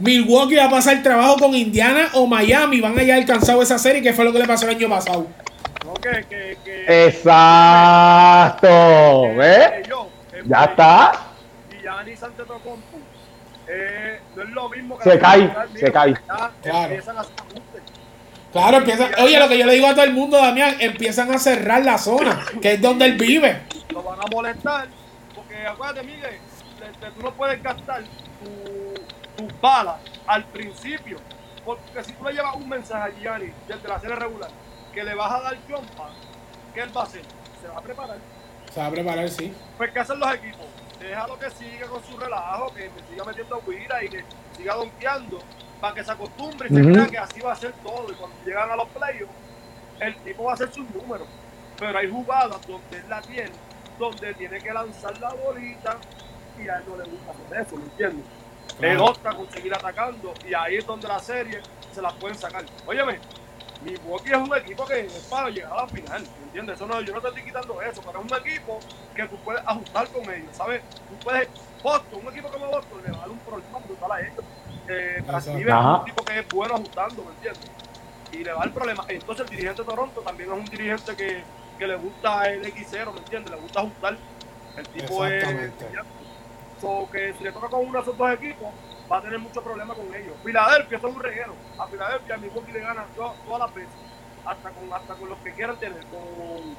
Milwaukee 0.00 0.56
va 0.56 0.64
a 0.64 0.70
pasar 0.70 1.00
trabajo 1.02 1.36
con 1.36 1.54
Indiana 1.54 2.08
o 2.14 2.26
Miami, 2.26 2.80
van 2.80 2.98
a 2.98 3.02
ya 3.04 3.14
alcanzado 3.14 3.62
esa 3.62 3.78
serie, 3.78 4.02
que 4.02 4.12
fue 4.12 4.24
lo 4.24 4.32
que 4.32 4.40
le 4.40 4.46
pasó 4.46 4.64
el 4.68 4.74
año 4.76 4.88
pasado. 4.88 5.26
No, 5.84 5.94
que, 5.94 6.24
que, 6.28 6.58
que, 6.64 6.84
Eh, 6.88 7.06
Exacto. 7.08 8.68
Ya 10.46 10.64
está. 10.64 11.12
Y 11.86 11.88
Giannis 11.88 12.22
Antetokounmpo, 12.22 12.98
eh, 13.68 14.20
no 14.34 14.42
es 14.42 14.48
lo 14.50 14.68
mismo 14.68 14.98
que 14.98 15.04
Se 15.10 15.18
cae, 15.20 15.54
se 15.74 15.92
cae. 15.92 16.14
ya 16.26 16.50
Claro. 16.62 16.84
Empiezan 16.84 17.16
a 17.16 17.20
hacer 17.20 17.34
ajustes. 17.38 17.82
Claro, 18.52 18.76
empiezan, 18.78 19.10
oye, 19.22 19.38
lo 19.38 19.48
que 19.48 19.58
yo 19.58 19.66
le 19.66 19.74
digo 19.74 19.86
a 19.86 19.94
todo 19.94 20.04
el 20.04 20.12
mundo, 20.12 20.36
Damián, 20.38 20.76
empiezan 20.80 21.32
a 21.32 21.38
cerrar 21.38 21.84
la 21.84 21.96
zona, 21.98 22.44
que 22.60 22.72
es 22.72 22.82
donde 22.82 23.04
él 23.04 23.16
vive. 23.16 23.62
lo 23.90 24.02
van 24.02 24.18
a 24.20 24.24
molestar. 24.32 24.88
Porque 25.34 25.64
acuérdate, 25.66 26.04
Miguel, 26.06 26.38
tú 27.16 27.22
no 27.22 27.30
puedes 27.34 27.62
gastar 27.62 28.02
tu- 28.02 29.42
tus 29.44 29.60
balas 29.60 29.96
al 30.26 30.44
principio. 30.46 31.18
Porque 31.64 32.02
si 32.04 32.12
tú 32.14 32.24
le 32.24 32.32
llevas 32.32 32.56
un 32.56 32.68
mensaje 32.68 33.12
a 33.12 33.20
Gianni 33.20 33.52
desde 33.68 33.88
la 33.88 34.00
serie 34.00 34.16
regular 34.16 34.50
que 34.92 35.04
le 35.04 35.14
vas 35.14 35.30
a 35.32 35.40
dar 35.40 35.56
jumpa, 35.68 36.10
¿qué 36.74 36.80
él 36.80 36.96
va 36.96 37.02
a 37.02 37.04
hacer? 37.04 37.22
Se 37.62 37.68
va 37.68 37.78
a 37.78 37.80
preparar. 37.82 38.16
Se 38.72 38.80
va 38.80 38.86
a 38.86 38.90
preparar, 38.90 39.28
sí. 39.28 39.52
Pues, 39.76 39.90
¿qué 39.92 39.98
hacen 40.00 40.18
los 40.18 40.34
equipos? 40.34 40.66
Déjalo 41.00 41.38
que 41.38 41.50
siga 41.50 41.86
con 41.88 42.02
su 42.04 42.16
relajo, 42.16 42.72
que 42.74 42.90
siga 43.10 43.24
metiendo 43.24 43.62
guira 43.66 44.02
y 44.04 44.08
que 44.08 44.24
siga 44.56 44.74
donkeando 44.74 45.38
para 45.80 45.94
que 45.94 46.04
se 46.04 46.10
acostumbre 46.10 46.68
y 46.70 46.74
se 46.74 46.82
crea 46.82 47.06
que 47.06 47.18
así 47.18 47.40
va 47.40 47.52
a 47.52 47.56
ser 47.56 47.72
todo. 47.82 48.10
Y 48.10 48.14
cuando 48.14 48.36
llegan 48.44 48.70
a 48.70 48.76
los 48.76 48.88
playoffs, 48.88 49.32
el 50.00 50.16
tipo 50.16 50.44
va 50.44 50.52
a 50.52 50.54
hacer 50.54 50.72
sus 50.72 50.88
números. 50.90 51.28
Pero 51.78 51.98
hay 51.98 52.10
jugadas 52.10 52.66
donde 52.66 52.98
él 52.98 53.04
la 53.08 53.20
tiene, 53.20 53.52
donde 53.98 54.34
tiene 54.34 54.58
que 54.58 54.72
lanzar 54.72 55.18
la 55.18 55.34
bolita 55.34 55.98
y 56.58 56.68
a 56.68 56.76
él 56.78 56.84
no 56.88 56.96
le 56.96 57.04
gusta 57.10 57.32
hacer 57.32 57.66
eso, 57.66 57.76
¿me 57.76 57.84
entiendes? 57.84 58.24
Claro. 58.78 58.92
Él 58.94 59.00
opta 59.00 59.34
con 59.34 59.50
seguir 59.50 59.74
atacando 59.74 60.32
y 60.48 60.54
ahí 60.54 60.76
es 60.76 60.86
donde 60.86 61.08
la 61.08 61.18
serie 61.18 61.60
se 61.94 62.00
la 62.00 62.10
pueden 62.10 62.36
sacar. 62.36 62.64
Óyeme, 62.86 63.18
Milwaukee 63.82 64.30
es 64.30 64.36
un 64.36 64.56
equipo 64.56 64.86
que 64.86 65.00
es 65.00 65.12
para 65.30 65.50
llegar 65.50 65.72
a 65.72 65.82
la 65.82 65.88
final, 65.88 66.22
¿me 66.22 66.44
entiendes? 66.46 66.76
Eso 66.76 66.86
no, 66.86 67.00
yo 67.00 67.14
no 67.14 67.20
te 67.20 67.28
estoy 67.28 67.42
quitando 67.44 67.82
eso, 67.82 68.02
pero 68.04 68.20
es 68.20 68.32
un 68.32 68.38
equipo 68.38 68.80
que 69.14 69.28
tú 69.28 69.36
puedes 69.38 69.62
ajustar 69.66 70.08
con 70.08 70.22
ellos, 70.22 70.48
¿sabes? 70.52 70.82
Tú 71.08 71.16
puedes, 71.24 71.48
Boston, 71.82 72.20
un 72.22 72.32
equipo 72.32 72.48
como 72.48 72.66
Boston 72.66 73.02
le 73.04 73.12
va 73.12 73.18
a 73.18 73.20
dar 73.20 73.30
un 73.30 73.38
problema 73.38 73.78
brutal 73.78 74.12
a 74.12 74.20
ellos. 74.20 74.44
Eh, 74.88 75.22
es 75.26 75.46
un 75.46 76.04
tipo 76.04 76.24
que 76.24 76.38
es 76.38 76.48
bueno 76.48 76.74
ajustando, 76.74 77.24
¿me 77.24 77.30
entiendes? 77.32 77.70
Y 78.32 78.44
le 78.44 78.52
va 78.52 78.64
el 78.64 78.72
problema. 78.72 79.04
Entonces 79.08 79.44
el 79.44 79.50
dirigente 79.50 79.82
de 79.82 79.88
Toronto 79.88 80.20
también 80.20 80.52
es 80.52 80.58
un 80.58 80.64
dirigente 80.64 81.16
que, 81.16 81.42
que 81.78 81.86
le 81.86 81.96
gusta 81.96 82.50
el 82.50 82.64
X0, 82.64 83.12
¿me 83.12 83.18
entiendes? 83.18 83.50
Le 83.50 83.60
gusta 83.60 83.80
ajustar. 83.80 84.16
El 84.76 84.88
tipo 84.88 85.24
es... 85.26 85.32
Exactamente. 85.32 85.86
So, 86.80 87.08
que 87.10 87.32
si 87.34 87.44
le 87.44 87.52
toca 87.52 87.68
con 87.68 87.86
uno 87.86 87.92
de 87.94 88.00
esos 88.00 88.18
dos 88.18 88.30
equipos, 88.32 88.68
va 89.10 89.18
a 89.18 89.22
tener 89.22 89.38
mucho 89.38 89.62
problema 89.62 89.94
con 89.94 90.12
ellos. 90.14 90.36
Filadelfia 90.42 91.00
son 91.00 91.14
un 91.14 91.22
reguero. 91.22 91.54
A 91.78 91.86
Filadelfia 91.88 92.36
Milwaukee 92.38 92.72
le 92.72 92.80
gana 92.80 93.06
to- 93.14 93.36
todas 93.44 93.60
las 93.60 93.74
veces. 93.74 93.94
Hasta 94.44 94.70
con, 94.70 94.92
hasta 94.92 95.14
con 95.14 95.28
los 95.28 95.38
que 95.40 95.52
quieran 95.54 95.78
tener. 95.78 96.04
Con, 96.06 96.76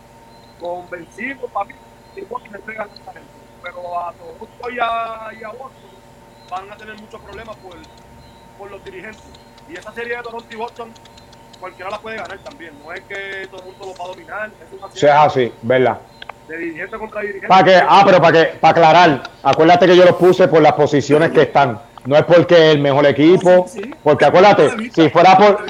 con 0.59 0.89
vencidos, 0.89 1.51
papi. 1.51 1.73
Milwaukee 2.15 2.49
le 2.49 2.59
pega 2.59 2.83
a 2.83 2.85
esta 2.87 3.13
gente. 3.13 3.31
Pero 3.61 3.99
a 3.99 4.13
Toronto 4.13 4.69
y 4.69 4.77
a, 4.79 5.29
y 5.39 5.43
a 5.43 5.49
Boston 5.49 5.91
van 6.49 6.71
a 6.71 6.77
tener 6.77 6.95
muchos 6.97 7.21
problemas 7.21 7.55
por, 7.57 7.75
por 8.57 8.71
los 8.71 8.83
dirigentes. 8.83 9.19
Y 9.67 9.73
esa 9.77 9.91
serie 9.93 10.15
de 10.17 10.23
Toronto 10.23 10.47
y 10.49 10.55
Boston, 10.55 10.93
cualquiera 11.59 11.89
la 11.91 11.99
puede 11.99 12.17
ganar 12.17 12.39
también. 12.39 12.77
No 12.79 12.91
es 12.93 13.01
que 13.05 13.47
Toronto 13.47 13.85
lo 13.85 13.93
va 13.97 14.05
a 14.05 14.07
dominar. 14.09 14.51
Es 14.61 14.71
una 14.71 14.89
serie 14.91 15.09
así, 15.11 15.53
¿verdad? 15.61 16.01
de 16.47 16.57
dirigente 16.57 16.97
contra 16.97 17.19
dirigente. 17.21 17.47
Para 17.49 17.63
que, 17.65 17.75
ah, 17.75 18.03
pero 18.05 18.21
para 18.21 18.31
que, 18.31 18.57
para 18.57 18.71
aclarar, 18.71 19.23
acuérdate 19.43 19.85
que 19.85 19.97
yo 19.97 20.05
los 20.05 20.15
puse 20.15 20.47
por 20.47 20.61
las 20.61 20.73
posiciones 20.73 21.31
que 21.31 21.41
están. 21.41 21.81
No 22.07 22.15
es 22.15 22.23
porque 22.23 22.71
el 22.71 22.79
mejor 22.79 23.05
equipo, 23.05 23.65
Sí, 23.67 23.81
sí. 23.83 23.91
porque 24.01 24.25
acuérdate, 24.25 24.71
si 24.95 25.09
fuera 25.09 25.37
por 25.37 25.65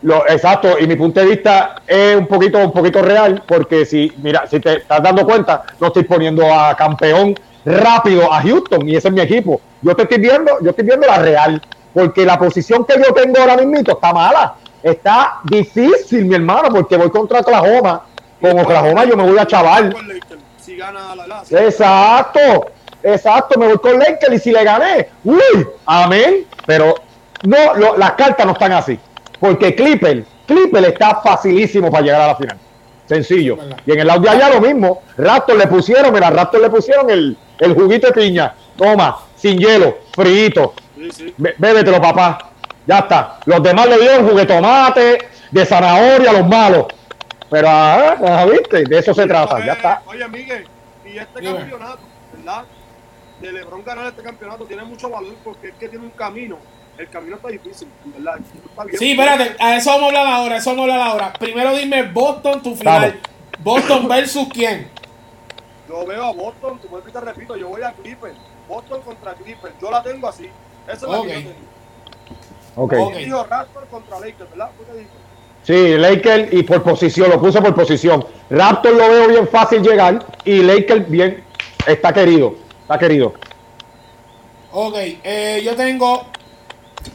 lo 0.00 0.26
exacto, 0.26 0.78
y 0.80 0.86
mi 0.86 0.96
punto 0.96 1.20
de 1.20 1.26
vista 1.26 1.76
es 1.86 2.16
un 2.16 2.26
poquito, 2.26 2.58
un 2.58 2.72
poquito 2.72 3.02
real, 3.02 3.42
porque 3.46 3.84
si, 3.84 4.10
mira, 4.22 4.46
si 4.48 4.58
te 4.58 4.78
estás 4.78 5.02
dando 5.02 5.24
cuenta, 5.26 5.62
no 5.78 5.88
estoy 5.88 6.04
poniendo 6.04 6.50
a 6.52 6.74
campeón 6.74 7.34
rápido 7.64 8.32
a 8.32 8.40
Houston, 8.40 8.88
y 8.88 8.96
ese 8.96 9.08
es 9.08 9.14
mi 9.14 9.20
equipo. 9.20 9.60
Yo 9.82 9.94
te 9.94 10.02
estoy 10.04 10.18
viendo, 10.18 10.58
yo 10.62 10.70
estoy 10.70 10.84
viendo 10.86 11.06
la 11.06 11.18
real, 11.18 11.60
porque 11.92 12.24
la 12.24 12.38
posición 12.38 12.84
que 12.86 12.94
yo 12.94 13.12
tengo 13.12 13.38
ahora 13.38 13.58
mismo 13.58 13.76
está 13.86 14.12
mala. 14.14 14.54
Está 14.82 15.40
difícil, 15.44 16.24
mi 16.24 16.34
hermano, 16.36 16.70
porque 16.70 16.96
voy 16.96 17.10
contra 17.10 17.40
Oklahoma. 17.40 18.02
Con 18.40 18.58
Oklahoma 18.58 19.04
yo 19.04 19.16
me 19.16 19.24
voy 19.24 19.38
a 19.38 19.46
chaval. 19.46 19.94
Si 20.58 20.74
gana 20.76 21.14
la 21.14 21.26
la. 21.28 21.42
Exacto, 21.50 22.40
exacto, 23.02 23.58
me 23.58 23.66
voy 23.68 23.78
con 23.78 23.98
Lakers 23.98 24.34
y 24.34 24.38
si 24.38 24.50
le 24.52 24.64
gané, 24.64 25.08
uy, 25.24 25.66
amén. 25.86 26.46
Pero 26.66 26.94
no, 27.44 27.74
lo- 27.74 27.96
las 27.96 28.12
cartas 28.12 28.46
no 28.46 28.52
están 28.52 28.72
así, 28.72 28.98
porque 29.40 29.74
Clipper, 29.74 30.24
Clipper 30.46 30.84
está 30.84 31.20
facilísimo 31.22 31.90
para 31.90 32.04
llegar 32.04 32.20
a 32.22 32.26
la 32.28 32.36
final. 32.36 32.58
Sencillo. 33.06 33.58
Y 33.84 33.92
en 33.92 34.00
el 34.00 34.06
lado 34.06 34.20
de 34.20 34.30
allá 34.30 34.48
lo 34.48 34.60
mismo. 34.60 35.02
Raptor 35.18 35.56
le 35.56 35.66
pusieron, 35.66 36.14
mira, 36.14 36.30
Raptor 36.30 36.60
le 36.62 36.70
pusieron 36.70 37.10
el, 37.10 37.36
el 37.58 37.74
juguito 37.74 38.06
de 38.06 38.12
piña. 38.14 38.54
Toma, 38.76 39.18
sin 39.36 39.58
hielo, 39.58 39.98
frito. 40.14 40.72
Sí, 40.96 41.10
sí. 41.10 41.34
Bé- 41.36 41.54
Bébetelo, 41.58 42.00
papá. 42.00 42.50
Ya 42.86 43.00
está. 43.00 43.38
Los 43.44 43.62
demás 43.62 43.88
le 43.88 43.98
dieron 43.98 44.26
juguete 44.28 44.54
de 45.50 45.66
zanahoria, 45.66 46.32
los 46.32 46.46
malos. 46.48 46.86
Pero, 47.50 47.68
ah, 47.68 48.16
ah, 48.26 48.46
¿viste? 48.50 48.84
De 48.84 48.98
eso 48.98 49.12
se 49.12 49.26
trata. 49.26 49.62
Ya 49.64 49.72
está. 49.74 50.00
Oye, 50.06 50.26
Miguel, 50.28 50.64
y 51.04 51.18
este 51.18 51.42
campeonato, 51.42 51.98
¿verdad? 52.32 52.62
De 53.42 53.52
LeBron 53.52 53.84
ganar 53.84 54.06
este 54.06 54.22
campeonato 54.22 54.64
tiene 54.64 54.84
mucho 54.84 55.10
valor 55.10 55.34
porque 55.42 55.68
es 55.68 55.74
que 55.74 55.88
tiene 55.88 56.04
un 56.04 56.12
camino. 56.12 56.56
El 56.96 57.08
camino 57.08 57.36
está 57.36 57.48
difícil, 57.48 57.88
¿verdad? 58.04 58.38
Está 58.38 58.84
bien. 58.84 58.98
Sí, 58.98 59.10
espérate, 59.12 59.56
a 59.58 59.76
eso 59.76 59.90
vamos 59.90 60.04
a 60.04 60.06
hablar 60.06 60.26
ahora, 60.26 60.56
eso 60.58 60.70
vamos 60.70 60.88
a 60.88 60.92
hablar 60.92 61.08
ahora. 61.08 61.32
Primero 61.32 61.74
dime 61.76 62.02
Boston, 62.04 62.62
tu 62.62 62.76
final. 62.76 63.20
Vamos. 63.20 63.22
Boston 63.64 64.08
versus 64.08 64.48
quién. 64.52 64.88
Yo 65.88 66.06
veo 66.06 66.24
a 66.24 66.32
Boston, 66.32 66.78
como 66.78 66.98
te 66.98 67.20
repito, 67.20 67.56
yo 67.56 67.68
voy 67.68 67.82
a 67.82 67.92
Clippers. 67.92 68.36
Boston 68.68 69.02
contra 69.02 69.34
Clippers. 69.34 69.74
Yo 69.80 69.90
la 69.90 70.02
tengo 70.02 70.28
así. 70.28 70.48
Esa 70.86 70.92
es 70.94 71.02
la 71.02 71.20
Ok. 71.20 71.26
que 71.26 71.42
yo 71.42 71.50
tengo. 71.50 71.72
Ok. 72.76 72.92
Ok. 72.98 73.14
Y 73.20 73.24
dijo 73.24 73.44
Raptor 73.44 73.86
contra 73.88 74.20
Lakers, 74.20 74.50
¿verdad? 74.50 74.70
Sí, 75.64 75.96
Lakers 75.96 76.52
y 76.52 76.62
por 76.62 76.82
posición, 76.82 77.30
lo 77.30 77.40
puse 77.40 77.60
por 77.60 77.74
posición. 77.74 78.24
Raptor 78.50 78.92
lo 78.92 79.08
veo 79.08 79.28
bien 79.28 79.48
fácil 79.48 79.82
llegar 79.82 80.24
y 80.44 80.62
Lakers 80.62 81.08
bien, 81.08 81.44
está 81.86 82.12
querido, 82.12 82.56
está 82.92 82.98
querido. 82.98 83.34
Ok, 84.72 84.94
eh, 84.96 85.62
yo 85.64 85.74
tengo 85.76 86.24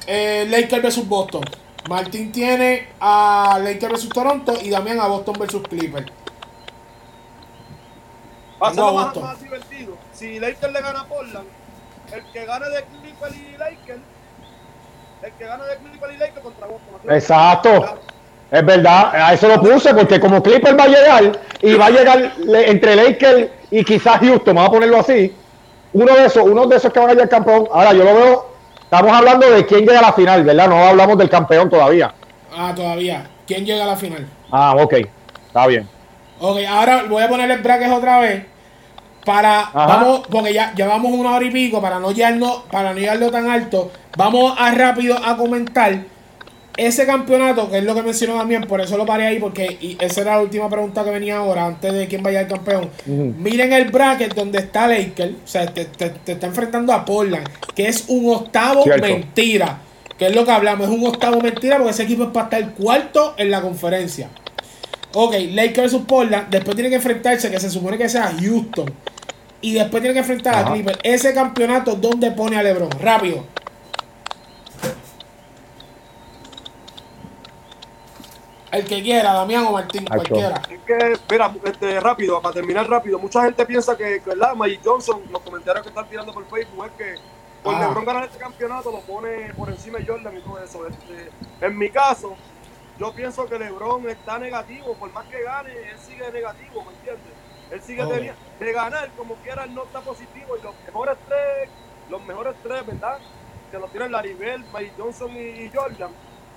eh, 0.08 0.46
Lakers 0.50 0.84
versus 0.84 1.08
Boston. 1.08 1.44
Martín 1.88 2.32
tiene 2.32 2.88
a 3.00 3.60
Lakers 3.62 3.92
versus 3.94 4.10
Toronto 4.10 4.54
y 4.62 4.70
Damián 4.70 5.00
a 5.00 5.08
Boston 5.08 5.36
versus 5.40 5.64
Clippers. 5.68 6.08
Va 8.62 8.70
a 8.70 8.74
ser 8.74 8.84
más, 8.84 9.42
divertido. 9.42 9.94
Si 10.14 10.40
Lakers 10.40 10.74
le 10.74 10.82
gana 10.82 11.02
a 11.02 11.06
Portland, 11.06 11.48
el 12.14 12.24
que 12.32 12.46
gane 12.46 12.70
de 12.70 12.84
Clippers 12.84 13.36
y 13.36 13.58
Lakers, 13.58 14.02
el 15.24 15.32
que 15.32 15.46
gane 15.46 15.64
de 15.64 15.78
Clippers 15.78 16.14
y 16.14 16.18
Lakers 16.18 16.42
contra 16.42 16.68
Boston. 16.68 17.16
Exacto. 17.16 18.00
Es 18.50 18.66
verdad, 18.66 19.14
a 19.14 19.34
eso 19.34 19.48
lo 19.50 19.62
puse 19.62 19.94
porque 19.94 20.20
como 20.20 20.42
Clipper 20.42 20.80
va 20.80 20.86
a 20.86 20.88
llegar 20.88 21.40
y 21.62 21.74
va 21.74 21.88
a 21.88 21.90
llegar 21.90 22.34
le- 22.38 22.72
entre 22.72 22.96
Lakers 22.96 23.50
y 23.72 23.84
quizás 23.84 24.20
Houston, 24.20 24.56
vamos 24.56 24.70
a 24.70 24.72
ponerlo 24.72 25.00
así, 25.00 25.34
uno 25.94 26.14
de 26.14 26.26
esos, 26.26 26.44
uno 26.44 26.66
de 26.68 26.78
esos 26.78 26.92
que 26.92 27.00
van 27.00 27.10
a 27.10 27.14
llegar 27.14 27.30
campeón. 27.30 27.68
Ahora 27.72 27.94
yo 27.94 28.04
lo 28.04 28.14
veo, 28.14 28.46
estamos 28.82 29.12
hablando 29.14 29.50
de 29.50 29.66
quién 29.66 29.82
llega 29.82 30.00
a 30.00 30.04
la 30.04 30.14
final, 30.14 30.44
¿verdad? 30.44 30.68
No 30.68 30.86
hablamos 30.86 31.18
del 31.18 31.30
campeón 31.30 31.70
todavía. 31.70 32.14
Ah, 32.56 32.74
todavía. 32.76 33.28
¿Quién 33.46 33.66
llega 33.66 33.84
a 33.84 33.88
la 33.88 33.96
final? 33.96 34.28
Ah, 34.52 34.76
ok, 34.78 34.94
está 35.48 35.68
bien. 35.68 35.88
Ok, 36.40 36.60
ahora 36.70 37.04
voy 37.10 37.24
a 37.24 37.30
poner 37.30 37.50
el 37.50 37.62
bracket 37.62 37.92
otra 37.92 38.20
vez. 38.20 38.46
Para, 39.26 39.60
Ajá. 39.60 39.86
vamos, 39.88 40.22
porque 40.30 40.54
ya 40.54 40.74
llevamos 40.74 41.12
una 41.12 41.36
hora 41.36 41.46
y 41.46 41.52
pico, 41.52 41.82
para 41.82 42.00
no 42.00 42.12
llegarlo, 42.12 42.64
para 42.72 42.94
no 42.94 43.00
llegarlo 43.00 43.30
tan 43.30 43.50
alto, 43.50 43.92
vamos 44.16 44.54
a 44.58 44.72
rápido 44.72 45.18
a 45.18 45.36
comentar 45.36 46.00
ese 46.78 47.06
campeonato, 47.06 47.70
que 47.70 47.80
es 47.80 47.84
lo 47.84 47.94
que 47.96 48.04
mencionó 48.04 48.38
también, 48.38 48.64
por 48.64 48.80
eso 48.80 48.98
lo 48.98 49.06
paré 49.06 49.26
ahí, 49.28 49.40
porque 49.40 49.66
y 49.82 49.98
esa 50.00 50.22
era 50.22 50.36
la 50.36 50.42
última 50.42 50.70
pregunta 50.70 51.04
que 51.04 51.10
venía 51.12 51.38
ahora, 51.38 51.66
antes 51.66 51.92
de 51.92 52.08
quién 52.08 52.22
vaya 52.24 52.40
al 52.42 52.48
campeón. 52.48 52.90
Miren 53.06 53.74
el 53.74 53.86
bracket 53.92 54.34
donde 54.36 54.60
está 54.60 54.88
Lakers, 54.88 55.32
o 55.44 55.48
sea, 55.48 55.66
te, 55.66 55.86
te- 55.86 56.12
te 56.12 56.32
está 56.34 56.48
enfrentando 56.48 56.94
a 56.94 57.04
Portland, 57.04 57.48
que 57.76 57.88
es 57.88 58.06
un 58.08 58.32
octavo 58.34 58.84
Cierto. 58.84 59.02
mentira, 59.08 59.80
que 60.18 60.28
es 60.28 60.36
lo 60.36 60.46
que 60.46 60.52
hablamos, 60.52 60.88
es 60.88 60.94
un 60.96 61.06
octavo 61.06 61.42
mentira, 61.42 61.78
porque 61.78 61.92
ese 61.92 62.04
equipo 62.04 62.24
es 62.24 62.30
para 62.30 62.46
estar 62.60 62.74
cuarto 62.76 63.34
en 63.38 63.52
la 63.52 63.62
conferencia. 63.62 64.30
Ok, 65.14 65.34
Lakers 65.52 65.78
versus 65.94 66.02
Portland. 66.08 66.50
Después 66.50 66.76
tiene 66.76 66.90
que 66.90 66.98
enfrentarse, 66.98 67.50
que 67.50 67.60
se 67.60 67.70
supone 67.72 67.98
que 67.98 68.08
sea 68.08 68.34
Houston. 68.40 68.92
Y 69.62 69.74
después 69.74 70.04
tiene 70.04 70.14
que 70.14 70.20
enfrentar 70.20 70.54
a. 70.54 70.72
Clippers. 70.72 71.00
Ese 71.02 71.34
campeonato, 71.34 71.96
¿dónde 71.96 72.30
pone 72.32 72.56
a 72.58 72.62
LeBron? 72.62 72.92
Rápido. 73.02 73.46
El 78.72 78.86
que 78.86 79.02
quiera, 79.02 79.34
Damián 79.34 79.66
o 79.66 79.72
Martín, 79.72 80.06
Acho. 80.10 80.16
cualquiera. 80.16 80.62
Es 80.70 80.80
que, 80.82 81.18
mira, 81.32 81.54
este, 81.64 82.00
rápido, 82.02 82.42
para 82.42 82.54
terminar 82.54 82.90
rápido, 82.90 83.18
mucha 83.18 83.44
gente 83.44 83.66
piensa 83.66 83.96
que, 83.96 84.22
que 84.22 84.30
¿verdad? 84.30 84.56
Magic 84.56 84.82
Johnson, 84.84 85.22
los 85.32 85.42
comentarios 85.42 85.84
que 85.84 85.90
están 85.90 86.08
tirando 86.10 86.34
por 86.34 86.46
Facebook 86.50 86.86
es 86.86 86.92
que 86.94 87.16
por 87.64 87.76
Ah. 87.76 87.80
LeBron 87.80 88.06
ganar 88.06 88.24
este 88.26 88.38
campeonato 88.38 88.92
lo 88.92 89.00
pone 89.02 89.54
por 89.56 89.70
encima 89.70 90.00
de 90.00 90.06
Jordan 90.06 90.38
y 90.38 90.42
todo 90.42 90.62
eso. 90.62 90.86
Este, 90.88 91.30
en 91.66 91.78
mi 91.78 91.90
caso, 91.90 92.36
yo 93.00 93.14
pienso 93.14 93.46
que 93.46 93.58
LeBron 93.58 94.10
está 94.10 94.38
negativo, 94.38 94.94
por 94.96 95.12
más 95.14 95.26
que 95.28 95.42
gane, 95.44 95.72
él 95.72 95.98
sigue 96.06 96.30
negativo, 96.32 96.84
¿me 96.84 96.92
entiendes? 96.92 97.34
Él 97.72 97.82
sigue 97.82 98.04
Ok. 98.04 98.14
teniendo- 98.14 98.40
de 98.60 98.72
ganar 98.74 99.10
como 99.18 99.36
quiera, 99.36 99.64
él 99.64 99.74
no 99.74 99.84
está 99.84 100.02
positivo 100.02 100.58
y 100.58 100.64
los 100.64 100.74
mejores 100.86 101.18
tres, 101.28 101.70
los 102.10 102.22
mejores 102.26 102.54
tres, 102.64 102.86
¿verdad? 102.86 103.18
Que 103.72 103.78
los 103.80 103.90
tienen 103.92 104.12
Laribel, 104.12 104.64
Magic 104.74 104.94
Johnson 104.98 105.32
y, 105.32 105.40
y 105.40 105.72
Jordan. 105.74 106.12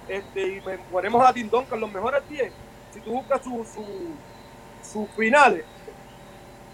Este, 0.08 0.40
y 0.42 0.62
ponemos 0.90 1.24
a 1.26 1.32
Tim 1.32 1.48
Duncan, 1.48 1.80
los 1.80 1.92
mejores 1.92 2.28
10. 2.28 2.52
Si 2.92 3.00
tú 3.00 3.12
buscas 3.12 3.42
su, 3.42 3.64
su, 3.64 3.84
sus 4.82 5.08
finales, 5.16 5.64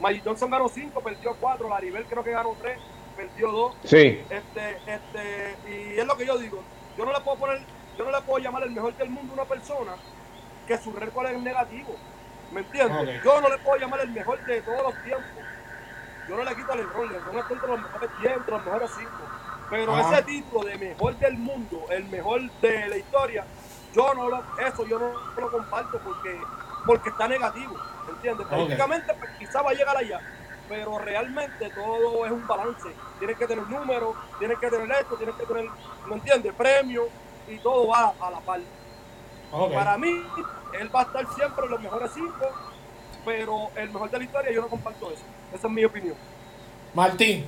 Magic 0.01 0.23
Johnson 0.25 0.51
ganó 0.51 0.69
5, 0.69 1.01
perdió 1.01 1.37
4, 1.39 1.69
Laribel 1.69 2.05
creo 2.07 2.25
que 2.25 2.31
ganó 2.31 2.55
3, 2.61 2.79
perdió 3.17 3.51
2. 3.51 3.75
Sí, 3.85 4.23
Este, 4.31 4.79
este, 4.87 5.57
y 5.71 5.99
es 5.99 6.07
lo 6.07 6.17
que 6.17 6.27
yo 6.27 6.39
digo, 6.39 6.63
yo 6.97 7.05
no 7.05 7.13
le 7.13 7.21
puedo 7.21 7.39
poner, 7.39 7.61
yo 7.99 8.05
no 8.05 8.11
le 8.11 8.21
puedo 8.23 8.39
llamar 8.39 8.63
el 8.63 8.71
mejor 8.71 8.95
del 8.97 9.11
mundo 9.11 9.33
a 9.33 9.35
una 9.35 9.45
persona 9.45 9.95
que 10.67 10.79
su 10.79 10.93
récord 10.93 11.27
es 11.27 11.41
negativo. 11.41 11.95
¿Me 12.53 12.61
entiendes? 12.61 13.19
Ok. 13.19 13.25
Yo 13.25 13.41
no 13.41 13.49
le 13.49 13.59
puedo 13.59 13.77
llamar 13.79 14.01
el 14.01 14.11
mejor 14.11 14.45
de 14.47 14.63
todos 14.63 14.83
los 14.83 15.03
tiempos. 15.03 15.45
Yo 16.29 16.37
no 16.37 16.45
le 16.45 16.57
quito 16.57 16.73
el 16.73 16.81
error, 16.81 17.11
LeBron 17.13 17.39
está 17.39 17.53
entre 17.55 17.69
los 17.69 17.81
mejores 17.83 18.11
10, 18.21 18.37
entre 18.37 18.51
los 18.53 18.65
mejores 18.65 18.91
5. 18.97 19.11
Pero 19.71 19.95
Ajá. 19.95 20.15
ese 20.15 20.23
título 20.25 20.69
de 20.69 20.79
mejor 20.79 21.17
del 21.19 21.39
mundo, 21.39 21.87
el 21.91 22.05
mejor 22.05 22.51
de 22.61 22.89
la 22.89 22.97
historia, 22.97 23.45
yo 23.93 24.15
no 24.15 24.29
lo, 24.29 24.45
eso 24.59 24.87
yo 24.87 24.99
no 24.99 25.13
lo 25.41 25.51
comparto 25.51 25.99
porque, 25.99 26.39
porque 26.85 27.09
está 27.09 27.27
negativo. 27.27 27.75
¿Me 28.07 28.13
entiendes? 28.13 28.47
Políticamente 28.47 29.15
pues, 29.15 29.31
quizá 29.39 29.63
va 29.63 29.71
a 29.71 29.75
llegar 29.75 29.97
allá, 29.97 30.21
pero 30.69 30.99
realmente 30.99 31.71
todo 31.71 32.25
es 32.25 32.33
un 32.33 32.47
balance. 32.47 32.89
Tienes 33.19 33.37
que 33.37 33.47
tener 33.47 33.67
números, 33.69 34.15
tienes 34.39 34.59
que 34.59 34.71
tener 34.71 34.91
esto, 34.93 35.17
tienes 35.17 35.35
que 35.35 35.47
tener, 35.47 35.69
¿me 36.07 36.15
entiendes? 36.15 36.55
Premios 36.55 37.09
y 37.49 37.59
todo 37.59 37.89
va 37.89 38.13
a 38.21 38.31
la 38.31 38.41
par. 38.41 38.61
Ok. 39.51 39.73
Para 39.73 39.97
mí, 39.99 40.23
él 40.79 40.95
va 40.95 41.01
a 41.01 41.03
estar 41.05 41.27
siempre 41.35 41.65
en 41.65 41.71
los 41.71 41.81
mejores 41.81 42.11
cinco, 42.15 42.51
pero 43.25 43.71
el 43.75 43.91
mejor 43.91 44.11
de 44.11 44.19
la 44.19 44.25
historia 44.25 44.53
yo 44.53 44.63
no 44.63 44.69
comparto 44.69 45.11
eso. 45.11 45.25
Esa 45.53 45.67
es 45.67 45.73
mi 45.73 45.85
opinión. 45.85 46.17
Martín, 46.95 47.47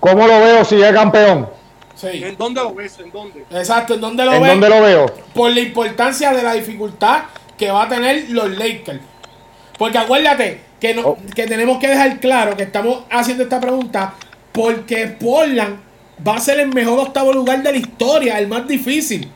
¿cómo 0.00 0.26
lo 0.26 0.40
veo 0.40 0.64
si 0.64 0.80
es 0.82 0.92
campeón? 0.92 1.48
sí. 1.94 2.24
¿En 2.24 2.36
dónde 2.36 2.62
lo 2.62 2.74
ves? 2.74 2.98
¿En 2.98 3.10
dónde? 3.10 3.44
Exacto, 3.50 3.94
¿en 3.94 4.00
dónde 4.00 4.24
lo 4.24 4.32
¿En 4.34 4.42
ves? 4.42 4.50
dónde 4.52 4.68
lo 4.68 4.80
veo? 4.82 5.06
Por 5.34 5.50
la 5.52 5.60
importancia 5.60 6.32
de 6.32 6.42
la 6.42 6.54
dificultad 6.54 7.22
que 7.58 7.70
va 7.70 7.82
a 7.84 7.88
tener 7.88 8.30
los 8.30 8.50
Lakers. 8.56 9.00
Porque 9.78 9.98
acuérdate 9.98 10.60
que, 10.80 10.94
no, 10.94 11.02
Oh. 11.08 11.18
que 11.34 11.46
tenemos 11.46 11.78
que 11.78 11.88
dejar 11.88 12.18
claro 12.20 12.56
que 12.56 12.62
estamos 12.62 13.04
haciendo 13.10 13.42
esta 13.42 13.60
pregunta 13.60 14.14
porque 14.52 15.06
Portland 15.08 15.78
va 16.26 16.36
a 16.36 16.40
ser 16.40 16.60
el 16.60 16.68
mejor 16.68 16.98
octavo 17.00 17.32
lugar 17.32 17.62
de 17.62 17.72
la 17.72 17.78
historia, 17.78 18.38
el 18.38 18.48
más 18.48 18.66
difícil 18.66 19.30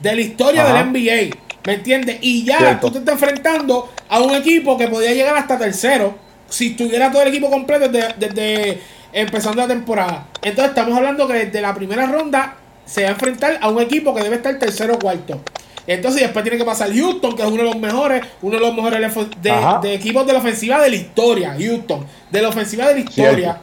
de 0.00 0.14
la 0.14 0.20
historia 0.20 0.64
Ajá. 0.64 0.72
del 0.74 0.86
NBA. 0.92 1.34
¿Me 1.66 1.72
entiendes? 1.74 2.18
Y 2.20 2.44
ya 2.44 2.58
Cierto. 2.58 2.86
tú 2.88 2.92
te 2.92 2.98
estás 3.00 3.14
enfrentando 3.14 3.90
a 4.08 4.20
un 4.20 4.34
equipo 4.34 4.76
que 4.78 4.86
podía 4.88 5.12
llegar 5.14 5.36
hasta 5.36 5.58
tercero 5.58 6.14
si 6.48 6.68
estuviera 6.68 7.10
todo 7.10 7.22
el 7.22 7.28
equipo 7.28 7.50
completo 7.50 7.88
desde, 7.88 8.14
desde 8.18 8.80
empezando 9.12 9.62
la 9.62 9.68
temporada. 9.68 10.26
Entonces 10.42 10.70
estamos 10.70 10.96
hablando 10.96 11.26
que 11.26 11.34
desde 11.34 11.60
la 11.60 11.74
primera 11.74 12.06
ronda 12.06 12.56
se 12.84 13.02
va 13.02 13.08
a 13.08 13.12
enfrentar 13.12 13.58
a 13.60 13.68
un 13.68 13.80
equipo 13.80 14.14
que 14.14 14.22
debe 14.22 14.36
estar 14.36 14.58
tercero 14.58 14.94
o 14.94 14.98
cuarto. 14.98 15.40
Entonces 15.86 16.22
después 16.22 16.42
tiene 16.42 16.58
que 16.58 16.64
pasar 16.64 16.92
Houston, 16.92 17.36
que 17.36 17.42
es 17.42 17.48
uno 17.48 17.58
de 17.58 17.64
los 17.64 17.76
mejores, 17.76 18.22
uno 18.42 18.56
de 18.56 18.60
los 18.60 18.74
mejores 18.74 19.14
de, 19.40 19.94
equipos 19.94 20.26
de 20.26 20.32
la 20.32 20.40
ofensiva 20.40 20.80
de 20.80 20.90
la 20.90 20.96
historia. 20.96 21.56
Houston, 21.58 22.06
de 22.30 22.42
la 22.42 22.48
ofensiva 22.48 22.88
de 22.88 22.94
la 22.94 23.00
historia. 23.00 23.60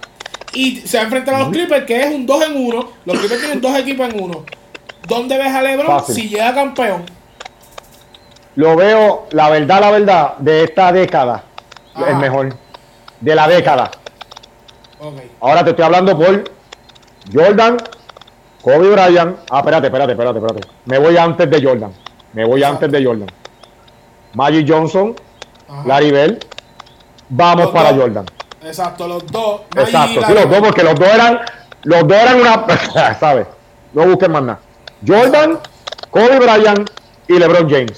Y 0.54 0.78
se 0.82 0.98
va 0.98 1.02
a 1.02 1.06
enfrentar 1.06 1.36
a 1.36 1.40
los 1.40 1.50
Clippers, 1.50 1.86
que 1.86 2.02
es 2.02 2.14
un 2.14 2.26
2 2.26 2.46
en 2.46 2.66
1. 2.66 2.90
Los 3.06 3.20
Clippers 3.20 3.42
tienen 3.42 3.62
dos 3.62 3.78
equipos 3.78 4.14
en 4.14 4.24
uno. 4.24 4.46
¿Dónde 5.08 5.38
ves 5.38 5.54
a 5.54 5.62
LeBron 5.62 5.88
Fácil. 5.88 6.16
si 6.16 6.30
llega 6.30 6.54
campeón? 6.54 7.04
Lo 8.56 8.76
veo, 8.76 9.28
la 9.32 9.50
verdad, 9.50 9.82
la 9.82 9.92
verdad, 9.92 10.38
de 10.38 10.64
esta 10.64 10.92
década, 10.92 11.44
Ajá. 11.94 12.12
el 12.12 12.18
mejor. 12.18 12.56
De 13.24 13.34
la 13.34 13.48
década. 13.48 13.90
Ahora 15.40 15.64
te 15.64 15.70
estoy 15.70 15.86
hablando 15.86 16.18
por 16.18 16.44
Jordan, 17.34 17.78
Kobe 18.62 18.90
Bryant. 18.90 19.38
Ah, 19.50 19.60
espérate, 19.60 19.88
espérate, 19.88 20.12
espérate, 20.12 20.40
espérate. 20.40 20.68
Me 20.86 20.98
voy 21.00 21.16
antes 21.16 21.50
de 21.50 21.64
Jordan. 21.64 21.94
Me 22.34 22.44
voy 22.44 22.60
Exacto. 22.60 22.86
antes 22.86 22.92
de 23.00 23.06
Jordan. 23.06 23.28
Magic 24.34 24.70
Johnson, 24.70 25.16
Ajá. 25.70 25.84
Larry 25.86 26.12
Bell. 26.12 26.40
Vamos 27.30 27.66
Los 27.66 27.74
para 27.74 27.94
dos. 27.94 28.02
Jordan. 28.02 28.26
Exacto, 28.62 29.08
los 29.08 29.26
dos. 29.28 29.62
Magic 29.74 29.88
Exacto, 29.94 30.22
sí, 30.28 30.34
los 30.34 30.50
dos, 30.50 30.60
porque 30.60 30.84
los 30.84 30.96
dos 31.00 31.08
eran, 31.08 31.40
los 31.84 32.06
dos 32.08 32.18
eran 32.18 32.42
una, 32.42 33.14
¿sabes? 33.20 33.48
No 33.94 34.06
busquen 34.06 34.32
más 34.34 34.44
nada. 34.44 34.60
Jordan, 35.08 35.60
Kobe 36.12 36.40
Bryant 36.40 36.90
y 37.30 37.40
LeBron 37.40 37.70
James. 37.70 37.98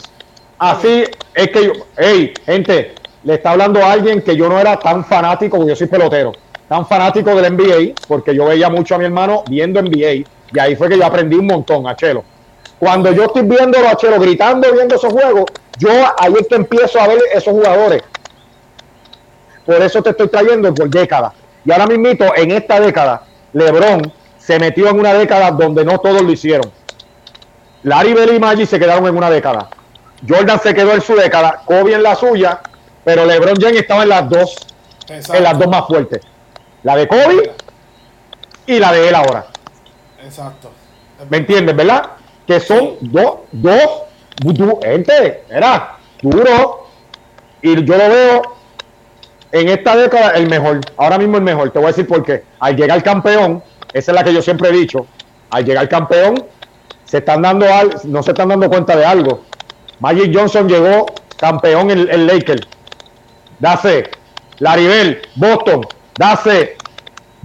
Así 0.60 1.04
es 1.34 1.50
que 1.50 1.66
yo, 1.66 1.72
hey, 1.98 2.32
gente, 2.46 2.94
le 3.26 3.34
está 3.34 3.52
hablando 3.52 3.84
a 3.84 3.92
alguien 3.92 4.22
que 4.22 4.36
yo 4.38 4.48
no 4.48 4.60
era 4.60 4.78
tan 4.78 5.04
fanático, 5.04 5.58
porque 5.58 5.72
yo 5.72 5.76
soy 5.76 5.88
pelotero, 5.88 6.32
tan 6.70 6.86
fanático 6.86 7.34
del 7.36 7.54
NBA, 7.56 7.94
porque 8.08 8.36
yo 8.36 8.46
veía 8.46 8.70
mucho 8.70 8.96
a 8.96 8.98
mi 9.00 9.06
hermano 9.06 9.44
viendo 9.50 9.82
NBA, 9.82 10.14
y 10.54 10.60
ahí 10.60 10.76
fue 10.76 10.88
que 10.88 10.98
yo 10.98 11.06
aprendí 11.06 11.36
un 11.36 11.48
montón, 11.48 11.88
a 11.88 11.96
Chelo. 11.96 12.24
Cuando 12.78 13.12
yo 13.12 13.24
estoy 13.24 13.42
viendo 13.42 13.80
a 13.80 13.98
Chelo 13.98 14.20
gritando, 14.20 14.72
viendo 14.72 14.96
esos 14.96 15.12
juegos, 15.12 15.46
yo 15.80 15.90
ahí 16.20 16.34
es 16.40 16.48
que 16.48 16.56
empiezo 16.56 17.00
a 17.00 17.08
ver 17.08 17.18
esos 17.34 17.52
jugadores. 17.52 18.04
Por 19.66 19.82
eso 19.82 20.04
te 20.04 20.12
estoy 20.12 20.28
trayendo 20.28 20.72
por 20.72 20.88
década. 20.88 21.34
Y 21.66 21.72
ahora 21.72 21.88
mismito, 21.88 22.26
en 22.36 22.52
esta 22.52 22.80
década, 22.80 23.24
LeBron 23.54 24.14
se 24.38 24.60
metió 24.60 24.88
en 24.90 25.00
una 25.00 25.16
década 25.16 25.50
donde 25.50 25.84
no 25.84 25.98
todos 25.98 26.22
lo 26.22 26.32
hicieron. 26.32 26.72
Larry 27.82 28.14
Bell 28.14 28.36
y 28.36 28.40
Magic 28.40 28.68
se 28.68 28.78
quedaron 28.78 29.08
en 29.08 29.18
una 29.18 29.32
década. 29.32 29.70
Jordan 30.28 30.60
se 30.62 30.76
quedó 30.76 30.94
en 30.94 31.02
su 31.02 31.16
década, 31.16 31.62
Kobe 31.66 31.94
en 31.94 32.04
la 32.04 32.16
suya, 32.16 32.62
pero 33.06 33.26
LeBron 33.26 33.56
James 33.62 33.78
estaba 33.82 34.04
en 34.04 34.10
las 34.10 34.30
dos, 34.30 34.56
Exacto. 35.08 35.36
en 35.36 35.44
las 35.44 35.58
dos 35.58 35.68
más 35.68 35.88
fuertes. 35.88 36.22
La 36.84 36.96
de 36.98 37.08
Kobe 37.08 37.54
y 38.68 38.80
la 38.80 38.92
de 38.92 39.08
él 39.08 39.16
ahora. 39.16 39.46
Exacto. 40.24 40.72
¿Me 41.30 41.38
entiendes, 41.38 41.76
verdad? 41.76 42.08
Que 42.46 42.60
son 42.60 42.96
dos, 43.02 43.36
dos, 43.52 43.90
du- 44.38 44.80
gente, 44.84 45.44
era 45.50 45.98
duro. 46.22 46.88
Y 47.62 47.76
yo 47.86 47.98
lo 47.98 48.10
veo 48.10 48.42
en 49.52 49.70
esta 49.70 49.96
década 49.96 50.32
el 50.32 50.50
mejor. 50.50 50.82
Ahora 50.98 51.18
mismo 51.18 51.38
el 51.38 51.44
mejor. 51.44 51.72
Te 51.72 51.80
voy 51.80 51.86
a 51.86 51.90
decir 51.90 52.08
por 52.08 52.24
qué. 52.24 52.44
Al 52.60 52.76
llegar 52.76 53.02
campeón, 53.02 53.64
esa 53.94 54.12
es 54.12 54.16
la 54.16 54.24
que 54.24 54.34
yo 54.34 54.42
siempre 54.42 54.70
he 54.70 54.72
dicho. 54.74 55.08
Al 55.50 55.64
llegar 55.64 55.88
campeón, 55.90 56.44
se 57.06 57.20
están 57.20 57.42
dando 57.44 57.72
al, 57.72 58.02
no 58.04 58.22
se 58.22 58.32
están 58.32 58.50
dando 58.50 58.68
cuenta 58.70 58.96
de 58.96 59.06
algo. 59.06 59.42
Magic 60.00 60.32
Johnson 60.36 60.68
llegó 60.68 61.06
campeón 61.38 61.90
en 61.92 62.00
el 62.10 62.28
Lakers. 62.28 62.68
Dase. 63.60 64.12
Laribel, 64.60 65.22
Boston. 65.36 65.86
Dase. 66.18 66.78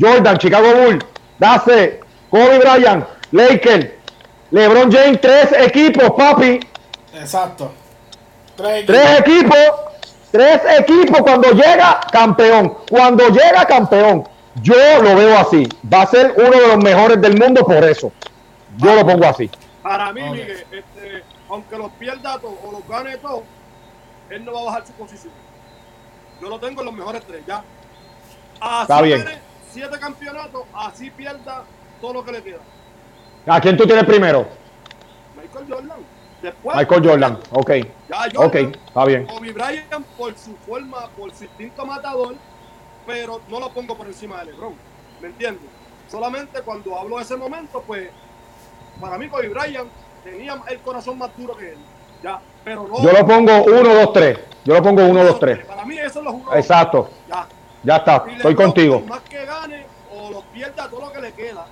Jordan, 0.01 0.39
Chicago 0.39 0.73
Bulls. 0.75 1.05
Dase. 1.39 2.01
Kobe 2.31 2.59
Bryant, 2.59 3.05
Lakers. 3.33 3.87
LeBron 4.51 4.91
James, 4.91 5.21
tres 5.21 5.53
equipos, 5.53 6.11
papi. 6.17 6.61
Exacto. 7.15 7.73
Tres 8.57 8.87
Tres 8.87 9.21
equipos. 9.21 9.59
Tres 10.31 10.61
equipos 10.79 11.23
cuando 11.23 11.51
llega 11.51 12.01
campeón. 12.13 12.77
Cuando 12.89 13.29
llega 13.29 13.65
campeón. 13.67 14.29
Yo 14.63 15.03
lo 15.03 15.17
veo 15.17 15.39
así. 15.39 15.69
Va 15.93 16.03
a 16.03 16.07
ser 16.07 16.35
uno 16.37 16.51
de 16.51 16.69
los 16.69 16.77
mejores 16.79 17.21
del 17.21 17.39
mundo 17.39 17.65
por 17.65 17.83
eso. 17.85 18.13
Yo 18.77 18.95
lo 18.95 19.07
pongo 19.07 19.27
así. 19.27 19.51
Para 19.83 20.13
mí. 20.13 20.23
Miguel, 20.23 20.65
este, 20.71 21.25
aunque 21.49 21.77
los 21.77 21.91
pierda 21.93 22.39
todos 22.39 22.55
o 22.65 22.73
los 22.73 22.89
gane 22.89 23.17
todos, 23.17 23.43
él 24.29 24.45
no 24.45 24.53
va 24.53 24.61
a 24.61 24.65
bajar 24.65 24.87
su 24.87 24.93
posición. 24.93 25.33
Yo 26.41 26.49
lo 26.49 26.59
tengo 26.59 26.81
en 26.81 26.87
los 26.87 26.95
mejores 26.95 27.23
tres, 27.27 27.45
ya. 27.47 27.63
Así 28.61 28.83
Está 28.83 29.03
bien. 29.03 29.25
siete 29.71 29.99
campeonatos, 29.99 30.63
así 30.75 31.11
pierda 31.11 31.65
todo 32.01 32.15
lo 32.15 32.25
que 32.25 32.33
le 32.33 32.43
queda. 32.43 32.61
¿A 33.47 33.61
quién 33.61 33.77
tú 33.77 33.87
tienes 33.87 34.05
primero? 34.05 34.47
Michael 35.37 35.67
Jordan. 35.69 35.99
Después, 36.43 36.77
Michael 36.77 37.07
Jordan. 37.09 37.39
Ok. 37.51 37.71
Ya 38.09 38.23
Jordan, 38.35 38.47
Ok. 38.71 38.77
Está 38.87 39.05
bien. 39.05 39.27
Kobe 39.27 39.53
Bryant 39.53 40.07
por 40.17 40.37
su 40.39 40.57
forma, 40.57 41.09
por 41.17 41.35
su 41.35 41.45
instinto 41.45 41.85
matador, 41.85 42.35
pero 43.07 43.41
no 43.49 43.61
lo 43.61 43.71
pongo 43.73 43.97
por 43.97 44.07
encima 44.07 44.39
de 44.41 44.47
LeBron. 44.53 44.75
¿Me 45.21 45.29
entiendes? 45.29 45.69
Solamente 46.09 46.61
cuando 46.63 46.99
hablo 46.99 47.17
de 47.19 47.23
ese 47.23 47.37
momento, 47.37 47.83
pues, 47.87 48.11
para 49.01 49.19
mí 49.19 49.29
Kobe 49.29 49.49
Bryant 49.49 49.91
tenía 50.25 50.61
el 50.69 50.79
corazón 50.81 51.19
más 51.19 51.31
duro 51.37 51.57
que 51.57 51.71
él. 51.73 51.79
Ya, 52.23 52.41
pero 52.65 52.87
no. 52.89 53.03
Yo 53.03 53.13
lo 53.13 53.27
pongo 53.27 53.63
1, 53.65 53.95
2, 53.95 54.13
3. 54.13 54.39
Yo 54.65 54.75
lo 54.75 54.83
pongo 54.83 55.05
1, 55.05 55.25
2, 55.25 55.41
3. 55.41 55.65
Para 55.67 55.85
mí 55.85 55.99
eso 55.99 56.19
es 56.19 56.25
los 56.25 56.35
uno. 56.35 56.55
Exacto. 56.55 57.11
Ya. 57.29 57.47
Ya 57.83 57.97
está. 57.97 58.25
Y 58.31 58.35
Estoy 58.37 58.55
contigo. 58.55 59.01
más 59.09 59.21
que 59.21 59.45
gane 59.45 59.87
o 60.15 60.31
lo 60.31 60.43
pierda 60.53 60.89
todo 60.89 61.01
lo 61.01 61.13
que 61.13 61.21
le 61.21 61.33
queda, 61.33 61.65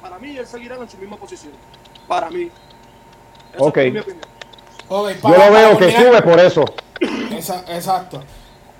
para 0.00 0.18
mí 0.18 0.36
él 0.36 0.46
seguirá 0.46 0.76
en 0.76 0.88
su 0.88 0.96
misma 0.96 1.16
posición. 1.16 1.52
Para 2.08 2.30
mí. 2.30 2.50
Esa 3.54 3.64
Ok. 3.64 3.76
es 3.78 3.92
mi 3.92 3.98
opinión. 3.98 4.24
Ok, 4.88 5.10
Yo 5.10 5.20
para- 5.20 5.34
lo 5.34 5.40
para 5.40 5.50
veo 5.50 5.78
que 5.78 5.86
terminar- 5.86 6.12
sube 6.12 6.22
por 6.22 6.40
eso. 6.40 6.64
Esa- 7.36 7.64
exacto. 7.76 8.22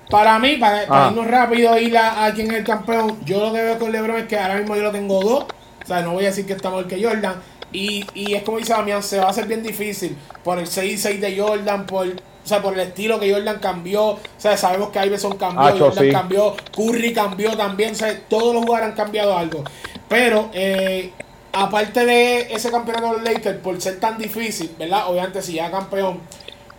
Para 0.09 0.37
mí, 0.39 0.57
para, 0.57 0.87
para 0.87 1.05
Ah. 1.07 1.09
irnos 1.11 1.27
rápido 1.27 1.77
ir 1.77 1.97
a, 1.97 2.25
a 2.25 2.33
quién 2.33 2.51
es 2.51 2.57
el 2.57 2.63
campeón, 2.65 3.23
yo 3.23 3.39
lo 3.39 3.53
que 3.53 3.61
veo 3.61 3.79
con 3.79 3.91
LeBron 3.91 4.17
es 4.17 4.27
que 4.27 4.37
ahora 4.37 4.55
mismo 4.55 4.75
yo 4.75 4.81
lo 4.83 4.91
tengo 4.91 5.21
dos. 5.21 5.45
O 5.83 5.87
sea, 5.87 6.01
no 6.01 6.11
voy 6.13 6.25
a 6.25 6.27
decir 6.27 6.45
que 6.45 6.53
está 6.53 6.69
mejor 6.69 6.87
que 6.87 7.01
Jordan. 7.03 7.35
Y, 7.71 8.05
y 8.13 8.33
es 8.33 8.43
como 8.43 8.57
dice 8.57 8.73
Damián, 8.73 9.01
se 9.01 9.19
va 9.19 9.25
a 9.25 9.29
hacer 9.29 9.47
bien 9.47 9.63
difícil 9.63 10.17
por 10.43 10.59
el 10.59 10.67
6-6 10.67 11.19
de 11.19 11.39
Jordan, 11.39 11.85
por, 11.85 12.07
o 12.07 12.47
sea, 12.47 12.61
por 12.61 12.73
el 12.73 12.79
estilo 12.81 13.19
que 13.19 13.31
Jordan 13.31 13.59
cambió. 13.59 14.03
O 14.03 14.19
sea, 14.37 14.57
sabemos 14.57 14.89
que 14.89 15.05
Iverson 15.05 15.37
cambió, 15.37 15.61
Acho, 15.61 15.85
Jordan 15.85 16.05
sí. 16.05 16.11
cambió, 16.11 16.55
Curry 16.75 17.13
cambió 17.13 17.55
también. 17.55 17.93
O 17.93 17.95
sea, 17.95 18.19
todos 18.27 18.53
los 18.53 18.63
jugadores 18.63 18.89
han 18.89 18.95
cambiado 18.95 19.37
algo. 19.37 19.63
Pero, 20.09 20.49
eh, 20.53 21.11
aparte 21.53 22.05
de 22.05 22.53
ese 22.53 22.71
campeonato 22.71 23.07
de 23.07 23.13
los 23.13 23.23
Lakers, 23.23 23.57
por 23.59 23.79
ser 23.81 23.99
tan 23.99 24.17
difícil, 24.17 24.75
¿verdad? 24.77 25.07
Obviamente, 25.07 25.41
si 25.41 25.53
ya 25.53 25.69
campeón, 25.69 26.19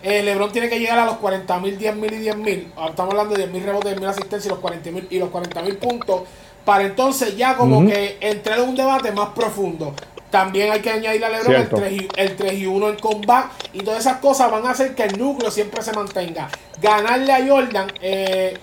eh, 0.03 0.23
LeBron 0.23 0.51
tiene 0.51 0.69
que 0.69 0.79
llegar 0.81 0.99
a 0.99 1.07
los 1.07 1.17
40 1.17 1.61
mil, 1.61 1.79
10 1.79 1.97
mil 1.97 2.13
y 2.13 2.19
10 2.19 2.37
mil. 2.37 2.73
Estamos 2.89 3.13
hablando 3.13 3.35
de 3.35 3.43
10 3.43 3.53
mil 3.53 3.63
rebotes, 3.63 3.91
10 3.91 4.01
mil 4.01 4.09
asistencias 4.09 4.47
y 4.47 4.49
los 4.49 4.59
40 4.59 4.91
mil 4.91 5.07
y 5.11 5.19
los 5.19 5.31
40 5.31 5.63
mil 5.63 5.77
puntos. 5.77 6.23
Para 6.65 6.85
entonces 6.85 7.37
ya 7.37 7.57
como 7.57 7.85
que 7.87 8.19
entrar 8.21 8.61
en 8.61 8.69
un 8.69 8.77
debate 8.77 9.11
más 9.13 9.31
profundo. 9.31 9.95
También 10.33 10.73
hay 10.73 10.81
que 10.81 10.89
añadir 10.89 11.23
a 11.27 11.29
LeBron 11.29 11.53
el 11.53 11.57
Cierto. 11.59 11.77
3, 11.77 11.93
y, 11.93 12.09
el 12.17 12.37
3 12.37 12.53
y 12.55 12.67
1 12.67 12.89
en 12.89 12.97
combat. 12.97 13.53
Y 13.75 13.81
todas 13.81 14.01
esas 14.01 14.17
cosas 14.17 14.51
van 14.51 14.67
a 14.67 14.71
hacer 14.71 14.95
que 14.95 15.03
el 15.03 15.19
núcleo 15.19 15.51
siempre 15.51 15.83
se 15.83 15.93
mantenga. 15.93 16.49
Ganarle 16.81 17.33
a 17.33 17.47
Jordan, 17.47 17.93
eh, 18.01 18.57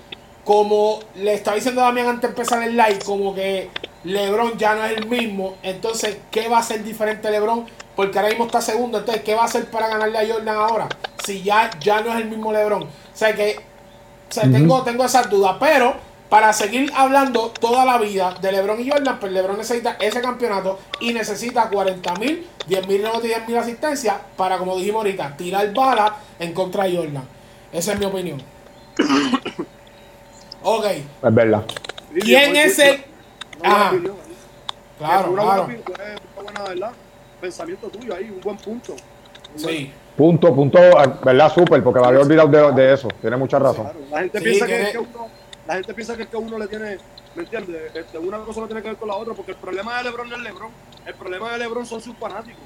como 0.44 1.00
le 1.14 1.36
estaba 1.36 1.56
diciendo 1.56 1.82
Damián 1.82 2.08
antes 2.08 2.24
de 2.24 2.28
empezar 2.30 2.64
el 2.64 2.76
live, 2.76 2.98
como 3.06 3.36
que 3.36 3.70
LeBron 4.04 4.58
ya 4.58 4.74
no 4.74 4.84
es 4.84 4.98
el 4.98 5.08
mismo. 5.08 5.58
Entonces, 5.62 6.18
¿qué 6.32 6.48
va 6.48 6.58
a 6.58 6.64
ser 6.64 6.84
diferente 6.84 7.30
LeBron? 7.30 7.68
Porque 7.96 8.18
ahora 8.18 8.30
mismo 8.30 8.48
está 8.48 8.62
segundo. 8.62 8.98
Entonces, 8.98 9.24
¿qué 9.24 9.36
va 9.36 9.44
a 9.44 9.46
hacer 9.46 9.70
para 9.70 9.90
ganarle 9.90 10.18
a 10.18 10.28
Jordan 10.28 10.56
ahora? 10.58 10.90
Si 11.24 11.44
ya, 11.44 11.70
ya 11.80 12.02
no 12.02 12.12
es 12.12 12.18
el 12.18 12.30
mismo 12.30 12.52
LeBron. 12.52 12.82
O 12.82 12.88
sea 13.14 13.36
que 13.36 13.70
o 14.30 14.34
sea, 14.34 14.44
tengo, 14.44 14.82
tengo 14.84 15.06
esas 15.06 15.30
dudas. 15.30 15.58
Pero 15.60 15.96
para 16.30 16.54
seguir 16.54 16.92
hablando 16.96 17.52
toda 17.60 17.86
la 17.86 17.98
vida 17.98 18.36
de 18.40 18.52
LeBron 18.52 18.80
y 18.80 18.90
Jordan, 18.90 19.20
pues 19.20 19.32
LeBron 19.32 19.58
necesita 19.58 19.98
ese 20.00 20.22
campeonato 20.22 20.80
y 21.00 21.12
necesita 21.14 21.68
40 21.70 22.14
mil, 22.16 22.48
10 22.68 22.88
mil 22.88 23.02
rebotes 23.02 23.26
y 23.26 23.28
10 23.30 23.48
mil 23.48 23.58
asistencias 23.58 24.16
para, 24.38 24.58
como 24.58 24.76
dijimos 24.78 25.00
ahorita, 25.00 25.36
tirar 25.36 25.74
bala 25.74 26.16
en 26.40 26.54
contra 26.54 26.84
de 26.84 26.98
Jordan. 26.98 27.24
Esa 27.74 27.94
es 27.94 28.00
mi 28.00 28.06
opinión. 28.06 28.42
Ok, 30.62 30.86
Es 30.86 31.34
verdad. 31.34 31.64
¿Quién 32.22 32.54
es 32.58 32.78
el- 32.80 33.02
Ajá. 33.64 33.94
claro, 34.98 35.32
una 35.32 35.42
claro. 35.42 35.68
Pensamiento 37.40 37.88
tuyo 37.88 38.14
ahí, 38.14 38.30
un 38.30 38.42
buen 38.42 38.58
punto. 38.58 38.94
Sí, 39.56 39.92
Punto, 40.18 40.54
punto, 40.54 40.80
¿verdad? 41.24 41.54
Súper, 41.54 41.82
porque 41.82 42.02
me 42.02 42.08
había 42.08 42.20
olvidado 42.20 42.50
de, 42.74 42.82
de 42.84 42.94
eso. 42.94 43.08
Tiene 43.22 43.38
mucha 43.38 43.58
razón. 43.58 43.86
Claro, 43.86 44.00
la 44.12 44.20
gente 44.20 44.38
Sí, 44.40 44.44
piensa 44.44 44.66
que 44.68 44.90
que 44.92 44.98
uno, 44.98 45.28
la 45.70 45.76
gente 45.76 45.94
piensa 45.94 46.18
que, 46.18 46.24
es 46.24 46.30
que 46.30 46.36
uno 46.36 46.58
le 46.58 46.68
tiene, 46.68 46.98
¿me 47.36 47.44
entiendes? 47.44 47.96
Este, 47.96 48.18
una 48.18 48.40
cosa 48.40 48.62
no 48.62 48.66
tiene 48.66 48.82
que 48.82 48.88
ver 48.88 48.98
con 48.98 49.08
la 49.08 49.14
otra, 49.14 49.36
porque 49.36 49.52
el 49.52 49.58
problema 49.58 50.00
de 50.00 50.06
LeBron 50.06 50.28
no 50.28 50.36
es 50.36 50.42
LeBron, 50.42 50.72
el 51.06 51.14
problema 51.14 51.52
de 51.52 51.60
LeBron 51.60 51.86
son 51.86 52.02
sus 52.02 52.18
fanáticos. 52.18 52.64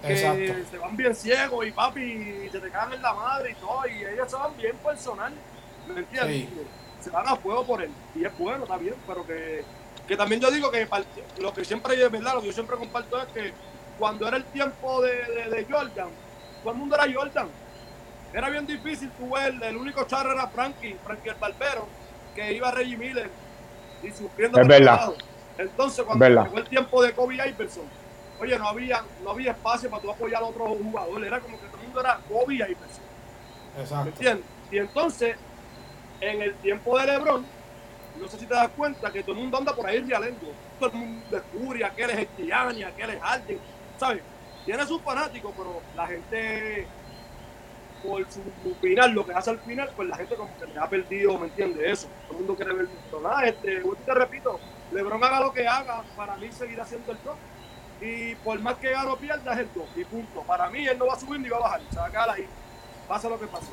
Que 0.00 0.14
exacto. 0.14 0.70
se 0.70 0.78
van 0.78 0.96
bien 0.96 1.14
ciegos 1.14 1.66
y 1.66 1.70
papi, 1.70 2.00
y 2.00 2.48
se 2.50 2.58
te 2.58 2.70
cagan 2.70 2.94
en 2.94 3.02
la 3.02 3.12
madre 3.12 3.50
y 3.50 3.54
todo, 3.56 3.86
y 3.86 4.02
ellos 4.06 4.30
se 4.30 4.36
van 4.36 4.56
bien 4.56 4.74
personal, 4.78 5.34
¿me 5.86 6.00
entiendes? 6.00 6.34
Sí. 6.34 6.48
Se 7.02 7.10
van 7.10 7.28
a 7.28 7.36
fuego 7.36 7.66
por 7.66 7.82
él, 7.82 7.90
y 8.14 8.24
es 8.24 8.38
bueno, 8.38 8.62
está 8.62 8.78
bien, 8.78 8.94
pero 9.06 9.26
que, 9.26 9.62
que 10.08 10.16
también 10.16 10.40
yo 10.40 10.50
digo 10.50 10.70
que 10.70 10.88
lo 11.38 11.52
que 11.52 11.62
siempre 11.62 12.02
es 12.02 12.10
verdad, 12.10 12.36
lo 12.36 12.40
que 12.40 12.46
yo 12.46 12.52
siempre 12.54 12.78
comparto 12.78 13.20
es 13.20 13.28
que 13.34 13.52
cuando 13.98 14.26
era 14.26 14.38
el 14.38 14.44
tiempo 14.44 15.02
de, 15.02 15.12
de, 15.12 15.50
de 15.50 15.66
Jordan, 15.70 16.08
todo 16.62 16.72
el 16.72 16.78
mundo 16.78 16.96
era 16.96 17.04
Jordan. 17.12 17.48
Era 18.32 18.48
bien 18.48 18.66
difícil 18.66 19.10
tú 19.10 19.34
ver, 19.34 19.54
el 19.62 19.76
único 19.76 20.04
charro 20.04 20.32
era 20.32 20.48
Frankie, 20.48 20.96
Frankie 21.04 21.28
el 21.28 21.36
Barbero, 21.36 21.86
que 22.36 22.52
iba 22.52 22.70
Reggie 22.70 22.96
Miller 22.96 23.30
y 24.02 24.10
sufriendo 24.12 24.60
Es 24.60 24.68
verdad. 24.68 25.12
Entonces, 25.58 26.04
cuando 26.04 26.22
verdad. 26.24 26.44
llegó 26.44 26.58
el 26.58 26.68
tiempo 26.68 27.02
de 27.02 27.12
Kobe 27.12 27.34
Iverson, 27.34 27.84
oye, 28.38 28.58
no 28.58 28.68
había, 28.68 29.02
no 29.24 29.30
había 29.30 29.52
espacio 29.52 29.88
para 29.90 30.02
tú 30.02 30.10
apoyar 30.10 30.42
a 30.42 30.46
otro 30.46 30.66
jugador, 30.66 31.24
era 31.24 31.40
como 31.40 31.58
que 31.58 31.66
todo 31.66 31.78
el 31.78 31.82
mundo 31.84 32.00
era 32.00 32.20
Kobe 32.28 32.54
Iverson, 32.54 33.04
¿me 33.74 33.82
Exacto. 33.82 34.08
entiendes? 34.10 34.44
Y 34.70 34.78
entonces, 34.78 35.36
en 36.20 36.42
el 36.42 36.54
tiempo 36.56 36.98
de 36.98 37.06
LeBron, 37.06 37.46
no 38.20 38.28
sé 38.28 38.38
si 38.38 38.46
te 38.46 38.54
das 38.54 38.68
cuenta 38.76 39.10
que 39.10 39.22
todo 39.22 39.32
el 39.32 39.40
mundo 39.42 39.58
anda 39.58 39.74
por 39.74 39.86
ahí 39.86 40.00
realengo. 40.00 40.52
Todo 40.78 40.90
el 40.90 40.96
mundo 40.96 41.26
descubre 41.30 41.84
a 41.84 41.88
aquel 41.88 42.10
es 42.10 42.18
Estiani, 42.18 42.82
a 42.82 42.88
aquel 42.88 43.10
es 43.10 43.20
Harden, 43.20 43.58
¿sabes? 43.98 44.22
Tiene 44.64 44.86
sus 44.86 45.00
fanáticos, 45.02 45.52
pero 45.56 45.80
la 45.94 46.06
gente, 46.06 46.86
por 48.02 48.24
su 48.30 48.74
final, 48.80 49.12
lo 49.12 49.26
que 49.26 49.32
hace 49.32 49.50
al 49.50 49.58
final, 49.60 49.90
pues 49.94 50.08
la 50.08 50.16
gente 50.16 50.34
como 50.34 50.50
que 50.58 50.66
le 50.66 50.78
ha 50.78 50.88
perdido, 50.88 51.38
¿me 51.38 51.46
entiendes? 51.46 51.92
Eso. 51.92 52.08
Todo 52.26 52.32
el 52.32 52.38
mundo 52.38 52.56
quiere 52.56 52.74
ver. 52.74 52.88
Pero 53.10 53.22
nada, 53.22 53.46
este, 53.46 53.82
te 54.04 54.14
repito, 54.14 54.60
LeBron 54.92 55.22
haga 55.22 55.40
lo 55.40 55.52
que 55.52 55.66
haga, 55.66 56.02
para 56.16 56.36
mí 56.36 56.48
seguirá 56.50 56.84
siendo 56.84 57.12
el 57.12 57.18
top. 57.18 57.36
Y 58.00 58.34
por 58.36 58.60
más 58.60 58.76
que 58.76 58.90
gane 58.90 59.08
o 59.08 59.16
pierda, 59.16 59.54
es 59.54 59.60
el 59.60 59.68
top. 59.68 59.86
Y 59.96 60.04
punto. 60.04 60.42
Para 60.42 60.68
mí, 60.68 60.86
él 60.86 60.98
no 60.98 61.06
va 61.06 61.14
a 61.14 61.20
subir 61.20 61.40
ni 61.40 61.48
va 61.48 61.56
a 61.56 61.60
bajar. 61.60 61.80
Se 61.90 61.96
va 61.96 62.06
a 62.06 62.10
quedar 62.10 62.30
ahí. 62.30 62.46
Pase 63.08 63.28
lo 63.28 63.40
que 63.40 63.46
pase. 63.46 63.66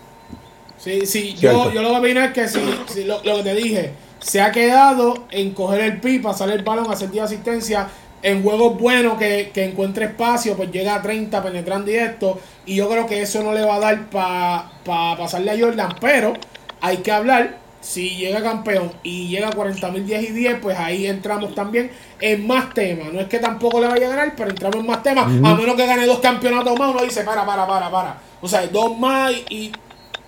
Sí, 0.78 1.06
sí, 1.06 1.34
yo, 1.36 1.72
yo 1.72 1.82
lo 1.82 1.92
que 1.92 1.98
opino 1.98 2.22
es 2.22 2.34
que 2.34 2.48
si, 2.48 2.60
si 2.88 3.04
lo, 3.04 3.22
lo 3.24 3.38
que 3.38 3.44
te 3.44 3.56
dije, 3.56 3.94
se 4.20 4.42
ha 4.42 4.52
quedado 4.52 5.28
en 5.32 5.54
coger 5.54 5.82
el 5.82 6.02
pi, 6.02 6.20
pasar 6.20 6.50
el 6.50 6.64
balón, 6.64 6.92
hacer 6.92 7.10
10 7.10 7.26
asistencias, 7.26 7.88
en 8.24 8.42
juegos 8.42 8.80
buenos 8.80 9.18
que, 9.20 9.52
que 9.54 9.66
encuentre 9.66 10.06
espacio, 10.06 10.56
pues 10.58 10.72
llega 10.72 10.96
a 10.96 11.02
30 11.02 11.44
penetrando 11.44 11.86
directo, 11.88 12.40
y 12.66 12.76
yo 12.76 12.90
creo 12.90 13.06
que 13.06 13.22
eso 13.22 13.44
no 13.44 13.54
le 13.54 13.62
va 13.62 13.76
a 13.76 13.80
dar 13.80 14.10
para 14.10 15.16
pasarle 15.18 15.52
a 15.52 15.60
Jordan, 15.60 15.96
pero 16.02 16.34
hay 16.82 16.98
que 16.98 17.12
hablar, 17.12 17.58
si 17.82 18.12
llega 18.16 18.42
campeón 18.42 18.94
y 19.04 19.28
llega 19.28 19.50
a 19.50 19.52
40 19.52 19.92
mil 19.92 20.06
10 20.06 20.24
y 20.24 20.32
10, 20.32 20.60
pues 20.62 20.80
ahí 20.80 21.06
entramos 21.06 21.54
también 21.54 21.92
en 22.22 22.48
más 22.48 22.74
temas, 22.74 23.12
no 23.12 23.20
es 23.20 23.28
que 23.28 23.40
tampoco 23.40 23.82
le 23.82 23.88
vaya 23.88 24.08
a 24.08 24.10
ganar, 24.12 24.34
pero 24.38 24.50
entramos 24.52 24.78
en 24.78 24.86
más 24.88 25.04
temas, 25.04 25.26
a 25.26 25.56
menos 25.56 25.76
que 25.76 25.86
gane 25.86 26.06
dos 26.06 26.20
campeonatos 26.20 26.80
más, 26.80 26.92
uno 26.92 27.04
dice, 27.04 27.24
para, 27.24 27.46
para, 27.46 27.68
para, 27.68 27.92
para, 27.92 28.18
o 28.42 28.48
sea, 28.48 28.66
dos 28.68 28.98
más 28.98 29.34
y- 29.34 29.46
y 29.56 29.72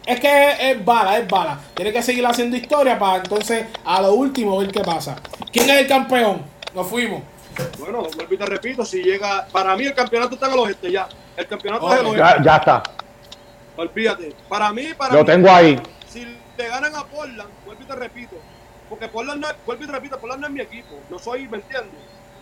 es 0.06 0.20
que 0.20 0.50
es, 0.50 0.56
es 0.60 0.86
bala, 0.86 1.18
es 1.18 1.28
bala. 1.28 1.60
Tiene 1.74 1.92
que 1.92 2.04
seguir 2.04 2.24
haciendo 2.28 2.56
historia 2.58 3.00
para 3.00 3.18
entonces 3.24 3.66
a 3.86 4.02
lo 4.02 4.14
último 4.14 4.58
ver 4.58 4.72
qué 4.72 4.82
pasa. 4.82 5.16
¿Quién 5.52 5.68
es 5.70 5.78
el 5.78 5.88
campeón? 5.88 6.42
Nos 6.76 6.86
fuimos. 6.88 7.22
Bueno, 7.80 8.04
vuelvo 8.16 8.34
y 8.34 8.38
te 8.38 8.46
repito, 8.46 8.86
si 8.86 9.02
llega. 9.04 9.46
Para 9.52 9.76
mí, 9.76 9.86
el 9.86 9.94
campeonato 9.94 10.36
está 10.36 10.48
en 10.48 10.54
el 10.54 10.60
oeste 10.60 10.92
ya. 10.92 11.08
El 11.38 11.48
campeonato 11.48 11.86
Ok. 11.86 11.94
es 11.94 12.00
el 12.00 12.06
oeste. 12.08 12.20
Ya, 12.20 12.44
ya 12.44 12.56
está. 12.58 12.84
Olvídate. 13.78 14.34
Para 14.48 14.72
mí, 14.72 14.88
para 14.98 15.14
Lo 15.14 15.20
mí, 15.20 15.26
tengo 15.26 15.52
ahí. 15.52 15.82
Si 16.08 16.26
le 16.58 16.68
ganan 16.68 16.96
a 16.96 17.04
Portland, 17.06 17.50
vuelvo 17.66 17.82
y 17.82 17.86
te 17.86 17.96
repito. 17.96 18.36
Porque 18.90 19.08
Portland 19.08 19.42
no 19.42 19.48
vuelvo 19.66 19.84
y 19.84 19.88
te 19.88 19.92
repito, 19.92 20.18
Portland 20.20 20.42
no 20.42 20.48
es 20.48 20.54
mi 20.54 20.62
equipo. 20.62 20.96
Yo 21.10 21.20
soy, 21.20 21.48
¿me 21.48 21.58
entiendes? 21.58 21.92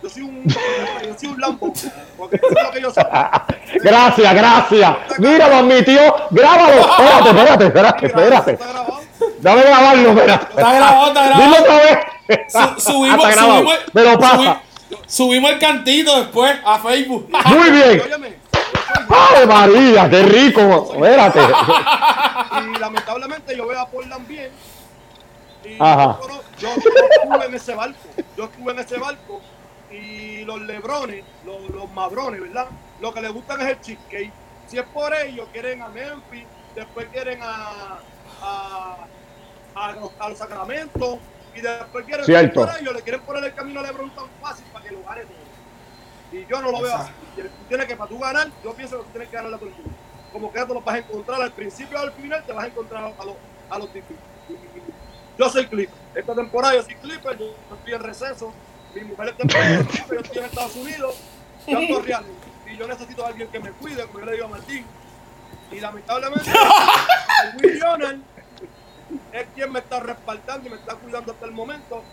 Yo 0.04 0.10
soy 0.10 0.22
un, 0.24 0.44
yo 1.08 1.18
soy 1.20 1.30
un 1.30 1.40
Lambo. 1.42 1.74
Porque 2.18 2.36
eso 2.36 2.48
es 2.50 2.64
lo 2.64 2.72
que 2.72 2.82
yo 2.82 2.92
soy. 2.94 3.04
Gracias, 3.82 4.34
gracias. 4.36 4.96
Mira, 5.18 5.48
lo 5.48 5.56
admitió. 5.56 6.16
Grábalo. 6.30 6.82
Espérate, 6.82 7.30
espérate, 7.30 7.66
espérate, 7.66 8.06
espérate. 8.08 8.52
Está 8.52 8.68
grabado. 8.68 9.00
Dame 9.40 9.62
grabarlo, 9.64 10.10
espérate. 10.10 10.46
Está 10.50 10.74
grabado, 10.74 11.08
está 11.08 11.26
grabado. 11.28 11.44
Dilo 11.44 11.58
otra 11.62 11.76
vez. 11.78 12.00
Su- 12.52 12.82
subimos, 12.92 13.10
Ah, 13.10 13.16
está 13.16 13.32
grabado. 13.32 13.56
subimos, 13.60 13.80
Me 13.94 14.04
lo 14.04 14.20
pasa. 14.20 14.36
subi- 14.38 14.60
subimos 15.08 15.52
el 15.52 15.60
cantito 15.60 16.18
después 16.20 16.56
a 16.66 16.80
Facebook. 16.80 17.30
Muy 17.46 17.72
bien. 17.72 18.02
¡Ay, 19.10 19.48
María! 19.48 20.10
¡Qué 20.10 20.24
rico! 20.24 20.92
Espérate. 20.94 21.40
y 21.42 22.80
lamentablemente 22.80 23.56
yo 23.58 23.68
veo 23.68 23.80
a 23.80 23.88
Portland 23.90 24.28
bien. 24.28 24.52
Y 25.66 25.76
Ajá. 25.80 26.20
yo, 26.22 26.42
yo- 26.60 26.70
estuve 26.76 27.46
en 27.46 27.54
ese 27.56 27.76
barco. 27.76 27.98
Yo 28.38 28.44
estuve 28.46 28.72
en 28.74 28.80
ese 28.80 28.98
barco. 28.98 29.42
Y 29.92 30.44
los 30.46 30.60
lebrones, 30.62 31.24
los, 31.46 31.62
los 31.70 31.92
madrones, 31.92 32.42
¿verdad? 32.42 32.68
Lo 33.00 33.14
que 33.14 33.22
les 33.22 33.32
gustan 33.32 33.62
es 33.62 33.68
el 33.68 33.82
cheesecake. 33.82 34.32
Si 34.68 34.78
es 34.78 34.86
por 34.88 35.14
ellos, 35.14 35.48
quieren 35.54 35.82
a 35.82 35.90
Memphis, 35.90 36.46
después 36.76 37.08
quieren 37.14 37.40
a, 37.44 38.00
a, 38.42 38.98
a, 39.76 39.92
los- 39.94 40.12
a 40.20 40.30
los 40.30 40.38
Sacramentos, 40.38 41.18
y 41.56 41.62
después 41.62 42.06
quieren 42.06 42.26
Cierto. 42.26 42.66
le 42.94 43.02
quieren 43.02 43.22
poner 43.22 43.44
el 43.44 43.54
camino 43.54 43.80
a 43.80 43.84
Lebron 43.84 44.10
tan 44.12 44.26
fácil 44.42 44.66
para 44.74 44.86
que 44.86 44.92
lo 44.92 45.04
gane 45.04 45.22
todo. 45.22 45.44
Y 46.32 46.46
yo 46.48 46.62
no 46.62 46.72
lo 46.72 46.82
veo 46.82 46.96
así. 46.96 47.12
Tienes 47.68 47.86
que, 47.88 47.96
para 47.96 48.10
tú 48.10 48.20
ganar, 48.20 48.48
yo 48.64 48.74
pienso 48.74 48.98
que 48.98 49.04
tú 49.04 49.10
tienes 49.12 49.30
que 49.30 49.36
ganar 49.36 49.54
a 49.54 49.58
todo 49.58 49.70
el 49.70 49.76
mundo. 49.76 49.92
Como 50.32 50.52
que 50.52 50.60
ya 50.60 50.66
te 50.66 50.74
lo 50.74 50.82
vas 50.82 50.96
a 50.96 50.98
encontrar 50.98 51.42
al 51.42 51.52
principio 51.52 52.00
o 52.00 52.02
al 52.02 52.12
final, 52.14 52.44
te 52.44 52.54
vas 52.54 52.64
a 52.64 52.68
encontrar 52.68 53.04
a 53.04 53.26
los, 53.26 53.36
a 53.70 53.78
los 53.78 53.94
difíciles. 53.94 54.22
Yo 55.38 55.50
soy 55.50 55.68
Clipper. 55.68 55.96
Esta 56.16 56.36
temporada 56.36 56.76
yo 56.76 56.84
soy 56.84 56.96
Clipper, 56.96 57.38
yo 57.38 57.46
estoy 57.76 57.94
en 57.94 58.04
receso. 58.04 58.54
Mi 58.96 59.02
mujer 59.02 59.36
está 59.40 59.60
en 59.68 59.88
Rico, 59.88 60.14
yo 60.14 60.20
estoy 60.20 60.38
en 60.40 60.46
Estados 60.46 60.76
Unidos. 60.76 61.16
Yo 61.68 61.78
ando 61.78 62.02
real. 62.02 62.26
Y 62.72 62.78
yo 62.78 62.88
necesito 62.88 63.24
a 63.24 63.28
alguien 63.28 63.48
que 63.50 63.60
me 63.60 63.72
cuide, 63.72 64.06
como 64.08 64.20
yo 64.20 64.26
le 64.26 64.32
digo 64.34 64.46
a 64.46 64.50
Martín. 64.50 64.86
Y 65.72 65.80
lamentablemente, 65.80 66.52
Will 67.64 67.80
Leonard 67.80 68.20
es 69.32 69.46
quien 69.56 69.72
me 69.72 69.80
está 69.80 70.00
respaldando 70.00 70.68
y 70.68 70.72
me 70.72 70.78
está 70.78 70.96
cuidando 70.96 71.32
hasta 71.32 71.46
el 71.46 71.52
momento. 71.52 72.04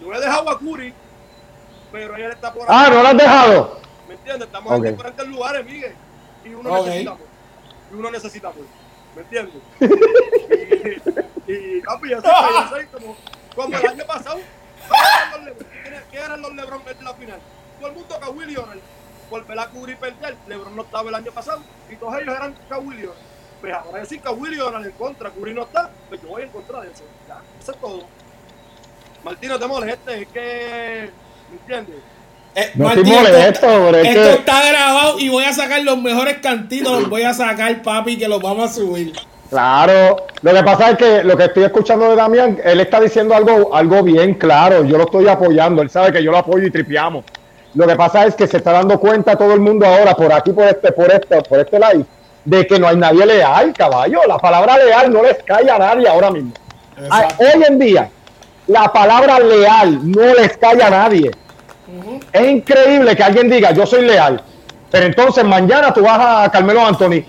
No 0.00 0.14
he 0.14 0.20
dejado 0.20 0.50
a 0.50 0.58
Curry, 0.58 0.94
pero 1.92 2.16
él 2.16 2.30
está 2.32 2.52
por 2.52 2.66
Ah, 2.68 2.84
ahí. 2.86 2.90
¿no 2.92 3.02
lo 3.02 3.08
has 3.08 3.16
dejado? 3.16 3.80
¿Me 4.08 4.14
entiendes? 4.14 4.46
Estamos 4.46 4.72
Ok. 4.72 4.84
en 4.84 4.92
diferentes 4.96 5.26
lugares, 5.28 5.64
Miguel. 5.66 5.94
y 6.44 6.48
uno 6.54 6.70
Ok. 6.72 6.86
necesita 6.86 7.10
amor. 7.12 7.26
Y 7.90 7.94
uno 7.94 8.10
necesita 8.10 8.48
amor. 8.48 8.64
¿Me 9.16 9.22
entiendes? 9.22 9.54
y, 11.48 11.52
y 11.78 11.80
papi, 11.82 12.10
yo 12.10 12.20
sé 12.20 12.28
que 12.28 12.54
yo 12.54 12.68
soy 12.68 12.86
como, 12.86 13.16
como 13.54 13.76
el 13.78 13.86
año 13.86 14.04
pasado. 14.06 14.38
¿qué 14.40 14.88
eran 14.88 15.32
los 15.32 15.44
Lebron? 15.44 15.68
¿Quiénes- 15.82 16.02
¿Qué 16.10 16.16
eran 16.18 16.42
los 16.42 16.54
Lebron 16.54 16.82
en 16.98 17.04
la 17.04 17.14
final? 17.14 17.40
Todo 17.78 17.88
el 17.90 17.94
mundo 17.94 18.20
Kawhi 18.20 18.46
Leonard. 18.46 18.78
Por 19.30 19.46
velar 19.46 19.68
cubrir 19.70 19.96
y 19.96 20.00
perder. 20.00 20.36
Lebron 20.46 20.74
no 20.76 20.82
estaba 20.82 21.08
el 21.08 21.14
año 21.14 21.32
pasado. 21.32 21.60
Y 21.90 21.96
todos 21.96 22.14
ellos 22.20 22.34
eran 22.34 22.54
Kawhi 22.68 22.96
Leonard. 22.96 23.16
Pues 23.60 23.72
ahora 23.74 24.00
decir 24.00 24.20
Kawhi 24.20 24.50
Leonard 24.50 24.84
en 24.86 24.92
contra, 24.92 25.30
Curry 25.30 25.52
no 25.54 25.62
está, 25.62 25.90
pues 26.08 26.20
yo 26.22 26.28
voy 26.28 26.42
en 26.42 26.48
contra 26.50 26.80
de 26.80 26.88
eso. 26.92 27.02
Ya, 27.26 27.38
eso 27.60 27.72
es 27.72 27.78
todo. 27.78 28.02
Martín, 29.24 29.48
no 29.48 29.58
te 29.58 29.66
molestes, 29.66 30.20
es 30.22 30.28
que. 30.28 31.10
¿Me 31.50 31.56
entiendes? 31.58 31.96
Eh, 32.54 32.70
No 32.74 32.84
Martín, 32.84 33.06
estoy 33.06 33.16
molesto, 33.32 33.66
pero 33.66 33.96
es 33.98 34.06
esto 34.08 34.22
que- 34.22 34.34
está 34.34 34.68
grabado 34.68 35.18
y 35.18 35.28
voy 35.28 35.44
a 35.44 35.52
sacar 35.52 35.82
los 35.82 35.98
mejores 35.98 36.38
cantitos, 36.38 37.00
los 37.00 37.10
voy 37.10 37.22
a 37.22 37.34
sacar, 37.34 37.82
papi, 37.82 38.16
que 38.16 38.28
los 38.28 38.40
vamos 38.40 38.70
a 38.70 38.74
subir. 38.74 39.12
Claro, 39.50 40.26
lo 40.42 40.52
que 40.54 40.62
pasa 40.62 40.90
es 40.90 40.98
que 40.98 41.24
lo 41.24 41.36
que 41.36 41.44
estoy 41.46 41.64
escuchando 41.64 42.10
de 42.10 42.16
Damián, 42.16 42.58
él 42.62 42.80
está 42.80 43.00
diciendo 43.00 43.34
algo, 43.34 43.74
algo 43.74 44.02
bien 44.02 44.34
claro, 44.34 44.84
yo 44.84 44.98
lo 44.98 45.04
estoy 45.04 45.26
apoyando, 45.26 45.80
él 45.82 45.88
sabe 45.90 46.12
que 46.12 46.22
yo 46.22 46.30
lo 46.30 46.38
apoyo 46.38 46.66
y 46.66 46.70
tripiamos. 46.70 47.24
Lo 47.74 47.86
que 47.86 47.96
pasa 47.96 48.24
es 48.26 48.34
que 48.34 48.46
se 48.46 48.58
está 48.58 48.72
dando 48.72 48.98
cuenta 49.00 49.36
todo 49.36 49.52
el 49.54 49.60
mundo 49.60 49.86
ahora, 49.86 50.14
por 50.14 50.32
aquí, 50.32 50.52
por 50.52 50.64
este, 50.64 50.92
por 50.92 51.10
este, 51.10 51.40
por 51.42 51.60
este 51.60 51.78
live, 51.78 52.04
de 52.48 52.66
que 52.66 52.78
no 52.78 52.88
hay 52.88 52.96
nadie 52.96 53.26
leal, 53.26 53.74
caballo. 53.74 54.20
La 54.26 54.38
palabra 54.38 54.78
leal 54.78 55.12
no 55.12 55.22
les 55.22 55.42
cae 55.44 55.70
a 55.70 55.78
nadie 55.78 56.08
ahora 56.08 56.30
mismo. 56.30 56.52
Ah, 57.10 57.24
Exacto. 57.24 57.44
Hoy 57.44 57.64
en 57.68 57.78
día, 57.78 58.10
la 58.66 58.90
palabra 58.90 59.38
leal 59.38 60.00
no 60.10 60.34
les 60.34 60.56
cae 60.56 60.82
a 60.82 60.90
nadie. 60.90 61.30
Es 62.32 62.46
increíble 62.46 63.14
que 63.14 63.22
alguien 63.22 63.50
diga, 63.50 63.72
yo 63.72 63.86
soy 63.86 64.06
leal, 64.06 64.42
pero 64.90 65.06
entonces 65.06 65.44
mañana 65.44 65.92
tú 65.92 66.02
vas 66.02 66.46
a 66.46 66.50
Carmelo 66.50 66.84
Anthony, 66.86 67.22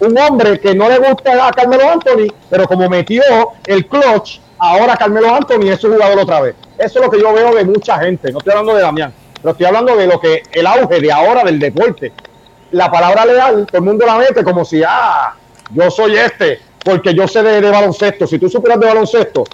un 0.00 0.18
hombre 0.18 0.58
que 0.60 0.74
no 0.74 0.88
le 0.88 0.98
gusta 0.98 1.48
a 1.48 1.52
Carmelo 1.52 1.90
Anthony, 1.90 2.26
pero 2.48 2.66
como 2.66 2.88
metió 2.88 3.22
el 3.66 3.86
clutch, 3.86 4.40
ahora 4.58 4.96
Carmelo 4.96 5.34
Anthony 5.34 5.68
es 5.70 5.80
su 5.80 5.92
jugador 5.92 6.18
otra 6.20 6.40
vez. 6.40 6.54
Eso 6.78 6.98
es 6.98 7.04
lo 7.04 7.10
que 7.10 7.20
yo 7.20 7.32
veo 7.32 7.54
de 7.54 7.64
mucha 7.64 7.98
gente, 7.98 8.30
no 8.32 8.38
estoy 8.38 8.52
hablando 8.52 8.74
de 8.74 8.82
Damián, 8.82 9.12
pero 9.40 9.52
estoy 9.52 9.66
hablando 9.66 9.96
de 9.96 10.06
lo 10.06 10.20
que 10.20 10.42
el 10.52 10.66
auge 10.66 11.00
de 11.00 11.12
ahora 11.12 11.44
del 11.44 11.58
deporte. 11.58 12.12
La 12.72 12.90
palabra 12.90 13.24
leal, 13.26 13.66
todo 13.66 13.78
el 13.78 13.84
mundo 13.84 14.06
la 14.06 14.16
mete 14.16 14.44
como 14.44 14.64
si, 14.64 14.82
ah, 14.86 15.34
yo 15.74 15.90
soy 15.90 16.16
este, 16.16 16.60
porque 16.84 17.12
yo 17.14 17.26
sé 17.28 17.42
de, 17.42 17.60
de 17.60 17.70
baloncesto. 17.70 18.26
Si 18.26 18.38
tú 18.38 18.48
supieras 18.48 18.78
de 18.80 18.86
baloncesto, 18.86 19.44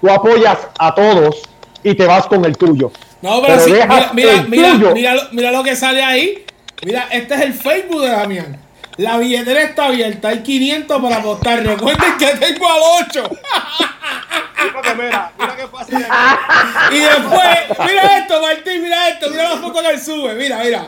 tú 0.00 0.10
apoyas 0.10 0.58
a 0.78 0.94
todos 0.94 1.42
y 1.82 1.94
te 1.94 2.06
vas 2.06 2.26
con 2.26 2.44
el 2.44 2.56
tuyo. 2.56 2.90
No, 3.20 3.40
pero, 3.42 3.54
Pero 3.54 3.60
sí, 3.64 3.72
mira, 4.14 4.42
mira, 4.48 4.72
tuyo. 4.72 4.92
mira, 4.94 5.14
lo- 5.14 5.22
mira 5.32 5.50
lo 5.52 5.62
que 5.62 5.76
sale 5.76 6.02
ahí. 6.02 6.44
Mira, 6.84 7.06
este 7.12 7.34
es 7.34 7.40
el 7.42 7.54
Facebook 7.54 8.02
de 8.02 8.08
Damián. 8.10 8.58
La 8.96 9.16
billetera 9.18 9.62
está 9.62 9.86
abierta, 9.86 10.28
hay 10.28 10.42
500 10.42 11.00
para 11.00 11.16
apostar. 11.16 11.62
Recuerden 11.64 12.16
que 12.18 12.26
tengo 12.26 12.68
al 12.68 12.80
8. 13.08 13.30
Sí, 13.30 14.68
porque 14.72 14.94
mira, 14.94 15.30
mira 15.38 15.56
qué 15.56 15.66
fácil. 15.68 15.96
Y 16.90 16.98
después, 16.98 17.86
mira 17.86 18.18
esto, 18.18 18.40
Martín, 18.42 18.82
mira 18.82 19.08
esto, 19.08 19.30
mira 19.30 19.44
la 19.50 19.56
foto 19.56 19.80
que 19.82 19.88
él 19.90 20.00
sube, 20.00 20.34
mira, 20.34 20.58
mira. 20.58 20.86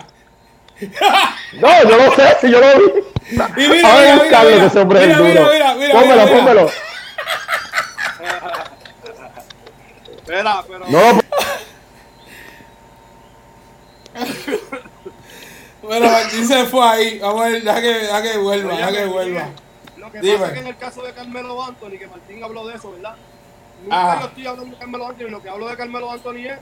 No, 1.54 1.82
yo 1.88 1.96
lo 1.96 2.14
sé, 2.16 2.36
si 2.40 2.50
yo 2.50 2.60
lo 2.60 2.66
vi. 2.78 2.84
Y 3.30 3.68
mira, 3.68 3.94
mira, 3.96 4.16
buscarlo, 4.16 4.50
mira, 4.50 4.60
que 4.60 4.66
ese 4.66 4.80
hombre 4.80 5.00
es 5.00 5.06
mira, 5.06 5.18
duro. 5.18 5.28
mira, 5.30 5.50
mira, 5.52 5.74
mira, 5.74 5.92
pónmelo, 6.00 6.14
mira, 6.14 6.24
mira. 6.24 6.36
pónmelo. 6.36 6.70
Espera, 10.16 10.64
pero. 10.66 10.84
No, 10.88 11.20
Bueno, 15.82 16.06
Martín 16.10 16.46
se 16.48 16.64
fue 16.64 16.88
ahí. 16.88 17.18
Vamos 17.18 17.42
a 17.44 17.48
ver, 17.48 17.62
deja 17.62 17.80
que, 17.80 17.88
deja 17.88 18.22
que 18.22 18.38
vuelva, 18.38 18.76
deja 18.76 18.92
que 18.92 19.04
vuelva. 19.04 19.48
Lo 19.98 20.10
que 20.10 20.20
Dime. 20.20 20.34
pasa 20.38 20.46
es 20.46 20.52
que 20.54 20.60
en 20.60 20.66
el 20.66 20.76
caso 20.78 21.02
de 21.02 21.12
Carmelo 21.12 21.62
Anthony, 21.62 21.98
que 21.98 22.06
Martín 22.06 22.42
habló 22.42 22.66
de 22.66 22.74
eso, 22.76 22.92
¿verdad? 22.92 23.14
Nunca 23.82 24.12
Ajá. 24.12 24.20
yo 24.22 24.26
estoy 24.28 24.46
hablando 24.46 24.70
de 24.72 24.78
Carmelo 24.80 25.06
Anthony, 25.08 25.28
lo 25.28 25.42
que 25.42 25.48
hablo 25.50 25.68
de 25.68 25.76
Carmelo 25.76 26.10
Anthony 26.10 26.46
es 26.46 26.58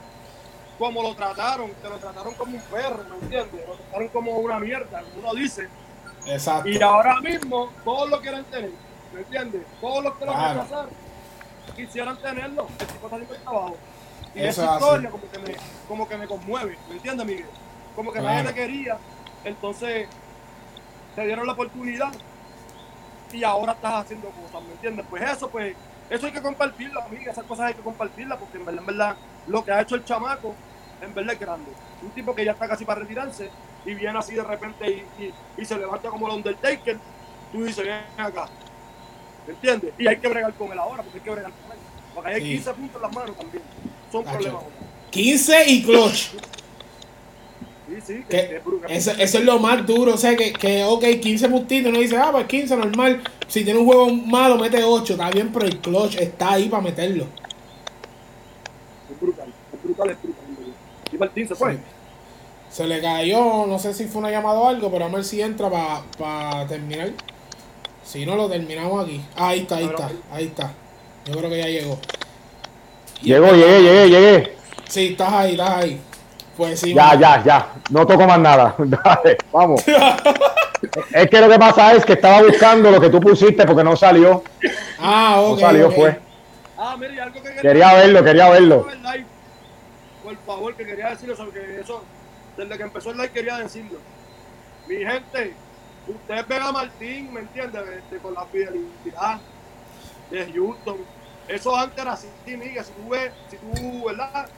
cómo 0.78 1.02
lo 1.02 1.14
trataron, 1.14 1.70
que 1.70 1.88
lo 1.88 1.98
trataron 1.98 2.34
como 2.34 2.56
un 2.56 2.62
perro, 2.62 3.04
¿me 3.08 3.16
entiendes? 3.16 3.66
Lo 3.66 3.74
trataron 3.76 4.08
como 4.08 4.32
una 4.38 4.58
mierda, 4.58 5.02
como 5.02 5.28
uno 5.28 5.34
dice. 5.34 5.68
Exacto. 6.26 6.68
Y 6.68 6.80
ahora 6.82 7.20
mismo 7.20 7.70
todos 7.84 8.08
lo 8.10 8.20
quieren 8.20 8.44
tener, 8.44 8.70
¿me 9.12 9.20
entiendes? 9.20 9.62
Todos 9.80 10.04
los 10.04 10.16
que 10.16 10.24
lo 10.24 10.32
Claro. 10.32 10.60
rechazaron 10.60 10.90
quisieran 11.76 12.16
tenerlo, 12.18 12.66
el 12.78 12.86
tipo 12.86 13.08
está. 13.08 13.72
Y 14.34 14.38
Eso 14.40 14.62
esa 14.64 14.74
historia 14.74 15.10
como 15.10 15.30
que, 15.30 15.38
me, 15.38 15.56
como 15.86 16.08
que 16.08 16.16
me 16.16 16.26
conmueve, 16.26 16.78
¿me 16.88 16.94
entiendes, 16.96 17.26
Miguel? 17.26 17.46
Como 17.94 18.12
que 18.12 18.18
Claro. 18.20 18.34
nadie 18.34 18.48
te 18.48 18.54
quería, 18.54 18.98
entonces 19.44 20.08
te 21.14 21.26
dieron 21.26 21.46
la 21.46 21.52
oportunidad 21.52 22.12
y 23.30 23.44
ahora 23.44 23.72
estás 23.72 24.04
haciendo 24.04 24.28
cosas, 24.30 24.62
¿me 24.66 24.72
entiendes? 24.72 25.06
Pues 25.08 25.22
eso, 25.22 25.50
pues, 25.50 25.76
eso 26.14 26.26
hay 26.26 26.32
que 26.32 26.42
compartirlo, 26.42 27.02
amiga, 27.02 27.32
esas 27.32 27.44
cosas 27.44 27.66
hay 27.66 27.74
que 27.74 27.80
compartirlas 27.82 28.38
porque 28.38 28.58
en 28.58 28.64
verdad, 28.66 28.80
en 28.80 28.86
verdad, 28.86 29.16
lo 29.48 29.64
que 29.64 29.72
ha 29.72 29.80
hecho 29.80 29.94
el 29.94 30.04
chamaco, 30.04 30.54
en 31.00 31.14
verdad 31.14 31.34
es 31.34 31.40
grande. 31.40 31.70
Un 32.02 32.10
tipo 32.10 32.34
que 32.34 32.44
ya 32.44 32.52
está 32.52 32.68
casi 32.68 32.84
para 32.84 33.00
retirarse 33.00 33.50
y 33.84 33.94
viene 33.94 34.18
así 34.18 34.34
de 34.34 34.44
repente 34.44 34.88
y, 35.18 35.22
y- 35.22 35.34
y 35.56 35.64
se 35.64 35.76
levanta 35.78 36.08
como 36.10 36.28
el 36.28 36.34
Undertaker, 36.34 36.98
tú 37.50 37.64
dices, 37.64 37.84
ven 37.84 38.04
acá, 38.18 38.48
¿me 39.46 39.54
entiendes? 39.54 39.92
Y 39.98 40.06
hay 40.06 40.18
que 40.18 40.28
bregar 40.28 40.52
con 40.54 40.70
él 40.70 40.78
ahora, 40.78 41.02
porque 41.02 41.18
hay 41.18 41.24
que 41.24 41.30
bregar 41.30 41.50
con 41.52 41.72
él. 41.72 41.78
Porque 42.14 42.30
hay 42.30 42.42
Sí. 42.42 42.48
15 42.50 42.74
puntos 42.74 42.96
en 42.96 43.02
las 43.02 43.12
manos 43.14 43.36
también. 43.36 43.62
Son 44.10 44.24
problemas. 44.24 44.62
15 45.10 45.64
y 45.70 45.82
clutch. 45.82 46.28
Sí, 47.92 48.00
sí, 48.00 48.24
Que 48.28 48.48
que 48.48 48.56
es 48.56 48.64
brutal. 48.64 48.90
eso, 48.90 49.10
eso 49.18 49.38
es 49.38 49.44
lo 49.44 49.58
más 49.58 49.86
duro, 49.86 50.14
o 50.14 50.16
sea, 50.16 50.34
que, 50.36 50.52
que 50.54 50.84
ok, 50.84 51.04
15 51.20 51.48
puntitos, 51.50 51.90
uno 51.90 52.00
dice, 52.00 52.16
ah, 52.16 52.30
pues 52.32 52.46
15, 52.46 52.76
normal. 52.76 53.22
Si 53.48 53.64
tiene 53.64 53.80
un 53.80 53.86
juego 53.86 54.08
malo, 54.10 54.56
mete 54.56 54.82
8, 54.82 55.12
está 55.12 55.30
bien, 55.30 55.52
pero 55.52 55.66
el 55.66 55.80
clutch 55.80 56.16
está 56.16 56.52
ahí 56.54 56.68
para 56.70 56.82
meterlo. 56.82 57.26
Es 59.10 59.20
brutal, 59.20 59.54
es 59.72 59.82
brutal, 59.82 60.10
es 60.10 60.22
brutal. 60.22 60.46
Y 61.12 61.18
Martín 61.18 61.48
se 61.48 61.54
fue. 61.54 61.74
Sí. 61.74 61.80
Se 62.70 62.86
le 62.86 63.02
cayó, 63.02 63.66
no 63.66 63.78
sé 63.78 63.92
si 63.92 64.06
fue 64.06 64.20
una 64.20 64.30
llamada 64.30 64.58
o 64.60 64.68
algo, 64.68 64.90
pero 64.90 65.04
a 65.04 65.08
ver 65.08 65.24
si 65.24 65.42
entra 65.42 65.68
para 66.16 66.66
terminar. 66.66 67.12
Si 68.02 68.24
no, 68.24 68.36
lo 68.36 68.48
terminamos 68.48 69.04
aquí. 69.04 69.20
Ah, 69.36 69.48
ahí 69.50 69.60
está, 69.60 69.76
ahí 69.76 69.84
está, 69.86 70.10
ahí 70.30 70.44
está. 70.46 70.72
Yo 71.26 71.36
creo 71.36 71.50
que 71.50 71.58
ya 71.58 71.66
llegó. 71.68 71.98
llegó, 73.20 73.48
llegué, 73.52 73.82
llegué, 73.82 74.08
llegué. 74.10 74.56
Sí, 74.88 75.08
estás 75.08 75.32
ahí, 75.32 75.52
estás 75.52 75.70
ahí. 75.70 76.00
Pues 76.56 76.80
sí. 76.80 76.94
Ya, 76.94 77.14
ya, 77.18 77.42
ya. 77.42 77.66
No 77.90 78.06
toco 78.06 78.26
más 78.26 78.38
nada. 78.38 78.74
Dale, 78.78 79.38
vamos. 79.52 79.82
Es 81.12 81.30
que 81.30 81.40
lo 81.40 81.48
que 81.48 81.60
pasa 81.60 81.92
es 81.94 82.04
que 82.04 82.14
estaba 82.14 82.42
buscando 82.42 82.90
lo 82.90 83.00
que 83.00 83.08
tú 83.08 83.20
pusiste 83.20 83.64
porque 83.64 83.84
no 83.84 83.94
salió. 83.94 84.42
Ah, 84.98 85.34
No 85.36 85.50
ok. 85.52 85.60
salió, 85.60 85.86
ok. 85.88 85.94
fue. 85.94 86.20
Ah, 86.76 86.96
mira, 86.98 87.14
y 87.14 87.18
algo 87.20 87.40
que 87.40 87.54
Quería 87.54 87.94
verlo, 87.94 88.24
quería 88.24 88.50
verlo. 88.50 88.88
Por 90.24 90.36
favor, 90.44 90.74
que 90.74 90.84
quería 90.84 91.10
decirlo 91.10 91.36
sobre 91.36 91.52
que 91.52 91.80
eso, 91.80 92.02
desde 92.56 92.76
que 92.76 92.82
empezó 92.82 93.10
el 93.12 93.16
live 93.18 93.30
quería 93.30 93.58
decirlo. 93.58 93.98
Mi 94.88 94.96
gente, 94.96 95.54
ustedes 96.08 96.48
ven 96.48 96.62
a 96.62 96.72
Martín, 96.72 97.32
¿me 97.32 97.40
entiendes? 97.40 97.82
Este, 97.98 98.16
con 98.18 98.34
la 98.34 98.44
fidelidad 98.46 99.38
de 100.32 100.52
Houston. 100.52 100.96
Eso 101.46 101.76
antes 101.76 101.98
era 102.02 102.12
así, 102.14 102.26
Miguel. 102.46 102.84
Si 102.84 102.90
tú 102.92 103.08
ves, 103.08 103.32
si 103.50 103.56
tú, 103.56 104.04
¿verdad? 104.06 104.48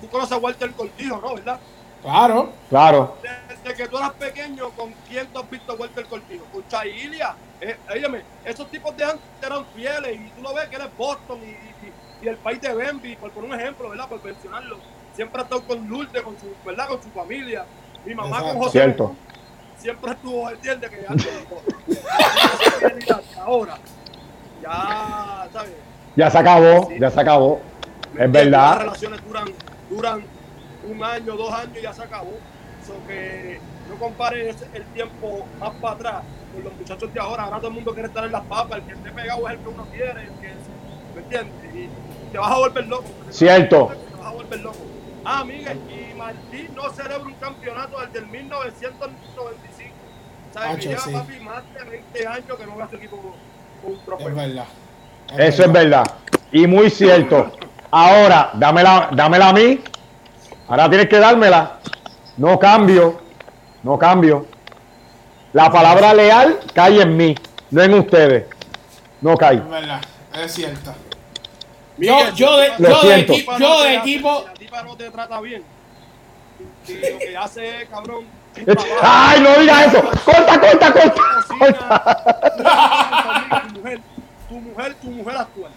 Tú 0.00 0.08
conoces 0.08 0.32
a 0.32 0.38
Walter 0.38 0.70
Cortijo, 0.72 1.20
¿no? 1.20 1.34
¿Verdad? 1.34 1.58
Claro. 2.02 2.52
Claro. 2.68 3.16
Desde 3.48 3.74
que 3.76 3.88
tú 3.88 3.96
eras 3.98 4.12
pequeño, 4.12 4.70
¿con 4.70 4.92
quién 5.08 5.26
tú 5.28 5.38
has 5.40 5.50
visto 5.50 5.72
a 5.72 5.74
Walter 5.76 6.04
Cortijo? 6.06 6.44
Con 6.52 6.66
Chailia. 6.68 7.34
Eh, 7.60 7.76
óyeme, 7.92 8.22
esos 8.44 8.70
tipos 8.70 8.96
de 8.96 9.04
antes 9.04 9.20
eran 9.42 9.64
fieles 9.74 10.16
y 10.18 10.30
tú 10.30 10.42
lo 10.42 10.54
ves 10.54 10.68
que 10.68 10.76
él 10.76 10.82
es 10.82 10.96
Boston 10.96 11.38
y, 11.42 11.50
y- 11.50 11.92
y 12.22 12.28
el 12.28 12.36
país 12.36 12.60
de 12.60 12.72
Bambi, 12.74 13.16
por 13.16 13.30
poner 13.32 13.50
un 13.50 13.58
ejemplo, 13.60 13.88
¿verdad? 13.90 14.06
Por 14.08 14.22
mencionarlo. 14.22 14.78
Siempre 15.14 15.40
ha 15.40 15.44
estado 15.44 15.62
con 15.66 15.88
Lourdes, 15.88 16.22
con 16.22 16.38
su, 16.38 16.46
¿verdad? 16.64 16.88
Con 16.88 17.02
su 17.02 17.08
familia. 17.10 17.64
Mi 18.04 18.14
mamá 18.14 18.28
Exacto. 18.38 18.48
con 18.54 18.58
José. 18.58 18.70
Cierto. 18.72 19.14
Siempre 19.78 20.12
estuvo, 20.12 20.50
entiende 20.50 20.88
que 20.90 21.04
antes. 21.08 21.28
ahora, 23.38 23.78
ya, 24.62 25.48
¿sabes? 25.52 25.72
Ya 26.16 26.30
se 26.30 26.38
acabó, 26.38 26.88
ya 26.98 27.10
se 27.10 27.20
acabó. 27.20 27.60
¿Me 28.12 28.20
Es 28.20 28.26
entiendes? 28.26 28.50
Las 28.52 28.60
verdad. 28.70 28.80
relaciones 28.80 29.24
duran, 29.24 29.44
duran 29.90 30.22
un 30.88 31.04
año, 31.04 31.36
dos 31.36 31.52
años 31.52 31.76
y 31.78 31.82
ya 31.82 31.92
se 31.92 32.02
acabó. 32.02 32.32
So 32.86 32.94
que 33.06 33.60
no 33.90 33.96
compares 33.96 34.56
el 34.72 34.84
tiempo 34.86 35.44
más 35.58 35.70
para 35.80 35.94
atrás 35.94 36.22
con 36.54 36.64
los 36.64 36.72
muchachos 36.74 37.12
de 37.12 37.20
ahora. 37.20 37.42
Ahora 37.44 37.58
todo 37.58 37.68
el 37.68 37.74
mundo 37.74 37.92
quiere 37.92 38.08
estar 38.08 38.24
en 38.24 38.32
las 38.32 38.44
papas. 38.44 38.78
El 38.78 38.84
que 38.84 38.92
esté 38.92 39.10
pegado 39.10 39.46
es 39.48 39.54
el 39.54 39.60
que 39.60 39.68
uno 39.68 39.84
quiere. 39.92 40.22
El 40.22 40.28
que, 40.40 40.52
¿Me 41.14 41.20
entiendes? 41.22 41.74
Y 41.74 41.88
te 42.32 42.38
vas 42.38 42.50
a 42.52 42.58
volver 42.58 42.86
loco. 42.86 43.04
Cierto. 43.30 43.92
Te 44.10 44.16
vas 44.16 44.26
a 44.26 44.30
volver 44.30 44.60
loco. 44.60 44.78
Ah, 45.24 45.44
Miguel, 45.44 45.78
y 45.90 46.14
Martín 46.16 46.68
no 46.74 46.88
celebra 46.90 47.18
un 47.26 47.34
campeonato 47.34 48.00
desde 48.00 48.20
el 48.20 48.26
1995. 48.28 49.94
¿Sabes? 50.54 50.68
Hacho, 50.70 50.78
que 50.80 50.88
lleva 50.88 51.00
sí. 51.02 51.12
papi 51.12 51.40
más 51.44 51.62
de 51.74 51.84
20 51.90 52.26
años 52.26 52.58
que 52.58 52.66
no 52.66 52.76
ve 52.76 52.82
a 52.82 52.88
su 52.88 52.96
equipo 52.96 53.16
con 53.18 53.92
un 53.92 53.98
Es 53.98 54.04
trofeo. 54.04 54.34
verdad. 54.34 54.64
Eso 55.36 55.64
es 55.64 55.72
verdad. 55.72 56.04
Y 56.52 56.66
muy 56.66 56.88
cierto. 56.90 57.52
Ahora, 57.90 58.50
dámela, 58.54 59.08
dámela 59.12 59.48
a 59.48 59.52
mí. 59.52 59.80
Ahora 60.68 60.88
tienes 60.88 61.08
que 61.08 61.18
dármela. 61.18 61.78
No 62.36 62.58
cambio. 62.58 63.20
No 63.82 63.98
cambio. 63.98 64.46
La 65.52 65.70
palabra 65.70 66.14
leal 66.14 66.60
cae 66.72 67.02
en 67.02 67.16
mí, 67.16 67.34
no 67.70 67.82
en 67.82 67.94
ustedes. 67.94 68.44
No 69.20 69.36
cae. 69.36 69.56
Es 69.56 69.68
verdad, 69.68 70.00
es 70.34 70.52
cierto. 70.54 70.94
Yo 71.98 72.16
de- 72.24 72.32
yo 72.38 72.56
de 73.02 73.22
tipa 73.24 73.52
equi- 73.56 73.58
no 73.58 73.58
yo 73.58 73.82
de 73.82 73.94
equipo- 73.96 74.44
La 74.46 74.54
tipa 74.54 74.82
no 74.82 74.96
te 74.96 75.10
trata 75.10 75.40
bien. 75.40 75.62
Y 76.86 76.92
lo 76.94 77.18
que 77.18 77.36
hace 77.36 77.82
es, 77.82 77.88
cabrón. 77.88 78.24
¡Ay, 79.02 79.40
no 79.40 79.54
digas 79.60 79.86
eso! 79.94 80.02
¡Corta, 80.24 80.60
corta, 80.60 80.92
corta! 80.92 81.22
Tu 83.68 83.74
mujer, 83.78 84.00
tu 84.48 84.54
mujer, 84.54 84.94
tu 85.00 85.10
mujer 85.10 85.36
actual. 85.36 85.72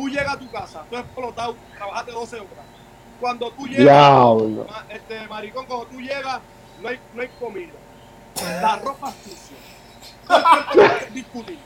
Tú 0.00 0.08
llegas 0.08 0.32
a 0.32 0.38
tu 0.38 0.50
casa, 0.50 0.82
tú 0.88 0.96
explotado, 0.96 1.54
trabajaste 1.76 2.10
12 2.12 2.36
horas. 2.36 2.48
Cuando 3.20 3.50
tú 3.50 3.66
llegas, 3.66 3.86
ma- 4.66 4.86
este 4.88 5.28
maricón, 5.28 5.66
cuando 5.66 5.84
tú 5.88 6.00
llegas, 6.00 6.40
no 6.80 6.88
hay, 6.88 6.98
no 7.14 7.20
hay 7.20 7.28
comida. 7.38 7.72
La 8.62 8.76
ropa 8.76 9.12
sucia. 9.22 9.56
¿Por 10.26 10.38
qué 10.38 10.42
tú 10.72 10.78
quieres 10.78 11.14
discutir? 11.14 11.58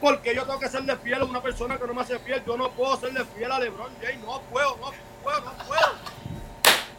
Porque 0.00 0.34
yo 0.34 0.44
tengo 0.44 0.58
que 0.58 0.68
serle 0.70 0.96
fiel 0.96 1.20
a 1.20 1.24
una 1.26 1.42
persona 1.42 1.76
que 1.76 1.86
no 1.86 1.92
me 1.92 2.00
hace 2.00 2.18
fiel. 2.20 2.42
Yo 2.46 2.56
no 2.56 2.70
puedo 2.70 2.96
serle 2.96 3.26
fiel 3.36 3.52
a 3.52 3.58
LeBron 3.60 3.90
James. 4.00 4.24
No 4.24 4.40
puedo, 4.50 4.70
no 4.80 4.90
puedo, 5.22 5.40
no 5.40 5.52
puedo. 5.68 5.92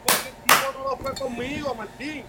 Porque 0.06 0.30
el 0.30 0.36
tipo 0.44 0.78
no 0.78 0.90
lo 0.92 0.98
fue 0.98 1.14
conmigo, 1.16 1.74
Martín. 1.74 2.24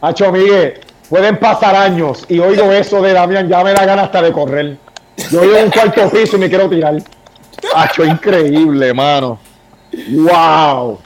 Hacho, 0.00 0.32
Miguel, 0.32 0.80
pueden 1.08 1.38
pasar 1.38 1.76
años 1.76 2.24
y 2.28 2.40
oigo 2.40 2.72
eso 2.72 3.00
de 3.00 3.12
Damián, 3.12 3.48
ya 3.48 3.62
me 3.62 3.72
da 3.74 3.84
ganas 3.86 4.06
hasta 4.06 4.22
de 4.22 4.32
correr. 4.32 4.76
Yo 5.30 5.42
vivo 5.42 5.56
en 5.56 5.66
un 5.66 5.70
cuarto 5.70 6.10
piso 6.10 6.36
y 6.36 6.40
me 6.40 6.48
quiero 6.48 6.68
tirar. 6.68 6.94
Hacho, 7.74 8.04
increíble, 8.04 8.92
mano. 8.94 9.38
¡Wow! 10.08 10.98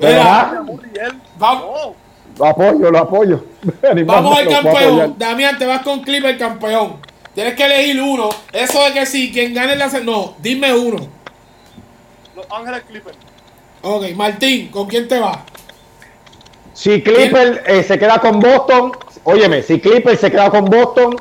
Mira. 0.00 0.64
él, 0.94 1.20
Vamos. 1.38 1.94
Lo 2.38 2.46
apoyo, 2.46 2.90
lo 2.90 2.98
apoyo. 2.98 3.44
Vamos 4.04 4.38
al 4.38 4.48
campeón. 4.48 5.14
Damián, 5.18 5.58
te 5.58 5.66
vas 5.66 5.82
con 5.82 6.00
Clipper 6.02 6.36
campeón. 6.38 6.96
Tienes 7.34 7.54
que 7.54 7.64
elegir 7.64 8.00
uno. 8.00 8.28
Eso 8.52 8.82
de 8.84 8.92
que 8.92 9.06
si 9.06 9.32
quien 9.32 9.54
gane 9.54 9.76
la 9.76 9.88
No, 10.00 10.34
dime 10.38 10.72
uno. 10.72 10.96
Los 12.34 12.46
Ángeles 12.50 12.82
Clippers. 12.88 13.16
Ok, 13.82 14.10
Martín, 14.14 14.68
¿con 14.68 14.86
quién 14.88 15.06
te 15.06 15.18
vas? 15.18 15.38
Si 16.72 17.02
Clipper 17.02 17.62
eh, 17.66 17.82
se 17.82 17.98
queda 17.98 18.18
con 18.18 18.40
Boston, 18.40 18.92
óyeme, 19.24 19.62
si 19.62 19.80
Clipper 19.80 20.16
se 20.16 20.30
queda 20.30 20.50
con 20.50 20.66
Boston, 20.66 21.16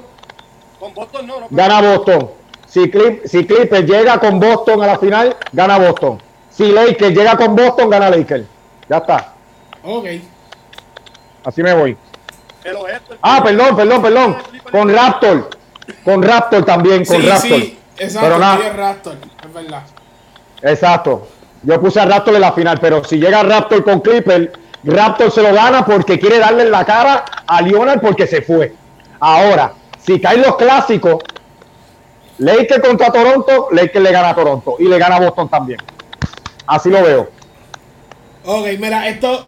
Con 0.80 0.94
Boston 0.94 1.28
no, 1.28 1.40
no. 1.42 1.48
gana 1.50 1.82
Boston. 1.82 2.30
Si, 2.76 2.92
Clip, 2.92 3.26
si 3.26 3.46
Clipper 3.46 3.86
llega 3.86 4.20
con 4.20 4.38
Boston 4.38 4.84
a 4.84 4.88
la 4.88 5.00
final, 5.00 5.34
gana 5.54 5.78
Boston. 5.80 6.22
Si 6.50 6.70
Lakers 6.74 7.16
llega 7.16 7.38
con 7.38 7.56
Boston, 7.56 7.90
gana 7.90 8.10
Lakers. 8.10 8.44
Ya 8.90 8.98
está. 8.98 9.34
Ok. 9.82 10.06
Así 11.46 11.64
me 11.64 11.74
voy. 11.74 11.96
Ah, 13.22 13.42
perdón, 13.42 13.78
perdón, 13.78 14.02
perdón. 14.02 14.38
Con 14.70 14.94
Raptor. 14.94 15.52
Con 16.04 16.22
Raptor 16.22 16.66
también, 16.66 17.06
con 17.06 17.22
Sí, 17.22 17.30
Raptor. 17.30 17.60
sí. 17.62 17.80
Exacto, 17.98 18.28
Pero 18.28 18.40
nada. 18.40 18.58
sí 18.58 18.64
es 18.68 18.76
Raptor. 18.76 19.16
Es 19.46 19.54
verdad. 19.54 19.84
Exacto. 20.62 21.28
Yo 21.64 21.80
puse 21.80 22.02
a 22.02 22.06
Raptor 22.06 22.36
en 22.36 22.42
la 22.42 22.52
final, 22.52 22.78
pero 22.82 23.06
si 23.06 23.16
llega 23.20 23.42
Raptor 23.42 23.86
con 23.86 24.02
Clipper, 24.02 24.52
Raptor 24.84 25.32
se 25.32 25.42
lo 25.42 25.54
gana 25.54 25.86
porque 25.86 26.20
quiere 26.20 26.40
darle 26.40 26.64
en 26.64 26.72
la 26.72 26.84
cara 26.84 27.24
a 27.48 27.62
Leonard 27.62 28.02
porque 28.02 28.28
se 28.28 28.42
fue. 28.42 28.74
Ahora, 29.22 29.72
si 29.98 30.20
caen 30.20 30.42
los 30.42 30.58
clásicos, 30.58 31.24
Lakers 32.38 32.82
contra 32.82 33.12
Toronto, 33.12 33.70
Lakers 33.72 34.04
le 34.04 34.12
gana 34.12 34.30
a 34.30 34.36
Toronto 34.36 34.76
y 34.80 34.86
le 34.86 34.98
gana 34.98 35.16
a 35.16 35.20
Boston 35.20 35.50
también. 35.50 35.80
Así 36.68 36.90
lo 36.90 37.02
veo. 37.02 37.30
Ok, 38.46 38.68
mira, 38.80 39.08
esto 39.08 39.44